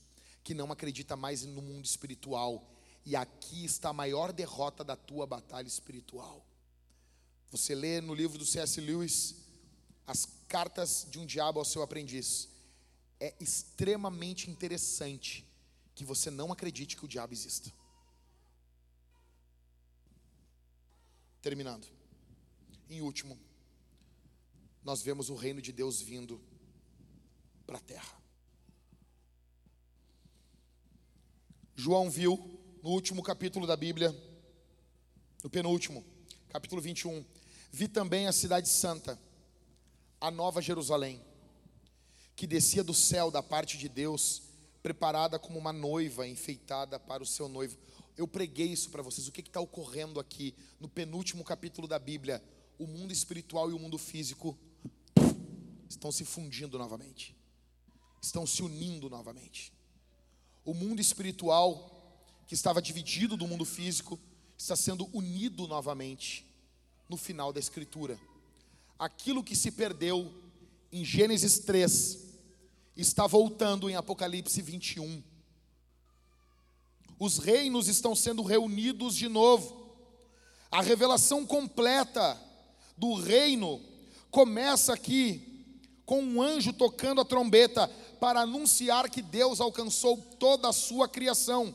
que 0.43 0.53
não 0.53 0.71
acredita 0.71 1.15
mais 1.15 1.43
no 1.43 1.61
mundo 1.61 1.85
espiritual. 1.85 2.69
E 3.05 3.15
aqui 3.15 3.63
está 3.63 3.89
a 3.89 3.93
maior 3.93 4.33
derrota 4.33 4.83
da 4.83 4.95
tua 4.95 5.25
batalha 5.25 5.67
espiritual. 5.67 6.45
Você 7.51 7.73
lê 7.73 8.01
no 8.01 8.13
livro 8.13 8.37
do 8.37 8.45
C.S. 8.45 8.81
Lewis 8.81 9.44
as 10.05 10.25
cartas 10.47 11.07
de 11.09 11.19
um 11.19 11.25
diabo 11.25 11.59
ao 11.59 11.65
seu 11.65 11.81
aprendiz. 11.81 12.49
É 13.19 13.33
extremamente 13.39 14.49
interessante 14.49 15.45
que 15.93 16.03
você 16.03 16.29
não 16.29 16.51
acredite 16.51 16.97
que 16.97 17.05
o 17.05 17.07
diabo 17.07 17.33
exista. 17.33 17.71
Terminando. 21.41 21.87
Em 22.89 23.01
último, 23.01 23.39
nós 24.83 25.01
vemos 25.01 25.29
o 25.29 25.35
reino 25.35 25.61
de 25.61 25.71
Deus 25.71 26.01
vindo 26.01 26.41
para 27.65 27.77
a 27.77 27.81
terra. 27.81 28.21
João 31.75 32.09
viu 32.09 32.37
no 32.83 32.89
último 32.89 33.23
capítulo 33.23 33.65
da 33.65 33.75
Bíblia, 33.75 34.15
no 35.43 35.49
penúltimo, 35.49 36.05
capítulo 36.49 36.81
21, 36.81 37.25
vi 37.71 37.87
também 37.87 38.27
a 38.27 38.31
cidade 38.31 38.69
santa, 38.69 39.19
a 40.25 40.31
nova 40.31 40.59
Jerusalém, 40.59 41.21
que 42.35 42.47
descia 42.47 42.83
do 42.83 42.95
céu 42.95 43.29
da 43.29 43.43
parte 43.43 43.77
de 43.77 43.87
Deus 43.87 44.41
preparada 44.81 45.37
como 45.37 45.59
uma 45.59 45.71
noiva 45.71 46.27
enfeitada 46.27 46.99
para 46.99 47.21
o 47.21 47.27
seu 47.27 47.47
noivo. 47.47 47.77
eu 48.17 48.27
preguei 48.27 48.65
isso 48.71 48.89
para 48.89 49.03
vocês. 49.03 49.27
O 49.27 49.31
que 49.31 49.41
está 49.41 49.59
ocorrendo 49.59 50.19
aqui 50.19 50.55
no 50.79 50.89
penúltimo 50.89 51.43
capítulo 51.43 51.87
da 51.87 51.99
Bíblia? 51.99 52.43
O 52.79 52.87
mundo 52.87 53.13
espiritual 53.13 53.69
e 53.69 53.73
o 53.75 53.77
mundo 53.77 53.99
físico 53.99 54.57
estão 55.87 56.11
se 56.11 56.25
fundindo 56.25 56.75
novamente, 56.79 57.35
estão 58.19 58.47
se 58.47 58.63
unindo 58.63 59.07
novamente. 59.07 59.71
O 60.65 60.73
mundo 60.73 60.99
espiritual, 60.99 62.17
que 62.47 62.55
estava 62.55 62.81
dividido 62.81 63.37
do 63.37 63.47
mundo 63.47 63.63
físico, 63.63 64.19
está 64.57 64.75
sendo 64.75 65.07
unido 65.13 65.67
novamente 65.67 66.47
no 67.07 67.15
final 67.15 67.53
da 67.53 67.59
Escritura. 67.59 68.19
Aquilo 68.97 69.43
que 69.43 69.55
se 69.55 69.71
perdeu 69.71 70.33
em 70.91 71.03
Gênesis 71.03 71.59
3 71.59 72.19
está 72.95 73.27
voltando 73.27 73.89
em 73.89 73.95
Apocalipse 73.95 74.61
21 74.61 75.23
os 77.19 77.37
reinos 77.37 77.87
estão 77.87 78.15
sendo 78.15 78.43
reunidos 78.43 79.15
de 79.15 79.27
novo. 79.27 79.85
A 80.69 80.81
revelação 80.81 81.45
completa 81.45 82.39
do 82.97 83.13
reino 83.13 83.81
começa 84.29 84.93
aqui 84.93 85.65
com 86.05 86.21
um 86.21 86.41
anjo 86.41 86.73
tocando 86.73 87.21
a 87.21 87.25
trombeta 87.25 87.87
para 88.19 88.41
anunciar 88.41 89.09
que 89.09 89.21
Deus 89.21 89.61
alcançou 89.61 90.17
toda 90.17 90.69
a 90.69 90.73
sua 90.73 91.07
criação. 91.07 91.73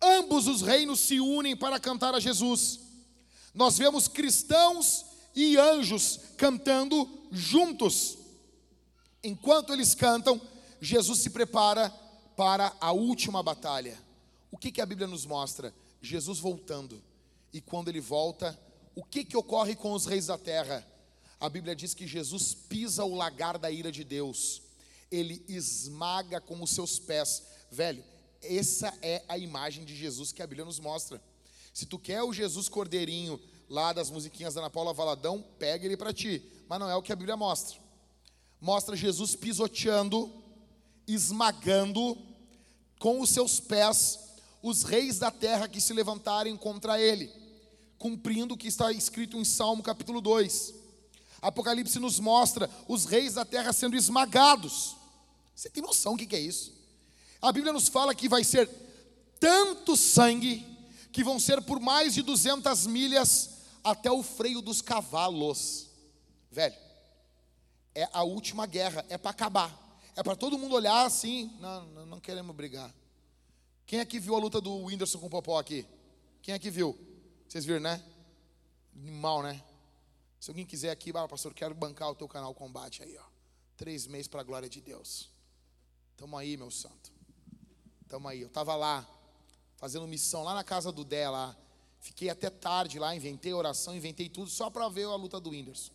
Ambos 0.00 0.46
os 0.46 0.62
reinos 0.62 1.00
se 1.00 1.20
unem 1.20 1.56
para 1.56 1.78
cantar 1.78 2.14
a 2.14 2.20
Jesus. 2.20 2.80
Nós 3.54 3.78
vemos 3.78 4.08
cristãos 4.08 5.04
e 5.44 5.56
anjos 5.56 6.20
cantando 6.36 7.08
juntos. 7.30 8.18
Enquanto 9.22 9.72
eles 9.72 9.94
cantam, 9.94 10.40
Jesus 10.80 11.20
se 11.20 11.30
prepara 11.30 11.90
para 12.36 12.74
a 12.80 12.92
última 12.92 13.42
batalha. 13.42 13.98
O 14.50 14.56
que, 14.56 14.72
que 14.72 14.80
a 14.80 14.86
Bíblia 14.86 15.06
nos 15.06 15.26
mostra? 15.26 15.74
Jesus 16.00 16.38
voltando. 16.38 17.02
E 17.52 17.60
quando 17.60 17.88
ele 17.88 18.00
volta, 18.00 18.58
o 18.94 19.04
que, 19.04 19.24
que 19.24 19.36
ocorre 19.36 19.74
com 19.74 19.92
os 19.92 20.06
reis 20.06 20.26
da 20.26 20.38
terra? 20.38 20.86
A 21.40 21.48
Bíblia 21.48 21.76
diz 21.76 21.94
que 21.94 22.06
Jesus 22.06 22.54
pisa 22.54 23.04
o 23.04 23.14
lagar 23.14 23.58
da 23.58 23.70
ira 23.70 23.92
de 23.92 24.02
Deus, 24.02 24.62
ele 25.10 25.44
esmaga 25.48 26.40
com 26.40 26.60
os 26.62 26.70
seus 26.70 26.98
pés. 26.98 27.44
Velho, 27.70 28.02
essa 28.42 28.92
é 29.02 29.24
a 29.28 29.38
imagem 29.38 29.84
de 29.84 29.96
Jesus 29.96 30.32
que 30.32 30.42
a 30.42 30.46
Bíblia 30.46 30.64
nos 30.64 30.80
mostra. 30.80 31.22
Se 31.72 31.86
tu 31.86 31.98
quer 31.98 32.22
o 32.22 32.32
Jesus 32.32 32.68
Cordeirinho 32.68 33.40
lá 33.68 33.92
das 33.92 34.10
musiquinhas 34.10 34.54
da 34.54 34.60
Ana 34.60 34.70
Paula 34.70 34.92
Valadão, 34.92 35.44
pega 35.58 35.84
ele 35.84 35.96
para 35.96 36.12
ti. 36.12 36.42
Mas 36.68 36.80
não 36.80 36.90
é 36.90 36.96
o 36.96 37.02
que 37.02 37.12
a 37.12 37.16
Bíblia 37.16 37.36
mostra. 37.36 37.78
Mostra 38.60 38.96
Jesus 38.96 39.36
pisoteando, 39.36 40.32
esmagando 41.06 42.16
com 42.98 43.20
os 43.20 43.30
seus 43.30 43.60
pés 43.60 44.18
os 44.62 44.82
reis 44.82 45.18
da 45.18 45.30
terra 45.30 45.68
que 45.68 45.80
se 45.80 45.92
levantarem 45.92 46.56
contra 46.56 47.00
ele, 47.00 47.30
cumprindo 47.96 48.54
o 48.54 48.56
que 48.56 48.66
está 48.66 48.90
escrito 48.90 49.36
em 49.36 49.44
Salmo 49.44 49.82
capítulo 49.82 50.20
2. 50.20 50.74
Apocalipse 51.40 51.98
nos 52.00 52.18
mostra 52.18 52.68
os 52.88 53.04
reis 53.04 53.34
da 53.34 53.44
terra 53.44 53.72
sendo 53.72 53.96
esmagados. 53.96 54.96
Você 55.54 55.70
tem 55.70 55.82
noção 55.82 56.16
do 56.16 56.26
que 56.26 56.34
é 56.34 56.40
isso? 56.40 56.72
A 57.40 57.52
Bíblia 57.52 57.72
nos 57.72 57.88
fala 57.88 58.14
que 58.14 58.28
vai 58.28 58.42
ser 58.42 58.68
tanto 59.38 59.96
sangue 59.96 60.66
que 61.12 61.22
vão 61.22 61.38
ser 61.38 61.62
por 61.62 61.78
mais 61.78 62.14
de 62.14 62.22
200 62.22 62.86
milhas 62.86 63.57
até 63.90 64.10
o 64.10 64.22
freio 64.22 64.60
dos 64.60 64.80
cavalos. 64.80 65.90
Velho, 66.50 66.76
é 67.94 68.08
a 68.12 68.22
última 68.22 68.66
guerra, 68.66 69.04
é 69.08 69.18
para 69.18 69.30
acabar. 69.30 69.88
É 70.14 70.22
para 70.22 70.34
todo 70.34 70.58
mundo 70.58 70.74
olhar 70.74 71.06
assim, 71.06 71.56
não, 71.60 72.06
não, 72.06 72.20
queremos 72.20 72.54
brigar. 72.54 72.92
Quem 73.86 74.00
é 74.00 74.04
que 74.04 74.18
viu 74.18 74.34
a 74.34 74.38
luta 74.38 74.60
do 74.60 74.84
Whindersson 74.84 75.18
com 75.18 75.26
o 75.26 75.30
Popó 75.30 75.58
aqui? 75.58 75.86
Quem 76.42 76.54
é 76.54 76.58
que 76.58 76.70
viu? 76.70 76.98
Vocês 77.48 77.64
viram, 77.64 77.80
né? 77.80 78.02
Mal, 78.92 79.42
né? 79.42 79.62
Se 80.40 80.50
alguém 80.50 80.66
quiser 80.66 80.90
aqui, 80.90 81.12
ah, 81.14 81.26
pastor, 81.26 81.54
quero 81.54 81.74
bancar 81.74 82.10
o 82.10 82.14
teu 82.14 82.28
canal 82.28 82.54
Combate 82.54 83.02
aí, 83.02 83.16
ó. 83.16 83.24
Três 83.76 84.06
meses 84.06 84.28
para 84.28 84.40
a 84.40 84.44
glória 84.44 84.68
de 84.68 84.80
Deus. 84.80 85.30
Tamo 86.16 86.36
aí, 86.36 86.56
meu 86.56 86.70
santo. 86.70 87.12
Tamo 88.08 88.26
aí. 88.26 88.42
Eu 88.42 88.48
tava 88.48 88.74
lá, 88.74 89.08
fazendo 89.76 90.06
missão 90.06 90.42
lá 90.42 90.54
na 90.54 90.64
casa 90.64 90.90
do 90.90 91.04
Dé 91.04 91.28
lá. 91.28 91.56
Fiquei 92.00 92.30
até 92.30 92.48
tarde 92.48 92.98
lá, 92.98 93.14
inventei 93.14 93.52
oração, 93.52 93.94
inventei 93.94 94.28
tudo 94.28 94.50
só 94.50 94.70
para 94.70 94.88
ver 94.88 95.04
a 95.04 95.14
luta 95.16 95.40
do 95.40 95.50
Whindersson. 95.50 95.92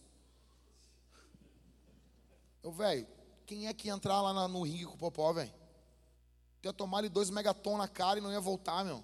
Eu, 2.61 2.71
velho, 2.71 3.07
quem 3.45 3.67
é 3.67 3.73
que 3.73 3.87
ia 3.87 3.93
entrar 3.93 4.21
lá 4.21 4.47
no 4.47 4.63
ringue 4.63 4.85
com 4.85 4.93
o 4.93 4.97
Popó, 4.97 5.33
velho? 5.33 5.53
Tu 6.61 6.67
ia 6.67 6.73
tomar 6.73 6.99
ali 6.99 7.09
dois 7.09 7.29
megaton 7.29 7.77
na 7.77 7.87
cara 7.87 8.19
e 8.19 8.21
não 8.21 8.31
ia 8.31 8.39
voltar, 8.39 8.85
meu. 8.85 9.03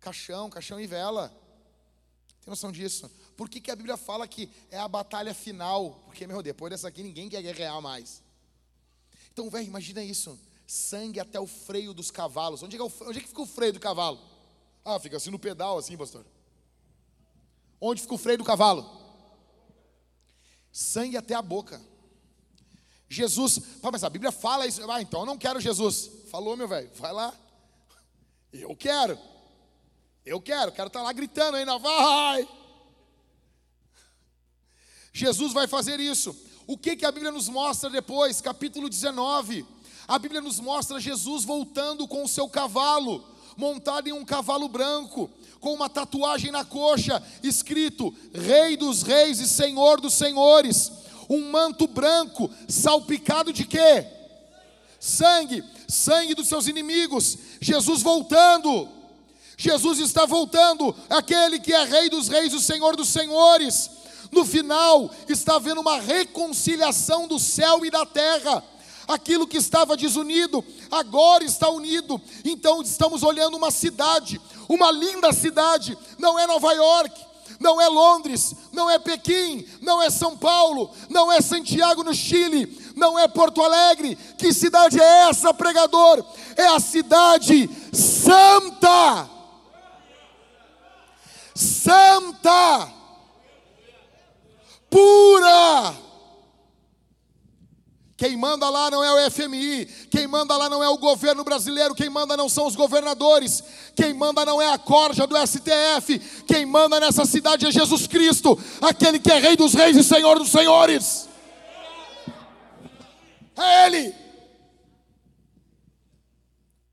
Caixão, 0.00 0.50
caixão 0.50 0.78
e 0.78 0.86
vela. 0.86 1.28
Tem 2.42 2.50
noção 2.50 2.70
disso? 2.70 3.10
Por 3.36 3.48
que, 3.48 3.58
que 3.60 3.70
a 3.70 3.76
Bíblia 3.76 3.96
fala 3.96 4.28
que 4.28 4.50
é 4.70 4.78
a 4.78 4.86
batalha 4.86 5.32
final? 5.32 6.02
Porque, 6.04 6.26
meu, 6.26 6.42
depois 6.42 6.70
dessa 6.70 6.88
aqui 6.88 7.02
ninguém 7.02 7.28
quer 7.28 7.40
guerrear 7.40 7.80
mais. 7.80 8.22
Então, 9.32 9.48
velho, 9.48 9.66
imagina 9.66 10.04
isso. 10.04 10.38
Sangue 10.66 11.20
até 11.20 11.40
o 11.40 11.46
freio 11.46 11.94
dos 11.94 12.10
cavalos. 12.10 12.62
Onde 12.62 12.76
é, 12.76 12.78
é 12.78 12.82
onde 12.82 13.18
é 13.18 13.22
que 13.22 13.28
fica 13.28 13.40
o 13.40 13.46
freio 13.46 13.72
do 13.72 13.80
cavalo? 13.80 14.20
Ah, 14.84 14.98
fica 15.00 15.16
assim 15.16 15.30
no 15.30 15.38
pedal, 15.38 15.78
assim, 15.78 15.96
pastor. 15.96 16.26
Onde 17.80 18.02
fica 18.02 18.14
o 18.14 18.18
freio 18.18 18.38
do 18.38 18.44
cavalo? 18.44 18.88
Sangue 20.70 21.16
até 21.16 21.34
a 21.34 21.42
boca. 21.42 21.80
Jesus, 23.08 23.60
mas 23.82 24.04
a 24.04 24.10
Bíblia 24.10 24.32
fala 24.32 24.66
isso. 24.66 24.88
Ah, 24.90 25.00
então 25.00 25.20
eu 25.20 25.26
não 25.26 25.38
quero 25.38 25.60
Jesus. 25.60 26.10
Falou, 26.30 26.56
meu 26.56 26.66
velho, 26.66 26.90
vai 26.96 27.12
lá. 27.12 27.32
Eu 28.52 28.74
quero. 28.76 29.18
Eu 30.24 30.40
quero, 30.40 30.72
quero 30.72 30.88
estar 30.88 31.00
tá 31.00 31.04
lá 31.04 31.12
gritando 31.12 31.56
ainda, 31.56 31.78
vai. 31.78 32.48
Jesus 35.12 35.52
vai 35.52 35.68
fazer 35.68 36.00
isso. 36.00 36.36
O 36.66 36.78
que, 36.78 36.96
que 36.96 37.04
a 37.04 37.12
Bíblia 37.12 37.30
nos 37.30 37.48
mostra 37.48 37.90
depois? 37.90 38.40
Capítulo 38.40 38.88
19. 38.88 39.66
A 40.08 40.18
Bíblia 40.18 40.40
nos 40.40 40.58
mostra 40.60 40.98
Jesus 40.98 41.44
voltando 41.44 42.08
com 42.08 42.24
o 42.24 42.28
seu 42.28 42.48
cavalo, 42.48 43.24
montado 43.56 44.08
em 44.08 44.12
um 44.12 44.24
cavalo 44.24 44.68
branco, 44.68 45.30
com 45.60 45.72
uma 45.72 45.88
tatuagem 45.88 46.50
na 46.50 46.64
coxa, 46.64 47.22
escrito: 47.42 48.14
Rei 48.32 48.76
dos 48.76 49.02
Reis 49.02 49.40
e 49.40 49.48
Senhor 49.48 50.00
dos 50.00 50.14
Senhores. 50.14 50.92
Um 51.28 51.50
manto 51.50 51.86
branco, 51.86 52.50
salpicado 52.68 53.52
de 53.52 53.64
quê? 53.64 54.06
Sangue 55.00 55.64
sangue 55.88 56.34
dos 56.34 56.48
seus 56.48 56.66
inimigos. 56.66 57.38
Jesus 57.60 58.02
voltando. 58.02 58.88
Jesus 59.56 60.00
está 60.00 60.26
voltando, 60.26 60.94
aquele 61.08 61.60
que 61.60 61.72
é 61.72 61.84
Rei 61.84 62.10
dos 62.10 62.26
Reis, 62.26 62.52
o 62.52 62.60
Senhor 62.60 62.96
dos 62.96 63.08
Senhores. 63.08 63.88
No 64.32 64.44
final, 64.44 65.08
está 65.28 65.56
havendo 65.56 65.80
uma 65.80 66.00
reconciliação 66.00 67.28
do 67.28 67.38
céu 67.38 67.84
e 67.84 67.90
da 67.90 68.04
terra. 68.04 68.64
Aquilo 69.06 69.46
que 69.46 69.56
estava 69.56 69.96
desunido, 69.96 70.64
agora 70.90 71.44
está 71.44 71.68
unido. 71.68 72.20
Então, 72.44 72.82
estamos 72.82 73.22
olhando 73.22 73.56
uma 73.56 73.70
cidade, 73.70 74.40
uma 74.68 74.90
linda 74.90 75.32
cidade, 75.32 75.96
não 76.18 76.38
é 76.38 76.46
Nova 76.46 76.72
York, 76.72 77.34
não 77.60 77.80
é 77.80 77.88
Londres, 77.88 78.54
não 78.72 78.90
é 78.90 78.98
Pequim, 78.98 79.66
não 79.80 80.02
é 80.02 80.10
São 80.10 80.36
Paulo, 80.36 80.90
não 81.08 81.30
é 81.30 81.40
Santiago 81.40 82.02
no 82.02 82.14
Chile, 82.14 82.92
não 82.96 83.18
é 83.18 83.28
Porto 83.28 83.62
Alegre. 83.62 84.16
Que 84.38 84.52
cidade 84.52 85.00
é 85.00 85.28
essa, 85.28 85.52
pregador? 85.52 86.24
É 86.56 86.66
a 86.66 86.80
cidade 86.80 87.68
santa. 87.92 89.30
Santa. 91.54 92.92
Pura. 94.90 96.03
Quem 98.16 98.36
manda 98.36 98.70
lá 98.70 98.90
não 98.92 99.02
é 99.02 99.26
o 99.26 99.30
FMI, 99.30 99.86
quem 100.08 100.28
manda 100.28 100.56
lá 100.56 100.68
não 100.70 100.82
é 100.82 100.88
o 100.88 100.96
governo 100.96 101.42
brasileiro, 101.42 101.96
quem 101.96 102.08
manda 102.08 102.36
não 102.36 102.48
são 102.48 102.66
os 102.66 102.76
governadores, 102.76 103.62
quem 103.96 104.14
manda 104.14 104.44
não 104.44 104.62
é 104.62 104.72
a 104.72 104.78
corja 104.78 105.26
do 105.26 105.36
STF, 105.36 106.20
quem 106.46 106.64
manda 106.64 107.00
nessa 107.00 107.26
cidade 107.26 107.66
é 107.66 107.72
Jesus 107.72 108.06
Cristo, 108.06 108.56
aquele 108.80 109.18
que 109.18 109.32
é 109.32 109.40
Rei 109.40 109.56
dos 109.56 109.74
Reis 109.74 109.96
e 109.96 110.04
Senhor 110.04 110.38
dos 110.38 110.50
Senhores. 110.50 111.28
É 113.56 113.86
Ele. 113.86 114.14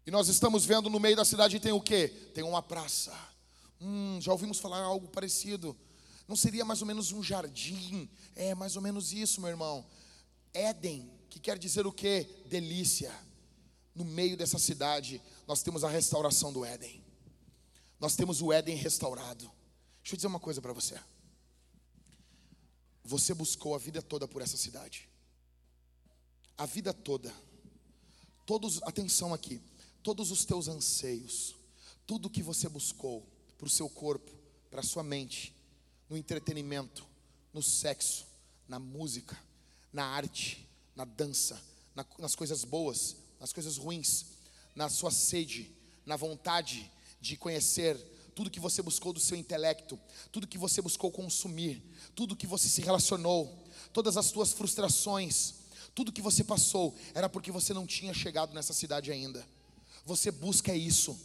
E 0.06 0.10
nós 0.10 0.28
estamos 0.28 0.66
vendo 0.66 0.90
no 0.90 1.00
meio 1.00 1.16
da 1.16 1.24
cidade 1.24 1.60
tem 1.60 1.72
o 1.72 1.80
quê? 1.80 2.08
Tem 2.34 2.44
uma 2.44 2.64
praça. 2.64 3.14
Hum, 3.80 4.18
já 4.20 4.32
ouvimos 4.32 4.60
falar 4.60 4.80
algo 4.80 5.08
parecido. 5.08 5.78
Não 6.28 6.36
seria 6.36 6.66
mais 6.66 6.82
ou 6.82 6.88
menos 6.88 7.12
um 7.12 7.22
jardim? 7.22 8.10
É 8.36 8.56
mais 8.56 8.76
ou 8.76 8.82
menos 8.82 9.14
isso, 9.14 9.40
meu 9.40 9.50
irmão. 9.50 9.86
Éden, 10.54 11.10
que 11.30 11.40
quer 11.40 11.58
dizer 11.58 11.86
o 11.86 11.92
quê? 11.92 12.28
Delícia. 12.48 13.14
No 13.94 14.06
meio 14.06 14.38
dessa 14.38 14.58
cidade, 14.58 15.22
nós 15.48 15.62
temos 15.62 15.84
a 15.84 15.90
restauração 15.90 16.52
do 16.52 16.64
Éden. 16.64 17.04
Nós 18.00 18.16
temos 18.16 18.42
o 18.42 18.52
Éden 18.52 18.76
restaurado. 18.76 19.50
Deixa 20.02 20.14
eu 20.14 20.18
dizer 20.18 20.28
uma 20.28 20.40
coisa 20.40 20.62
para 20.62 20.74
você. 20.74 21.00
Você 23.04 23.34
buscou 23.34 23.76
a 23.76 23.78
vida 23.78 24.02
toda 24.02 24.28
por 24.28 24.42
essa 24.42 24.58
cidade 24.58 25.12
a 26.62 26.66
vida 26.68 26.94
toda, 26.94 27.34
todos, 28.46 28.84
atenção 28.84 29.34
aqui, 29.34 29.60
todos 30.04 30.30
os 30.30 30.46
teus 30.46 30.68
anseios, 30.68 31.56
Tudo 32.06 32.30
que 32.30 32.44
você 32.44 32.70
buscou 32.70 33.26
para 33.58 33.66
o 33.66 33.70
seu 33.70 33.90
corpo, 33.90 34.30
para 34.70 34.82
a 34.82 34.84
sua 34.84 35.02
mente, 35.02 35.56
no 36.08 36.16
entretenimento, 36.16 37.04
no 37.52 37.64
sexo, 37.64 38.28
na 38.68 38.78
música, 38.78 39.36
na 39.92 40.06
arte, 40.06 40.68
na 40.96 41.06
dança, 41.06 41.62
na, 41.96 42.06
nas 42.20 42.36
coisas 42.36 42.64
boas, 42.64 43.16
nas 43.40 43.52
coisas 43.52 43.78
ruins, 43.78 44.26
na 44.76 44.90
sua 44.90 45.12
sede, 45.12 45.72
na 46.06 46.16
vontade 46.16 46.92
de 47.20 47.38
conhecer, 47.38 47.98
tudo 48.34 48.50
que 48.50 48.60
você 48.60 48.82
buscou 48.82 49.14
do 49.14 49.20
seu 49.20 49.38
intelecto, 49.38 50.00
tudo 50.32 50.48
que 50.48 50.58
você 50.58 50.82
buscou 50.82 51.12
consumir, 51.12 51.84
tudo 52.16 52.36
que 52.36 52.48
você 52.48 52.68
se 52.68 52.82
relacionou, 52.82 53.66
todas 53.92 54.18
as 54.18 54.28
suas 54.28 54.54
frustrações, 54.54 55.56
tudo 55.94 56.12
que 56.12 56.22
você 56.22 56.44
passou, 56.44 56.96
era 57.14 57.28
porque 57.28 57.52
você 57.52 57.74
não 57.74 57.86
tinha 57.86 58.14
chegado 58.14 58.54
nessa 58.54 58.74
cidade 58.74 59.12
ainda. 59.12 59.46
Você 60.06 60.32
busca 60.32 60.74
isso, 60.74 61.20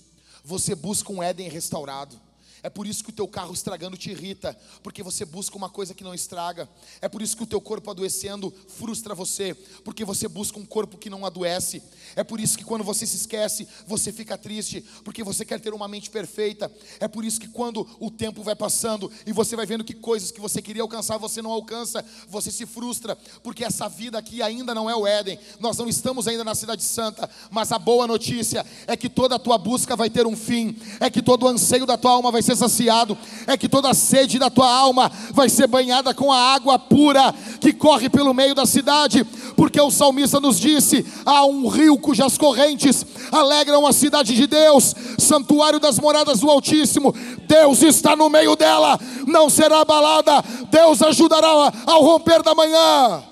você 0.45 0.75
busca 0.75 1.13
um 1.13 1.23
Éden 1.23 1.49
restaurado. 1.49 2.21
É 2.67 2.69
por 2.69 2.85
isso 2.85 3.05
que 3.05 3.11
o 3.11 3.13
teu 3.13 3.29
carro 3.29 3.55
estragando 3.55 3.97
te 3.97 4.11
irrita, 4.11 4.59
porque 4.83 5.01
você 5.01 5.25
busca 5.25 5.57
uma 5.57 5.71
coisa 5.71 5.95
que 5.95 6.03
não 6.03 6.13
estraga. 6.13 6.69
É 7.01 7.09
por 7.09 7.23
isso 7.23 7.37
que 7.37 7.45
o 7.45 7.47
teu 7.47 7.61
corpo 7.61 7.93
adoecendo 7.93 8.53
frustra 8.67 9.15
você, 9.15 9.55
porque 9.85 10.05
você 10.05 10.27
busca 10.27 10.59
um 10.59 10.67
corpo 10.67 10.99
que 10.99 11.09
não 11.09 11.25
adoece. 11.25 11.81
É 12.17 12.25
por 12.25 12.41
isso 12.41 12.59
que 12.59 12.65
quando 12.65 12.83
você 12.83 13.07
se 13.07 13.19
esquece, 13.19 13.69
você 13.87 14.11
fica 14.11 14.37
triste, 14.37 14.85
porque 15.05 15.23
você 15.23 15.45
quer 15.45 15.61
ter 15.61 15.73
uma 15.73 15.87
mente 15.87 16.11
perfeita. 16.11 16.69
É 16.99 17.07
por 17.07 17.25
isso 17.25 17.41
que 17.41 17.47
quando 17.47 17.87
o 18.01 18.11
tempo 18.11 18.43
vai 18.43 18.57
passando 18.57 19.13
e 19.25 19.33
você 19.33 19.55
vai 19.55 19.65
vendo 19.65 19.85
que 19.85 19.95
coisas 19.95 20.33
que 20.33 20.41
você 20.41 20.61
queria 20.61 20.83
alcançar 20.83 21.19
você 21.19 21.41
não 21.41 21.53
alcança, 21.53 22.05
você 22.29 22.51
se 22.51 22.67
frustra, 22.67 23.15
porque 23.45 23.65
essa 23.65 23.89
vida 23.89 24.19
aqui 24.19 24.43
ainda 24.43 24.75
não 24.75 24.91
é 24.91 24.97
o 24.97 25.07
Éden. 25.07 25.39
Nós 25.61 25.79
não 25.79 25.89
estamos 25.89 26.27
ainda 26.27 26.43
na 26.43 26.57
cidade 26.57 26.83
santa, 26.83 27.31
mas 27.49 27.71
a 27.71 27.79
boa 27.79 28.09
notícia 28.09 28.67
é 28.89 28.97
que 28.97 29.09
toda 29.09 29.37
a 29.37 29.39
tua 29.39 29.57
busca 29.57 29.95
vai 29.95 30.11
ter 30.11 30.27
um 30.27 30.35
fim, 30.35 30.77
é 30.99 31.09
que 31.09 31.23
todo 31.23 31.45
o 31.45 31.49
anseio 31.49 31.87
da 31.87 31.97
tua 31.97 32.11
alma 32.11 32.33
vai 32.33 32.43
ser 32.43 32.56
saciado, 32.57 33.17
é 33.47 33.57
que 33.57 33.69
toda 33.69 33.91
a 33.91 33.95
sede 33.95 34.39
da 34.39 34.51
tua 34.51 34.69
alma 34.69 35.11
vai 35.33 35.49
ser 35.49 35.67
banhada 35.67 36.13
com 36.13 36.33
a 36.33 36.55
água 36.55 36.79
pura 36.79 37.35
que 37.61 37.73
corre 37.73 38.09
pelo 38.09 38.35
meio 38.35 38.55
da 38.55 38.67
cidade, 38.67 39.25
porque 39.57 39.81
o 39.81 39.91
salmista 39.91 40.41
nos 40.41 40.59
disse: 40.59 41.05
há 41.25 41.45
um 41.47 41.69
rio 41.69 41.99
cujas 41.99 42.37
correntes 42.37 43.05
alegram 43.31 43.87
a 43.87 43.93
cidade 43.93 44.35
de 44.35 44.47
Deus, 44.47 44.95
santuário 45.19 45.79
das 45.79 45.99
moradas 45.99 46.41
do 46.41 46.51
Altíssimo. 46.51 47.15
Deus 47.47 47.83
está 47.83 48.17
no 48.17 48.29
meio 48.29 48.57
dela, 48.57 48.99
não 49.27 49.49
será 49.49 49.81
abalada. 49.81 50.43
Deus 50.71 51.03
ajudará 51.03 51.73
ao 51.87 52.03
romper 52.03 52.43
da 52.43 52.55
manhã. 52.55 53.23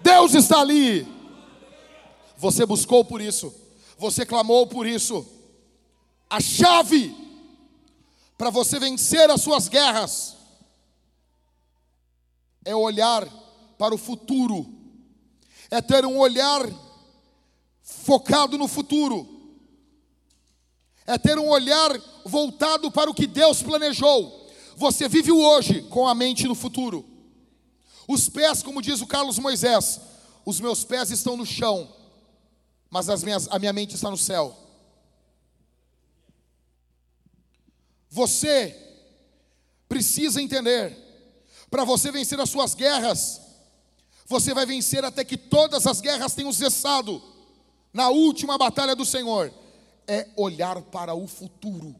Deus 0.00 0.34
está 0.34 0.60
ali. 0.60 1.06
Você 2.36 2.64
buscou 2.64 3.04
por 3.04 3.20
isso, 3.20 3.52
você 3.98 4.24
clamou 4.24 4.66
por 4.66 4.86
isso. 4.86 5.26
A 6.28 6.40
chave 6.40 7.14
para 8.40 8.48
você 8.48 8.78
vencer 8.78 9.28
as 9.28 9.42
suas 9.42 9.68
guerras 9.68 10.34
é 12.64 12.74
olhar 12.74 13.28
para 13.76 13.94
o 13.94 13.98
futuro, 13.98 14.66
é 15.70 15.82
ter 15.82 16.06
um 16.06 16.16
olhar 16.16 16.66
focado 17.82 18.56
no 18.56 18.66
futuro, 18.66 19.28
é 21.06 21.18
ter 21.18 21.38
um 21.38 21.50
olhar 21.50 21.92
voltado 22.24 22.90
para 22.90 23.10
o 23.10 23.14
que 23.14 23.26
Deus 23.26 23.62
planejou. 23.62 24.50
Você 24.74 25.06
vive 25.06 25.30
o 25.30 25.38
hoje 25.42 25.82
com 25.82 26.08
a 26.08 26.14
mente 26.14 26.48
no 26.48 26.54
futuro. 26.54 27.04
Os 28.08 28.30
pés, 28.30 28.62
como 28.62 28.80
diz 28.80 29.02
o 29.02 29.06
Carlos 29.06 29.38
Moisés, 29.38 30.00
os 30.46 30.58
meus 30.58 30.82
pés 30.82 31.10
estão 31.10 31.36
no 31.36 31.44
chão, 31.44 31.94
mas 32.88 33.22
minhas, 33.22 33.46
a 33.50 33.58
minha 33.58 33.72
mente 33.74 33.96
está 33.96 34.10
no 34.10 34.16
céu. 34.16 34.69
Você 38.10 38.76
precisa 39.88 40.42
entender, 40.42 40.96
para 41.70 41.84
você 41.84 42.10
vencer 42.10 42.38
as 42.40 42.50
suas 42.50 42.74
guerras, 42.74 43.40
você 44.26 44.52
vai 44.52 44.66
vencer 44.66 45.04
até 45.04 45.24
que 45.24 45.36
todas 45.36 45.86
as 45.86 46.00
guerras 46.00 46.34
tenham 46.34 46.52
cessado. 46.52 47.22
Na 47.92 48.08
última 48.08 48.58
batalha 48.58 48.96
do 48.96 49.04
Senhor, 49.04 49.52
é 50.08 50.28
olhar 50.36 50.82
para 50.82 51.14
o 51.14 51.28
futuro, 51.28 51.94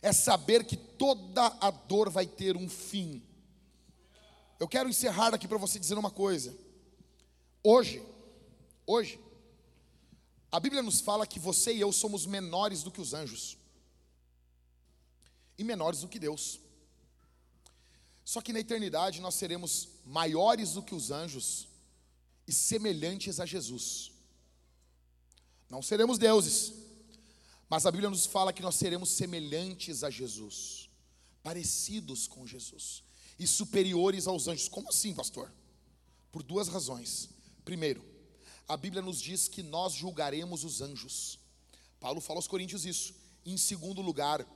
é 0.00 0.12
saber 0.12 0.64
que 0.64 0.76
toda 0.76 1.46
a 1.60 1.70
dor 1.70 2.08
vai 2.08 2.26
ter 2.26 2.56
um 2.56 2.68
fim. 2.68 3.22
Eu 4.60 4.68
quero 4.68 4.88
encerrar 4.88 5.34
aqui 5.34 5.48
para 5.48 5.58
você 5.58 5.78
dizer 5.78 5.98
uma 5.98 6.10
coisa. 6.10 6.56
Hoje, 7.64 8.00
hoje, 8.86 9.18
a 10.52 10.60
Bíblia 10.60 10.82
nos 10.82 11.00
fala 11.00 11.26
que 11.26 11.40
você 11.40 11.74
e 11.74 11.80
eu 11.80 11.92
somos 11.92 12.26
menores 12.26 12.84
do 12.84 12.92
que 12.92 13.00
os 13.00 13.12
anjos 13.12 13.58
e 15.58 15.64
menores 15.64 16.00
do 16.00 16.08
que 16.08 16.18
Deus. 16.18 16.60
Só 18.24 18.40
que 18.40 18.52
na 18.52 18.60
eternidade 18.60 19.20
nós 19.20 19.34
seremos 19.34 19.88
maiores 20.04 20.72
do 20.72 20.82
que 20.82 20.94
os 20.94 21.10
anjos 21.10 21.68
e 22.46 22.52
semelhantes 22.52 23.38
a 23.40 23.46
Jesus. 23.46 24.12
Não 25.70 25.82
seremos 25.82 26.18
deuses, 26.18 26.72
mas 27.68 27.86
a 27.86 27.90
Bíblia 27.90 28.10
nos 28.10 28.26
fala 28.26 28.52
que 28.52 28.62
nós 28.62 28.76
seremos 28.76 29.10
semelhantes 29.10 30.04
a 30.04 30.10
Jesus, 30.10 30.88
parecidos 31.42 32.26
com 32.26 32.46
Jesus 32.46 33.02
e 33.38 33.46
superiores 33.46 34.26
aos 34.26 34.48
anjos. 34.48 34.68
Como 34.68 34.88
assim, 34.88 35.14
pastor? 35.14 35.52
Por 36.32 36.42
duas 36.42 36.68
razões. 36.68 37.28
Primeiro, 37.64 38.04
a 38.68 38.76
Bíblia 38.76 39.02
nos 39.02 39.20
diz 39.20 39.48
que 39.48 39.62
nós 39.62 39.94
julgaremos 39.94 40.64
os 40.64 40.80
anjos. 40.80 41.38
Paulo 42.00 42.20
fala 42.20 42.38
aos 42.38 42.48
Coríntios 42.48 42.84
isso. 42.84 43.14
Em 43.44 43.56
segundo 43.56 44.00
lugar, 44.00 44.46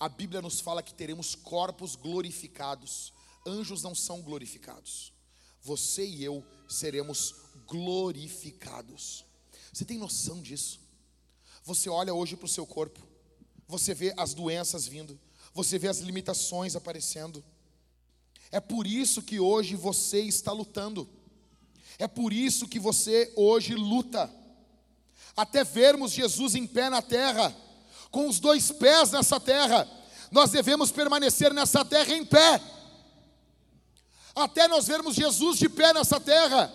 a 0.00 0.08
Bíblia 0.08 0.40
nos 0.40 0.60
fala 0.60 0.82
que 0.82 0.94
teremos 0.94 1.34
corpos 1.34 1.94
glorificados. 1.94 3.12
Anjos 3.46 3.82
não 3.82 3.94
são 3.94 4.22
glorificados. 4.22 5.12
Você 5.60 6.06
e 6.06 6.24
eu 6.24 6.42
seremos 6.66 7.34
glorificados. 7.66 9.26
Você 9.70 9.84
tem 9.84 9.98
noção 9.98 10.40
disso? 10.40 10.80
Você 11.64 11.90
olha 11.90 12.14
hoje 12.14 12.34
para 12.34 12.46
o 12.46 12.48
seu 12.48 12.66
corpo, 12.66 12.98
você 13.68 13.92
vê 13.92 14.14
as 14.16 14.32
doenças 14.32 14.86
vindo, 14.86 15.20
você 15.52 15.78
vê 15.78 15.88
as 15.88 15.98
limitações 15.98 16.74
aparecendo. 16.74 17.44
É 18.50 18.58
por 18.58 18.86
isso 18.86 19.22
que 19.22 19.38
hoje 19.38 19.76
você 19.76 20.22
está 20.22 20.50
lutando. 20.50 21.06
É 21.98 22.08
por 22.08 22.32
isso 22.32 22.66
que 22.66 22.80
você 22.80 23.30
hoje 23.36 23.74
luta. 23.74 24.34
Até 25.36 25.62
vermos 25.62 26.12
Jesus 26.12 26.54
em 26.54 26.66
pé 26.66 26.88
na 26.88 27.02
terra 27.02 27.54
com 28.10 28.28
os 28.28 28.40
dois 28.40 28.70
pés 28.72 29.10
nessa 29.10 29.38
terra, 29.38 29.88
nós 30.30 30.50
devemos 30.50 30.90
permanecer 30.90 31.52
nessa 31.52 31.84
terra 31.84 32.12
em 32.14 32.24
pé, 32.24 32.60
até 34.34 34.68
nós 34.68 34.86
vermos 34.86 35.14
Jesus 35.14 35.58
de 35.58 35.68
pé 35.68 35.92
nessa 35.92 36.20
terra, 36.20 36.72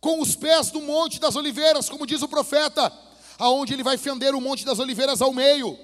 com 0.00 0.20
os 0.20 0.34
pés 0.34 0.70
do 0.70 0.80
Monte 0.80 1.20
das 1.20 1.36
Oliveiras, 1.36 1.88
como 1.88 2.06
diz 2.06 2.22
o 2.22 2.28
profeta, 2.28 2.92
aonde 3.38 3.74
ele 3.74 3.82
vai 3.82 3.98
fender 3.98 4.34
o 4.34 4.40
Monte 4.40 4.64
das 4.64 4.78
Oliveiras 4.78 5.20
ao 5.20 5.32
meio. 5.32 5.78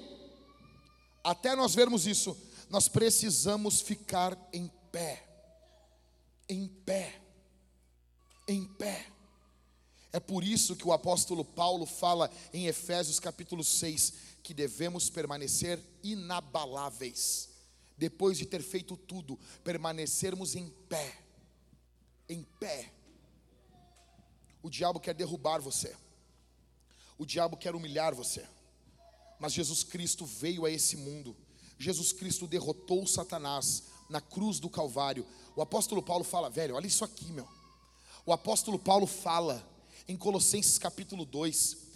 Até 1.23 1.55
nós 1.55 1.75
vermos 1.75 2.07
isso, 2.07 2.35
nós 2.69 2.87
precisamos 2.87 3.81
ficar 3.81 4.37
em 4.51 4.71
pé, 4.91 5.23
em 6.49 6.67
pé, 6.67 7.21
em 8.47 8.63
pé. 8.63 9.07
É 10.11 10.19
por 10.19 10.43
isso 10.43 10.75
que 10.75 10.87
o 10.87 10.93
apóstolo 10.93 11.43
Paulo 11.43 11.85
fala 11.85 12.31
em 12.53 12.65
Efésios 12.65 13.19
capítulo 13.19 13.63
6 13.63 14.13
que 14.47 14.53
devemos 14.53 15.09
permanecer 15.09 15.77
inabaláveis. 16.01 17.49
Depois 17.97 18.37
de 18.37 18.45
ter 18.45 18.63
feito 18.63 18.95
tudo, 18.95 19.37
permanecermos 19.61 20.55
em 20.55 20.69
pé. 20.87 21.19
Em 22.29 22.43
pé. 22.57 22.93
O 24.63 24.69
diabo 24.69 25.01
quer 25.01 25.13
derrubar 25.13 25.59
você. 25.59 25.93
O 27.17 27.25
diabo 27.25 27.57
quer 27.57 27.75
humilhar 27.75 28.15
você. 28.15 28.47
Mas 29.37 29.51
Jesus 29.51 29.83
Cristo 29.83 30.25
veio 30.25 30.65
a 30.65 30.71
esse 30.71 30.95
mundo. 30.95 31.35
Jesus 31.77 32.13
Cristo 32.13 32.47
derrotou 32.47 33.05
Satanás 33.05 33.83
na 34.09 34.21
cruz 34.21 34.61
do 34.61 34.69
Calvário. 34.69 35.27
O 35.57 35.61
apóstolo 35.61 36.01
Paulo 36.01 36.23
fala, 36.23 36.49
velho, 36.49 36.75
olha 36.75 36.87
isso 36.87 37.03
aqui, 37.03 37.29
meu. 37.33 37.49
O 38.25 38.31
apóstolo 38.31 38.79
Paulo 38.79 39.07
fala 39.07 39.61
em 40.07 40.15
Colossenses 40.15 40.79
capítulo 40.79 41.25
2 41.25 41.86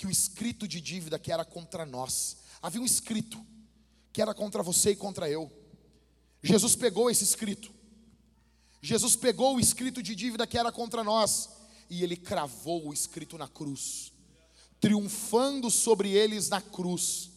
que 0.00 0.06
o 0.06 0.10
escrito 0.10 0.66
de 0.66 0.80
dívida 0.80 1.18
que 1.18 1.30
era 1.30 1.44
contra 1.44 1.84
nós, 1.84 2.38
havia 2.62 2.80
um 2.80 2.86
escrito 2.86 3.38
que 4.10 4.22
era 4.22 4.32
contra 4.32 4.62
você 4.62 4.92
e 4.92 4.96
contra 4.96 5.28
eu. 5.28 5.52
Jesus 6.42 6.74
pegou 6.74 7.10
esse 7.10 7.22
escrito. 7.22 7.70
Jesus 8.80 9.14
pegou 9.14 9.56
o 9.56 9.60
escrito 9.60 10.02
de 10.02 10.14
dívida 10.14 10.46
que 10.46 10.56
era 10.56 10.72
contra 10.72 11.04
nós 11.04 11.50
e 11.90 12.02
ele 12.02 12.16
cravou 12.16 12.88
o 12.88 12.94
escrito 12.94 13.36
na 13.36 13.46
cruz, 13.46 14.10
triunfando 14.80 15.70
sobre 15.70 16.08
eles 16.12 16.48
na 16.48 16.62
cruz. 16.62 17.32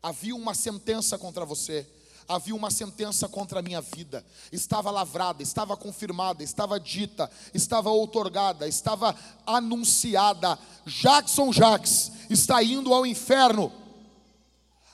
Havia 0.00 0.36
uma 0.36 0.54
sentença 0.54 1.18
contra 1.18 1.44
você 1.44 1.84
havia 2.30 2.54
uma 2.54 2.70
sentença 2.70 3.28
contra 3.28 3.58
a 3.58 3.62
minha 3.62 3.80
vida, 3.80 4.24
estava 4.52 4.88
lavrada, 4.88 5.42
estava 5.42 5.76
confirmada, 5.76 6.44
estava 6.44 6.78
dita, 6.78 7.28
estava 7.52 7.90
outorgada, 7.90 8.68
estava 8.68 9.16
anunciada. 9.44 10.56
Jackson 10.86 11.52
Jacques 11.52 12.12
está 12.30 12.62
indo 12.62 12.94
ao 12.94 13.04
inferno. 13.04 13.72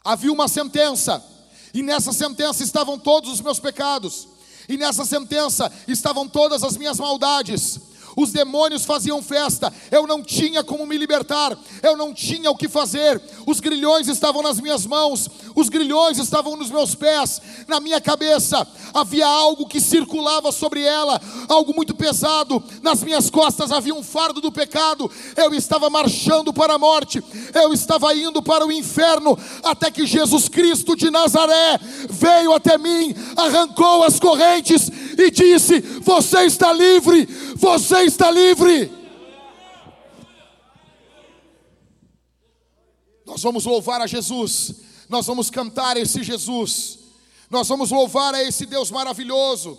Havia 0.03 0.33
uma 0.33 0.49
sentença, 0.49 1.23
e 1.75 1.83
nessa 1.83 2.11
sentença 2.11 2.63
estavam 2.63 2.99
todos 2.99 3.31
os 3.31 3.43
meus 3.43 3.61
pecados, 3.61 4.27
e 4.67 4.79
nessa 4.79 5.05
sentença 5.05 5.71
estavam 5.87 6.27
todas 6.27 6.63
as 6.63 6.77
minhas 6.79 6.99
maldades 6.99 7.81
os 8.17 8.33
demônios 8.33 8.87
faziam 8.87 9.23
festa, 9.23 9.73
eu 9.91 10.07
não 10.07 10.23
tinha 10.23 10.65
como 10.65 10.87
me 10.87 10.97
libertar, 10.97 11.57
eu 11.83 11.97
não 11.97 12.15
tinha 12.15 12.51
o 12.51 12.57
que 12.57 12.67
fazer, 12.67 13.21
os 13.47 13.61
grilhões 13.61 14.09
estavam 14.09 14.43
nas 14.43 14.59
minhas 14.59 14.87
mãos, 14.87 15.29
os 15.55 15.69
grilhões 15.69 16.19
estavam 16.19 16.57
nos 16.57 16.71
meus 16.71 16.95
pés, 16.95 17.43
na 17.69 17.79
minha 17.79 18.01
cabeça 18.01 18.67
havia 18.95 19.27
algo 19.27 19.69
que 19.69 19.81
circulava 19.81 20.51
sobre 20.51 20.83
ela, 20.83 21.21
algo 21.49 21.75
muito 21.75 21.95
pesado, 21.95 22.63
nas 22.83 23.03
minhas 23.03 23.29
costas 23.29 23.71
havia 23.71 23.95
um 23.95 24.03
fardo 24.03 24.41
do 24.41 24.51
pecado, 24.51 25.11
eu 25.37 25.55
estava 25.55 25.91
marchando 25.91 26.53
para 26.53 26.75
a 26.75 26.79
morte, 26.79 27.23
eu 27.55 27.75
estava 27.75 28.15
indo 28.15 28.43
para 28.43 28.67
o 28.67 28.73
inferno, 28.73 29.39
até 29.63 29.91
que 29.91 30.07
Jesus 30.07 30.49
Cristo 30.49 30.97
de 30.97 31.11
Nazaré 31.11 31.79
veio 32.09 32.55
até 32.55 32.79
mim, 32.79 33.15
arrancou 33.37 34.05
as 34.05 34.19
correntes 34.19 34.91
e 35.17 35.31
disse: 35.31 35.81
Você 35.81 36.45
está 36.45 36.73
livre, 36.73 37.27
você 37.57 38.03
está 38.03 38.31
livre. 38.31 38.91
Nós 43.27 43.43
vamos 43.43 43.65
louvar 43.65 44.01
a 44.01 44.07
Jesus, 44.07 44.77
nós 45.09 45.27
vamos 45.27 45.51
cantar 45.51 45.97
esse 45.97 46.23
Jesus, 46.23 47.01
nós 47.51 47.69
vamos 47.69 47.91
louvar 47.91 48.35
a 48.35 48.43
esse 48.43 48.65
Deus 48.65 48.91
maravilhoso, 48.91 49.79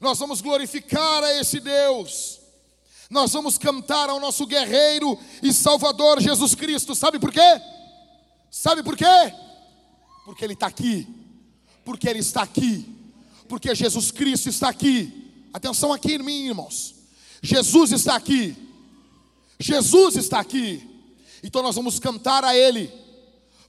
nós 0.00 0.18
vamos 0.18 0.40
glorificar 0.40 1.24
a 1.24 1.34
esse 1.40 1.58
Deus, 1.58 2.40
nós 3.10 3.32
vamos 3.32 3.58
cantar 3.58 4.08
ao 4.08 4.20
nosso 4.20 4.46
guerreiro 4.46 5.18
e 5.42 5.52
Salvador 5.52 6.20
Jesus 6.20 6.54
Cristo, 6.54 6.94
sabe 6.94 7.18
por 7.18 7.32
quê? 7.32 7.60
Sabe 8.48 8.82
por 8.84 8.96
quê? 8.96 9.34
Porque 10.24 10.44
Ele 10.44 10.54
está 10.54 10.68
aqui, 10.68 11.06
porque 11.84 12.08
Ele 12.08 12.20
está 12.20 12.42
aqui, 12.42 12.93
porque 13.54 13.72
Jesus 13.72 14.10
Cristo 14.10 14.48
está 14.48 14.68
aqui. 14.68 15.48
Atenção 15.52 15.92
aqui 15.92 16.14
em 16.14 16.18
mim, 16.18 16.48
irmãos. 16.48 16.92
Jesus 17.40 17.92
está 17.92 18.16
aqui. 18.16 18.56
Jesus 19.60 20.16
está 20.16 20.40
aqui. 20.40 20.82
Então 21.40 21.62
nós 21.62 21.76
vamos 21.76 22.00
cantar 22.00 22.42
a 22.42 22.56
Ele, 22.56 22.92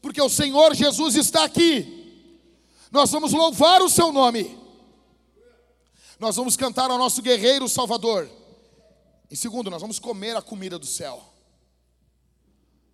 porque 0.02 0.20
o 0.20 0.28
Senhor 0.28 0.74
Jesus 0.74 1.14
está 1.14 1.44
aqui. 1.44 2.34
Nós 2.92 3.12
vamos 3.12 3.32
louvar 3.32 3.84
o 3.84 3.88
Seu 3.88 4.12
nome. 4.12 4.58
Nós 6.20 6.36
vamos 6.36 6.58
cantar 6.58 6.90
ao 6.90 6.98
nosso 6.98 7.22
guerreiro 7.22 7.70
Salvador. 7.70 8.28
Em 9.30 9.36
segundo, 9.36 9.70
nós 9.70 9.82
vamos 9.82 10.00
comer 10.00 10.36
a 10.36 10.42
comida 10.42 10.80
do 10.80 10.88
céu. 10.88 11.24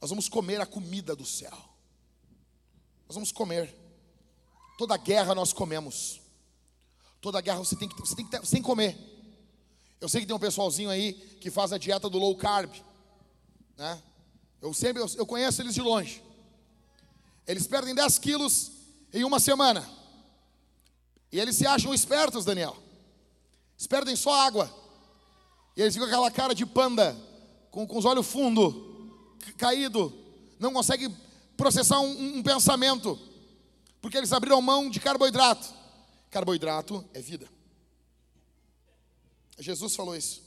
Nós 0.01 0.09
vamos 0.09 0.27
comer 0.27 0.59
a 0.59 0.65
comida 0.65 1.15
do 1.15 1.26
céu. 1.26 1.57
Nós 3.07 3.15
vamos 3.15 3.31
comer. 3.31 3.73
Toda 4.77 4.97
guerra 4.97 5.34
nós 5.34 5.53
comemos. 5.53 6.20
Toda 7.22 7.39
guerra 7.39 7.60
você 7.60 7.76
tem 7.76 7.88
que, 7.88 7.99
você 7.99 8.15
tem 8.15 8.26
que, 8.26 8.31
ter, 8.31 8.41
que 8.41 8.61
comer. 8.61 8.98
Eu 10.02 10.10
sei 10.10 10.22
que 10.22 10.27
tem 10.27 10.35
um 10.35 10.39
pessoalzinho 10.39 10.89
aí 10.89 11.14
que 11.39 11.52
faz 11.52 11.72
a 11.72 11.77
dieta 11.77 12.10
do 12.10 12.18
low 12.18 12.35
carb, 12.35 12.73
né? 13.77 14.02
Eu 14.60 14.73
sempre, 14.73 15.02
eu, 15.02 15.07
eu 15.15 15.26
conheço 15.26 15.61
eles 15.61 15.76
de 15.76 15.81
longe. 15.81 16.23
Eles 17.48 17.68
perdem 17.68 17.93
10 17.93 18.18
quilos 18.18 18.72
em 19.14 19.23
uma 19.23 19.39
semana. 19.39 19.88
E 21.31 21.39
eles 21.39 21.56
se 21.56 21.65
acham 21.65 21.93
espertos, 21.93 22.45
Daniel. 22.45 22.76
Eles 23.76 23.88
perdem 23.88 24.15
só 24.15 24.34
água. 24.34 24.72
E 25.76 25.81
eles 25.81 25.93
ficam 25.93 26.07
com 26.07 26.14
aquela 26.14 26.31
cara 26.31 26.53
de 26.53 26.65
panda, 26.65 27.15
com, 27.69 27.88
com 27.88 27.98
os 27.98 28.06
olhos 28.06 28.27
fundo, 28.27 29.38
caído. 29.57 30.14
Não 30.60 30.73
conseguem 30.73 31.15
processar 31.56 31.99
um, 31.99 32.38
um 32.38 32.43
pensamento. 32.43 33.18
Porque 34.02 34.18
eles 34.18 34.34
abriram 34.34 34.61
mão 34.61 34.89
de 34.89 34.99
carboidrato. 34.99 35.81
Carboidrato 36.32 37.08
é 37.14 37.22
vida. 37.22 37.48
Jesus 39.60 39.95
falou 39.95 40.16
isso. 40.16 40.41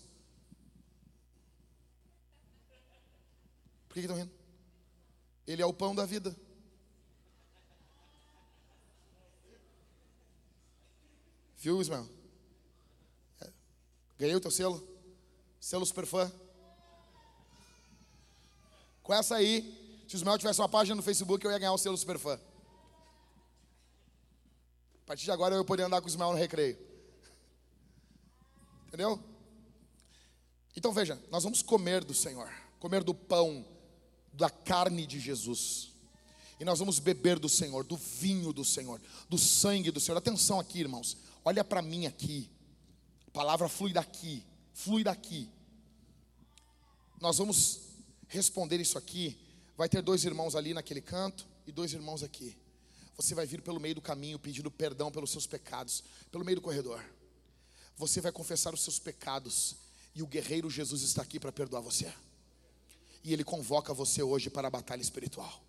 Por 3.87 3.95
que 3.95 4.01
estão 4.01 4.17
rindo? 4.17 4.33
Ele 5.47 5.63
é 5.63 5.67
o 5.67 5.75
pão 5.75 5.95
da 5.95 6.07
vida. 6.07 6.35
Viu, 11.59 11.81
Ismael? 11.81 12.09
É. 13.41 13.53
Ganhei 14.19 14.35
o 14.35 14.41
teu 14.41 14.51
selo. 14.51 14.83
Selo 15.61 15.85
super 15.85 16.07
fã. 16.07 16.33
Com 19.03 19.13
essa 19.13 19.37
aí, 19.37 20.05
se 20.09 20.15
o 20.15 20.17
Ismael 20.17 20.39
tivesse 20.39 20.61
uma 20.61 20.69
página 20.69 20.97
no 20.97 21.03
Facebook, 21.03 21.45
eu 21.45 21.51
ia 21.51 21.59
ganhar 21.59 21.73
o 21.73 21.79
selo 21.79 21.97
super 21.97 22.19
fã. 22.19 22.41
A 25.05 25.07
partir 25.07 25.25
de 25.25 25.31
agora 25.31 25.55
eu 25.55 25.65
poderia 25.65 25.87
andar 25.87 26.01
com 26.01 26.07
o 26.07 26.11
Ismael 26.11 26.33
no 26.33 26.39
recreio. 26.39 26.79
Entendeu? 28.89 29.23
Então 30.75 30.93
veja, 30.93 31.21
nós 31.31 31.45
vamos 31.45 31.63
comer 31.63 32.03
do 32.03 32.15
Senhor, 32.15 32.51
comer 32.81 33.05
do 33.05 33.15
pão, 33.15 33.67
da 34.33 34.49
carne 34.49 35.07
de 35.07 35.21
Jesus. 35.21 35.93
E 36.59 36.65
nós 36.65 36.79
vamos 36.79 36.99
beber 36.99 37.39
do 37.39 37.49
Senhor, 37.51 37.85
do 37.85 37.97
vinho 37.99 38.51
do 38.51 38.65
Senhor, 38.65 39.01
do 39.29 39.37
sangue 39.37 39.91
do 39.91 40.01
Senhor. 40.01 40.17
Atenção 40.17 40.59
aqui, 40.59 40.81
irmãos. 40.81 41.19
Olha 41.45 41.63
para 41.63 41.83
mim 41.83 42.07
aqui. 42.07 42.51
A 43.29 43.31
palavra 43.31 43.69
flui 43.69 43.93
daqui, 43.93 44.43
flui 44.73 45.05
daqui. 45.05 45.51
Nós 47.21 47.37
vamos 47.37 47.81
responder 48.29 48.81
isso 48.81 48.97
aqui. 48.97 49.39
Vai 49.77 49.89
ter 49.89 50.01
dois 50.01 50.25
irmãos 50.25 50.55
ali 50.55 50.73
naquele 50.73 51.03
canto 51.03 51.47
e 51.67 51.73
dois 51.73 51.93
irmãos 51.93 52.23
aqui. 52.23 52.57
Você 53.17 53.35
vai 53.35 53.47
vir 53.47 53.63
pelo 53.63 53.81
meio 53.81 53.95
do 53.95 54.01
caminho 54.01 54.39
pedindo 54.39 54.71
perdão 54.71 55.11
pelos 55.11 55.31
seus 55.31 55.47
pecados, 55.47 56.03
pelo 56.31 56.45
meio 56.45 56.57
do 56.57 56.63
corredor 56.63 57.05
você 57.97 58.21
vai 58.21 58.33
confessar 58.33 58.75
os 58.75 58.83
seus 58.83 58.99
pecados 58.99 59.77
e 60.15 60.23
o 60.23 60.27
guerreiro 60.27 60.71
Jesus 60.71 61.03
está 61.03 61.23
aqui 61.23 61.39
para 61.39 61.53
perdoar 61.53 61.81
você. 61.81 62.13
E 63.23 63.33
ele 63.33 63.45
convoca 63.45 63.95
você 63.95 64.23
hoje 64.23 64.51
para 64.51 64.69
a 64.69 64.71
batalha 64.71 65.01
espiritual. 65.01 65.63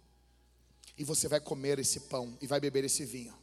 E 0.97 1.03
você 1.03 1.27
vai 1.27 1.39
comer 1.39 1.79
esse 1.79 2.01
pão 2.01 2.37
e 2.41 2.47
vai 2.47 2.59
beber 2.59 2.83
esse 2.83 3.05
vinho. 3.05 3.33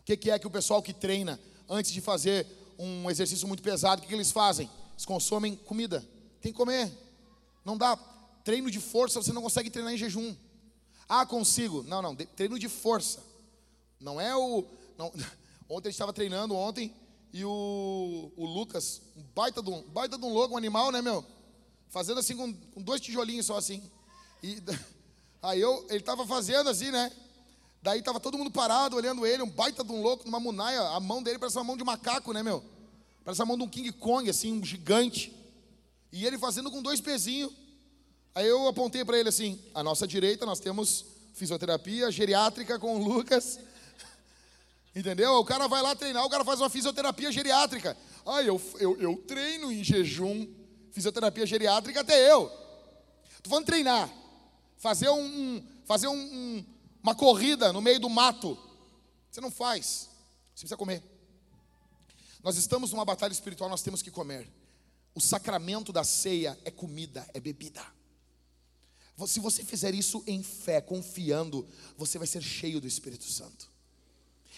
O 0.00 0.04
que, 0.04 0.16
que 0.16 0.30
é 0.30 0.38
que 0.38 0.46
o 0.46 0.50
pessoal 0.50 0.82
que 0.82 0.92
treina 0.94 1.38
antes 1.68 1.92
de 1.92 2.00
fazer 2.00 2.46
um 2.78 3.10
exercício 3.10 3.46
muito 3.46 3.62
pesado, 3.62 4.00
o 4.00 4.02
que, 4.02 4.08
que 4.08 4.14
eles 4.14 4.30
fazem? 4.30 4.70
Eles 4.92 5.04
consomem 5.04 5.54
comida. 5.54 6.00
Tem 6.40 6.52
que 6.52 6.56
comer. 6.56 6.90
Não 7.64 7.76
dá. 7.76 7.96
Treino 8.44 8.70
de 8.70 8.80
força 8.80 9.22
você 9.22 9.32
não 9.32 9.42
consegue 9.42 9.68
treinar 9.68 9.92
em 9.92 9.98
jejum. 9.98 10.34
Ah, 11.08 11.24
consigo. 11.24 11.82
Não, 11.84 12.02
não. 12.02 12.14
Treino 12.14 12.58
de 12.58 12.68
força. 12.68 13.22
Não 13.98 14.20
é 14.20 14.36
o. 14.36 14.64
Não. 14.96 15.12
Ontem 15.68 15.88
a 15.88 15.90
gente 15.90 15.96
estava 15.96 16.14
treinando 16.14 16.54
ontem 16.54 16.94
e 17.30 17.44
o, 17.44 18.32
o 18.36 18.46
Lucas, 18.46 19.02
um 19.14 19.22
baita 19.34 19.62
de 19.62 19.68
um, 19.70 19.82
baita 19.82 20.16
de 20.16 20.24
um 20.24 20.32
louco, 20.32 20.54
um 20.54 20.56
animal, 20.56 20.90
né, 20.90 21.02
meu? 21.02 21.22
Fazendo 21.90 22.20
assim 22.20 22.34
com, 22.34 22.52
com 22.52 22.80
dois 22.80 23.02
tijolinhos 23.02 23.44
só 23.44 23.58
assim. 23.58 23.82
E 24.42 24.62
aí 25.42 25.60
eu, 25.60 25.86
ele 25.90 26.00
tava 26.00 26.26
fazendo 26.26 26.70
assim, 26.70 26.90
né? 26.90 27.12
Daí 27.82 28.02
tava 28.02 28.18
todo 28.18 28.38
mundo 28.38 28.50
parado 28.50 28.96
olhando 28.96 29.26
ele, 29.26 29.42
um 29.42 29.50
baita 29.50 29.84
de 29.84 29.92
um 29.92 30.02
louco, 30.02 30.24
numa 30.24 30.40
munaia. 30.40 30.80
A 30.80 31.00
mão 31.00 31.22
dele 31.22 31.38
parece 31.38 31.58
uma 31.58 31.64
mão 31.64 31.76
de 31.76 31.84
macaco, 31.84 32.32
né, 32.32 32.42
meu? 32.42 32.64
Parece 33.24 33.42
a 33.42 33.44
mão 33.44 33.56
de 33.56 33.62
um 33.62 33.68
King 33.68 33.92
Kong, 33.92 34.28
assim, 34.28 34.52
um 34.52 34.64
gigante. 34.64 35.32
E 36.10 36.24
ele 36.26 36.38
fazendo 36.38 36.70
com 36.70 36.82
dois 36.82 37.00
pezinhos. 37.00 37.52
Aí 38.34 38.46
eu 38.46 38.68
apontei 38.68 39.04
para 39.04 39.18
ele 39.18 39.28
assim: 39.28 39.60
à 39.74 39.82
nossa 39.82 40.06
direita 40.06 40.46
nós 40.46 40.60
temos 40.60 41.04
fisioterapia 41.34 42.10
geriátrica 42.10 42.78
com 42.78 42.96
o 42.96 43.02
Lucas. 43.02 43.58
Entendeu? 44.94 45.34
O 45.34 45.44
cara 45.44 45.66
vai 45.66 45.82
lá 45.82 45.94
treinar, 45.94 46.24
o 46.24 46.30
cara 46.30 46.44
faz 46.44 46.60
uma 46.60 46.70
fisioterapia 46.70 47.30
geriátrica. 47.30 47.96
Ah, 48.26 48.42
eu, 48.42 48.60
eu, 48.78 49.00
eu 49.00 49.16
treino 49.26 49.72
em 49.72 49.82
jejum, 49.82 50.46
fisioterapia 50.92 51.46
geriátrica 51.46 52.00
até 52.00 52.30
eu. 52.30 52.50
Estou 53.36 53.50
falando 53.50 53.66
treinar, 53.66 54.12
fazer, 54.76 55.08
um, 55.08 55.62
fazer 55.86 56.08
um, 56.08 56.64
uma 57.02 57.14
corrida 57.14 57.72
no 57.72 57.80
meio 57.80 58.00
do 58.00 58.08
mato. 58.08 58.58
Você 59.30 59.40
não 59.40 59.50
faz, 59.50 60.08
você 60.54 60.62
precisa 60.62 60.76
comer. 60.76 61.02
Nós 62.42 62.56
estamos 62.56 62.92
numa 62.92 63.04
batalha 63.04 63.32
espiritual, 63.32 63.70
nós 63.70 63.82
temos 63.82 64.02
que 64.02 64.10
comer. 64.10 64.50
O 65.14 65.20
sacramento 65.20 65.92
da 65.92 66.04
ceia 66.04 66.58
é 66.64 66.70
comida, 66.70 67.28
é 67.32 67.40
bebida. 67.40 67.84
Se 69.26 69.40
você 69.40 69.64
fizer 69.64 69.94
isso 69.94 70.22
em 70.26 70.42
fé, 70.42 70.80
confiando, 70.80 71.66
você 71.96 72.18
vai 72.18 72.26
ser 72.26 72.42
cheio 72.42 72.80
do 72.80 72.86
Espírito 72.86 73.24
Santo. 73.24 73.68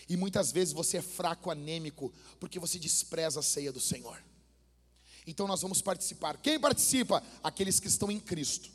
E 0.08 0.16
muitas 0.16 0.52
vezes 0.52 0.74
você 0.74 0.98
é 0.98 1.02
fraco, 1.02 1.50
anêmico, 1.50 2.12
porque 2.38 2.58
você 2.58 2.78
despreza 2.78 3.40
a 3.40 3.42
ceia 3.42 3.72
do 3.72 3.80
Senhor. 3.80 4.22
Então 5.26 5.46
nós 5.46 5.62
vamos 5.62 5.80
participar. 5.80 6.36
Quem 6.38 6.58
participa? 6.58 7.22
Aqueles 7.42 7.78
que 7.78 7.86
estão 7.86 8.10
em 8.10 8.18
Cristo, 8.18 8.70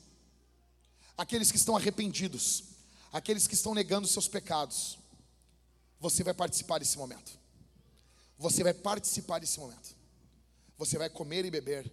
aqueles 1.18 1.52
que 1.52 1.58
estão 1.58 1.76
arrependidos, 1.76 2.64
aqueles 3.12 3.48
que 3.48 3.54
estão 3.54 3.74
negando 3.74 4.08
seus 4.08 4.28
pecados. 4.28 4.98
Você 6.00 6.24
vai 6.24 6.34
participar 6.34 6.80
desse 6.80 6.98
momento. 6.98 7.38
Você 8.38 8.64
vai 8.64 8.74
participar 8.74 9.40
desse 9.40 9.60
momento. 9.60 9.96
Você 10.78 10.98
vai 10.98 11.10
comer 11.10 11.46
e 11.46 11.52
beber 11.52 11.92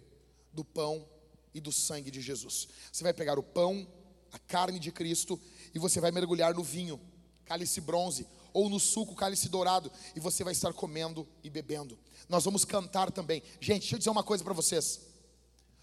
do 0.51 0.63
pão 0.63 1.07
e 1.53 1.61
do 1.61 1.71
sangue 1.71 2.09
de 2.09 2.21
Jesus. 2.21 2.67
Você 2.91 3.03
vai 3.03 3.13
pegar 3.13 3.37
o 3.37 3.43
pão, 3.43 3.87
a 4.31 4.39
carne 4.39 4.79
de 4.79 4.91
Cristo 4.91 5.39
e 5.73 5.79
você 5.79 5.99
vai 5.99 6.11
mergulhar 6.11 6.53
no 6.53 6.63
vinho, 6.63 6.99
cálice 7.45 7.79
bronze, 7.81 8.27
ou 8.53 8.69
no 8.69 8.79
suco, 8.79 9.15
cálice 9.15 9.49
dourado, 9.49 9.91
e 10.15 10.19
você 10.19 10.43
vai 10.43 10.53
estar 10.53 10.73
comendo 10.73 11.27
e 11.43 11.49
bebendo. 11.49 11.97
Nós 12.29 12.45
vamos 12.45 12.63
cantar 12.63 13.11
também. 13.11 13.41
Gente, 13.59 13.81
deixa 13.81 13.95
eu 13.95 13.99
dizer 13.99 14.09
uma 14.11 14.23
coisa 14.23 14.43
para 14.43 14.53
vocês. 14.53 15.01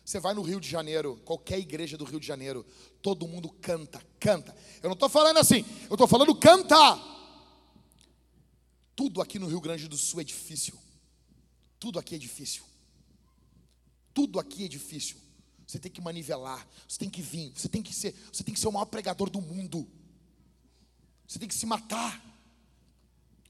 Você 0.04 0.18
vai 0.18 0.34
no 0.34 0.42
Rio 0.42 0.60
de 0.60 0.68
Janeiro, 0.68 1.20
qualquer 1.24 1.58
igreja 1.58 1.96
do 1.96 2.04
Rio 2.04 2.20
de 2.20 2.26
Janeiro, 2.26 2.64
todo 3.02 3.28
mundo 3.28 3.48
canta, 3.60 4.00
canta. 4.18 4.56
Eu 4.82 4.88
não 4.88 4.94
estou 4.94 5.08
falando 5.08 5.38
assim, 5.38 5.64
eu 5.88 5.94
estou 5.94 6.08
falando 6.08 6.34
canta. 6.34 6.76
Tudo 8.96 9.20
aqui 9.20 9.38
no 9.38 9.46
Rio 9.46 9.60
Grande 9.60 9.88
do 9.88 9.96
Sul 9.96 10.20
é 10.20 10.24
difícil. 10.24 10.74
Tudo 11.78 11.98
aqui 11.98 12.14
é 12.14 12.18
difícil. 12.18 12.62
Tudo 14.12 14.38
aqui 14.38 14.64
é 14.64 14.68
difícil. 14.68 15.16
Você 15.70 15.78
tem 15.78 15.92
que 15.92 16.00
manivelar, 16.00 16.66
você 16.88 16.98
tem 16.98 17.08
que 17.08 17.22
vir, 17.22 17.52
você 17.54 17.68
tem 17.68 17.80
que 17.80 17.94
ser, 17.94 18.12
você 18.32 18.42
tem 18.42 18.52
que 18.52 18.58
ser 18.58 18.66
o 18.66 18.72
maior 18.72 18.86
pregador 18.86 19.30
do 19.30 19.40
mundo. 19.40 19.86
Você 21.28 21.38
tem 21.38 21.46
que 21.46 21.54
se 21.54 21.64
matar. 21.64 22.20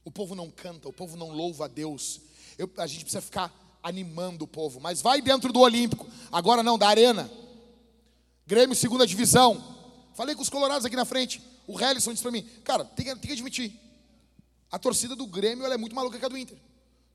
O 0.05 0.11
povo 0.11 0.35
não 0.35 0.51
canta, 0.51 0.87
o 0.87 0.93
povo 0.93 1.17
não 1.17 1.31
louva 1.31 1.65
a 1.65 1.67
Deus. 1.67 2.21
Eu, 2.59 2.69
a 2.77 2.85
gente 2.85 3.05
precisa 3.05 3.21
ficar 3.21 3.51
animando 3.81 4.45
o 4.45 4.47
povo, 4.47 4.79
mas 4.79 5.01
vai 5.01 5.19
dentro 5.19 5.51
do 5.51 5.61
Olímpico, 5.61 6.07
agora 6.31 6.61
não, 6.61 6.77
da 6.77 6.89
Arena. 6.89 7.27
Grêmio, 8.45 8.75
segunda 8.75 9.07
divisão. 9.07 9.59
Falei 10.13 10.35
com 10.35 10.43
os 10.43 10.49
colorados 10.49 10.85
aqui 10.85 10.95
na 10.95 11.05
frente. 11.05 11.41
O 11.65 11.81
Helison 11.81 12.11
disse 12.11 12.21
para 12.21 12.31
mim, 12.31 12.43
cara, 12.63 12.85
tem 12.85 13.03
que, 13.03 13.15
tem 13.15 13.21
que 13.29 13.33
admitir. 13.33 13.73
A 14.69 14.77
torcida 14.77 15.15
do 15.15 15.25
Grêmio 15.25 15.65
é 15.65 15.75
muito 15.75 15.95
maluca 15.95 16.19
que 16.19 16.25
a 16.25 16.29
do 16.29 16.37
Inter. 16.37 16.59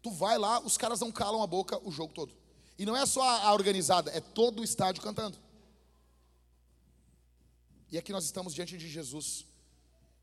Tu 0.02 0.10
vai 0.10 0.36
lá, 0.36 0.58
os 0.64 0.76
caras 0.76 0.98
não 0.98 1.12
calam 1.12 1.44
a 1.44 1.46
boca 1.46 1.78
o 1.84 1.92
jogo 1.92 2.12
todo. 2.12 2.34
E 2.78 2.84
não 2.84 2.96
é 2.96 3.06
só 3.06 3.22
a 3.22 3.52
organizada, 3.54 4.10
é 4.10 4.20
todo 4.20 4.60
o 4.60 4.64
estádio 4.64 5.02
cantando. 5.02 5.38
E 7.90 7.96
aqui 7.96 8.12
nós 8.12 8.24
estamos 8.24 8.54
diante 8.54 8.76
de 8.76 8.88
Jesus. 8.88 9.46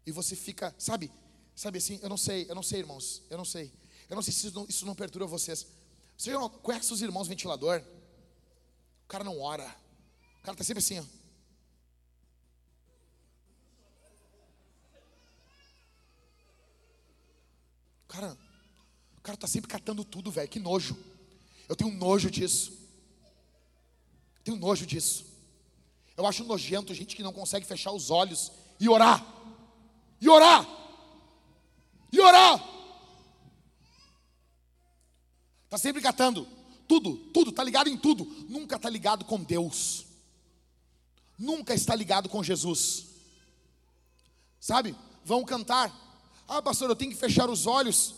E 0.06 0.12
você 0.12 0.36
fica, 0.36 0.76
sabe, 0.78 1.12
sabe 1.56 1.78
assim, 1.78 2.00
eu 2.04 2.10
não 2.10 2.18
sei, 2.18 2.46
eu 2.50 2.56
não 2.56 2.64
sei, 2.64 2.80
irmãos, 2.80 3.24
eu 3.30 3.38
não 3.38 3.46
sei. 3.46 3.72
Eu 4.10 4.16
não 4.16 4.22
sei 4.22 4.34
se 4.34 4.48
isso 4.48 4.56
não, 4.56 4.66
isso 4.68 4.86
não 4.86 4.94
perturba 4.94 5.26
vocês. 5.26 5.66
Você 6.18 6.32
já 6.32 6.50
conhece 6.50 6.94
os 6.94 7.02
irmãos 7.02 7.28
ventilador? 7.28 7.82
O 9.06 9.08
cara 9.08 9.24
não 9.24 9.40
ora. 9.40 9.66
O 10.40 10.44
cara 10.44 10.54
está 10.54 10.64
sempre 10.64 10.80
assim, 10.80 11.00
ó. 11.00 11.04
O 18.04 18.08
cara, 18.08 18.38
o 19.18 19.22
cara 19.22 19.38
tá 19.38 19.48
sempre 19.48 19.68
catando 19.68 20.04
tudo, 20.06 20.30
velho. 20.30 20.48
Que 20.50 20.60
nojo. 20.60 20.96
Eu 21.74 21.76
tenho 21.76 21.92
nojo 21.92 22.30
disso. 22.30 22.72
Tenho 24.44 24.58
nojo 24.58 24.86
disso. 24.86 25.26
Eu 26.16 26.28
acho 26.28 26.44
nojento 26.44 26.94
gente 26.94 27.16
que 27.16 27.24
não 27.24 27.34
consegue 27.34 27.66
fechar 27.66 27.92
os 27.92 28.12
olhos 28.12 28.52
e 28.80 28.88
orar. 28.88 29.26
E 30.22 30.30
orar. 30.30 30.68
E 32.12 32.20
orar. 32.20 32.64
Está 35.64 35.80
sempre 35.80 36.00
catando. 36.00 36.48
Tudo, 36.88 37.18
tudo, 37.34 37.50
está 37.50 37.64
ligado 37.64 37.90
em 37.90 37.98
tudo. 37.98 38.24
Nunca 38.48 38.76
está 38.76 38.88
ligado 38.88 39.26
com 39.26 39.42
Deus. 39.42 40.06
Nunca 41.40 41.74
está 41.74 41.96
ligado 41.96 42.30
com 42.30 42.44
Jesus. 42.44 43.08
Sabe? 44.60 44.96
Vão 45.26 45.44
cantar. 45.44 45.92
Ah, 46.48 46.62
pastor, 46.62 46.88
eu 46.92 46.96
tenho 46.96 47.10
que 47.10 47.18
fechar 47.18 47.50
os 47.50 47.66
olhos. 47.66 48.14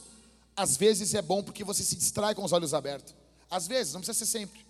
Às 0.58 0.76
vezes 0.76 1.14
é 1.14 1.22
bom 1.22 1.42
porque 1.42 1.64
você 1.64 1.86
se 1.86 1.96
distrai 1.96 2.36
com 2.36 2.44
os 2.44 2.52
olhos 2.52 2.74
abertos. 2.74 3.16
Às 3.50 3.68
vezes, 3.68 3.94
não 3.94 4.02
precisa 4.02 4.26
ser 4.26 4.40
sempre. 4.40 4.66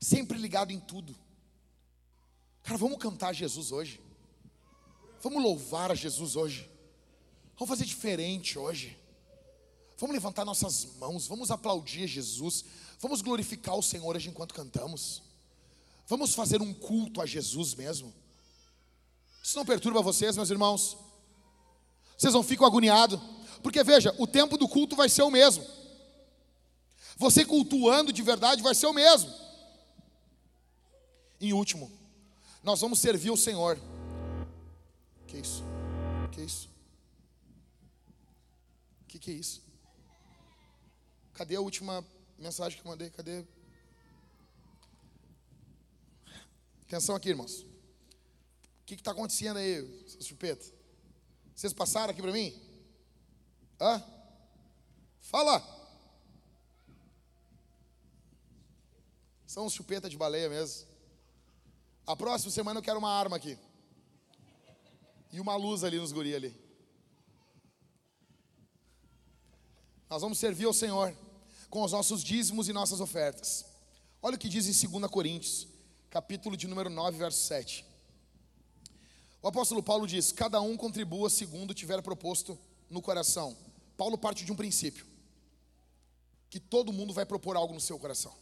Sempre 0.00 0.38
ligado 0.38 0.72
em 0.72 0.80
tudo. 0.80 1.14
Cara, 2.62 2.78
vamos 2.78 2.98
cantar 2.98 3.32
Jesus 3.32 3.72
hoje. 3.72 4.00
Vamos 5.20 5.42
louvar 5.42 5.90
a 5.90 5.94
Jesus 5.94 6.36
hoje. 6.36 6.68
Vamos 7.56 7.68
fazer 7.68 7.84
diferente 7.84 8.58
hoje. 8.58 8.98
Vamos 10.02 10.14
levantar 10.14 10.44
nossas 10.44 10.96
mãos, 10.96 11.28
vamos 11.28 11.52
aplaudir 11.52 12.08
Jesus, 12.08 12.64
vamos 12.98 13.22
glorificar 13.22 13.76
o 13.76 13.82
Senhor 13.82 14.16
hoje 14.16 14.30
enquanto 14.30 14.52
cantamos. 14.52 15.22
Vamos 16.08 16.34
fazer 16.34 16.60
um 16.60 16.74
culto 16.74 17.20
a 17.20 17.26
Jesus 17.26 17.72
mesmo. 17.76 18.12
Isso 19.40 19.56
não 19.56 19.64
perturba 19.64 20.02
vocês, 20.02 20.36
meus 20.36 20.50
irmãos? 20.50 20.96
Vocês 22.18 22.34
não 22.34 22.42
ficam 22.42 22.66
agoniados? 22.66 23.20
Porque 23.62 23.84
veja, 23.84 24.12
o 24.18 24.26
tempo 24.26 24.58
do 24.58 24.68
culto 24.68 24.96
vai 24.96 25.08
ser 25.08 25.22
o 25.22 25.30
mesmo. 25.30 25.64
Você 27.16 27.44
cultuando 27.44 28.12
de 28.12 28.22
verdade 28.22 28.62
vai 28.62 28.74
ser 28.74 28.86
o 28.86 28.92
mesmo. 28.92 29.32
Em 31.40 31.52
último, 31.52 31.90
nós 32.62 32.80
vamos 32.80 32.98
servir 32.98 33.30
o 33.30 33.36
Senhor. 33.36 33.78
Que 35.26 35.38
isso? 35.38 35.62
Que 36.30 36.42
isso? 36.42 36.70
Que 39.08 39.18
que 39.18 39.30
é 39.30 39.34
isso? 39.34 39.62
Cadê 41.34 41.56
a 41.56 41.60
última 41.60 42.04
mensagem 42.38 42.78
que 42.78 42.86
eu 42.86 42.90
mandei? 42.90 43.10
Cadê? 43.10 43.44
Atenção 46.86 47.16
aqui, 47.16 47.30
irmãos. 47.30 47.62
O 47.62 48.84
que 48.84 48.94
está 48.94 49.12
acontecendo 49.12 49.56
aí, 49.56 50.06
chupeta? 50.20 50.64
Vocês 51.54 51.72
passaram 51.72 52.10
aqui 52.10 52.20
para 52.20 52.32
mim? 52.32 52.54
Hã? 53.80 54.02
Fala! 55.20 55.81
São 59.52 59.68
chupeta 59.68 60.08
de 60.08 60.16
baleia 60.16 60.48
mesmo. 60.48 60.86
A 62.06 62.16
próxima 62.16 62.50
semana 62.50 62.78
eu 62.78 62.82
quero 62.82 62.98
uma 62.98 63.10
arma 63.10 63.36
aqui. 63.36 63.58
E 65.30 65.38
uma 65.38 65.54
luz 65.56 65.84
ali 65.84 65.98
nos 65.98 66.10
guri 66.10 66.34
ali. 66.34 66.58
Nós 70.08 70.22
vamos 70.22 70.38
servir 70.38 70.64
ao 70.64 70.72
Senhor 70.72 71.14
com 71.68 71.82
os 71.82 71.92
nossos 71.92 72.24
dízimos 72.24 72.66
e 72.66 72.72
nossas 72.72 72.98
ofertas. 72.98 73.66
Olha 74.22 74.36
o 74.36 74.38
que 74.38 74.48
diz 74.48 74.66
em 74.66 74.88
2 74.88 75.10
Coríntios, 75.10 75.68
capítulo 76.08 76.56
de 76.56 76.66
número 76.66 76.88
9, 76.88 77.18
verso 77.18 77.46
7. 77.46 77.84
O 79.42 79.48
apóstolo 79.48 79.82
Paulo 79.82 80.06
diz: 80.06 80.32
Cada 80.32 80.62
um 80.62 80.78
contribua 80.78 81.28
segundo 81.28 81.74
tiver 81.74 82.00
proposto 82.00 82.58
no 82.88 83.02
coração. 83.02 83.54
Paulo 83.98 84.16
parte 84.16 84.46
de 84.46 84.52
um 84.52 84.56
princípio: 84.56 85.04
que 86.48 86.58
todo 86.58 86.90
mundo 86.90 87.12
vai 87.12 87.26
propor 87.26 87.54
algo 87.54 87.74
no 87.74 87.80
seu 87.82 87.98
coração. 87.98 88.34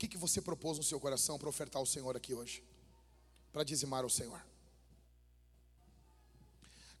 Que, 0.00 0.08
que 0.08 0.16
você 0.16 0.40
propôs 0.40 0.78
no 0.78 0.82
seu 0.82 0.98
coração 0.98 1.38
para 1.38 1.46
ofertar 1.46 1.78
ao 1.78 1.84
Senhor 1.84 2.16
aqui 2.16 2.32
hoje? 2.32 2.64
Para 3.52 3.62
dizimar 3.62 4.02
ao 4.02 4.08
Senhor? 4.08 4.42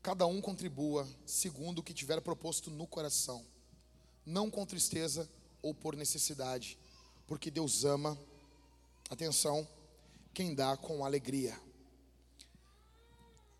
Cada 0.02 0.26
um 0.26 0.38
contribua 0.38 1.08
segundo 1.24 1.78
o 1.78 1.82
que 1.82 1.94
tiver 1.94 2.20
proposto 2.20 2.70
no 2.70 2.86
coração, 2.86 3.42
não 4.26 4.50
com 4.50 4.66
tristeza 4.66 5.26
ou 5.62 5.72
por 5.72 5.96
necessidade, 5.96 6.78
porque 7.26 7.50
Deus 7.50 7.86
ama, 7.86 8.18
atenção, 9.08 9.66
quem 10.34 10.54
dá 10.54 10.76
com 10.76 11.02
alegria. 11.02 11.58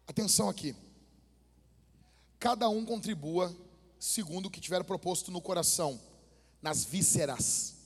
Atenção 0.06 0.50
aqui. 0.50 0.76
Cada 2.38 2.68
um 2.68 2.84
contribua 2.84 3.56
segundo 3.98 4.46
o 4.46 4.50
que 4.50 4.60
tiver 4.60 4.84
proposto 4.84 5.30
no 5.30 5.40
coração, 5.40 5.98
nas 6.60 6.84
vísceras. 6.84 7.79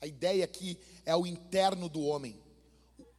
A 0.00 0.06
ideia 0.06 0.44
aqui 0.44 0.78
é 1.04 1.14
o 1.16 1.26
interno 1.26 1.88
do 1.88 2.02
homem. 2.02 2.38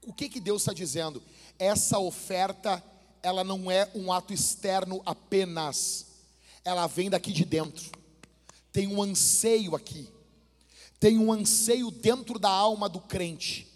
O 0.05 0.13
que 0.13 0.29
que 0.29 0.39
Deus 0.39 0.61
está 0.61 0.73
dizendo? 0.73 1.21
Essa 1.59 1.99
oferta 1.99 2.83
ela 3.21 3.43
não 3.43 3.69
é 3.69 3.89
um 3.93 4.11
ato 4.11 4.33
externo 4.33 5.01
apenas, 5.05 6.05
ela 6.63 6.87
vem 6.87 7.09
daqui 7.09 7.33
de 7.33 7.43
dentro. 7.43 7.91
Tem 8.71 8.87
um 8.87 9.01
anseio 9.01 9.75
aqui, 9.75 10.07
tem 10.99 11.17
um 11.17 11.31
anseio 11.31 11.91
dentro 11.91 12.39
da 12.39 12.49
alma 12.49 12.87
do 12.87 13.01
crente 13.01 13.67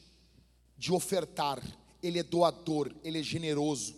de 0.78 0.94
ofertar. 0.94 1.62
Ele 2.02 2.20
é 2.20 2.24
doador, 2.24 2.92
ele 3.04 3.20
é 3.20 3.24
generoso. 3.24 3.96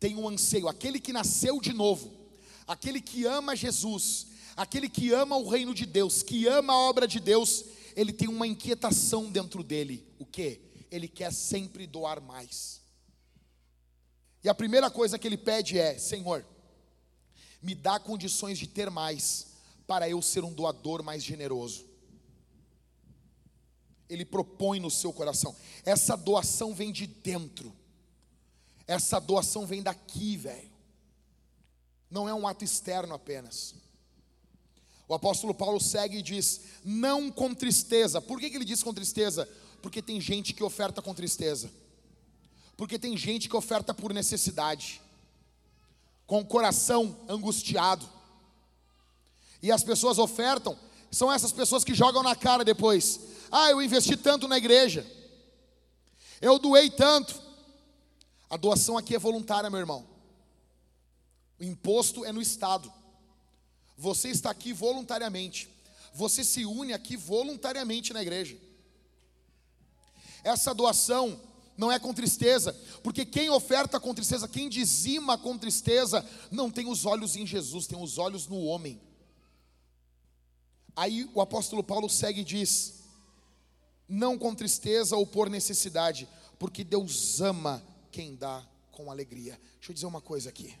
Tem 0.00 0.16
um 0.16 0.28
anseio, 0.28 0.68
aquele 0.68 0.98
que 0.98 1.12
nasceu 1.12 1.60
de 1.60 1.72
novo, 1.72 2.12
aquele 2.66 3.00
que 3.00 3.24
ama 3.24 3.54
Jesus, 3.54 4.26
aquele 4.56 4.88
que 4.88 5.12
ama 5.12 5.36
o 5.36 5.48
reino 5.48 5.74
de 5.74 5.86
Deus, 5.86 6.22
que 6.22 6.46
ama 6.46 6.72
a 6.72 6.88
obra 6.88 7.06
de 7.06 7.20
Deus, 7.20 7.64
ele 7.94 8.12
tem 8.12 8.28
uma 8.28 8.46
inquietação 8.46 9.30
dentro 9.30 9.62
dele. 9.62 10.06
O 10.18 10.26
que? 10.26 10.60
Ele 10.90 11.08
quer 11.08 11.32
sempre 11.32 11.86
doar 11.86 12.20
mais. 12.20 12.82
E 14.42 14.48
a 14.48 14.54
primeira 14.54 14.90
coisa 14.90 15.18
que 15.18 15.26
ele 15.26 15.38
pede 15.38 15.78
é: 15.78 15.98
Senhor, 15.98 16.44
me 17.62 17.74
dá 17.74 17.98
condições 17.98 18.58
de 18.58 18.66
ter 18.66 18.90
mais, 18.90 19.54
para 19.86 20.08
eu 20.08 20.20
ser 20.20 20.44
um 20.44 20.52
doador 20.52 21.02
mais 21.02 21.22
generoso. 21.22 21.86
Ele 24.08 24.24
propõe 24.24 24.80
no 24.80 24.90
seu 24.90 25.12
coração. 25.12 25.56
Essa 25.84 26.16
doação 26.16 26.74
vem 26.74 26.92
de 26.92 27.06
dentro. 27.06 27.74
Essa 28.86 29.18
doação 29.18 29.66
vem 29.66 29.82
daqui, 29.82 30.36
velho. 30.36 30.70
Não 32.10 32.28
é 32.28 32.34
um 32.34 32.46
ato 32.46 32.64
externo 32.64 33.14
apenas. 33.14 33.74
O 35.06 35.14
apóstolo 35.14 35.54
Paulo 35.54 35.80
segue 35.80 36.18
e 36.18 36.22
diz: 36.22 36.60
não 36.84 37.30
com 37.30 37.54
tristeza. 37.54 38.20
Por 38.20 38.40
que, 38.40 38.50
que 38.50 38.56
ele 38.56 38.64
diz 38.64 38.82
com 38.82 38.94
tristeza? 38.94 39.48
Porque 39.82 40.00
tem 40.00 40.20
gente 40.20 40.54
que 40.54 40.64
oferta 40.64 41.02
com 41.02 41.14
tristeza. 41.14 41.70
Porque 42.76 42.98
tem 42.98 43.16
gente 43.16 43.48
que 43.48 43.56
oferta 43.56 43.94
por 43.94 44.12
necessidade, 44.12 45.00
com 46.26 46.40
o 46.40 46.46
coração 46.46 47.16
angustiado. 47.28 48.08
E 49.62 49.70
as 49.70 49.84
pessoas 49.84 50.18
ofertam, 50.18 50.76
são 51.10 51.32
essas 51.32 51.52
pessoas 51.52 51.84
que 51.84 51.94
jogam 51.94 52.22
na 52.22 52.34
cara 52.34 52.64
depois. 52.64 53.20
Ah, 53.50 53.70
eu 53.70 53.80
investi 53.80 54.16
tanto 54.16 54.48
na 54.48 54.58
igreja. 54.58 55.06
Eu 56.40 56.58
doei 56.58 56.90
tanto. 56.90 57.40
A 58.50 58.56
doação 58.56 58.98
aqui 58.98 59.14
é 59.14 59.18
voluntária, 59.18 59.70
meu 59.70 59.80
irmão. 59.80 60.06
O 61.58 61.64
imposto 61.64 62.24
é 62.24 62.32
no 62.32 62.42
Estado. 62.42 62.92
Você 63.96 64.28
está 64.28 64.50
aqui 64.50 64.72
voluntariamente. 64.72 65.68
Você 66.12 66.44
se 66.44 66.64
une 66.64 66.92
aqui 66.92 67.16
voluntariamente 67.16 68.12
na 68.12 68.22
igreja. 68.22 68.56
Essa 70.42 70.74
doação 70.74 71.40
não 71.76 71.90
é 71.90 71.98
com 71.98 72.14
tristeza, 72.14 72.72
porque 73.02 73.24
quem 73.24 73.50
oferta 73.50 73.98
com 73.98 74.14
tristeza, 74.14 74.46
quem 74.46 74.68
dizima 74.68 75.36
com 75.36 75.58
tristeza, 75.58 76.24
não 76.50 76.70
tem 76.70 76.88
os 76.88 77.04
olhos 77.04 77.34
em 77.34 77.46
Jesus, 77.46 77.86
tem 77.86 78.00
os 78.00 78.18
olhos 78.18 78.46
no 78.46 78.62
homem. 78.62 79.00
Aí 80.94 81.28
o 81.34 81.40
apóstolo 81.40 81.82
Paulo 81.82 82.08
segue 82.08 82.42
e 82.42 82.44
diz: 82.44 83.00
não 84.08 84.38
com 84.38 84.54
tristeza 84.54 85.16
ou 85.16 85.26
por 85.26 85.50
necessidade, 85.50 86.28
porque 86.58 86.84
Deus 86.84 87.40
ama 87.40 87.82
quem 88.12 88.36
dá 88.36 88.64
com 88.92 89.10
alegria. 89.10 89.58
Deixa 89.76 89.90
eu 89.90 89.94
dizer 89.94 90.06
uma 90.06 90.20
coisa 90.20 90.50
aqui. 90.50 90.74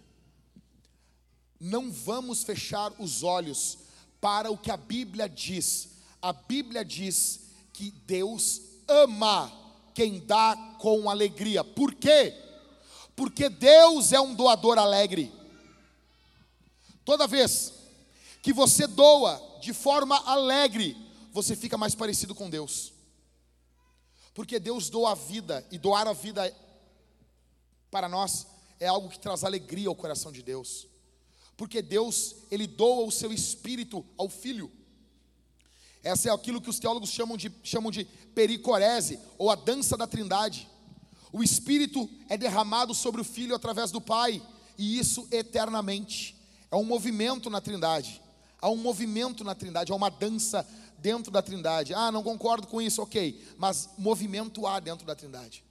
Não 1.60 1.90
vamos 1.90 2.42
fechar 2.42 2.92
os 2.98 3.22
olhos 3.22 3.78
para 4.20 4.50
o 4.50 4.58
que 4.58 4.70
a 4.70 4.76
Bíblia 4.76 5.28
diz. 5.28 5.90
A 6.20 6.32
Bíblia 6.32 6.84
diz 6.84 7.40
que 7.72 7.90
Deus 7.90 8.60
ama 8.88 9.52
quem 9.94 10.18
dá 10.20 10.76
com 10.78 11.08
alegria. 11.08 11.62
Por 11.62 11.94
quê? 11.94 12.34
Porque 13.14 13.48
Deus 13.48 14.12
é 14.12 14.20
um 14.20 14.34
doador 14.34 14.78
alegre. 14.78 15.32
Toda 17.04 17.26
vez 17.26 17.72
que 18.42 18.52
você 18.52 18.86
doa 18.86 19.40
de 19.60 19.72
forma 19.72 20.16
alegre, 20.26 20.96
você 21.32 21.56
fica 21.56 21.78
mais 21.78 21.94
parecido 21.94 22.34
com 22.34 22.50
Deus. 22.50 22.92
Porque 24.34 24.58
Deus 24.58 24.90
doa 24.90 25.12
a 25.12 25.14
vida, 25.14 25.64
e 25.70 25.78
doar 25.78 26.08
a 26.08 26.12
vida 26.12 26.54
para 27.90 28.08
nós 28.08 28.46
é 28.80 28.86
algo 28.86 29.08
que 29.08 29.18
traz 29.18 29.44
alegria 29.44 29.88
ao 29.88 29.94
coração 29.94 30.32
de 30.32 30.42
Deus. 30.42 30.86
Porque 31.56 31.80
Deus, 31.80 32.36
Ele 32.50 32.66
doa 32.66 33.06
o 33.06 33.10
seu 33.10 33.32
espírito 33.32 34.04
ao 34.16 34.28
Filho. 34.28 34.70
Essa 36.02 36.28
é 36.28 36.32
aquilo 36.32 36.60
que 36.60 36.68
os 36.68 36.78
teólogos 36.78 37.10
chamam 37.10 37.36
de, 37.36 37.50
chamam 37.62 37.90
de 37.90 38.04
pericorese, 38.34 39.18
ou 39.38 39.50
a 39.50 39.54
dança 39.54 39.96
da 39.96 40.06
trindade. 40.06 40.68
O 41.32 41.42
Espírito 41.42 42.08
é 42.28 42.36
derramado 42.36 42.94
sobre 42.94 43.20
o 43.20 43.24
Filho 43.24 43.54
através 43.54 43.90
do 43.90 44.00
Pai, 44.00 44.42
e 44.76 44.98
isso 44.98 45.26
eternamente. 45.30 46.36
É 46.70 46.76
um 46.76 46.84
movimento 46.84 47.48
na 47.48 47.60
trindade. 47.60 48.20
Há 48.60 48.68
um 48.68 48.76
movimento 48.76 49.42
na 49.42 49.54
trindade, 49.54 49.92
há 49.92 49.94
uma 49.94 50.10
dança 50.10 50.66
dentro 50.98 51.30
da 51.30 51.42
trindade. 51.42 51.92
Ah, 51.94 52.10
não 52.10 52.22
concordo 52.22 52.66
com 52.66 52.80
isso, 52.80 53.02
ok. 53.02 53.42
Mas 53.58 53.90
movimento 53.98 54.66
há 54.66 54.80
dentro 54.80 55.06
da 55.06 55.14
trindade. 55.14 55.64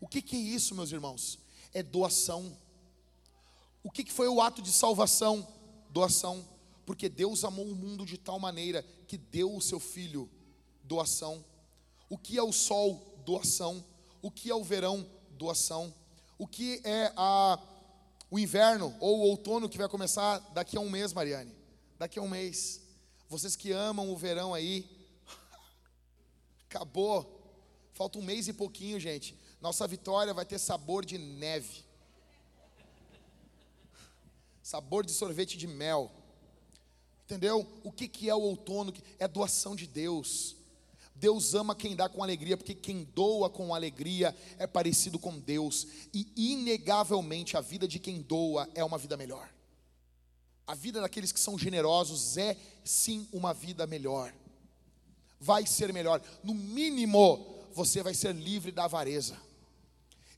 O 0.00 0.06
que, 0.08 0.20
que 0.20 0.36
é 0.36 0.38
isso, 0.38 0.74
meus 0.74 0.92
irmãos? 0.92 1.38
É 1.72 1.82
doação. 1.82 2.56
O 3.84 3.90
que, 3.90 4.10
foi 4.10 4.26
o 4.28 4.40
ato 4.40 4.62
de 4.62 4.72
salvação? 4.72 5.46
Doação. 5.90 6.42
Porque 6.86 7.06
Deus 7.06 7.44
amou 7.44 7.66
o 7.66 7.74
mundo 7.74 8.06
de 8.06 8.16
tal 8.16 8.40
maneira 8.40 8.82
que 9.06 9.18
deu 9.18 9.54
o 9.54 9.60
seu 9.60 9.78
filho, 9.78 10.28
doação. 10.82 11.44
O 12.08 12.16
que 12.16 12.38
é 12.38 12.42
o 12.42 12.50
sol? 12.50 13.22
Doação. 13.26 13.84
O 14.22 14.30
que 14.30 14.50
é 14.50 14.54
o 14.54 14.64
verão? 14.64 15.06
Doação. 15.32 15.94
O 16.38 16.46
que 16.46 16.80
é 16.82 17.12
a, 17.14 17.58
o 18.30 18.38
inverno 18.38 18.96
ou 19.00 19.18
o 19.18 19.28
outono 19.28 19.68
que 19.68 19.78
vai 19.78 19.88
começar 19.88 20.38
daqui 20.54 20.78
a 20.78 20.80
um 20.80 20.88
mês, 20.88 21.12
Mariane? 21.12 21.54
Daqui 21.98 22.18
a 22.18 22.22
um 22.22 22.28
mês. 22.28 22.80
Vocês 23.28 23.54
que 23.54 23.70
amam 23.70 24.10
o 24.10 24.16
verão 24.16 24.54
aí, 24.54 24.88
acabou. 26.68 27.30
Falta 27.92 28.18
um 28.18 28.22
mês 28.22 28.48
e 28.48 28.52
pouquinho, 28.54 28.98
gente. 28.98 29.38
Nossa 29.60 29.86
vitória 29.86 30.32
vai 30.32 30.44
ter 30.46 30.58
sabor 30.58 31.04
de 31.04 31.18
neve, 31.18 31.84
sabor 34.64 35.04
de 35.04 35.12
sorvete 35.12 35.58
de 35.58 35.66
mel. 35.66 36.10
Entendeu? 37.26 37.68
O 37.84 37.92
que, 37.92 38.08
que 38.08 38.30
é 38.30 38.34
o 38.34 38.40
outono? 38.40 38.94
É 39.18 39.28
doação 39.28 39.76
de 39.76 39.86
Deus. 39.86 40.56
Deus 41.14 41.54
ama 41.54 41.74
quem 41.74 41.94
dá 41.94 42.08
com 42.08 42.22
alegria, 42.22 42.56
porque 42.56 42.74
quem 42.74 43.04
doa 43.04 43.50
com 43.50 43.74
alegria 43.74 44.34
é 44.58 44.66
parecido 44.66 45.18
com 45.18 45.38
Deus, 45.38 45.86
e 46.12 46.26
inegavelmente 46.34 47.56
a 47.56 47.60
vida 47.60 47.86
de 47.86 48.00
quem 48.00 48.20
doa 48.20 48.68
é 48.74 48.82
uma 48.82 48.98
vida 48.98 49.16
melhor. 49.16 49.48
A 50.66 50.74
vida 50.74 51.00
daqueles 51.00 51.30
que 51.30 51.38
são 51.38 51.58
generosos 51.58 52.36
é 52.36 52.56
sim 52.82 53.28
uma 53.32 53.52
vida 53.52 53.86
melhor. 53.86 54.34
Vai 55.38 55.66
ser 55.66 55.92
melhor. 55.92 56.22
No 56.42 56.54
mínimo, 56.54 57.62
você 57.74 58.02
vai 58.02 58.14
ser 58.14 58.34
livre 58.34 58.72
da 58.72 58.84
avareza. 58.84 59.36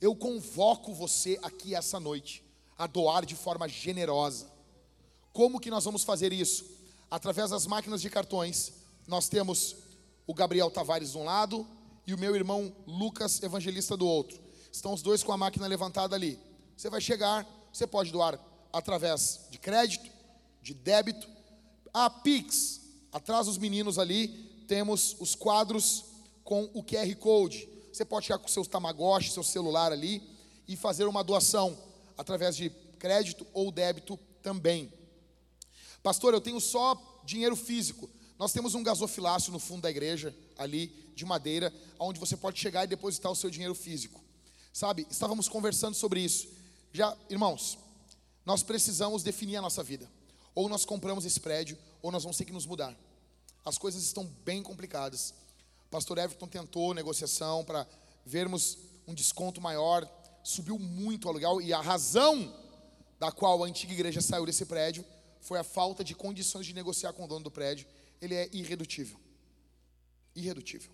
Eu 0.00 0.14
convoco 0.14 0.92
você 0.92 1.38
aqui 1.42 1.74
essa 1.74 1.98
noite 1.98 2.45
a 2.78 2.86
doar 2.86 3.24
de 3.24 3.34
forma 3.34 3.68
generosa. 3.68 4.50
Como 5.32 5.60
que 5.60 5.70
nós 5.70 5.84
vamos 5.84 6.02
fazer 6.02 6.32
isso? 6.32 6.64
Através 7.10 7.50
das 7.50 7.66
máquinas 7.66 8.00
de 8.00 8.10
cartões. 8.10 8.72
Nós 9.06 9.28
temos 9.28 9.76
o 10.26 10.34
Gabriel 10.34 10.70
Tavares 10.70 11.12
de 11.12 11.18
um 11.18 11.24
lado 11.24 11.66
e 12.06 12.14
o 12.14 12.18
meu 12.18 12.34
irmão 12.34 12.74
Lucas 12.86 13.42
Evangelista 13.42 13.96
do 13.96 14.06
outro. 14.06 14.40
Estão 14.72 14.92
os 14.92 15.02
dois 15.02 15.22
com 15.22 15.32
a 15.32 15.36
máquina 15.36 15.66
levantada 15.66 16.16
ali. 16.16 16.38
Você 16.76 16.90
vai 16.90 17.00
chegar, 17.00 17.46
você 17.72 17.86
pode 17.86 18.10
doar 18.10 18.38
através 18.72 19.46
de 19.50 19.58
crédito, 19.58 20.10
de 20.62 20.74
débito. 20.74 21.28
A 21.92 22.10
Pix, 22.10 22.80
atrás 23.12 23.46
dos 23.46 23.56
meninos 23.56 23.98
ali, 23.98 24.28
temos 24.66 25.16
os 25.18 25.34
quadros 25.34 26.04
com 26.44 26.70
o 26.74 26.82
QR 26.82 27.14
Code. 27.16 27.68
Você 27.92 28.04
pode 28.04 28.26
chegar 28.26 28.38
com 28.38 28.48
seu 28.48 28.64
Tamagotchi, 28.66 29.30
seu 29.30 29.42
celular 29.42 29.92
ali 29.92 30.22
e 30.68 30.76
fazer 30.76 31.04
uma 31.04 31.24
doação 31.24 31.76
através 32.16 32.56
de 32.56 32.70
crédito 32.98 33.46
ou 33.52 33.70
débito 33.70 34.18
também. 34.42 34.92
Pastor, 36.02 36.34
eu 36.34 36.40
tenho 36.40 36.60
só 36.60 37.22
dinheiro 37.24 37.56
físico. 37.56 38.08
Nós 38.38 38.52
temos 38.52 38.74
um 38.74 38.82
gasofilácio 38.82 39.52
no 39.52 39.58
fundo 39.58 39.82
da 39.82 39.90
igreja, 39.90 40.34
ali, 40.58 40.88
de 41.14 41.24
madeira, 41.24 41.72
onde 41.98 42.20
você 42.20 42.36
pode 42.36 42.60
chegar 42.60 42.84
e 42.84 42.88
depositar 42.88 43.32
o 43.32 43.36
seu 43.36 43.50
dinheiro 43.50 43.74
físico. 43.74 44.22
Sabe, 44.72 45.06
estávamos 45.10 45.48
conversando 45.48 45.94
sobre 45.94 46.20
isso. 46.20 46.48
Já, 46.92 47.16
irmãos, 47.30 47.78
nós 48.44 48.62
precisamos 48.62 49.22
definir 49.22 49.56
a 49.56 49.62
nossa 49.62 49.82
vida. 49.82 50.10
Ou 50.54 50.68
nós 50.68 50.84
compramos 50.84 51.24
esse 51.24 51.40
prédio, 51.40 51.78
ou 52.02 52.12
nós 52.12 52.22
vamos 52.22 52.36
ter 52.36 52.44
que 52.44 52.52
nos 52.52 52.66
mudar. 52.66 52.96
As 53.64 53.78
coisas 53.78 54.02
estão 54.04 54.24
bem 54.44 54.62
complicadas. 54.62 55.34
O 55.86 55.90
pastor 55.90 56.18
Everton 56.18 56.46
tentou 56.46 56.94
negociação 56.94 57.64
para 57.64 57.86
vermos 58.24 58.78
um 59.06 59.14
desconto 59.14 59.60
maior, 59.60 60.04
subiu 60.46 60.78
muito 60.78 61.24
o 61.24 61.28
aluguel, 61.28 61.60
e 61.60 61.72
a 61.72 61.80
razão 61.80 62.54
da 63.18 63.32
qual 63.32 63.64
a 63.64 63.66
antiga 63.66 63.92
igreja 63.92 64.20
saiu 64.20 64.46
desse 64.46 64.64
prédio 64.64 65.04
foi 65.40 65.58
a 65.58 65.64
falta 65.64 66.04
de 66.04 66.14
condições 66.14 66.64
de 66.66 66.72
negociar 66.72 67.12
com 67.12 67.24
o 67.24 67.26
dono 67.26 67.42
do 67.42 67.50
prédio. 67.50 67.86
Ele 68.20 68.34
é 68.34 68.48
irredutível. 68.52 69.18
Irredutível. 70.36 70.92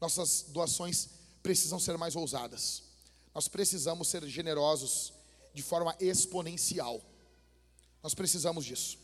Nossas 0.00 0.46
doações 0.48 1.10
precisam 1.40 1.78
ser 1.78 1.96
mais 1.96 2.16
ousadas. 2.16 2.82
Nós 3.32 3.46
precisamos 3.46 4.08
ser 4.08 4.26
generosos 4.26 5.12
de 5.52 5.62
forma 5.62 5.94
exponencial. 6.00 7.00
Nós 8.02 8.12
precisamos 8.12 8.64
disso. 8.64 8.98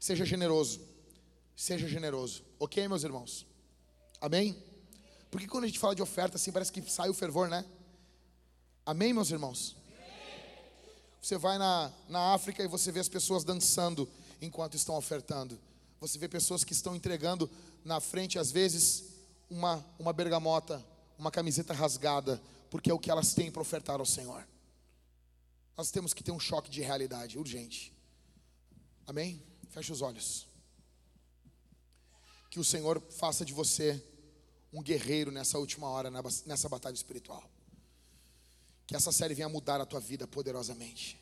Seja 0.00 0.24
generoso. 0.24 0.80
Seja 1.54 1.86
generoso. 1.86 2.42
Ok, 2.58 2.86
meus 2.88 3.04
irmãos? 3.04 3.46
Amém? 4.20 4.60
Porque 5.30 5.46
quando 5.46 5.64
a 5.64 5.66
gente 5.68 5.78
fala 5.78 5.94
de 5.94 6.02
oferta, 6.02 6.36
assim, 6.36 6.50
parece 6.50 6.72
que 6.72 6.82
sai 6.90 7.08
o 7.08 7.14
fervor, 7.14 7.48
né? 7.48 7.64
Amém, 8.86 9.12
meus 9.12 9.32
irmãos? 9.32 9.74
Você 11.20 11.36
vai 11.36 11.58
na, 11.58 11.92
na 12.08 12.34
África 12.34 12.62
e 12.62 12.68
você 12.68 12.92
vê 12.92 13.00
as 13.00 13.08
pessoas 13.08 13.42
dançando 13.42 14.08
enquanto 14.40 14.74
estão 14.74 14.96
ofertando. 14.96 15.58
Você 16.00 16.16
vê 16.20 16.28
pessoas 16.28 16.62
que 16.62 16.72
estão 16.72 16.94
entregando 16.94 17.50
na 17.84 17.98
frente, 17.98 18.38
às 18.38 18.52
vezes, 18.52 19.06
uma, 19.50 19.84
uma 19.98 20.12
bergamota, 20.12 20.86
uma 21.18 21.32
camiseta 21.32 21.74
rasgada, 21.74 22.40
porque 22.70 22.88
é 22.88 22.94
o 22.94 22.98
que 22.98 23.10
elas 23.10 23.34
têm 23.34 23.50
para 23.50 23.60
ofertar 23.60 23.98
ao 23.98 24.06
Senhor. 24.06 24.46
Nós 25.76 25.90
temos 25.90 26.14
que 26.14 26.22
ter 26.22 26.30
um 26.30 26.38
choque 26.38 26.70
de 26.70 26.80
realidade 26.80 27.40
urgente. 27.40 27.92
Amém? 29.04 29.42
Feche 29.70 29.90
os 29.90 30.00
olhos. 30.00 30.46
Que 32.48 32.60
o 32.60 32.64
Senhor 32.64 33.02
faça 33.10 33.44
de 33.44 33.52
você 33.52 34.00
um 34.72 34.80
guerreiro 34.80 35.32
nessa 35.32 35.58
última 35.58 35.88
hora, 35.88 36.08
nessa 36.46 36.68
batalha 36.68 36.94
espiritual. 36.94 37.42
Que 38.86 38.94
essa 38.94 39.10
série 39.10 39.34
venha 39.34 39.48
mudar 39.48 39.80
a 39.80 39.86
tua 39.86 40.00
vida 40.00 40.26
poderosamente. 40.26 41.20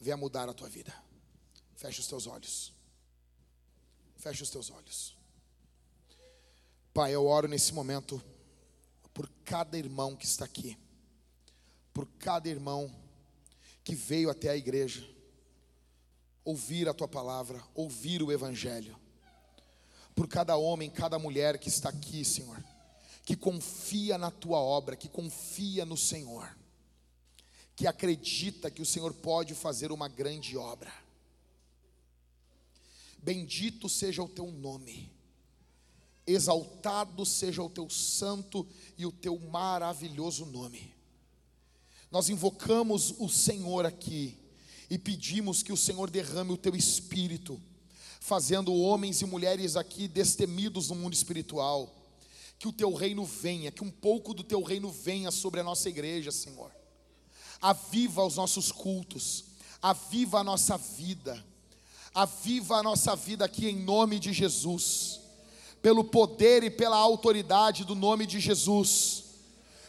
Venha 0.00 0.16
mudar 0.16 0.48
a 0.48 0.52
tua 0.52 0.68
vida. 0.68 0.92
Feche 1.76 2.00
os 2.00 2.06
teus 2.06 2.26
olhos. 2.26 2.72
Feche 4.16 4.42
os 4.42 4.50
teus 4.50 4.70
olhos. 4.70 5.16
Pai, 6.92 7.14
eu 7.14 7.26
oro 7.26 7.48
nesse 7.48 7.72
momento 7.72 8.22
por 9.14 9.28
cada 9.44 9.78
irmão 9.78 10.16
que 10.16 10.26
está 10.26 10.44
aqui, 10.44 10.76
por 11.92 12.06
cada 12.18 12.48
irmão 12.48 12.94
que 13.84 13.94
veio 13.94 14.30
até 14.30 14.50
a 14.50 14.56
igreja, 14.56 15.08
ouvir 16.44 16.88
a 16.88 16.94
tua 16.94 17.08
palavra, 17.08 17.62
ouvir 17.74 18.22
o 18.22 18.30
evangelho, 18.30 18.96
por 20.14 20.28
cada 20.28 20.56
homem, 20.56 20.90
cada 20.90 21.18
mulher 21.18 21.58
que 21.58 21.68
está 21.68 21.88
aqui, 21.88 22.24
Senhor, 22.24 22.62
que 23.24 23.36
confia 23.36 24.18
na 24.18 24.30
tua 24.30 24.58
obra, 24.58 24.96
que 24.96 25.08
confia 25.08 25.84
no 25.84 25.96
Senhor, 25.96 26.56
que 27.76 27.86
acredita 27.86 28.70
que 28.70 28.82
o 28.82 28.86
Senhor 28.86 29.12
pode 29.14 29.54
fazer 29.54 29.92
uma 29.92 30.08
grande 30.08 30.56
obra. 30.56 30.92
Bendito 33.18 33.88
seja 33.88 34.22
o 34.22 34.28
teu 34.28 34.50
nome 34.50 35.12
exaltado 36.26 37.26
seja 37.26 37.62
o 37.62 37.70
teu 37.70 37.88
santo 37.90 38.66
e 38.96 39.04
o 39.04 39.12
teu 39.12 39.38
maravilhoso 39.38 40.46
nome. 40.46 40.94
Nós 42.10 42.28
invocamos 42.28 43.14
o 43.18 43.28
Senhor 43.28 43.86
aqui 43.86 44.36
e 44.90 44.98
pedimos 44.98 45.62
que 45.62 45.72
o 45.72 45.76
Senhor 45.76 46.10
derrame 46.10 46.52
o 46.52 46.58
teu 46.58 46.76
espírito, 46.76 47.60
fazendo 48.20 48.74
homens 48.74 49.20
e 49.22 49.26
mulheres 49.26 49.76
aqui 49.76 50.06
destemidos 50.06 50.90
no 50.90 50.94
mundo 50.94 51.14
espiritual. 51.14 51.92
Que 52.62 52.68
o 52.68 52.72
teu 52.72 52.94
reino 52.94 53.24
venha, 53.24 53.72
que 53.72 53.82
um 53.82 53.90
pouco 53.90 54.32
do 54.32 54.44
teu 54.44 54.62
reino 54.62 54.88
venha 54.88 55.32
sobre 55.32 55.58
a 55.58 55.64
nossa 55.64 55.88
igreja, 55.88 56.30
Senhor. 56.30 56.70
Aviva 57.60 58.24
os 58.24 58.36
nossos 58.36 58.70
cultos, 58.70 59.46
aviva 59.80 60.38
a 60.38 60.44
nossa 60.44 60.78
vida, 60.78 61.44
aviva 62.14 62.76
a 62.76 62.82
nossa 62.82 63.16
vida 63.16 63.44
aqui 63.44 63.66
em 63.66 63.82
nome 63.82 64.20
de 64.20 64.32
Jesus 64.32 65.22
pelo 65.82 66.04
poder 66.04 66.62
e 66.62 66.70
pela 66.70 66.96
autoridade 66.96 67.84
do 67.84 67.96
nome 67.96 68.24
de 68.24 68.38
Jesus. 68.38 69.24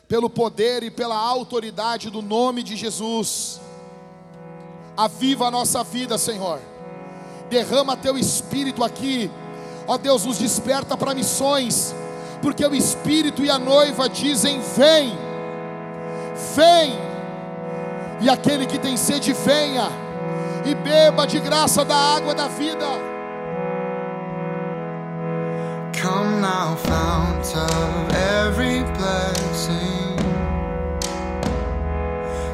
Pelo 0.08 0.30
poder 0.30 0.82
e 0.82 0.90
pela 0.90 1.16
autoridade 1.16 2.10
do 2.10 2.22
nome 2.22 2.64
de 2.64 2.76
Jesus. 2.76 3.62
Aviva 4.98 5.48
a 5.48 5.52
nossa 5.52 5.84
vida, 5.84 6.18
Senhor. 6.18 6.60
Derrama 7.50 7.95
teu 7.95 8.18
espírito 8.18 8.84
aqui. 8.84 9.30
Ó 9.88 9.98
Deus, 9.98 10.26
nos 10.26 10.40
desperta 10.40 10.98
para 10.98 11.14
missões, 11.14 11.94
porque 12.44 12.65
o 12.65 12.76
espírito 12.76 13.41
e 13.44 13.49
a 13.49 13.57
noiva 13.57 14.10
dizem: 14.10 14.60
Vem, 14.76 15.18
vem. 16.53 16.99
E 18.20 18.30
aquele 18.30 18.65
que 18.65 18.78
tem 18.78 18.98
sede, 18.98 19.34
venha 19.34 19.90
e 20.65 20.76
beba 20.76 21.26
de 21.26 21.40
graça 21.40 21.84
da 21.84 21.95
água 21.95 22.36
da 22.36 22.48
vida. 22.49 22.86
Come 26.02 26.41
now, 26.41 26.76
fount 26.76 27.56
of 27.56 28.14
every 28.14 28.84
blessing. 28.98 30.18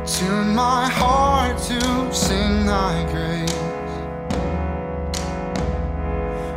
Tune 0.06 0.53
my 0.53 0.88
heart 0.88 1.57
to 1.68 2.14
sing 2.14 2.66
thy 2.66 3.06
grace. 3.11 3.39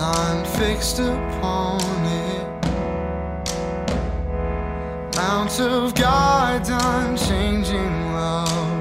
I'm 0.00 0.44
fixed 0.44 1.00
upon 1.00 1.80
it. 2.06 2.46
Mount 5.16 5.58
of 5.58 5.92
God's 5.96 6.70
unchanging 6.70 8.12
love. 8.12 8.78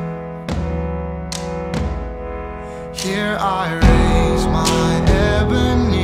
Here 2.95 3.35
I 3.39 3.73
raise 3.73 4.45
my 4.45 5.02
ebony 5.10 5.96